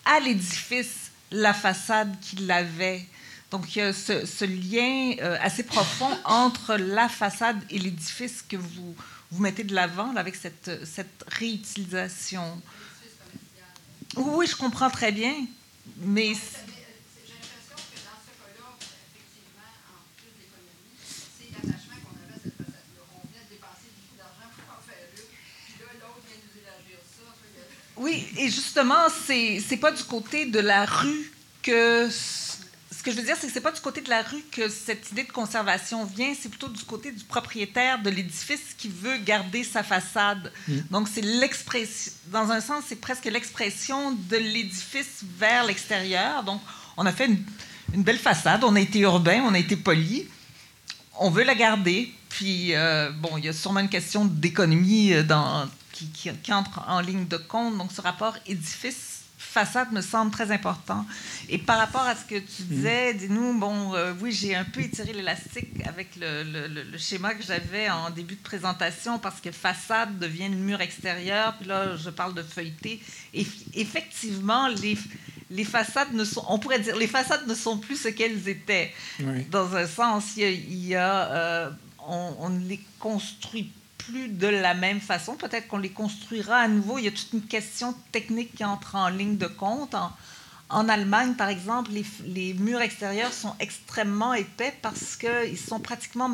à 0.05 0.19
l'édifice 0.19 1.11
la 1.31 1.53
façade 1.53 2.19
qu'il 2.19 2.49
avait. 2.51 3.05
Donc, 3.51 3.75
il 3.75 3.79
y 3.79 3.81
a 3.81 3.93
ce, 3.93 4.45
lien 4.45 5.15
euh, 5.21 5.37
assez 5.41 5.63
profond 5.63 6.09
entre 6.23 6.75
la 6.75 7.09
façade 7.09 7.59
et 7.71 7.79
l'édifice 7.79 8.43
que 8.47 8.57
vous, 8.57 8.95
vous 9.31 9.41
mettez 9.41 9.63
de 9.63 9.73
l'avant 9.73 10.15
avec 10.15 10.35
cette, 10.35 10.85
cette 10.85 11.25
réutilisation. 11.27 12.61
Oui, 14.17 14.45
je 14.47 14.55
comprends 14.55 14.89
très 14.89 15.11
bien, 15.11 15.33
mais... 15.97 16.33
Oui, 27.97 28.25
et 28.37 28.49
justement, 28.49 29.09
c'est 29.25 29.61
n'est 29.69 29.77
pas 29.77 29.91
du 29.91 30.03
côté 30.03 30.45
de 30.45 30.59
la 30.59 30.85
rue 30.85 31.33
que 31.61 32.09
ce 32.99 33.03
que 33.03 33.11
je 33.11 33.15
veux 33.15 33.23
dire, 33.23 33.37
c'est 33.39 33.47
que 33.47 33.53
c'est 33.53 33.61
pas 33.61 33.71
du 33.71 33.79
côté 33.79 34.01
de 34.01 34.09
la 34.09 34.23
rue 34.23 34.43
que 34.51 34.67
cette 34.67 35.09
idée 35.13 35.23
de 35.23 35.31
conservation 35.31 36.03
vient, 36.03 36.33
c'est 36.37 36.49
plutôt 36.49 36.67
du 36.67 36.83
côté 36.83 37.13
du 37.13 37.23
propriétaire 37.23 38.01
de 38.01 38.09
l'édifice 38.09 38.75
qui 38.77 38.89
veut 38.89 39.17
garder 39.19 39.63
sa 39.63 39.83
façade. 39.83 40.51
Mm. 40.67 40.79
Donc, 40.91 41.07
c'est 41.07 41.21
l'expression, 41.21 42.11
dans 42.27 42.51
un 42.51 42.59
sens, 42.59 42.83
c'est 42.89 42.99
presque 42.99 43.23
l'expression 43.23 44.11
de 44.11 44.35
l'édifice 44.35 45.23
vers 45.37 45.63
l'extérieur. 45.63 46.43
Donc, 46.43 46.59
on 46.97 47.05
a 47.05 47.13
fait 47.13 47.27
une, 47.93 48.03
belle 48.03 48.19
façade, 48.19 48.65
on 48.65 48.75
a 48.75 48.81
été 48.81 48.99
urbain, 48.99 49.43
on 49.45 49.53
a 49.53 49.59
été 49.59 49.77
poli, 49.77 50.27
on 51.17 51.29
veut 51.29 51.45
la 51.45 51.55
garder. 51.55 52.13
Puis, 52.27 52.75
euh, 52.75 53.11
bon, 53.11 53.37
il 53.37 53.45
y 53.45 53.47
a 53.47 53.53
sûrement 53.53 53.79
une 53.79 53.87
question 53.87 54.25
d'économie 54.25 55.13
euh, 55.13 55.23
qui, 55.93 56.09
qui, 56.09 56.51
entre 56.51 56.83
en 56.85 56.99
ligne 56.99 57.27
de 57.29 57.37
compte. 57.37 57.77
Donc, 57.77 57.93
ce 57.93 58.01
rapport 58.01 58.35
édifice 58.45 59.08
façade 59.49 59.91
me 59.91 60.01
semble 60.01 60.31
très 60.31 60.51
important. 60.51 61.05
Et 61.49 61.57
par 61.57 61.79
rapport 61.79 62.03
à 62.03 62.15
ce 62.15 62.23
que 62.23 62.35
tu 62.35 62.61
mm. 62.61 62.65
disais, 62.67 63.13
dis-nous, 63.15 63.57
bon, 63.57 63.95
euh, 63.95 64.13
oui, 64.21 64.31
j'ai 64.31 64.55
un 64.55 64.63
peu 64.63 64.81
étiré 64.81 65.11
l'élastique 65.11 65.85
avec 65.85 66.15
le, 66.17 66.43
le, 66.43 66.97
schéma 66.97 67.33
que 67.33 67.43
j'avais 67.43 67.89
en 67.89 68.11
début 68.11 68.35
de 68.35 68.43
présentation 68.43 69.17
parce 69.17 69.41
que 69.41 69.51
façade 69.51 70.19
devient 70.19 70.49
le 70.49 70.57
mur 70.57 70.79
extérieur, 70.81 71.55
puis 71.57 71.67
là, 71.67 71.95
je 71.95 72.09
parle 72.11 72.35
de 72.35 72.43
feuilleté. 72.43 73.01
Et 73.33 73.45
effectivement, 73.73 74.67
les, 74.67 74.97
les 75.49 75.65
façades 75.65 76.13
ne 76.13 76.23
sont, 76.23 76.45
on 76.47 76.59
pourrait 76.59 76.79
dire, 76.79 76.95
les 76.95 77.07
façades 77.07 77.47
ne 77.47 77.55
sont 77.55 77.79
plus 77.79 77.95
ce 77.95 78.09
qu'elles 78.09 78.47
étaient. 78.47 78.93
Dans 79.49 79.75
un 79.75 79.87
sens, 79.87 80.37
il 80.37 80.85
y 80.85 80.95
a, 80.95 81.31
euh, 81.31 81.69
on, 82.07 82.35
on 82.39 82.49
ne 82.49 82.67
les 82.67 82.79
construit 82.99 83.71
plus 83.99 84.27
de 84.29 84.47
la 84.47 84.73
même 84.73 84.99
façon. 84.99 85.35
Peut-être 85.35 85.67
qu'on 85.67 85.77
les 85.77 85.91
construira 85.91 86.57
à 86.57 86.67
nouveau. 86.67 86.97
Il 86.97 87.05
y 87.05 87.07
a 87.07 87.11
toute 87.11 87.33
une 87.33 87.43
question 87.45 87.93
technique 88.11 88.55
qui 88.55 88.63
entre 88.63 88.95
en 88.95 89.09
ligne 89.09 89.37
de 89.37 89.47
compte. 89.47 89.95
En, 90.69 90.89
Allemagne, 90.89 91.35
par 91.35 91.49
exemple, 91.49 91.91
les, 92.25 92.53
murs 92.55 92.81
extérieurs 92.81 93.33
sont 93.33 93.55
extrêmement 93.59 94.33
épais 94.33 94.73
parce 94.81 95.15
qu'ils 95.15 95.57
sont 95.57 95.79
pratiquement 95.79 96.31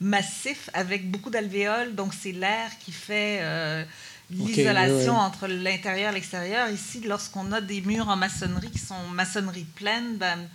massifs 0.00 0.70
avec 0.72 1.10
beaucoup 1.10 1.30
d'alvéoles. 1.30 1.94
Donc, 1.94 2.14
c'est 2.14 2.32
l'air 2.32 2.70
qui 2.80 2.92
fait 2.92 3.38
euh, 3.42 3.84
l'isolation 4.30 5.16
entre 5.16 5.46
l'intérieur 5.46 6.12
et 6.12 6.14
l'extérieur. 6.14 6.68
Ici, 6.70 7.00
lorsqu'on 7.00 7.52
a 7.52 7.60
des 7.60 7.80
murs 7.82 8.08
en 8.08 8.16
maçonnerie 8.16 8.70
qui 8.70 8.80
sont 8.80 9.08
maçonnerie 9.08 9.66
pleine, 9.76 10.16
ben, 10.16 10.48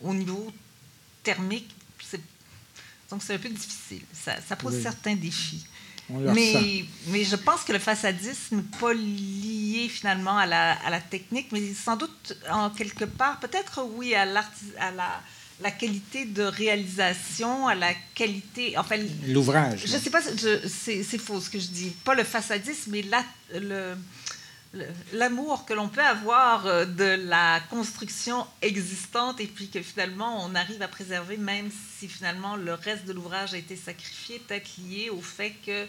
au 0.00 0.14
niveau 0.14 0.52
thermique, 1.22 1.74
donc 3.10 3.22
c'est 3.22 3.34
un 3.34 3.38
peu 3.38 3.48
difficile. 3.48 4.02
Ça, 4.12 4.56
pose 4.56 4.82
certains 4.82 5.14
défis. 5.14 5.66
Mais, 6.10 6.84
mais 7.08 7.24
je 7.24 7.36
pense 7.36 7.62
que 7.64 7.72
le 7.72 7.78
façadisme 7.78 8.56
n'est 8.56 8.78
pas 8.80 8.94
lié 8.94 9.88
finalement 9.88 10.38
à 10.38 10.46
la, 10.46 10.72
à 10.72 10.90
la, 10.90 11.00
technique, 11.00 11.48
mais 11.52 11.74
sans 11.74 11.96
doute 11.96 12.36
en 12.50 12.70
quelque 12.70 13.04
part, 13.04 13.38
peut-être 13.40 13.84
oui, 13.94 14.14
à, 14.14 14.22
à 14.22 14.90
la, 14.90 15.20
la, 15.60 15.70
qualité 15.70 16.24
de 16.24 16.42
réalisation, 16.42 17.68
à 17.68 17.74
la 17.74 17.92
qualité. 18.14 18.78
Enfin, 18.78 18.96
L'ouvrage. 19.26 19.82
Je 19.84 19.96
ne 19.96 20.00
sais 20.00 20.10
pas, 20.10 20.22
c'est 20.22 21.18
faux 21.18 21.40
ce 21.40 21.50
que 21.50 21.58
je 21.58 21.68
dis. 21.68 21.90
Pas 22.04 22.14
le 22.14 22.24
façadisme, 22.24 22.90
mais 22.92 23.02
la, 23.02 23.22
le, 23.54 23.94
l'amour 25.12 25.64
que 25.64 25.72
l'on 25.72 25.88
peut 25.88 26.04
avoir 26.04 26.66
euh, 26.66 26.84
de 26.84 27.26
la 27.26 27.60
construction 27.70 28.46
existante 28.60 29.40
et 29.40 29.46
puis 29.46 29.68
que 29.68 29.80
finalement 29.80 30.44
on 30.44 30.54
arrive 30.54 30.82
à 30.82 30.88
préserver 30.88 31.36
même 31.36 31.70
si 31.98 32.08
finalement 32.08 32.56
le 32.56 32.74
reste 32.74 33.06
de 33.06 33.12
l'ouvrage 33.12 33.54
a 33.54 33.58
été 33.58 33.76
sacrifié, 33.76 34.38
peut-être 34.40 34.68
lié 34.78 35.10
au 35.10 35.20
fait 35.20 35.54
que 35.64 35.86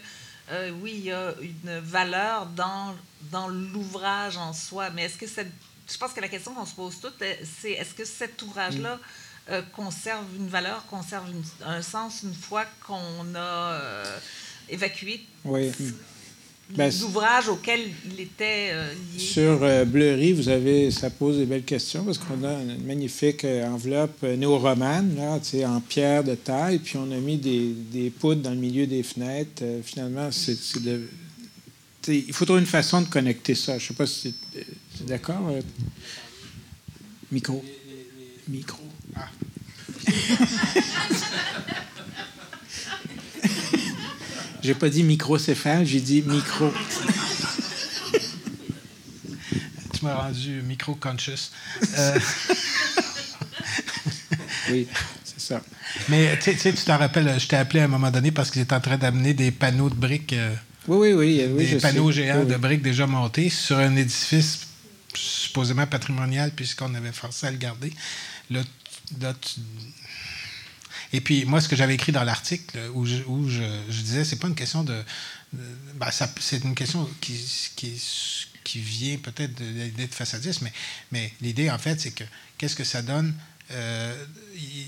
euh, 0.52 0.70
oui, 0.82 0.92
il 0.94 1.04
y 1.04 1.12
a 1.12 1.34
une 1.42 1.78
valeur 1.78 2.46
dans, 2.46 2.96
dans 3.30 3.46
l'ouvrage 3.46 4.36
en 4.36 4.52
soi. 4.52 4.90
Mais 4.90 5.04
est-ce 5.04 5.16
que 5.16 5.28
cette, 5.28 5.52
je 5.88 5.96
pense 5.96 6.12
que 6.12 6.20
la 6.20 6.28
question 6.28 6.52
qu'on 6.54 6.66
se 6.66 6.74
pose 6.74 7.00
toutes, 7.00 7.22
euh, 7.22 7.34
c'est 7.60 7.72
est-ce 7.72 7.94
que 7.94 8.04
cet 8.04 8.40
ouvrage-là 8.42 8.98
conserve 9.74 10.24
une 10.36 10.46
valeur, 10.46 10.86
conserve 10.86 11.26
un 11.66 11.82
sens 11.82 12.22
une 12.22 12.34
fois 12.34 12.64
qu'on 12.86 13.34
a 13.34 13.80
évacué 14.68 15.26
oui 15.44 15.72
Ben, 16.76 16.88
les 16.88 17.02
ouvrages 17.02 17.48
auxquels 17.48 17.88
il 18.06 18.20
était 18.20 18.70
euh, 18.72 18.92
lié. 18.92 19.18
Sur 19.18 19.62
euh, 19.62 19.84
Bleury, 19.84 20.32
vous 20.32 20.48
avez, 20.48 20.90
ça 20.90 21.10
pose 21.10 21.38
des 21.38 21.46
belles 21.46 21.64
questions 21.64 22.04
parce 22.04 22.18
qu'on 22.18 22.44
a 22.44 22.52
une 22.62 22.84
magnifique 22.84 23.44
euh, 23.44 23.66
enveloppe 23.66 24.22
néo-romane, 24.22 25.18
en 25.18 25.80
pierre 25.80 26.22
de 26.22 26.34
taille, 26.36 26.78
puis 26.78 26.96
on 26.96 27.10
a 27.10 27.16
mis 27.16 27.36
des, 27.38 27.72
des 27.72 28.10
poudres 28.10 28.42
dans 28.42 28.50
le 28.50 28.56
milieu 28.56 28.86
des 28.86 29.02
fenêtres. 29.02 29.62
Euh, 29.62 29.80
finalement, 29.82 30.30
c'est 30.30 30.80
de. 30.82 31.08
il 32.08 32.32
faut 32.32 32.44
trouver 32.44 32.60
une 32.60 32.66
façon 32.66 33.02
de 33.02 33.08
connecter 33.08 33.54
ça. 33.54 33.78
Je 33.78 33.84
ne 33.84 33.88
sais 33.88 33.94
pas 33.94 34.06
si 34.06 34.34
tu 34.52 34.58
es 34.58 35.06
d'accord. 35.06 35.48
euh? 35.50 35.60
Micro. 37.32 37.64
Micro. 38.48 38.82
Ah. 39.16 39.28
j'ai 44.62 44.74
pas 44.74 44.88
dit 44.88 45.02
microcéphale, 45.02 45.86
j'ai 45.86 46.00
dit 46.00 46.22
micro. 46.22 46.72
Tu 49.92 50.04
m'as 50.06 50.14
rendu 50.14 50.62
micro-conscious. 50.62 51.50
Euh, 51.98 52.18
Oui, 54.70 54.86
c'est 55.24 55.40
ça. 55.40 55.60
mais 56.08 56.38
tu 56.38 56.56
sais- 56.56 56.72
tu 56.72 56.84
t'en 56.84 56.96
rappelles, 56.96 57.38
je 57.40 57.46
t'ai 57.48 57.56
appelé 57.56 57.80
à 57.80 57.84
un 57.84 57.88
moment 57.88 58.10
donné 58.10 58.30
parce 58.30 58.50
que 58.50 58.60
j'étais 58.60 58.74
en 58.74 58.80
train 58.80 58.96
d'amener 58.98 59.34
des 59.34 59.50
panneaux 59.50 59.90
de 59.90 59.94
briques, 59.96 60.32
euh, 60.32 60.54
Oui, 60.86 61.12
oui, 61.12 61.42
oui. 61.42 61.44
oui 61.50 61.64
des 61.64 61.70
je 61.72 61.78
panneaux 61.78 62.12
sais. 62.12 62.22
géants 62.22 62.42
Oui, 62.44 62.46
de 62.52 62.56
briques 62.56 62.82
déjà 62.82 63.06
montés 63.06 63.50
sur 63.50 63.78
un 63.78 63.96
édifice 63.96 64.60
supposément 65.14 65.86
patrimonial 65.88 66.52
puisqu'on 66.54 66.94
avait 66.94 67.10
forcé 67.12 67.46
à 67.48 67.50
le 67.50 67.56
garder. 67.56 67.92
Là, 68.50 68.60
là, 69.20 69.34
tu- 69.40 69.60
Et 71.12 71.20
puis, 71.20 71.44
moi, 71.44 71.60
ce 71.60 71.68
que 71.68 71.76
j'avais 71.76 71.94
écrit 71.94 72.12
dans 72.12 72.24
l'article 72.24 72.78
où, 72.94 73.04
je, 73.06 73.16
où 73.26 73.48
je, 73.48 73.62
je 73.88 74.00
disais, 74.02 74.24
c'est 74.24 74.36
pas 74.36 74.48
une 74.48 74.54
question 74.54 74.84
de. 74.84 74.94
de- 75.52 75.58
ben, 75.96 76.10
ça- 76.10 76.32
c'est 76.40 76.62
une 76.62 76.74
question 76.74 77.08
qui, 77.20 77.34
qui, 77.76 78.00
qui 78.64 78.78
vient 78.80 79.16
peut-être 79.18 79.54
de 79.58 79.64
l'idée 79.64 80.06
de 80.06 80.14
façadisme, 80.14 80.64
mais, 80.64 80.72
mais 81.12 81.32
l'idée, 81.40 81.70
en 81.70 81.78
fait, 81.78 82.00
c'est 82.00 82.12
que 82.12 82.24
qu'est-ce 82.58 82.76
que 82.76 82.84
ça 82.84 83.02
donne 83.02 83.34
euh, 83.72 84.26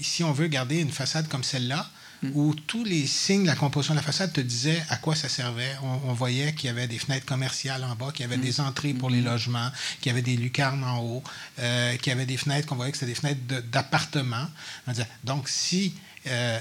si 0.03 0.23
on 0.25 0.33
veut 0.33 0.49
garder 0.49 0.79
une 0.81 0.91
façade 0.93 1.29
comme 1.29 1.45
celle-là, 1.45 1.89
où 2.35 2.55
tous 2.55 2.85
les 2.85 3.05
signes 3.09 3.43
de 3.43 3.49
la 3.49 3.57
composition 3.57 3.95
de 3.95 3.99
la 3.99 4.05
façade 4.05 4.33
te 4.33 4.41
disaient 4.41 4.81
à 4.91 4.97
quoi 4.97 5.17
ça 5.17 5.29
servait. 5.29 5.75
On, 5.83 6.11
on 6.11 6.13
voyait 6.13 6.55
qu'il 6.55 6.69
y 6.69 6.71
avait 6.71 6.87
des 6.87 7.01
fenêtres 7.01 7.27
commerciales 7.27 7.83
en 7.83 7.97
bas, 7.97 8.13
qu'il 8.13 8.21
y 8.23 8.25
avait 8.33 8.37
des 8.37 8.61
entrées 8.61 8.95
pour 8.95 9.11
les 9.11 9.21
logements, 9.21 9.69
qu'il 10.01 10.11
y 10.11 10.13
avait 10.13 10.23
des 10.23 10.37
lucarnes 10.37 10.85
en 10.85 11.01
haut, 11.01 11.25
euh, 11.59 11.97
qu'il 11.97 12.11
y 12.11 12.13
avait 12.13 12.25
des 12.27 12.37
fenêtres 12.37 12.69
qu'on 12.69 12.77
voyait 12.77 12.93
que 12.93 12.99
c'était 12.99 13.11
des 13.11 13.19
fenêtres 13.19 13.41
d'appartements. 13.73 14.47
On 14.87 14.93
disait, 14.93 15.09
Donc, 15.25 15.49
si 15.49 15.95
euh, 16.29 16.61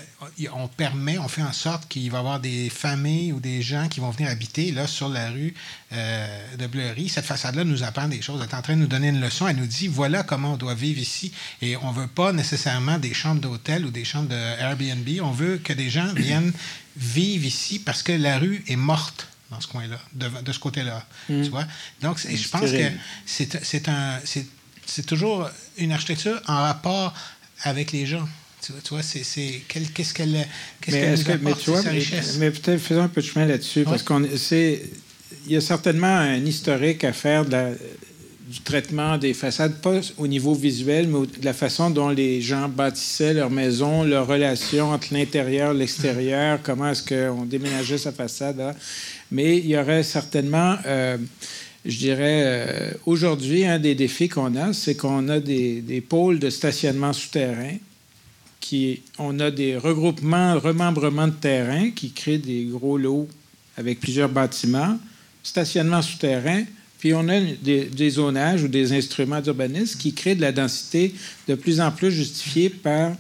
on 0.54 0.68
permet, 0.68 1.20
on 1.20 1.28
fait 1.28 1.44
en 1.44 1.54
sorte 1.54 1.88
qu'il 1.88 2.10
va 2.10 2.18
y 2.18 2.20
avoir 2.20 2.40
des 2.40 2.70
familles 2.70 3.32
ou 3.32 3.40
des 3.40 3.62
gens 3.62 3.88
qui 3.88 4.00
vont 4.00 4.10
venir 4.10 4.32
habiter 4.32 4.72
là 4.72 4.88
sur 4.88 5.08
la 5.08 5.30
rue 5.30 5.54
euh, 5.94 6.56
de 6.58 6.66
Bleury. 6.66 7.10
Cette 7.10 7.26
façade-là 7.26 7.64
nous 7.64 7.84
apprend 7.84 8.08
des 8.08 8.22
choses. 8.22 8.42
Elle 8.42 8.50
est 8.50 8.56
en 8.56 8.62
train 8.64 8.76
de 8.76 8.82
nous 8.82 8.88
donner 8.88 9.10
une 9.10 9.22
leçon. 9.22 9.48
Elle 9.48 9.58
nous 9.58 9.68
dit 9.68 9.88
voilà 9.88 10.24
comment 10.24 10.54
on 10.54 10.58
doit 10.58 10.74
vivre 10.74 11.00
ici. 11.00 11.32
Et 11.62 11.78
on 11.78 11.92
veut 11.92 12.08
pas 12.08 12.34
nécessairement 12.34 12.98
des 12.98 13.14
chambres 13.14 13.42
d'hôtel 13.42 13.86
ou 13.86 13.92
des 13.92 14.04
chambres 14.04 14.30
de 14.30 14.36
Airbnb. 14.36 15.08
On 15.22 15.32
veut 15.32 15.58
que 15.58 15.74
des 15.74 15.92
gens 15.92 16.12
viennent 16.16 16.54
vivre 16.98 17.46
ici 17.46 17.78
parce 17.78 18.02
que 18.02 18.14
la 18.14 18.40
rue 18.40 18.64
est 18.68 18.76
morte 18.76 19.28
dans 19.52 19.60
ce 19.60 19.68
coin-là, 19.68 20.00
de, 20.14 20.30
de 20.42 20.52
ce 20.52 20.60
côté-là. 20.60 21.06
Tu 21.28 21.50
vois? 21.50 21.68
Donc, 22.02 22.18
je 22.20 22.48
pense 22.48 22.72
que 22.72 22.92
c'est 24.86 25.06
toujours 25.06 25.50
une 25.78 25.92
architecture 25.92 26.42
en 26.48 26.56
rapport 26.56 27.14
avec 27.64 27.92
les 27.92 28.06
gens. 28.06 28.28
Tu 28.62 28.72
vois, 28.92 29.02
c'est 29.02 29.22
qu'est-ce 29.68 30.14
qu'elle 30.14 30.46
qu'est-ce 30.82 30.96
Mais, 30.96 31.02
qu'elle 31.02 31.18
nous 31.18 31.24
que, 31.24 31.32
mais 31.44 31.52
apporte, 31.52 31.64
tu 31.64 31.70
vois, 31.72 31.82
sa 31.82 31.90
richesse? 31.90 32.38
mais 32.40 32.52
peut-être 32.52 32.80
faisons 32.80 33.02
un 33.02 33.08
peu 33.08 33.22
de 33.22 33.26
chemin 33.26 33.46
là-dessus, 33.46 33.84
parce 33.84 34.04
qu'on 34.04 34.24
c'est 34.38 34.82
il 35.48 35.54
y 35.54 35.56
a 35.56 35.62
certainement 35.62 36.08
un 36.08 36.46
historique 36.46 37.04
à 37.04 37.14
faire 37.14 37.46
de 37.46 37.52
la- 37.52 37.72
du 38.48 38.60
traitement 38.60 39.18
des 39.18 39.34
façades, 39.34 39.76
pas 39.82 40.02
au 40.18 40.28
niveau 40.28 40.54
visuel, 40.54 41.08
mais 41.08 41.26
de 41.26 41.46
la 41.46 41.54
façon 41.54 41.90
dont 41.90 42.10
les 42.10 42.42
gens 42.42 42.68
bâtissaient 42.68 43.34
leur 43.34 43.50
maison, 43.50 44.04
leur 44.04 44.28
relation 44.28 44.92
entre 44.92 45.14
l'intérieur 45.14 45.74
et 45.74 45.78
l'extérieur, 45.78 46.60
comment 46.62 46.90
est-ce 46.92 47.02
qu'on 47.02 47.46
déménageait 47.46 47.98
sa 47.98 48.12
façade. 48.12 48.58
là. 48.58 48.76
Mais 49.32 49.58
il 49.58 49.68
y 49.68 49.78
aurait 49.78 50.04
certainement, 50.04 50.76
euh, 50.86 51.18
je 51.86 51.98
dirais, 51.98 52.42
euh, 52.44 52.92
aujourd'hui, 53.06 53.66
un 53.66 53.80
des 53.80 53.96
défis 53.96 54.28
qu'on 54.28 54.54
a, 54.58 54.74
c'est 54.74 54.96
qu'on 54.96 55.30
a 55.30 55.40
des, 55.40 55.80
des 55.80 56.02
pôles 56.02 56.38
de 56.40 56.50
stationnement 56.50 57.14
souterrain 57.14 57.78
on 59.18 59.40
a 59.40 59.52
des 59.52 59.78
regroupements, 59.78 60.60
remembrements 60.60 61.28
de 61.28 61.34
terrain 61.34 61.92
qui 61.92 62.12
créent 62.12 62.38
des 62.38 62.66
gros 62.66 62.98
lots 62.98 63.28
avec 63.78 64.00
plusieurs 64.00 64.30
bâtiments, 64.30 65.00
stationnement 65.44 66.02
souterrain, 66.02 66.64
puis 67.00 67.14
on 67.14 67.28
a 67.30 67.40
des, 67.40 67.86
des 67.86 68.10
zonages 68.12 68.64
ou 68.64 68.68
des 68.68 68.94
instruments 68.94 69.42
d'urbanisme 69.42 70.00
qui 70.00 70.14
créent 70.14 70.36
de 70.36 70.42
la 70.42 70.52
densité 70.52 71.14
de 71.48 71.56
plus 71.56 71.82
en 71.82 71.92
plus 71.92 72.12
justifiée 72.12 72.70
par 72.70 73.14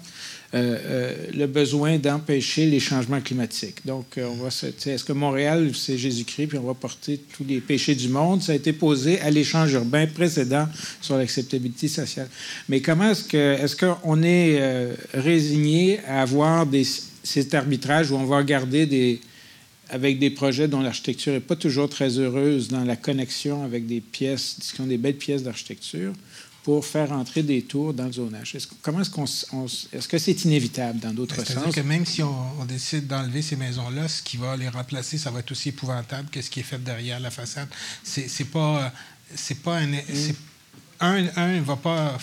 le 0.54 1.46
besoin 1.46 1.98
d'empêcher 1.98 2.66
les 2.66 2.80
changements 2.80 3.22
climatiques. 3.22 3.86
Donc, 3.86 4.18
euh, 4.18 4.28
on 4.28 4.36
va 4.36 4.50
est-ce 4.50 5.04
que 5.04 5.14
Montréal, 5.14 5.72
c'est 5.74 5.98
Jésus-Christ, 5.98 6.48
puis 6.48 6.58
on 6.58 6.64
va 6.64 6.74
porter 6.74 7.22
tous 7.36 7.46
les 7.48 7.62
péchés 7.62 7.96
du 7.96 8.10
monde? 8.10 8.42
Ça 8.42 8.52
a 8.52 8.56
été 8.56 8.74
posé 8.74 9.20
à 9.22 9.30
l'échange 9.30 9.72
urbain 9.74 10.08
précédent 10.08 10.68
sur 11.02 11.18
l'acceptabilité 11.18 11.88
sociale. 11.88 12.28
Mais 12.68 12.82
comment 12.82 13.12
est-ce 13.12 13.24
que 13.24 13.38
est-ce 13.38 13.76
qu'on 13.76 14.24
est 14.24 14.58
euh, 14.60 14.94
résigné 15.14 16.00
à 16.08 16.22
avoir 16.22 16.68
cet 17.24 17.54
arbitrage 17.54 18.12
où 18.12 18.16
on 18.16 18.26
va 18.26 18.38
regarder 18.38 18.86
des 18.86 19.22
avec 19.92 20.20
des 20.20 20.30
projets 20.30 20.70
dont 20.70 20.80
l'architecture 20.80 21.34
n'est 21.34 21.42
pas 21.42 21.58
toujours 21.58 21.90
très 21.90 22.18
heureuse 22.18 22.70
dans 22.70 22.86
la 22.86 22.96
connexion 22.96 23.64
avec 23.66 23.88
des 23.88 24.00
pièces, 24.00 24.72
qui 24.74 24.80
ont 24.80 24.88
des 24.88 24.98
belles 24.98 25.18
pièces 25.18 25.44
d'architecture, 25.44 26.14
pour 26.64 26.86
faire 26.86 27.12
entrer 27.12 27.42
des 27.44 27.64
tours 27.64 27.94
dans 27.94 28.06
le 28.06 28.12
zonage. 28.14 28.54
Est-ce, 28.56 28.68
comment 28.84 29.02
est-ce 29.02 29.10
qu'on 29.10 29.26
on 29.54 29.66
est-ce 29.66 30.08
que 30.08 30.18
c'est 30.20 30.44
inévitable 30.46 31.00
dans 31.00 31.12
d'autres 31.12 31.36
Ben, 31.38 31.44
C'est-à-dire 31.46 31.66
sens? 31.66 31.76
que 31.76 31.82
même 31.82 32.06
si 32.06 32.22
on, 32.22 32.60
on 32.62 32.66
décide 32.66 33.08
d'enlever 33.08 33.42
ces 33.42 33.56
maisons-là, 33.56 34.08
ce 34.08 34.22
qui 34.22 34.38
va 34.38 34.56
les 34.56 34.70
remplacer, 34.70 35.18
ça 35.18 35.32
va 35.32 35.40
être 35.40 35.52
aussi 35.52 35.70
épouvantable 35.70 36.30
que 36.30 36.42
ce 36.42 36.50
qui 36.52 36.60
est 36.60 36.64
fait 36.64 36.84
derrière 36.84 37.20
la 37.20 37.32
façade. 37.32 37.68
C'est 38.04 38.28
c'est 38.28 38.46
pas, 38.46 38.94
c'est 39.36 39.62
pas 39.64 39.80
un, 39.80 39.92
c'est- 40.14 40.36
un, 41.00 41.22
ne 41.56 41.62
va 41.62 41.78
pas 41.78 42.18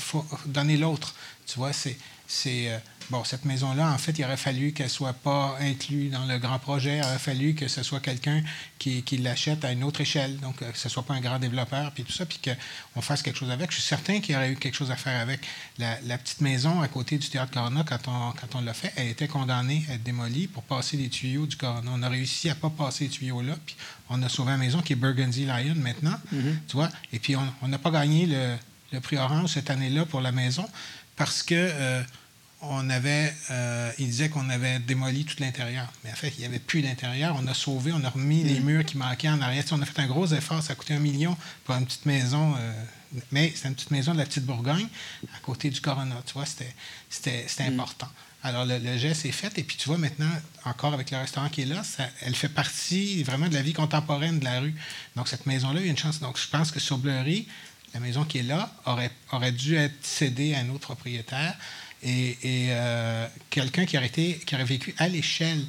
donner 0.46 0.76
l'autre. 0.76 1.14
Tu 1.46 1.58
vois, 1.58 1.72
c'est, 1.72 1.96
c'est 2.28 2.70
euh, 2.70 2.78
bon. 3.10 3.24
Cette 3.24 3.44
maison-là, 3.44 3.90
en 3.92 3.98
fait, 3.98 4.18
il 4.18 4.24
aurait 4.24 4.36
fallu 4.36 4.72
qu'elle 4.72 4.90
soit 4.90 5.12
pas 5.12 5.56
inclue 5.60 6.08
dans 6.08 6.24
le 6.24 6.38
grand 6.38 6.58
projet. 6.58 6.98
Il 6.98 7.04
aurait 7.04 7.18
fallu 7.18 7.54
que 7.54 7.68
ce 7.68 7.82
soit 7.82 8.00
quelqu'un 8.00 8.42
qui, 8.78 9.02
qui 9.02 9.18
l'achète 9.18 9.64
à 9.64 9.72
une 9.72 9.84
autre 9.84 10.00
échelle, 10.00 10.38
donc 10.38 10.62
euh, 10.62 10.70
que 10.70 10.78
ce 10.78 10.88
soit 10.88 11.02
pas 11.02 11.14
un 11.14 11.20
grand 11.20 11.38
développeur, 11.38 11.92
puis 11.92 12.04
tout 12.04 12.12
ça, 12.12 12.24
puis 12.26 12.38
qu'on 12.44 13.00
fasse 13.00 13.22
quelque 13.22 13.38
chose 13.38 13.50
avec. 13.50 13.70
Je 13.70 13.76
suis 13.76 13.86
certain 13.86 14.20
qu'il 14.20 14.34
y 14.34 14.36
aurait 14.36 14.52
eu 14.52 14.56
quelque 14.56 14.76
chose 14.76 14.90
à 14.90 14.96
faire 14.96 15.20
avec 15.20 15.40
la, 15.78 16.00
la 16.02 16.16
petite 16.18 16.40
maison 16.40 16.80
à 16.80 16.88
côté 16.88 17.18
du 17.18 17.28
théâtre 17.28 17.52
Corona 17.52 17.84
quand 17.86 18.08
on, 18.08 18.32
quand 18.32 18.58
on 18.58 18.60
l'a 18.60 18.74
fait. 18.74 18.92
Elle 18.96 19.08
était 19.08 19.28
condamnée 19.28 19.84
à 19.90 19.94
être 19.94 20.02
démolie 20.02 20.46
pour 20.46 20.62
passer 20.62 20.96
les 20.96 21.08
tuyaux 21.08 21.46
du 21.46 21.56
Corona. 21.56 21.90
On 21.92 22.02
a 22.02 22.08
réussi 22.08 22.50
à 22.50 22.54
pas 22.54 22.70
passer 22.70 23.04
les 23.04 23.10
tuyaux 23.10 23.42
là, 23.42 23.54
puis 23.66 23.76
on 24.08 24.22
a 24.22 24.28
sauvé 24.28 24.52
la 24.52 24.58
maison 24.58 24.80
qui 24.80 24.94
est 24.94 24.96
Burgundy 24.96 25.44
Lion 25.44 25.74
maintenant, 25.76 26.18
tu 26.30 26.76
vois. 26.76 26.88
Et 27.12 27.18
puis 27.18 27.36
on 27.36 27.48
on 27.62 27.68
n'a 27.68 27.78
pas 27.78 27.90
gagné 27.90 28.26
le, 28.26 28.56
le 28.92 29.00
prix 29.00 29.16
Orange 29.16 29.50
cette 29.50 29.70
année-là 29.70 30.04
pour 30.06 30.20
la 30.20 30.32
maison 30.32 30.68
parce 31.16 31.42
que 31.42 31.54
euh, 31.54 32.02
on 32.60 32.90
avait, 32.90 33.32
euh, 33.50 33.90
il 33.98 34.06
disait 34.06 34.28
qu'on 34.28 34.48
avait 34.50 34.78
démoli 34.80 35.24
tout 35.24 35.36
l'intérieur. 35.38 35.86
Mais 36.04 36.10
en 36.10 36.14
fait, 36.16 36.32
il 36.36 36.40
n'y 36.40 36.44
avait 36.46 36.58
plus 36.58 36.82
d'intérieur. 36.82 37.36
On 37.40 37.46
a 37.46 37.54
sauvé, 37.54 37.92
on 37.92 38.02
a 38.04 38.10
remis 38.10 38.42
les 38.42 38.58
murs 38.60 38.84
qui 38.84 38.96
manquaient 38.96 39.28
en 39.28 39.40
arrière. 39.40 39.64
On 39.70 39.80
a 39.80 39.86
fait 39.86 40.00
un 40.02 40.06
gros 40.06 40.26
effort. 40.26 40.62
Ça 40.62 40.72
a 40.72 40.76
coûté 40.76 40.94
un 40.94 40.98
million 40.98 41.36
pour 41.64 41.76
une 41.76 41.84
petite 41.86 42.06
maison. 42.06 42.54
euh, 42.58 42.72
mais 43.32 43.52
c'était 43.54 43.68
une 43.68 43.74
petite 43.74 43.90
maison 43.90 44.12
de 44.12 44.18
la 44.18 44.26
petite 44.26 44.44
Bourgogne, 44.44 44.86
à 45.34 45.38
côté 45.40 45.70
du 45.70 45.80
Corona. 45.80 46.16
Tu 46.26 46.34
vois, 46.34 46.44
c'était, 46.46 46.74
c'était 47.08 47.62
important. 47.64 48.08
Alors, 48.42 48.66
le, 48.66 48.78
le 48.78 48.98
geste 48.98 49.24
est 49.24 49.32
fait. 49.32 49.56
Et 49.58 49.62
puis, 49.62 49.76
tu 49.76 49.88
vois, 49.88 49.96
maintenant, 49.98 50.30
encore 50.64 50.92
avec 50.94 51.10
le 51.10 51.16
restaurant 51.18 51.48
qui 51.48 51.62
est 51.62 51.66
là, 51.66 51.82
ça- 51.84 52.08
elle 52.20 52.34
fait 52.36 52.48
partie 52.50 53.22
vraiment 53.22 53.48
de 53.48 53.54
la 53.54 53.62
vie 53.62 53.72
contemporaine 53.72 54.40
de 54.40 54.44
la 54.44 54.60
rue. 54.60 54.74
Donc, 55.16 55.28
cette 55.28 55.46
maison-là, 55.46 55.80
il 55.80 55.86
y 55.86 55.88
a 55.88 55.90
une 55.90 55.96
chance. 55.98 56.20
Donc, 56.20 56.38
je 56.38 56.46
pense 56.48 56.70
que 56.70 56.80
sur 56.80 56.98
Bleury, 56.98 57.48
la 57.94 58.00
maison 58.00 58.24
qui 58.24 58.38
est 58.38 58.42
là 58.42 58.70
aurait, 58.84 59.10
aurait 59.32 59.52
dû 59.52 59.74
être 59.76 60.04
cédée 60.04 60.54
à 60.54 60.58
un 60.58 60.68
autre 60.68 60.80
propriétaire 60.88 61.56
et, 62.02 62.36
euh, 62.70 63.26
quelqu'un 63.50 63.84
qui 63.84 63.96
qui 64.46 64.54
aurait 64.54 64.64
vécu 64.64 64.94
à 64.98 65.08
l'échelle. 65.08 65.64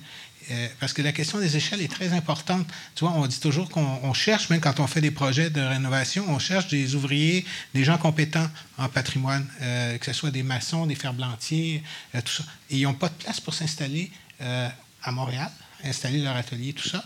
Euh, 0.52 0.68
parce 0.80 0.94
que 0.94 1.04
la 1.04 1.12
question 1.12 1.38
des 1.38 1.56
échelles 1.58 1.82
est 1.82 1.92
très 1.92 2.12
importante. 2.14 2.66
Tu 2.96 3.06
vois, 3.06 3.14
on 3.14 3.28
dit 3.28 3.40
toujours 3.40 3.70
qu'on 3.70 4.00
on 4.02 4.14
cherche, 4.14 4.50
même 4.50 4.60
quand 4.60 4.80
on 4.80 4.88
fait 4.88 5.02
des 5.02 5.12
projets 5.12 5.52
de 5.52 5.62
rénovation, 5.62 6.26
on 6.28 6.40
cherche 6.40 6.68
des 6.70 6.96
ouvriers, 6.96 7.46
des 7.76 7.84
gens 7.84 8.00
compétents 8.00 8.50
en 8.80 8.90
patrimoine, 8.90 9.48
euh, 9.62 9.98
que 10.00 10.06
ce 10.08 10.14
soit 10.14 10.32
des 10.32 10.42
maçons, 10.42 10.88
des 10.88 10.96
ferblantiers, 10.96 11.84
tout 12.14 12.32
ça. 12.32 12.44
Et 12.72 12.78
ils 12.78 12.84
n'ont 12.84 12.96
pas 12.96 13.10
de 13.10 13.14
place 13.14 13.40
pour 13.40 13.54
s'installer 13.54 14.12
à 14.40 15.12
Montréal, 15.12 15.52
installer 15.84 16.20
leur 16.20 16.36
atelier, 16.36 16.74
tout 16.74 16.88
ça 16.88 17.04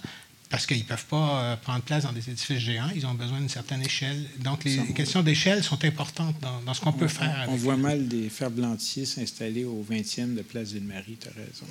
parce 0.53 0.67
qu'ils 0.67 0.77
ne 0.77 0.83
peuvent 0.83 1.05
pas 1.07 1.41
euh, 1.41 1.55
prendre 1.55 1.81
place 1.81 2.03
dans 2.03 2.11
des 2.11 2.29
édifices 2.29 2.59
géants. 2.59 2.91
Ils 2.95 3.07
ont 3.07 3.15
besoin 3.15 3.39
d'une 3.39 3.49
certaine 3.49 3.81
échelle. 3.81 4.23
Donc, 4.37 4.63
les 4.65 4.77
questions 4.93 5.23
d'échelle 5.23 5.63
sont 5.63 5.83
importantes 5.83 6.35
dans, 6.41 6.61
dans 6.61 6.75
ce 6.75 6.81
qu'on 6.81 6.93
peut 6.93 7.07
faire. 7.07 7.47
On 7.49 7.55
voit 7.55 7.75
mal 7.75 8.07
des 8.07 8.29
ferblantiers 8.29 9.05
s'installer 9.05 9.65
au 9.65 9.83
20e 9.83 10.35
de 10.35 10.43
Place 10.43 10.73
Ville-Marie, 10.73 11.17
tu 11.19 11.27
as 11.27 11.31
raison. 11.31 11.65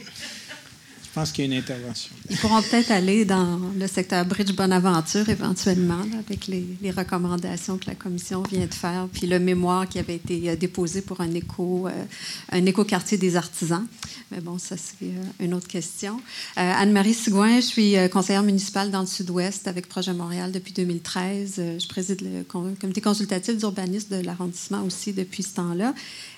Je 1.12 1.20
pense 1.20 1.30
qu'il 1.30 1.44
y 1.44 1.48
a 1.48 1.52
une 1.52 1.58
intervention. 1.58 2.10
Ils 2.30 2.38
pourront 2.38 2.62
peut-être 2.62 2.90
aller 2.90 3.26
dans 3.26 3.60
le 3.78 3.86
secteur 3.86 4.24
Bridge 4.24 4.54
Bonaventure 4.54 5.28
éventuellement, 5.28 6.00
avec 6.18 6.46
les, 6.46 6.64
recommandations 6.90 7.76
que 7.76 7.84
la 7.86 7.94
commission 7.94 8.42
vient 8.50 8.64
de 8.64 8.72
faire, 8.72 9.08
puis 9.12 9.26
le 9.26 9.38
mémoire 9.38 9.86
qui 9.86 9.98
avait 9.98 10.14
été 10.14 10.48
euh, 10.48 10.56
déposé 10.56 11.02
pour 11.02 11.20
un 11.20 11.30
éco, 11.34 11.86
euh, 11.86 12.04
un 12.50 12.64
éco-quartier 12.64 13.18
des 13.18 13.36
artisans. 13.36 13.86
Mais 14.30 14.40
bon, 14.40 14.56
ça, 14.56 14.78
c'est 14.78 15.04
euh, 15.04 15.22
une 15.40 15.52
autre 15.52 15.68
question. 15.68 16.18
Anne-Marie 16.56 17.12
Sigouin, 17.12 17.56
je 17.56 17.66
suis 17.66 17.94
conseillère 18.10 18.42
municipale 18.42 18.90
dans 18.90 19.02
le 19.02 19.06
Sud-Ouest 19.06 19.68
avec 19.68 19.88
Projet 19.88 20.14
Montréal 20.14 20.50
depuis 20.50 20.72
2013. 20.72 21.60
je 21.78 21.88
préside 21.88 22.22
le 22.22 22.42
comité 22.44 23.02
consultatif 23.02 23.58
d'urbanisme 23.58 24.16
de 24.16 24.24
l'arrondissement 24.24 24.82
aussi 24.84 25.12
depuis 25.12 25.42
ce 25.42 25.56
temps-là. 25.56 25.92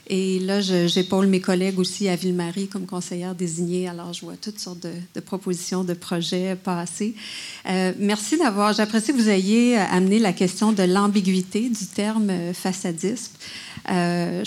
Et 0.07 0.39
là, 0.41 0.61
j'épaule 0.61 1.27
mes 1.27 1.41
collègues 1.41 1.79
aussi 1.79 2.09
à 2.09 2.17
Ville-Marie 2.17 2.69
comme 2.69 2.87
conseillère 2.87 3.35
désignée. 3.35 3.89
Alors, 3.89 4.13
je 4.13 4.25
vois 4.25 4.37
toutes 4.37 4.59
sortes 4.59 4.81
de, 4.81 5.21
propositions, 5.21 5.83
de 5.83 5.95
projets 5.95 6.57
passer. 6.57 7.15
Euh, 7.69 7.93
merci 7.99 8.37
d'avoir. 8.37 8.75
J'apprécie 8.75 9.13
que 9.13 9.17
vous 9.17 9.31
ayez 9.31 9.77
amené 9.77 10.19
la 10.19 10.33
question 10.33 10.73
de 10.73 10.83
l'ambiguïté 10.83 11.71
du 11.71 11.87
terme 11.87 12.29
euh, 12.31 12.53
façadisme. 12.53 13.33
Euh, 13.91 14.45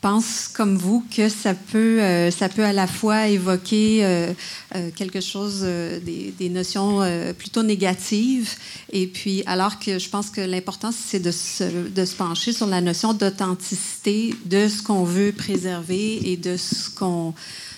pense, 0.00 0.48
comme 0.48 0.76
vous, 0.76 1.04
que 1.14 1.28
ça 1.28 1.54
peut, 1.54 2.00
euh, 2.00 2.30
ça 2.30 2.48
peut 2.48 2.64
à 2.64 2.72
la 2.72 2.86
fois 2.86 3.28
évoquer 3.28 4.04
euh, 4.04 4.32
euh, 4.74 4.90
quelque 4.94 5.20
chose, 5.20 5.62
des, 5.62 6.48
notions 6.48 7.00
plutôt 7.36 7.62
négatives, 7.62 8.54
et 8.90 9.06
puis 9.06 9.42
alors 9.46 9.78
que 9.78 9.98
je 9.98 10.08
pense 10.08 10.30
que 10.30 10.40
l'important, 10.40 10.90
c'est 10.92 11.20
de 11.20 11.30
se, 11.30 11.88
de 11.88 12.04
se 12.04 12.14
pencher 12.14 12.52
sur 12.52 12.66
la 12.66 12.80
notion 12.80 13.12
d'authenticité 13.12 14.34
de 14.46 14.66
ce 14.68 14.82
qu'on 14.82 15.04
veut 15.04 15.32
préserver 15.32 16.30
et 16.30 16.36
de 16.36 16.56
ce 16.56 16.90
qu'on 16.90 17.34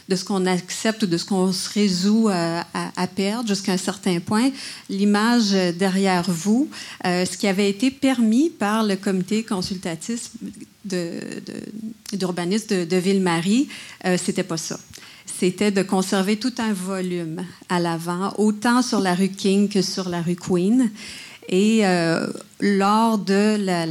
de 0.09 0.17
ce 0.17 0.25
qu'on 0.25 0.45
accepte 0.47 1.05
ou 1.05 1.07
de 1.07 1.17
ce 1.17 1.25
qu'on 1.25 1.53
se 1.53 1.69
résout 1.73 2.29
à, 2.29 3.07
perdre 3.15 3.49
jusqu'à 3.49 3.73
un 3.73 3.77
certain 3.77 4.19
point. 4.19 4.51
L'image 4.89 5.53
derrière 5.79 6.29
vous, 6.29 6.69
ce 7.05 7.37
qui 7.37 7.47
avait 7.47 7.71
été 7.71 7.93
permis 7.93 8.51
par 8.51 8.83
le 8.83 8.97
comité 8.97 9.45
consultatif 9.45 10.31
de, 10.85 11.21
de, 12.13 12.85
de, 12.85 12.97
Ville-Marie, 12.97 13.69
euh, 14.05 14.17
c'était 14.23 14.43
pas 14.43 14.57
ça. 14.57 14.79
C'était 15.27 15.71
de 15.71 15.83
conserver 15.83 16.37
tout 16.37 16.53
un 16.59 16.73
volume 16.73 17.45
à 17.69 17.79
l'avant, 17.81 18.35
autant 18.39 18.83
sur 18.83 19.01
la 19.01 19.15
rue 19.15 19.29
King 19.29 19.69
que 19.69 19.83
sur 19.83 20.09
la 20.09 20.21
rue 20.21 20.37
Queen. 20.37 20.91
Et 21.53 21.85
euh, 21.85 22.29
lors 22.61 23.19
de 23.19 23.57
la, 23.59 23.85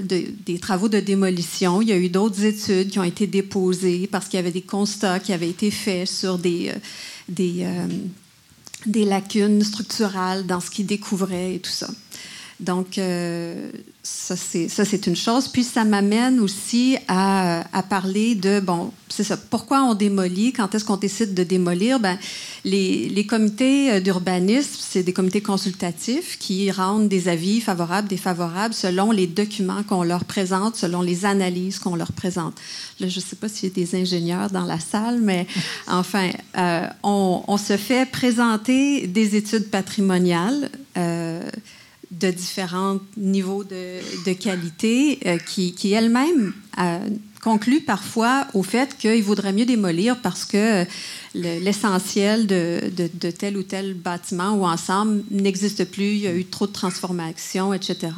des 0.00 0.58
travaux 0.60 0.90
de 0.90 1.00
démolition, 1.00 1.80
il 1.80 1.88
y 1.88 1.92
a 1.92 1.96
eu 1.96 2.10
d'autres 2.10 2.44
études 2.44 2.90
qui 2.90 2.98
ont 2.98 3.04
été 3.04 3.26
déposées 3.26 4.06
parce 4.06 4.26
qu'il 4.26 4.36
y 4.36 4.40
avait 4.40 4.50
des 4.50 4.60
constats 4.60 5.18
qui 5.18 5.32
avaient 5.32 5.48
été 5.48 5.70
faits 5.70 6.06
sur 6.06 6.36
des, 6.36 6.68
euh, 6.68 6.78
des, 7.30 7.60
euh, 7.62 7.86
des 8.84 9.06
lacunes 9.06 9.62
structurales 9.62 10.44
dans 10.44 10.60
ce 10.60 10.70
qu'ils 10.70 10.84
découvraient 10.84 11.54
et 11.54 11.58
tout 11.58 11.70
ça. 11.70 11.88
Donc, 12.58 12.96
euh, 12.96 13.70
ça, 14.02 14.34
c'est 14.34 15.06
une 15.06 15.16
chose. 15.16 15.48
Puis, 15.48 15.62
ça 15.62 15.84
m'amène 15.84 16.40
aussi 16.40 16.96
à, 17.06 17.64
à, 17.76 17.82
parler 17.82 18.34
de, 18.34 18.60
bon, 18.60 18.92
c'est 19.10 19.24
ça, 19.24 19.36
pourquoi 19.36 19.82
on 19.82 19.94
démolit, 19.94 20.54
quand 20.54 20.74
est-ce 20.74 20.84
qu'on 20.84 20.96
décide 20.96 21.34
de 21.34 21.42
démolir? 21.44 22.00
Ben, 22.00 22.18
les, 22.64 23.10
les 23.10 23.26
comités 23.26 23.92
euh, 23.92 24.00
d'urbanisme, 24.00 24.76
c'est 24.78 25.02
des 25.02 25.12
comités 25.12 25.42
consultatifs 25.42 26.38
qui 26.38 26.70
rendent 26.70 27.08
des 27.08 27.28
avis 27.28 27.60
favorables, 27.60 28.08
défavorables, 28.08 28.72
selon 28.72 29.10
les 29.12 29.26
documents 29.26 29.82
qu'on 29.82 30.02
leur 30.02 30.24
présente, 30.24 30.76
selon 30.76 31.02
les 31.02 31.26
analyses 31.26 31.78
qu'on 31.78 31.94
leur 31.94 32.12
présente. 32.12 32.54
Là, 33.00 33.08
je 33.08 33.16
ne 33.16 33.24
sais 33.24 33.36
pas 33.36 33.48
s'il 33.48 33.68
y 33.68 33.72
a 33.72 33.74
des 33.74 34.00
ingénieurs 34.00 34.48
dans 34.50 34.64
la 34.64 34.80
salle, 34.80 35.20
mais 35.20 35.46
enfin, 35.88 36.30
euh, 36.56 36.86
on, 37.02 37.42
on, 37.46 37.58
se 37.58 37.76
fait 37.76 38.10
présenter 38.10 39.06
des 39.06 39.36
études 39.36 39.68
patrimoniales. 39.68 40.70
Euh, 40.96 41.42
de 42.10 42.30
différents 42.30 42.98
niveaux 43.16 43.64
de, 43.64 44.32
qualité 44.34 45.18
euh, 45.26 45.38
qui, 45.38 45.74
qui 45.74 45.92
elle-même 45.92 46.52
euh, 46.78 46.98
conclut 47.42 47.80
parfois 47.80 48.46
au 48.54 48.62
fait 48.62 48.96
qu'il 48.96 49.22
vaudrait 49.22 49.52
mieux 49.52 49.66
démolir 49.66 50.20
parce 50.20 50.44
que 50.44 50.84
l'essentiel 51.34 52.46
de, 52.46 52.90
de, 52.96 53.10
de, 53.12 53.30
tel 53.30 53.56
ou 53.56 53.62
tel 53.62 53.94
bâtiment 53.94 54.54
ou 54.54 54.64
ensemble 54.64 55.22
n'existe 55.30 55.84
plus, 55.84 56.12
il 56.12 56.18
y 56.18 56.26
a 56.26 56.34
eu 56.34 56.44
trop 56.44 56.66
de 56.66 56.72
transformations, 56.72 57.72
etc 57.72 58.10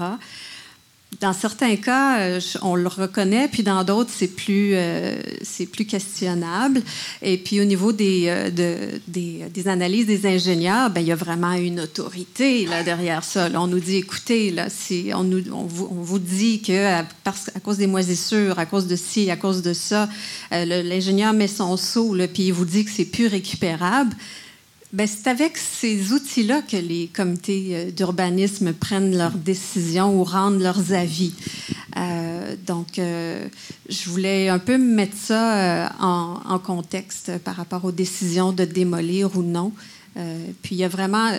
dans 1.20 1.32
certains 1.32 1.76
cas, 1.76 2.20
euh, 2.20 2.40
on 2.62 2.76
le 2.76 2.86
reconnaît, 2.86 3.48
puis 3.48 3.62
dans 3.62 3.82
d'autres, 3.82 4.10
c'est 4.14 4.28
plus, 4.28 4.72
euh, 4.74 5.16
c'est 5.42 5.66
plus 5.66 5.84
questionnable. 5.84 6.82
Et 7.22 7.38
puis 7.38 7.60
au 7.60 7.64
niveau 7.64 7.92
des, 7.92 8.26
euh, 8.28 8.50
de, 8.50 9.00
des, 9.08 9.68
analyses 9.68 10.06
des 10.06 10.26
ingénieurs, 10.26 10.90
ben, 10.90 11.00
il 11.00 11.08
y 11.08 11.12
a 11.12 11.16
vraiment 11.16 11.52
une 11.54 11.80
autorité 11.80 12.66
là, 12.66 12.84
derrière 12.84 13.24
ça. 13.24 13.48
on 13.54 13.66
nous 13.66 13.80
dit, 13.80 13.96
écoutez, 13.96 14.50
là, 14.50 14.68
on, 15.14 15.24
vous, 15.64 15.88
on 15.90 16.02
vous 16.02 16.18
dit 16.20 16.62
que 16.62 17.02
parce, 17.24 17.50
à 17.54 17.60
cause 17.60 17.78
des 17.78 17.88
moisissures, 17.88 18.58
à 18.58 18.66
cause 18.66 18.86
de 18.86 18.96
ci, 18.96 19.30
à 19.30 19.36
cause 19.36 19.62
de 19.62 19.72
ça, 19.72 20.08
l'ingénieur 20.52 21.32
met 21.32 21.48
son 21.48 21.76
seau, 21.76 22.14
puis 22.32 22.44
il 22.44 22.52
vous 22.52 22.64
dit 22.64 22.84
que 22.84 22.90
c'est 22.90 23.06
plus 23.06 23.26
récupérable. 23.26 24.14
Ben, 24.90 25.06
c'est 25.06 25.28
avec 25.28 25.58
ces 25.58 26.14
outils-là 26.14 26.62
que 26.62 26.78
les 26.78 27.08
comités 27.08 27.68
euh, 27.72 27.90
d'urbanisme 27.90 28.72
prennent 28.72 29.14
leurs 29.14 29.36
décisions 29.36 30.18
ou 30.18 30.24
rendent 30.24 30.62
leurs 30.62 30.94
avis. 30.94 31.34
Euh, 31.98 32.56
donc, 32.66 32.98
euh, 32.98 33.46
je 33.90 34.08
voulais 34.08 34.48
un 34.48 34.58
peu 34.58 34.78
mettre 34.78 35.16
ça 35.16 35.92
en, 36.00 36.58
contexte 36.58 37.36
par 37.38 37.56
rapport 37.56 37.84
aux 37.84 37.92
décisions 37.92 38.52
de 38.52 38.64
démolir 38.64 39.36
ou 39.36 39.42
non. 39.42 39.72
puis 40.62 40.74
il 40.74 40.78
y 40.78 40.84
a 40.84 40.88
vraiment, 40.88 41.30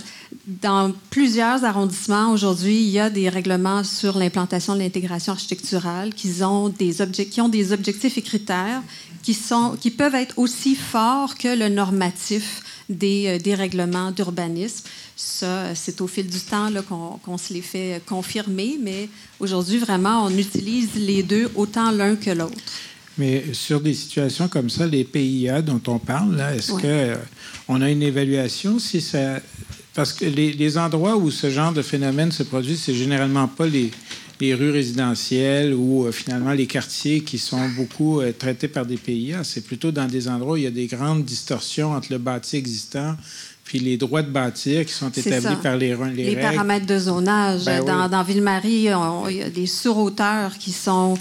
dans 0.48 0.94
plusieurs 1.10 1.66
arrondissements 1.66 2.32
aujourd'hui, 2.32 2.78
il 2.78 2.90
y 2.90 3.00
a 3.00 3.10
des 3.10 3.30
règlements 3.30 3.84
sur 3.84 4.18
l'implantation 4.18 4.76
de 4.76 4.80
l'intégration 4.80 5.34
architecturale 5.34 6.14
qui 6.14 6.44
ont, 6.44 6.70
des 6.70 7.02
objectifs 7.02 8.18
et 8.18 8.22
critères 8.22 8.82
qui 9.22 9.92
peuvent 9.92 10.16
être 10.16 10.38
aussi 10.40 10.76
forts 10.76 11.38
que 11.38 11.48
le 11.48 11.70
normatif 11.70 12.64
des, 12.90 13.28
euh, 13.28 13.40
des 13.40 13.56
règlements 13.56 14.12
d'urbanisme. 14.12 14.86
Ça, 15.16 15.76
c'est 15.76 16.02
au 16.02 16.08
fil 16.08 16.28
du 16.28 16.40
temps 16.40 16.70
qu'on 17.24 17.38
se 17.38 17.54
les 17.54 17.62
fait 17.62 18.02
confirmer, 18.06 18.78
mais 18.82 19.10
aujourd'hui, 19.40 19.78
vraiment, 19.78 20.26
on 20.26 20.30
utilise 20.38 20.90
les 20.96 21.24
deux 21.24 21.50
autant 21.56 21.92
l'un 21.92 22.16
que 22.16 22.32
l'autre. 22.32 22.58
Mais 23.18 23.54
sur 23.54 23.82
des 23.82 23.94
situations 23.94 24.48
comme 24.48 24.70
ça, 24.70 24.88
les 24.88 25.04
PIA 25.04 25.62
dont 25.62 25.82
on 25.88 26.00
parle, 26.00 26.40
est-ce 26.56 26.72
qu'on 26.72 26.80
que 26.80 27.18
on 27.68 27.82
a 27.82 27.90
une 27.90 28.02
évaluation 28.02 28.80
si 28.80 29.02
ça 29.02 29.40
parce 29.94 30.14
que 30.14 30.24
les, 30.24 30.54
les, 30.54 30.78
endroits 30.78 31.18
où 31.18 31.30
ce 31.30 31.50
genre 31.50 31.74
de 31.74 31.82
phénomène 31.82 32.32
se 32.32 32.44
produit, 32.44 32.78
c'est 32.78 32.94
généralement 32.94 33.48
pas 33.50 33.66
les, 33.66 33.92
les 34.40 34.54
rues 34.54 34.72
résidentielles 34.72 35.74
ou 35.74 36.06
euh, 36.06 36.12
finalement 36.12 36.52
les 36.52 36.68
quartiers 36.68 37.22
qui 37.22 37.38
sont 37.38 37.70
beaucoup 37.70 38.22
euh, 38.22 38.32
traités 38.32 38.68
par 38.68 38.86
des 38.86 38.98
PIA. 38.98 39.44
C'est 39.44 39.62
plutôt 39.62 39.92
dans 39.92 40.08
des 40.08 40.28
endroits 40.28 40.54
où 40.54 40.58
il 40.58 40.64
y 40.64 40.68
a 40.68 40.72
des 40.72 40.88
grandes 40.88 41.26
distorsions 41.26 41.92
entre 41.92 42.12
le 42.12 42.18
bâti 42.18 42.58
existant 42.58 43.16
puis 43.64 43.80
les 43.80 43.98
droits 43.98 44.24
de 44.24 44.32
bâtir 44.32 44.84
qui 44.84 44.94
sont 44.94 45.12
établis 45.12 45.56
par 45.62 45.78
les, 45.78 45.96
les, 46.16 46.24
les 46.32 46.36
paramètres 46.38 46.88
de 46.88 46.98
zonage. 46.98 47.66
Ben 47.66 47.86
dans, 47.86 48.10
dans 48.10 48.24
Ville-Marie, 48.24 48.88
il 49.30 49.36
y 49.36 49.44
a 49.44 49.50
des 49.52 49.68
surhauteurs 49.68 50.58
qui 50.58 50.72
sont 50.72 51.16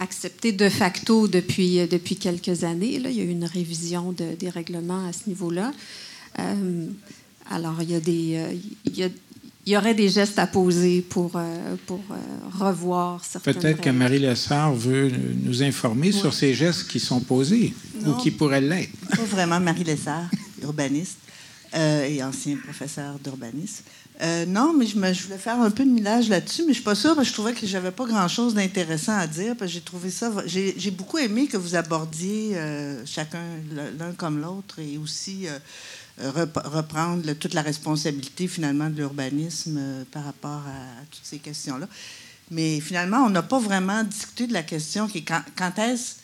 acceptés 0.00 0.50
de 0.50 0.68
facto 0.68 1.28
depuis, 1.28 1.78
euh, 1.78 1.86
depuis 1.86 2.16
quelques 2.16 2.64
années. 2.64 2.98
Là, 2.98 3.10
il 3.10 3.16
y 3.16 3.20
a 3.20 3.24
eu 3.24 3.30
une 3.30 3.44
révision 3.44 4.10
de, 4.10 4.34
des 4.36 4.50
règlements 4.50 5.06
à 5.06 5.12
ce 5.12 5.28
niveau-là. 5.28 5.70
alors, 7.48 7.76
il 7.80 7.92
y 7.92 7.94
a 7.94 8.00
des... 8.00 8.58
il 8.84 8.98
y 8.98 9.04
a, 9.04 9.08
il 9.66 9.72
y 9.72 9.76
aurait 9.76 9.94
des 9.94 10.08
gestes 10.08 10.38
à 10.38 10.46
poser 10.46 11.02
pour, 11.02 11.32
euh, 11.34 11.74
pour 11.86 12.00
euh, 12.12 12.14
revoir 12.64 13.24
certaines 13.24 13.54
Peut-être 13.54 13.80
que 13.80 13.90
Marie 13.90 14.20
Lessard 14.20 14.72
veut 14.72 15.10
nous 15.42 15.62
informer 15.64 16.12
sur 16.12 16.32
ces 16.32 16.54
gestes 16.54 16.86
qui 16.86 17.00
sont 17.00 17.20
posés 17.20 17.74
ou 18.06 18.12
qui 18.12 18.30
pourraient 18.30 18.60
l'être. 18.60 18.92
Pas 19.10 19.24
vraiment 19.24 19.58
Marie 19.58 19.82
Lessard, 19.82 20.30
urbaniste 20.62 21.18
euh, 21.74 22.06
et 22.06 22.22
ancien 22.22 22.56
professeur 22.58 23.18
d'urbanisme. 23.18 23.82
non, 24.46 24.72
mais 24.72 24.86
je, 24.86 24.96
me, 24.98 25.12
je, 25.12 25.24
voulais 25.24 25.36
faire 25.36 25.60
un 25.60 25.72
peu 25.72 25.84
de 25.84 25.90
millage 25.90 26.28
là-dessus, 26.28 26.62
mais 26.62 26.68
je 26.68 26.74
suis 26.74 26.84
pas 26.84 26.94
sûre 26.94 27.16
parce 27.16 27.26
que 27.26 27.30
je 27.30 27.34
trouvais 27.34 27.52
que 27.52 27.66
j'avais 27.66 27.90
pas 27.90 28.04
grand-chose 28.04 28.54
d'intéressant 28.54 29.18
à 29.18 29.26
dire. 29.26 29.56
Parce 29.58 29.72
que 29.72 29.74
j'ai 29.74 29.84
trouvé 29.84 30.10
ça, 30.10 30.32
j'ai 30.46 30.90
beaucoup 30.92 31.18
aimé 31.18 31.48
que 31.48 31.56
vous 31.56 31.74
abordiez 31.74 32.56
chacun 33.04 33.42
l'un 33.98 34.12
comme 34.12 34.40
l'autre 34.40 34.78
et 34.78 34.96
aussi 34.96 35.48
reprendre 36.18 37.32
toute 37.34 37.54
la 37.54 37.62
responsabilité 37.62 38.48
finalement 38.48 38.88
de 38.88 38.96
l'urbanisme 38.96 39.76
euh, 39.78 40.04
par 40.10 40.24
rapport 40.24 40.62
à, 40.66 41.04
toutes 41.10 41.24
ces 41.24 41.38
questions-là. 41.38 41.86
Mais 42.50 42.80
finalement, 42.80 43.18
on 43.18 43.30
n'a 43.30 43.42
pas 43.42 43.58
vraiment 43.58 44.02
discuté 44.04 44.46
de 44.46 44.52
la 44.52 44.62
question 44.62 45.08
qui 45.08 45.18
est 45.18 45.24
quand, 45.24 45.78
est-ce 45.78 46.16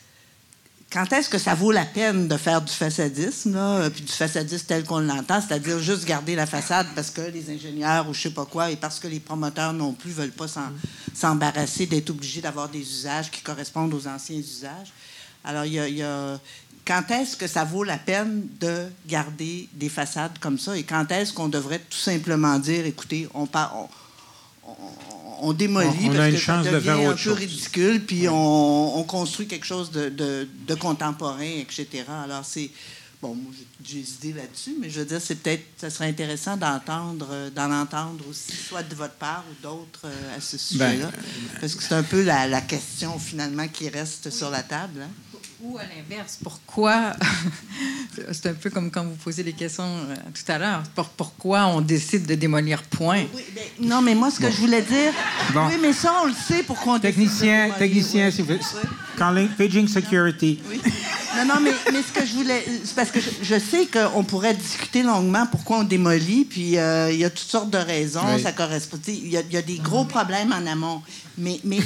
quand 0.91 1.11
est-ce 1.11 1.29
que 1.29 1.37
ça 1.37 1.53
vaut 1.53 1.71
la 1.71 1.85
peine 1.85 2.27
de 2.27 2.37
faire 2.37 2.61
du 2.61 2.71
façadisme, 2.71 3.55
là, 3.55 3.89
puis 3.89 4.03
du 4.03 4.11
façadisme 4.11 4.65
tel 4.67 4.83
qu'on 4.83 4.99
l'entend, 4.99 5.41
c'est-à-dire 5.41 5.79
juste 5.79 6.05
garder 6.05 6.35
la 6.35 6.45
façade 6.45 6.87
parce 6.95 7.09
que 7.09 7.21
les 7.21 7.49
ingénieurs 7.49 8.07
ou 8.07 8.13
je 8.13 8.21
sais 8.21 8.29
pas 8.29 8.45
quoi, 8.45 8.71
et 8.71 8.75
parce 8.75 8.99
que 8.99 9.07
les 9.07 9.19
promoteurs 9.19 9.73
non 9.73 9.93
plus 9.93 10.11
veulent 10.11 10.31
pas 10.31 10.47
s'embarrasser 11.13 11.87
d'être 11.87 12.11
obligés 12.11 12.41
d'avoir 12.41 12.69
des 12.69 12.81
usages 12.81 13.29
qui 13.31 13.41
correspondent 13.41 13.93
aux 13.93 14.07
anciens 14.07 14.37
usages. 14.37 14.93
Alors, 15.45 15.65
il 15.65 15.73
y 15.73 16.01
a, 16.01 16.39
quand 16.85 17.03
est-ce 17.11 17.37
que 17.37 17.47
ça 17.47 17.63
vaut 17.63 17.83
la 17.83 17.97
peine 17.97 18.47
de 18.59 18.87
garder 19.07 19.69
des 19.73 19.89
façades 19.89 20.37
comme 20.39 20.59
ça? 20.59 20.77
Et 20.77 20.83
quand 20.83 21.09
est-ce 21.11 21.31
qu'on 21.33 21.47
devrait 21.47 21.79
tout 21.79 21.97
simplement 21.97 22.59
dire, 22.59 22.85
écoutez, 22.85 23.27
on, 23.33 23.47
on, 23.53 23.87
on, 25.41 25.53
démolit 25.53 25.87
on, 26.03 26.07
parce 26.07 26.19
a 26.19 26.29
une 26.29 26.35
que 26.35 26.41
chance 26.41 26.65
ça 26.65 26.71
de 26.71 26.75
devient 26.75 26.85
faire 26.85 27.09
un 27.09 27.11
peu 27.11 27.17
chose. 27.17 27.37
ridicule, 27.37 28.05
puis 28.05 28.27
on, 28.27 28.97
on, 28.97 29.03
construit 29.03 29.47
quelque 29.47 29.65
chose 29.65 29.91
de, 29.91 30.09
de, 30.09 30.47
de 30.67 30.75
contemporain, 30.75 31.41
etc. 31.61 32.03
Alors 32.23 32.43
c'est 32.43 32.69
bon, 33.21 33.35
moi, 33.35 33.53
j'ai 33.85 34.01
des 34.01 34.13
idées 34.15 34.33
là-dessus, 34.33 34.75
mais 34.81 34.89
je 34.89 34.99
veux 34.99 35.05
dire, 35.05 35.21
c'est 35.21 35.35
peut-être, 35.35 35.63
ça 35.77 35.89
serait 35.89 36.09
intéressant 36.09 36.57
d'entendre, 36.57 37.27
euh, 37.31 37.49
d'en 37.49 37.71
entendre 37.71 38.25
aussi, 38.29 38.51
soit 38.51 38.83
de 38.83 38.95
votre 38.95 39.13
part 39.13 39.45
ou 39.49 39.63
d'autres 39.63 40.01
euh, 40.03 40.37
à 40.37 40.41
ce 40.41 40.57
sujet-là, 40.57 41.09
Ben, 41.09 41.59
parce 41.61 41.75
que 41.75 41.83
c'est 41.83 41.95
un 41.95 42.03
peu 42.03 42.21
la, 42.21 42.47
la, 42.47 42.59
question 42.59 43.17
finalement 43.19 43.67
qui 43.69 43.87
reste 43.87 44.29
sur 44.29 44.49
la 44.49 44.61
table. 44.61 45.03
Hein? 45.03 45.09
Ou 45.65 45.77
à 45.77 45.83
l'inverse, 45.83 46.39
pourquoi, 46.43 47.13
c'est 48.33 48.47
un 48.47 48.53
peu 48.53 48.69
comme 48.69 48.91
quand 48.91 49.05
vous 49.05 49.15
posez 49.15 49.43
les 49.43 49.53
questions 49.53 49.85
euh, 49.85 50.15
tout 50.33 50.51
à 50.51 50.57
l'heure, 50.57 50.83
pour, 50.93 51.07
pourquoi 51.07 51.67
on 51.67 51.79
décide 51.79 52.25
de 52.25 52.35
démolir 52.35 52.83
point? 52.83 53.23
Oui, 53.33 53.43
ben, 53.55 53.63
non, 53.87 54.01
mais 54.01 54.13
moi, 54.13 54.29
ce 54.29 54.39
que 54.39 54.47
bon. 54.47 54.51
je 54.51 54.57
voulais 54.57 54.81
dire, 54.81 55.13
bon. 55.53 55.67
oui, 55.67 55.75
mais 55.81 55.93
ça, 55.93 56.15
on 56.21 56.27
le 56.27 56.33
sait 56.33 56.63
pourquoi 56.63 56.95
on 56.95 56.99
technicien, 56.99 57.67
décide 57.67 57.73
de 57.75 57.79
Technicien, 57.79 58.31
s'il 58.31 58.43
vous 58.43 58.55
plaît. 58.55 58.65
Calling, 59.17 59.47
paging 59.49 59.87
security. 59.87 60.59
Oui. 60.69 60.81
Non, 61.37 61.45
non, 61.45 61.61
mais, 61.61 61.71
mais, 61.93 62.01
ce 62.03 62.11
que 62.11 62.25
je 62.25 62.33
voulais, 62.33 62.63
c'est 62.83 62.95
parce 62.95 63.09
que 63.09 63.21
je, 63.21 63.29
je 63.41 63.57
sais 63.57 63.87
qu'on 63.87 64.23
pourrait 64.25 64.53
discuter 64.53 65.01
longuement 65.01 65.47
pourquoi 65.49 65.79
on 65.79 65.83
démolit, 65.83 66.43
puis 66.43 66.77
euh, 66.77 67.09
il 67.09 67.19
y 67.19 67.25
a 67.25 67.29
toutes 67.29 67.49
sortes 67.49 67.69
de 67.69 67.77
raisons, 67.77 68.35
oui. 68.35 68.41
ça 68.41 68.51
correspond. 68.51 68.99
Il 69.07 69.27
y, 69.27 69.31
y, 69.31 69.57
a 69.57 69.61
des 69.61 69.77
gros 69.77 70.03
problèmes 70.03 70.51
en 70.51 70.69
amont. 70.69 71.01
Mais, 71.37 71.59
mais 71.63 71.79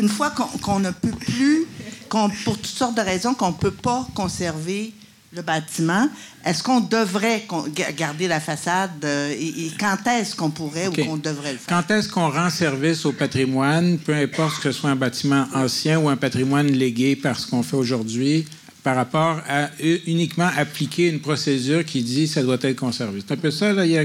une 0.00 0.08
fois 0.08 0.30
qu'on 0.30 0.46
qu 0.78 0.82
ne 0.82 0.90
peut 0.90 1.10
plus, 1.10 1.66
pour 2.08 2.56
toutes 2.56 2.66
sortes 2.66 2.96
de 2.96 3.02
raisons, 3.02 3.34
qu'on 3.34 3.48
ne 3.48 3.56
peut 3.56 3.70
pas 3.70 4.06
conserver 4.14 4.92
le 5.32 5.42
bâtiment, 5.42 6.08
est-ce 6.44 6.62
qu'on 6.62 6.80
devrait 6.80 7.46
garder 7.94 8.28
la 8.28 8.40
façade 8.40 9.04
euh, 9.04 9.30
et, 9.30 9.66
et, 9.66 9.72
quand 9.78 9.98
est-ce 10.06 10.34
qu'on 10.34 10.50
pourrait 10.50 10.86
okay. 10.86 11.02
ou 11.02 11.04
qu'on 11.04 11.16
devrait 11.18 11.52
le 11.52 11.58
faire? 11.58 11.66
Quand 11.68 11.94
est-ce 11.94 12.08
qu'on 12.08 12.30
rend 12.30 12.48
service 12.48 13.04
au 13.04 13.12
patrimoine, 13.12 13.98
peu 13.98 14.14
importe 14.14 14.56
que 14.56 14.72
ce 14.72 14.80
soit 14.80 14.88
un 14.88 14.96
bâtiment 14.96 15.46
ancien 15.54 15.98
ou 15.98 16.08
un 16.08 16.16
patrimoine 16.16 16.68
légué 16.68 17.14
par 17.14 17.38
ce 17.38 17.46
qu'on 17.46 17.62
fait 17.62 17.76
aujourd'hui, 17.76 18.46
par 18.88 18.96
rapport 18.96 19.42
à 19.46 19.68
uniquement 20.06 20.48
appliquer 20.56 21.10
une 21.10 21.20
procédure 21.20 21.84
qui 21.84 22.02
dit 22.02 22.24
que 22.24 22.32
ça 22.32 22.42
doit 22.42 22.56
être 22.62 22.76
conservé. 22.76 23.20
C'est 23.20 23.34
un 23.34 23.36
peu 23.36 23.50
ça. 23.50 23.74
Là, 23.74 23.84
il 23.84 23.92
y 23.92 23.98
a, 23.98 24.04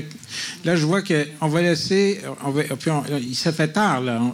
là 0.65 0.75
je 0.75 0.85
vois 0.85 1.01
qu'on 1.01 1.47
va 1.47 1.61
laisser... 1.61 2.19
On 2.43 2.51
va, 2.51 2.63
puis 2.63 2.91
on, 2.91 3.01
il 3.17 3.33
se 3.33 3.49
fait 3.53 3.69
tard, 3.69 4.01
là. 4.01 4.19
On, 4.21 4.33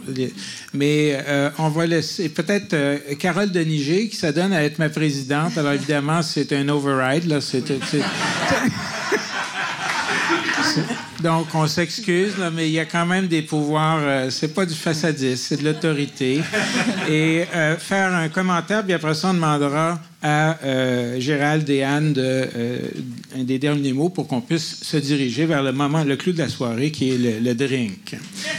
mais 0.74 1.16
euh, 1.24 1.50
on 1.58 1.68
va 1.68 1.86
laisser... 1.86 2.30
Peut-être 2.30 2.74
euh, 2.74 2.98
Carole 3.16 3.52
Deniger, 3.52 4.08
qui 4.08 4.16
s'adonne 4.16 4.52
à 4.52 4.64
être 4.64 4.80
ma 4.80 4.88
présidente. 4.88 5.56
Alors, 5.56 5.70
évidemment, 5.70 6.20
c'est 6.20 6.52
un 6.52 6.68
override. 6.68 7.26
Là, 7.26 7.40
c'est, 7.40 7.62
c'est, 7.88 8.02
donc, 11.22 11.48
on 11.54 11.66
s'excuse, 11.66 12.32
mais 12.54 12.68
il 12.68 12.72
y 12.72 12.78
a 12.78 12.86
quand 12.86 13.04
même 13.04 13.28
des 13.28 13.42
pouvoirs. 13.42 14.00
Euh, 14.00 14.30
c'est 14.30 14.54
pas 14.54 14.64
du 14.64 14.74
façadisme, 14.74 15.36
c'est 15.36 15.56
de 15.58 15.64
l'autorité. 15.64 16.40
Et 17.08 17.44
euh, 17.54 17.76
faire 17.76 18.14
un 18.14 18.28
commentaire, 18.28 18.84
puis 18.84 18.92
après 18.92 19.14
ça, 19.14 19.28
on 19.30 19.34
demandera 19.34 20.00
à 20.22 20.58
euh, 20.64 21.20
Gérald 21.20 21.68
et 21.70 21.82
Anne 21.82 22.12
de, 22.12 22.48
un 23.38 23.42
des 23.42 23.58
derniers 23.58 23.92
mots 23.92 24.10
pour 24.10 24.26
qu'on 24.26 24.42
puisse 24.42 24.82
se 24.82 24.98
diriger 24.98 25.46
vers 25.46 25.62
le 25.62 25.72
moment, 25.72 26.04
le 26.04 26.16
clou 26.16 26.32
de 26.32 26.38
la 26.38 26.48
soirée, 26.48 26.90
qui 26.90 27.10
est 27.10 27.18
le, 27.18 27.38
le 27.38 27.54
drink. 27.54 28.16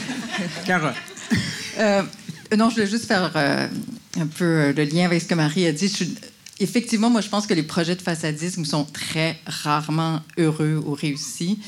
Carole. 0.66 0.94
Euh, 1.80 2.02
non, 2.58 2.70
je 2.70 2.76
voulais 2.76 2.88
juste 2.88 3.06
faire 3.06 3.32
un 3.36 4.28
peu 4.28 4.72
le 4.72 4.84
lien 4.84 5.06
avec 5.06 5.22
ce 5.22 5.28
que 5.28 5.36
Marie 5.36 5.68
a 5.68 5.72
dit. 5.72 5.88
Je 5.88 5.94
suis, 5.94 6.16
effectivement, 6.60 7.10
moi, 7.10 7.22
je 7.22 7.30
pense 7.30 7.48
que 7.48 7.54
les 7.54 7.64
projets 7.64 7.96
de 7.96 8.02
façadisme 8.02 8.66
sont 8.66 8.86
très 8.86 9.38
rarement 9.46 10.22
heureux 10.38 10.82
ou 10.86 10.94
réussis. 10.94 11.60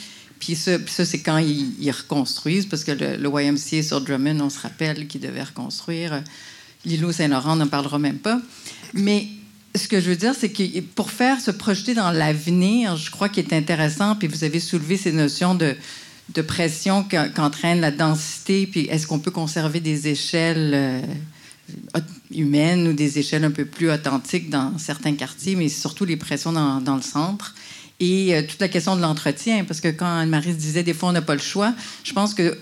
Puis 0.46 0.56
ça, 0.56 1.06
c'est 1.06 1.20
quand 1.20 1.38
ils, 1.38 1.92
reconstruisent, 1.92 2.66
parce 2.66 2.84
que 2.84 2.92
le, 2.92 3.16
le, 3.16 3.30
YMCA 3.30 3.84
sur 3.84 4.02
Drummond, 4.02 4.42
on 4.42 4.50
se 4.50 4.60
rappelle 4.60 5.08
qu'ils 5.08 5.22
devaient 5.22 5.44
reconstruire. 5.44 6.22
L'îlot 6.86 7.14
Saint-Laurent, 7.14 7.54
on 7.54 7.58
n'en 7.58 7.68
parlera 7.68 7.98
même 7.98 8.18
pas. 8.18 8.42
Mais 8.94 9.28
ce 9.76 9.88
que 9.88 10.00
je 10.00 10.10
veux 10.10 10.16
dire, 10.16 10.34
c'est 10.38 10.50
que 10.50 10.82
pour 10.82 11.12
faire 11.12 11.40
se 11.40 11.52
projeter 11.52 11.94
dans 11.94 12.12
l'avenir, 12.12 12.96
je 12.98 13.10
crois 13.10 13.30
qu'il 13.30 13.46
est 13.46 13.54
intéressant, 13.54 14.16
puis 14.16 14.28
vous 14.28 14.44
avez 14.44 14.60
soulevé 14.60 14.98
ces 14.98 15.12
notions 15.12 15.56
de, 15.56 15.76
pression 16.42 17.06
qu'entraîne 17.36 17.80
la 17.80 17.92
densité, 17.92 18.68
puis 18.68 18.82
est-ce 18.88 19.08
qu'on 19.08 19.20
peut 19.20 19.32
conserver 19.32 19.80
des 19.80 20.08
échelles 20.08 20.72
euh, 20.74 21.02
humaines 22.32 22.88
ou 22.88 22.94
des 22.94 23.20
échelles 23.20 23.44
un 23.44 23.52
peu 23.52 23.66
plus 23.66 23.90
authentiques 23.90 24.50
dans 24.50 24.78
certains 24.78 25.14
quartiers, 25.14 25.56
mais 25.56 25.70
surtout 25.70 26.06
les 26.06 26.18
pressions 26.18 26.52
dans 26.52 26.96
le 26.96 27.02
centre. 27.02 27.56
Et 28.06 28.36
euh, 28.36 28.42
toute 28.42 28.60
la 28.60 28.68
question 28.68 28.98
de 28.98 29.02
l'entretien, 29.02 29.64
parce 29.64 29.80
que 29.80 29.88
quand 29.88 30.06
Anne-Marie 30.06 30.54
disait 30.54 30.84
des 30.84 30.94
fois 30.94 31.08
on 31.08 31.14
n'a 31.14 31.22
pas 31.22 31.36
le 31.36 31.42
choix, 31.42 31.74
je 32.04 32.12
pense 32.12 32.34
que 32.34 32.58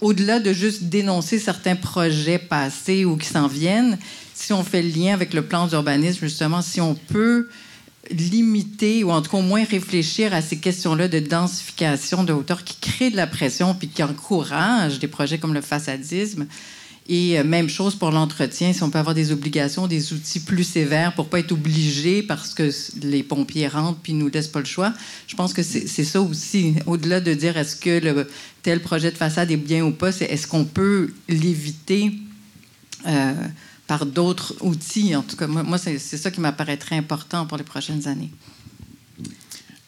au-delà 0.00 0.40
de 0.40 0.52
juste 0.52 0.84
dénoncer 0.84 1.38
certains 1.38 1.76
projets 1.76 2.40
passés 2.40 3.04
ou 3.04 3.16
qui 3.16 3.28
s'en 3.28 3.46
viennent, 3.46 3.96
si 4.34 4.52
on 4.52 4.64
fait 4.64 4.82
le 4.82 4.88
lien 4.88 5.14
avec 5.14 5.32
le 5.32 5.42
plan 5.42 5.68
d'urbanisme, 5.68 6.18
justement, 6.22 6.60
si 6.60 6.80
on 6.80 6.96
peut 6.96 7.48
limiter 8.10 9.04
ou 9.04 9.12
en 9.12 9.22
tout 9.22 9.30
cas 9.30 9.36
au 9.36 9.42
moins 9.42 9.62
réfléchir 9.62 10.34
à 10.34 10.42
ces 10.42 10.58
questions-là 10.58 11.06
de 11.06 11.20
densification 11.20 12.24
de 12.24 12.32
hauteur 12.32 12.64
qui 12.64 12.74
créent 12.80 13.12
de 13.12 13.16
la 13.16 13.28
pression 13.28 13.76
puis 13.76 13.86
qui 13.86 14.02
encouragent 14.02 14.98
des 14.98 15.06
projets 15.06 15.38
comme 15.38 15.54
le 15.54 15.60
façadisme, 15.60 16.48
et 17.08 17.38
euh, 17.38 17.44
même 17.44 17.68
chose 17.68 17.96
pour 17.96 18.10
l'entretien, 18.10 18.72
si 18.72 18.82
on 18.82 18.90
peut 18.90 18.98
avoir 18.98 19.14
des 19.14 19.32
obligations, 19.32 19.86
des 19.88 20.12
outils 20.12 20.40
plus 20.40 20.64
sévères 20.64 21.14
pour 21.14 21.28
pas 21.28 21.40
être 21.40 21.52
obligé 21.52 22.22
parce 22.22 22.54
que 22.54 22.70
les 23.02 23.22
pompiers 23.22 23.66
rentrent 23.66 23.98
puis 24.00 24.12
nous 24.12 24.28
laissent 24.28 24.48
pas 24.48 24.60
le 24.60 24.66
choix. 24.66 24.94
Je 25.26 25.34
pense 25.34 25.52
que 25.52 25.62
c'est 25.62 26.04
ça 26.04 26.20
aussi. 26.20 26.74
Au-delà 26.86 27.20
de 27.20 27.34
dire 27.34 27.56
est-ce 27.56 27.76
que 27.76 28.26
tel 28.62 28.80
projet 28.80 29.10
de 29.10 29.16
façade 29.16 29.50
est 29.50 29.56
bien 29.56 29.84
ou 29.84 29.90
pas, 29.90 30.12
c'est 30.12 30.26
est-ce 30.26 30.46
qu'on 30.46 30.64
peut 30.64 31.12
l'éviter 31.28 32.12
euh, 33.08 33.34
par 33.88 34.06
d'autres 34.06 34.54
outils? 34.60 35.16
En 35.16 35.22
tout 35.22 35.36
cas, 35.36 35.48
moi, 35.48 35.78
c'est 35.78 35.98
ça 35.98 36.30
qui 36.30 36.40
m'apparaît 36.40 36.76
très 36.76 36.96
important 36.96 37.46
pour 37.46 37.58
les 37.58 37.64
prochaines 37.64 38.06
années. 38.06 38.30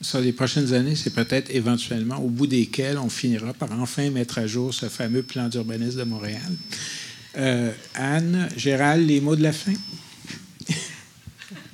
Sur 0.01 0.21
les 0.21 0.33
prochaines 0.33 0.75
années, 0.75 0.97
c'est 0.97 1.15
peut-être 1.15 1.49
éventuellement 1.55 2.19
au 2.19 2.29
bout 2.29 2.47
desquelles 2.47 2.99
on 2.99 3.09
finira 3.09 3.55
par 3.55 3.71
enfin 3.81 4.11
mettre 4.11 4.39
à 4.39 4.47
jour 4.47 4.75
ce 4.75 4.91
fameux 4.91 5.23
plan 5.23 5.49
d'urbanisme 5.49 6.01
de 6.01 6.05
Montréal. 6.05 6.43
Euh, 7.37 7.73
Anne, 7.95 8.49
Gérald, 8.57 9.07
les 9.07 9.21
mots 9.21 9.35
de 9.35 9.43
la 9.43 9.53
fin? 9.53 9.73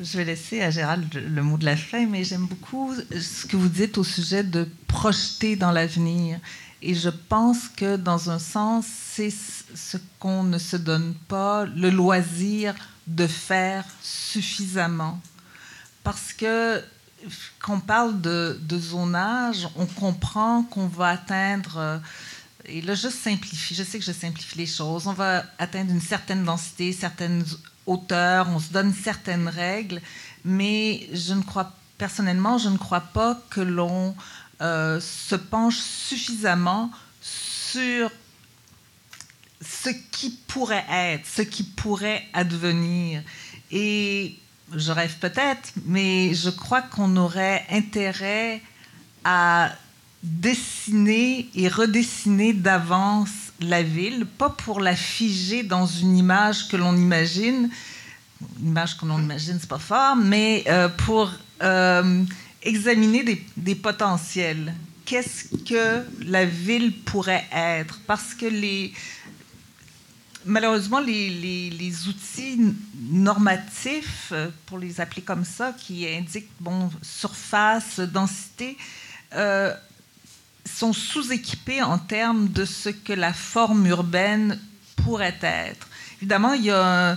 Je 0.00 0.16
vais 0.16 0.24
laisser 0.24 0.62
à 0.62 0.70
Gérald 0.70 1.12
le 1.12 1.42
mot 1.42 1.58
de 1.58 1.66
la 1.66 1.76
fin, 1.76 2.06
mais 2.06 2.24
j'aime 2.24 2.46
beaucoup 2.46 2.94
ce 2.94 3.46
que 3.46 3.56
vous 3.56 3.68
dites 3.68 3.98
au 3.98 4.04
sujet 4.04 4.42
de 4.42 4.66
projeter 4.86 5.56
dans 5.56 5.70
l'avenir. 5.70 6.38
Et 6.80 6.94
je 6.94 7.10
pense 7.10 7.68
que, 7.68 7.96
dans 7.96 8.30
un 8.30 8.38
sens, 8.38 8.86
c'est 9.12 9.30
ce 9.30 9.98
qu'on 10.18 10.44
ne 10.44 10.56
se 10.56 10.76
donne 10.76 11.14
pas 11.28 11.66
le 11.66 11.90
loisir 11.90 12.74
de 13.06 13.26
faire 13.26 13.84
suffisamment. 14.02 15.20
Parce 16.02 16.32
que 16.32 16.82
quand 17.58 17.74
on 17.74 17.80
parle 17.80 18.18
de, 18.22 18.58
de 18.62 18.78
zonage, 18.78 19.68
on 19.76 19.84
comprend 19.84 20.62
qu'on 20.62 20.86
va 20.86 21.08
atteindre 21.08 22.00
et 22.70 22.80
là, 22.82 22.94
je 22.94 23.08
simplifie, 23.08 23.74
je 23.74 23.82
sais 23.82 23.98
que 23.98 24.04
je 24.04 24.12
simplifie 24.12 24.58
les 24.58 24.66
choses. 24.66 25.06
On 25.06 25.12
va 25.12 25.44
atteindre 25.58 25.90
une 25.90 26.00
certaine 26.00 26.44
densité, 26.44 26.92
certaines 26.92 27.44
hauteurs, 27.86 28.48
on 28.48 28.58
se 28.58 28.72
donne 28.72 28.94
certaines 28.94 29.48
règles, 29.48 30.00
mais 30.44 31.08
je 31.12 31.34
ne 31.34 31.42
crois, 31.42 31.72
personnellement, 31.98 32.58
je 32.58 32.68
ne 32.68 32.78
crois 32.78 33.00
pas 33.00 33.40
que 33.50 33.60
l'on 33.60 34.14
euh, 34.62 35.00
se 35.00 35.34
penche 35.34 35.78
suffisamment 35.78 36.90
sur 37.20 38.10
ce 39.60 39.90
qui 40.10 40.30
pourrait 40.46 40.86
être, 40.90 41.26
ce 41.26 41.42
qui 41.42 41.64
pourrait 41.64 42.26
advenir. 42.32 43.22
Et 43.70 44.36
je 44.74 44.92
rêve 44.92 45.18
peut-être, 45.18 45.72
mais 45.86 46.34
je 46.34 46.50
crois 46.50 46.82
qu'on 46.82 47.16
aurait 47.16 47.66
intérêt 47.70 48.62
à 49.24 49.72
dessiner 50.22 51.48
et 51.54 51.68
redessiner 51.68 52.52
d'avance 52.52 53.30
la 53.60 53.82
ville, 53.82 54.26
pas 54.26 54.50
pour 54.50 54.80
la 54.80 54.96
figer 54.96 55.62
dans 55.62 55.86
une 55.86 56.16
image 56.16 56.68
que 56.68 56.76
l'on 56.76 56.96
imagine, 56.96 57.70
une 58.60 58.68
image 58.68 58.96
que 58.96 59.06
l'on 59.06 59.18
imagine, 59.18 59.58
c'est 59.60 59.68
pas 59.68 59.78
fort, 59.78 60.16
mais 60.16 60.64
euh, 60.66 60.88
pour 60.88 61.30
euh, 61.62 62.24
examiner 62.62 63.44
des, 63.56 63.74
potentiels. 63.74 64.74
Qu'est-ce 65.04 65.56
que 65.64 66.04
la 66.24 66.44
ville 66.44 66.92
pourrait 67.02 67.46
être? 67.52 68.00
Parce 68.06 68.34
que 68.34 68.46
les, 68.46 68.92
malheureusement, 70.44 71.00
les, 71.00 72.08
outils 72.08 72.74
normatifs, 73.10 74.32
pour 74.66 74.78
les 74.78 75.00
appeler 75.00 75.22
comme 75.22 75.44
ça, 75.44 75.74
qui 75.78 76.06
indiquent 76.06 76.50
bon, 76.60 76.90
surface, 77.02 78.00
densité, 78.00 78.76
euh, 79.34 79.74
sont 80.66 80.92
sous-équipés 80.92 81.82
en 81.82 81.98
termes 81.98 82.48
de 82.48 82.64
ce 82.64 82.88
que 82.88 83.12
la 83.12 83.32
forme 83.32 83.86
urbaine 83.86 84.58
pourrait 84.96 85.38
être. 85.42 85.88
Évidemment, 86.18 86.52
il 86.52 86.64
y 86.64 86.70
a, 86.70 87.12
euh, 87.12 87.16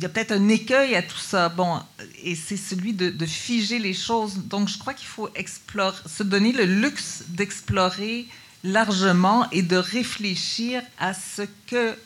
peut-être 0.00 0.32
un 0.32 0.48
écueil 0.48 0.94
à 0.94 1.02
tout 1.02 1.18
ça. 1.18 1.48
Bon, 1.48 1.80
et 2.22 2.34
c'est 2.34 2.56
celui 2.56 2.92
de, 2.92 3.26
figer 3.26 3.78
les 3.78 3.94
choses. 3.94 4.36
Donc, 4.38 4.68
je 4.68 4.78
crois 4.78 4.94
qu'il 4.94 5.06
faut 5.06 5.28
explorer, 5.34 5.96
se 6.06 6.22
donner 6.22 6.52
le 6.52 6.64
luxe 6.64 7.24
d'explorer 7.28 8.26
largement 8.64 9.48
et 9.50 9.62
de 9.62 9.76
réfléchir 9.76 10.82
à 10.98 11.14
ce 11.14 11.42
que. 11.66 11.96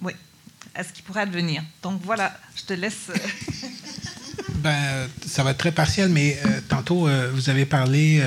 Oui, 0.00 0.12
à 0.74 0.84
ce 0.84 0.92
qui 0.92 1.02
pourrait 1.02 1.22
advenir. 1.22 1.62
Donc, 1.82 2.00
voilà, 2.02 2.38
je 2.54 2.62
te 2.64 2.72
laisse. 2.74 3.10
ben, 4.62 5.08
ça 5.26 5.42
va 5.42 5.50
être 5.50 5.58
très 5.58 5.72
partiel, 5.72 6.08
mais 6.08 6.38
euh, 6.46 6.60
tantôt, 6.68 7.08
euh, 7.08 7.30
vous 7.32 7.50
avez 7.50 7.66
parlé. 7.66 8.22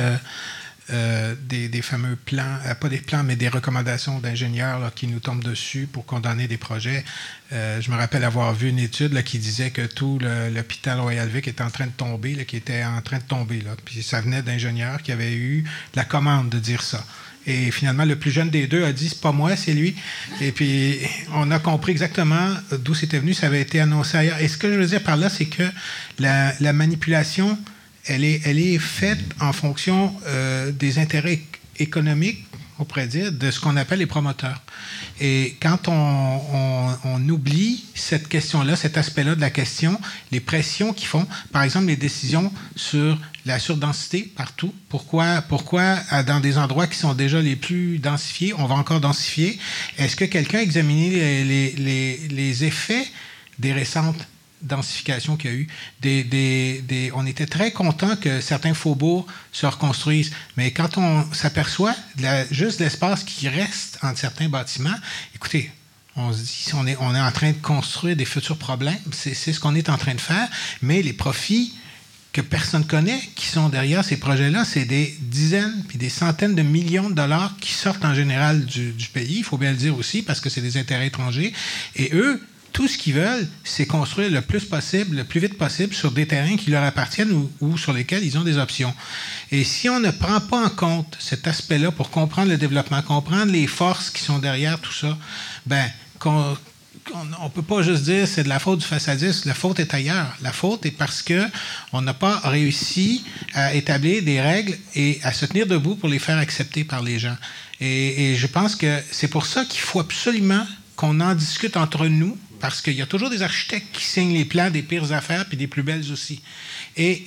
Euh, 0.91 1.34
des, 1.49 1.82
fameux 1.82 2.16
plans, 2.16 2.60
pas 2.80 2.90
des 2.90 2.99
plans, 2.99 3.24
mais 3.24 3.36
des 3.36 3.49
recommandations 3.49 4.20
d'ingénieurs 4.20 4.94
qui 4.94 5.07
nous 5.07 5.20
tombent 5.20 5.44
dessus 5.44 5.90
pour 5.91 6.06
condamner 6.06 6.48
des 6.48 6.57
projets. 6.57 7.03
Je 7.49 7.90
me 7.90 7.95
rappelle 7.95 8.24
avoir 8.24 8.53
vu 8.53 8.70
une 8.70 8.78
étude 8.78 9.24
qui 9.24 9.40
disait 9.40 9.72
que 9.72 9.82
tout 9.82 10.20
l'hôpital 10.53 10.99
Royal 10.99 11.28
Vic 11.28 11.48
était 11.48 11.64
en 11.64 11.72
train 11.72 11.88
de 11.88 11.91
tomber, 11.91 12.45
qui 12.45 12.56
était 12.56 12.84
en 12.86 13.02
train 13.02 13.18
de 13.18 13.24
tomber. 13.24 13.64
Puis 13.84 14.03
ça 14.03 14.22
venait 14.22 14.44
d'ingénieurs 14.44 15.02
qui 15.02 15.12
avaient 15.12 15.34
eu 15.34 15.64
la 15.95 16.06
commande 16.06 16.49
de 16.49 16.60
dire 16.60 16.84
ça. 16.84 17.03
Et 17.47 17.72
finalement, 17.72 18.05
le 18.05 18.15
plus 18.15 18.31
jeune 18.31 18.49
des 18.49 18.67
deux 18.67 18.84
a 18.84 18.91
dit 18.91 19.09
c'est 19.09 19.22
pas 19.22 19.31
moi, 19.31 19.55
c'est 19.55 19.73
lui. 19.73 19.95
Et 20.41 20.51
puis, 20.51 20.99
on 21.34 21.51
a 21.51 21.59
compris 21.59 21.91
exactement 21.91 22.49
d'où 22.80 22.93
c'était 22.93 23.19
venu. 23.19 23.34
Ça 23.34 23.47
avait 23.47 23.61
été 23.61 23.80
annoncé 23.80 24.17
ailleurs. 24.17 24.39
Et 24.39 24.47
ce 24.47 24.57
que 24.57 24.72
je 24.72 24.80
veux 24.80 24.88
dire 24.88 25.03
par 25.03 25.17
là, 25.17 25.30
c'est 25.30 25.45
que 25.45 25.63
la, 26.19 26.53
la 26.59 26.73
manipulation 26.73 27.57
elle 28.07 28.23
est, 28.23 28.41
elle 28.45 28.59
est 28.59 28.77
faite 28.77 29.19
en 29.39 29.53
fonction 29.53 30.13
euh, 30.27 30.72
des 30.72 30.99
intérêts 30.99 31.41
économiques, 31.80 32.45
on 32.77 32.85
pourrait 32.85 33.07
dire, 33.07 33.31
de 33.31 33.51
ce 33.51 33.59
qu'on 33.59 33.77
appelle 33.77 33.99
les 33.99 34.05
promoteurs. 34.05 34.61
Et 35.19 35.55
quand 35.61 35.88
on, 35.88 36.41
on, 36.53 36.97
on 37.05 37.30
oublie 37.30 37.85
cette 37.95 38.27
question-là, 38.27 38.76
cet 38.76 38.97
aspect-là 38.97 39.35
de 39.35 39.41
la 39.41 39.49
question, 39.49 39.99
les 40.31 40.39
pressions 40.39 40.93
qui 40.93 41.05
font, 41.05 41.26
par 41.51 41.63
exemple, 41.63 41.88
les 41.88 41.95
décisions 41.95 42.51
sur 42.76 43.17
la 43.45 43.59
surdensité 43.59 44.23
partout. 44.35 44.73
Pourquoi, 44.89 45.43
pourquoi 45.43 45.97
dans 46.26 46.39
des 46.39 46.57
endroits 46.57 46.88
qui 46.88 46.97
sont 46.97 47.13
déjà 47.13 47.39
les 47.41 47.55
plus 47.55 47.99
densifiés, 47.99 48.53
on 48.57 48.65
va 48.65 48.76
encore 48.76 48.99
densifier? 48.99 49.59
Est-ce 49.97 50.15
que 50.15 50.26
quelqu'un 50.26 50.59
a 50.59 50.61
examiné 50.61 51.43
les, 51.43 51.72
les, 51.73 52.17
les 52.30 52.63
effets 52.63 53.07
des 53.59 53.72
récentes 53.72 54.27
densification 54.61 55.38
qu'il 55.38 55.51
y 55.51 55.53
a 55.53 55.57
eu? 55.57 55.67
Des, 56.01 57.11
on 57.13 57.26
était 57.27 57.45
très 57.45 57.72
content 57.72 58.15
que 58.15 58.41
certains 58.41 58.73
faubourgs 58.73 59.27
se 59.51 59.67
reconstruisent, 59.67 60.31
mais 60.57 60.72
quand 60.72 60.97
on 60.97 61.31
s'aperçoit 61.31 61.95
juste 62.49 62.80
l'espace 62.80 63.23
qui 63.23 63.47
reste 63.47 63.99
entre 64.01 64.17
certains 64.17 64.49
bâtiments, 64.49 64.97
écoutez, 65.35 65.72
on 66.15 66.34
se 66.34 66.39
dit 66.39 66.65
on 66.73 66.88
est, 66.88 66.97
on 66.99 67.13
est 67.13 67.22
en 67.22 67.31
train 67.31 67.51
de 67.51 67.57
construire 67.57 68.15
des 68.15 68.26
futurs 68.26 68.57
problèmes, 68.57 68.97
c'est 69.11 69.35
ce 69.35 69.59
qu'on 69.59 69.76
est 69.76 69.89
en 69.89 69.97
train 69.97 70.15
de 70.15 70.22
faire, 70.22 70.47
mais 70.81 71.03
les 71.03 71.13
profits 71.13 71.73
que 72.36 72.41
personne 72.41 72.82
ne 72.82 72.86
connaît, 72.86 73.22
qui 73.36 73.45
sont 73.45 73.70
derrière 73.70 74.03
ces 74.03 74.18
projets-là, 74.18 74.66
c'est 74.66 74.84
des 74.84 75.16
dizaines 75.22 75.86
puis 75.88 75.98
des 75.98 76.10
centaines 76.10 76.53
de 76.53 76.64
millions 76.64 77.10
de 77.10 77.16
dollars 77.16 77.56
qui 77.62 77.72
sortent 77.72 78.03
en 78.03 78.14
général 78.14 78.66
du, 78.66 78.91
pays, 79.14 79.38
il 79.38 79.44
faut 79.45 79.57
bien 79.57 79.72
le 79.72 79.78
dire 79.78 79.98
aussi, 79.98 80.22
parce 80.22 80.41
que 80.41 80.49
c'est 80.49 80.60
des 80.60 80.76
intérêts 80.76 81.07
étrangers. 81.07 81.53
Et 81.95 82.10
eux, 82.14 82.41
tout 82.74 82.90
ce 82.90 82.98
qu'ils 82.98 83.14
veulent, 83.14 83.48
c'est 83.64 83.86
construire 83.86 84.30
le 84.30 84.41
plus 84.41 84.66
possible, 84.66 85.16
le 85.16 85.24
plus 85.24 85.40
vite 85.40 85.57
possible 85.57 85.94
sur 85.94 86.12
des 86.12 86.28
terrains 86.28 86.57
qui 86.57 86.72
leur 86.72 86.84
appartiennent 86.84 87.32
ou, 87.32 87.49
ou, 87.62 87.78
sur 87.78 87.94
lesquels 87.94 88.26
ils 88.26 88.38
ont 88.38 88.44
des 88.44 88.57
options. 88.57 88.94
Et 89.53 89.64
si 89.64 89.88
on 89.88 90.02
ne 90.02 90.12
prend 90.12 90.41
pas 90.41 90.66
en 90.66 90.70
compte 90.70 91.16
cet 91.22 91.48
aspect-là 91.48 91.91
pour 91.91 92.10
comprendre 92.10 92.49
le 92.49 92.57
développement, 92.57 93.02
comprendre 93.02 93.49
les 93.53 93.66
forces 93.66 94.10
qui 94.10 94.22
sont 94.22 94.40
derrière 94.40 94.78
tout 94.82 94.91
ça, 94.91 95.18
ben, 95.66 95.90
on 97.14 97.45
ne 97.45 97.49
peut 97.49 97.61
pas 97.61 97.82
juste 97.82 98.03
dire 98.03 98.27
c'est 98.27 98.44
de 98.44 98.49
la 98.49 98.60
faute 98.60 98.80
du 98.80 98.86
façadiste. 98.86 99.45
La 99.45 99.53
faute 99.53 99.80
est 99.80 99.94
ailleurs. 99.94 100.36
La 100.41 100.52
faute 100.52 100.86
est 100.86 100.91
parce 100.91 101.22
que 101.22 101.45
on 101.94 102.02
n'a 102.02 102.14
pas 102.14 102.40
réussi 102.40 103.23
à 103.53 103.73
établir 103.73 104.23
des 104.23 104.41
règles 104.41 104.77
et 104.95 105.19
à 105.23 105.32
se 105.32 105.45
tenir 105.45 105.68
debout 105.68 105.95
pour 105.95 106.10
les 106.10 106.19
faire 106.19 106.38
accepter 106.38 106.84
par 106.84 107.03
les 107.03 107.19
gens. 107.19 107.38
Et, 107.82 108.36
je 108.36 108.48
pense 108.48 108.76
que 108.76 109.02
c'est 109.11 109.27
pour 109.27 109.45
ça 109.45 109.65
qu'il 109.65 109.82
faut 109.82 109.99
absolument 109.99 110.65
qu'on 110.95 111.19
en 111.19 111.36
discute 111.36 111.77
entre 111.77 112.07
nous 112.07 112.38
parce 112.60 112.82
qu'il 112.82 112.94
y 112.94 113.02
a 113.02 113.06
toujours 113.06 113.30
des 113.30 113.41
architectes 113.41 113.88
qui 113.91 114.06
signent 114.06 114.34
les 114.34 114.45
plans 114.45 114.69
des 114.69 114.82
pires 114.82 115.11
affaires 115.11 115.45
puis 115.45 115.57
des 115.57 115.68
plus 115.68 115.84
belles 115.84 116.11
aussi. 116.11 116.41
Et 116.95 117.26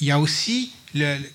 il 0.00 0.06
y 0.06 0.10
a 0.10 0.18
aussi, 0.18 0.72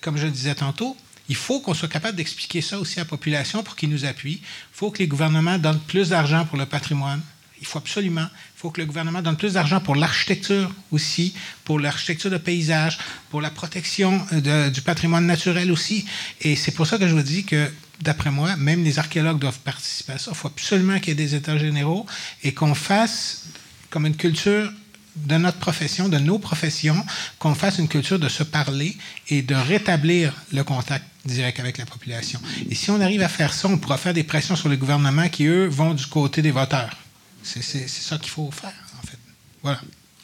comme 0.02 0.18
je 0.18 0.26
le 0.26 0.32
disais 0.32 0.56
tantôt, 0.56 0.98
il 1.30 1.36
faut 1.36 1.60
qu'on 1.60 1.76
soit 1.76 1.88
capable 1.88 2.18
d'expliquer 2.18 2.62
ça 2.62 2.80
aussi 2.80 3.00
à 3.00 3.04
la 3.04 3.10
population 3.10 3.62
pour 3.62 3.76
qu'ils 3.76 3.90
nous 3.90 4.04
appuient. 4.04 4.42
Il 4.42 4.74
faut 4.74 4.90
que 4.90 4.98
les 4.98 5.08
gouvernements 5.08 5.60
donnent 5.60 5.80
plus 5.80 6.10
d'argent 6.10 6.46
pour 6.46 6.58
le 6.58 6.66
patrimoine. 6.66 7.22
Il 7.62 7.68
faut 7.68 7.80
absolument. 7.80 8.28
Il 8.56 8.60
faut 8.60 8.70
que 8.72 8.80
le 8.80 8.86
gouvernement 8.86 9.22
donne 9.22 9.38
plus 9.38 9.54
d'argent 9.54 9.80
pour 9.80 9.96
l'architecture 9.96 10.72
aussi, 10.92 11.34
pour 11.66 11.80
l'architecture 11.80 12.32
de 12.32 12.38
paysage, 12.38 12.98
pour 13.30 13.42
la 13.42 13.50
protection 13.50 14.22
de, 14.32 14.70
du 14.70 14.82
patrimoine 14.82 15.26
naturel 15.26 15.72
aussi. 15.72 16.06
Et 16.42 16.56
c'est 16.56 16.72
pour 16.72 16.88
ça 16.88 16.98
que 16.98 17.08
je 17.08 17.14
vous 17.14 17.22
dis 17.22 17.44
que 17.44 17.72
d'après 18.02 18.32
moi, 18.32 18.56
même 18.56 18.84
les 18.84 19.00
archéologues 19.00 19.40
doivent 19.40 19.60
participer 19.60 20.14
à 20.14 20.18
ça. 20.18 20.32
Il 20.32 20.38
faut 20.38 20.48
absolument 20.48 21.00
qu'il 21.00 21.10
y 21.10 21.12
ait 21.12 21.16
des 21.16 21.36
états 21.36 21.58
généraux 21.58 22.06
et 22.44 22.54
qu'on 22.54 22.76
fasse 22.76 23.46
comme 23.90 24.06
une 24.06 24.16
culture 24.16 24.72
de 25.16 25.36
notre 25.38 25.58
profession, 25.58 26.08
de 26.08 26.18
nos 26.18 26.40
professions, 26.40 27.04
qu'on 27.40 27.56
fasse 27.56 27.80
une 27.80 27.88
culture 27.88 28.20
de 28.20 28.30
se 28.30 28.44
parler 28.44 28.96
et 29.28 29.42
de 29.42 29.56
rétablir 29.56 30.34
le 30.54 30.64
contact 30.64 31.06
direct 31.26 31.60
avec 31.60 31.78
la 31.78 31.86
population. 31.86 32.40
Et 32.70 32.76
si 32.76 32.90
on 32.92 33.02
arrive 33.02 33.22
à 33.22 33.28
faire 33.28 33.54
ça, 33.54 33.68
on 33.68 33.78
pourra 33.78 33.98
faire 33.98 34.14
des 34.14 34.24
pressions 34.24 34.56
sur 34.56 34.70
le 34.70 34.78
gouvernement 34.78 35.28
qui, 35.28 35.46
eux, 35.46 35.68
vont 35.68 35.94
du 35.94 36.06
côté 36.06 36.42
des 36.42 36.52
voteurs. 36.52 36.96
C'est 37.44 37.62
ça 37.88 38.18
qu'il 38.18 38.32
faut 38.32 38.52
faire, 38.52 38.74
en 38.98 39.08
fait. 39.08 39.18
Voilà. 39.64 39.82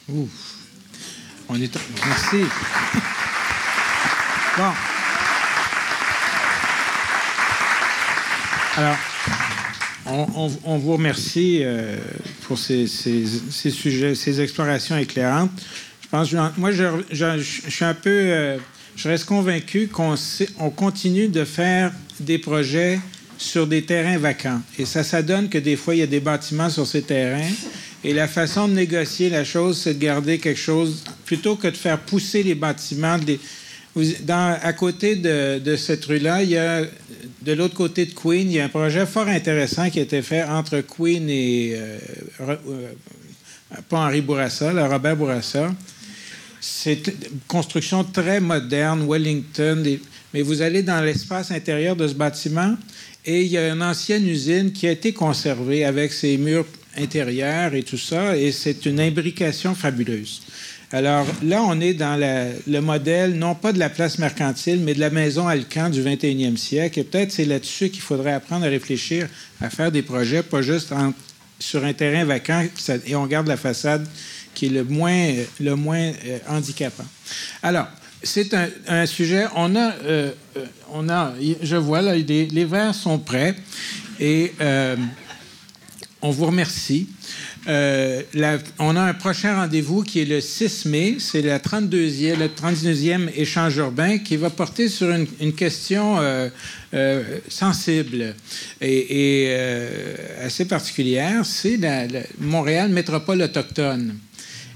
Ouf. 0.08 0.30
On 1.48 1.60
est... 1.60 1.78
Merci. 2.04 2.36
Bon. 4.56 4.72
Alors, 8.78 8.96
on, 10.06 10.26
on, 10.34 10.58
on, 10.64 10.78
vous 10.78 10.92
remercie 10.94 11.60
euh, 11.62 11.98
pour 12.44 12.58
ces, 12.58 12.86
ces, 12.86 13.26
ces, 13.50 13.70
sujets, 13.70 14.14
ces 14.14 14.40
explorations 14.40 14.96
éclairantes. 14.96 15.50
Je 16.00 16.08
pense, 16.08 16.32
moi, 16.56 16.72
je, 16.72 16.84
je, 17.10 17.38
je 17.38 17.70
suis 17.70 17.84
un 17.84 17.92
peu, 17.92 18.08
euh, 18.10 18.56
je 18.96 19.08
reste 19.08 19.26
convaincu 19.26 19.88
qu'on 19.88 20.14
on 20.58 20.70
continue 20.70 21.28
de 21.28 21.44
faire 21.44 21.92
des 22.20 22.38
projets 22.38 22.98
sur 23.38 23.66
des 23.66 23.82
terrains 23.82 24.18
vacants. 24.18 24.60
Et 24.78 24.84
ça, 24.84 25.04
ça 25.04 25.22
donne 25.22 25.48
que 25.48 25.58
des 25.58 25.76
fois, 25.76 25.94
il 25.94 25.98
y 25.98 26.02
a 26.02 26.06
des 26.06 26.20
bâtiments 26.20 26.70
sur 26.70 26.86
ces 26.86 27.02
terrains. 27.02 27.50
Et 28.04 28.12
la 28.12 28.28
façon 28.28 28.68
de 28.68 28.72
négocier 28.74 29.30
la 29.30 29.44
chose, 29.44 29.80
c'est 29.82 29.94
de 29.94 29.98
garder 29.98 30.38
quelque 30.38 30.60
chose, 30.60 31.02
plutôt 31.24 31.56
que 31.56 31.68
de 31.68 31.76
faire 31.76 31.98
pousser 31.98 32.42
les 32.42 32.54
bâtiments. 32.54 33.18
À 34.38 34.72
côté 34.72 35.16
de, 35.16 35.76
cette 35.76 36.04
rue-là, 36.04 36.42
il 36.42 36.50
y 36.50 36.56
a, 36.56 36.82
de 37.42 37.52
l'autre 37.52 37.74
côté 37.74 38.06
de 38.06 38.12
Queen, 38.12 38.50
il 38.50 38.56
y 38.56 38.60
a 38.60 38.64
un 38.64 38.68
projet 38.68 39.06
fort 39.06 39.28
intéressant 39.28 39.90
qui 39.90 39.98
a 39.98 40.02
été 40.02 40.22
fait 40.22 40.44
entre 40.44 40.80
Queen 40.82 41.28
et, 41.28 41.74
euh, 41.76 41.98
euh, 42.40 42.92
pas 43.88 43.98
Henri 43.98 44.20
Bourassa, 44.20 44.72
là, 44.72 44.86
Robert 44.88 45.16
Bourassa. 45.16 45.74
C'est 46.60 47.06
une 47.06 47.40
construction 47.48 48.04
très 48.04 48.40
moderne, 48.40 49.06
Wellington, 49.08 49.82
mais 50.32 50.42
vous 50.42 50.62
allez 50.62 50.82
dans 50.82 51.00
l'espace 51.00 51.50
intérieur 51.50 51.96
de 51.96 52.06
ce 52.06 52.14
bâtiment 52.14 52.76
et 53.26 53.42
il 53.42 53.48
y 53.48 53.58
a 53.58 53.68
une 53.68 53.82
ancienne 53.82 54.26
usine 54.26 54.72
qui 54.72 54.86
a 54.86 54.92
été 54.92 55.12
conservée 55.12 55.84
avec 55.84 56.12
ses 56.12 56.36
murs 56.36 56.66
intérieurs 56.96 57.74
et 57.74 57.82
tout 57.82 57.98
ça, 57.98 58.36
et 58.36 58.52
c'est 58.52 58.86
une 58.86 59.00
imbrication 59.00 59.74
fabuleuse. 59.74 60.42
Alors 60.92 61.26
là, 61.42 61.62
on 61.64 61.80
est 61.80 61.94
dans 61.94 62.18
le 62.18 62.80
modèle, 62.80 63.34
non 63.34 63.56
pas 63.56 63.72
de 63.72 63.78
la 63.78 63.90
place 63.90 64.18
mercantile, 64.18 64.78
mais 64.80 64.94
de 64.94 65.00
la 65.00 65.10
maison 65.10 65.48
Alcan 65.48 65.90
du 65.90 66.00
21e 66.00 66.56
siècle. 66.56 67.00
Et 67.00 67.04
peut-être 67.04 67.32
c'est 67.32 67.44
là-dessus 67.44 67.90
qu'il 67.90 68.02
faudrait 68.02 68.32
apprendre 68.32 68.64
à 68.64 68.68
réfléchir, 68.68 69.28
à 69.60 69.68
faire 69.68 69.90
des 69.90 70.02
projets, 70.02 70.44
pas 70.44 70.62
juste 70.62 70.94
sur 71.58 71.84
un 71.84 71.92
terrain 71.92 72.24
vacant 72.24 72.64
et 73.04 73.16
on 73.16 73.26
garde 73.26 73.48
la 73.48 73.56
façade 73.56 74.06
qui 74.54 74.66
est 74.66 74.70
le 74.70 74.84
moins, 74.84 75.34
le 75.60 75.74
moins 75.74 75.98
euh, 75.98 76.38
handicapant. 76.48 77.04
Alors, 77.62 77.88
c'est 78.22 78.54
un, 78.88 79.06
sujet. 79.06 79.46
On 79.54 79.76
a, 79.76 79.92
euh, 80.04 80.32
on 80.92 81.08
a, 81.08 81.34
je 81.62 81.76
vois 81.76 82.02
là, 82.02 82.14
les, 82.16 82.46
les 82.46 82.64
verres 82.64 82.94
sont 82.94 83.18
prêts 83.18 83.54
et 84.18 84.52
euh, 84.60 84.96
on 86.22 86.30
vous 86.30 86.46
remercie. 86.46 87.08
Euh, 87.68 88.22
on 88.78 88.94
a 88.94 89.02
un 89.02 89.14
prochain 89.14 89.56
rendez-vous 89.56 90.02
qui 90.02 90.20
est 90.20 90.24
le 90.24 90.40
6 90.40 90.86
mai. 90.86 91.16
C'est 91.18 91.42
la 91.42 91.58
32e, 91.58 92.38
le 92.38 92.46
32e 92.46 93.28
échange 93.34 93.76
urbain 93.76 94.18
qui 94.18 94.36
va 94.36 94.50
porter 94.50 94.88
sur 94.88 95.10
une, 95.10 95.52
question 95.52 96.18
euh, 96.18 96.48
euh, 96.94 97.22
sensible 97.48 98.34
et, 98.80 99.52
assez 100.42 100.66
particulière. 100.66 101.44
C'est 101.44 101.76
la 101.76 102.06
Montréal 102.38 102.90
métropole 102.90 103.42
autochtone. 103.42 104.16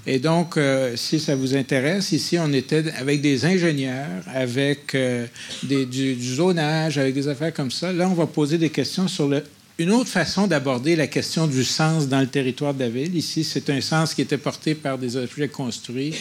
Et 0.07 0.19
donc, 0.19 0.57
euh, 0.57 0.95
si 0.95 1.19
ça 1.19 1.35
vous 1.35 1.55
intéresse, 1.55 2.11
ici, 2.11 2.37
on 2.39 2.51
était 2.53 2.91
avec 2.97 3.21
des 3.21 3.45
ingénieurs, 3.45 4.23
avec 4.33 4.95
euh, 4.95 5.27
du, 5.63 6.15
zonage, 6.19 6.97
avec 6.97 7.13
des 7.13 7.27
affaires 7.27 7.53
comme 7.53 7.71
ça. 7.71 7.93
Là, 7.93 8.07
on 8.09 8.13
va 8.13 8.25
poser 8.25 8.57
des 8.57 8.69
questions 8.69 9.07
sur 9.07 9.29
une 9.77 9.91
autre 9.91 10.09
façon 10.09 10.47
d'aborder 10.47 10.95
la 10.95 11.07
question 11.07 11.45
du 11.45 11.63
sens 11.63 12.07
dans 12.07 12.19
le 12.19 12.27
territoire 12.27 12.73
de 12.73 12.79
la 12.79 12.89
ville. 12.89 13.15
Ici, 13.15 13.43
c'est 13.43 13.69
un 13.69 13.79
sens 13.79 14.15
qui 14.15 14.21
était 14.21 14.37
porté 14.37 14.73
par 14.73 14.97
des 14.97 15.17
objets 15.17 15.47
construits. 15.47 16.15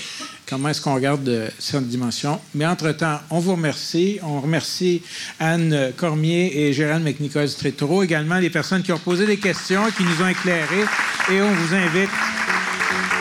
Comment 0.46 0.68
est-ce 0.68 0.80
qu'on 0.80 0.94
regarde 0.94 1.50
cette 1.58 1.88
dimension? 1.88 2.38
Mais 2.54 2.66
entre-temps, 2.66 3.20
on 3.30 3.38
vous 3.38 3.52
remercie. 3.52 4.18
On 4.22 4.40
remercie 4.40 5.02
Anne 5.38 5.92
Cormier 5.96 6.66
et 6.66 6.72
Gérald 6.74 7.02
McNichols 7.02 7.50
Trétoro, 7.50 8.02
également 8.02 8.38
les 8.38 8.50
personnes 8.50 8.82
qui 8.82 8.92
ont 8.92 8.98
posé 8.98 9.26
des 9.26 9.38
questions, 9.38 9.84
qui 9.96 10.02
nous 10.02 10.22
ont 10.22 10.28
éclairés. 10.28 10.84
Et 11.30 11.40
on 11.40 11.52
vous 11.52 11.74
invite 11.74 12.10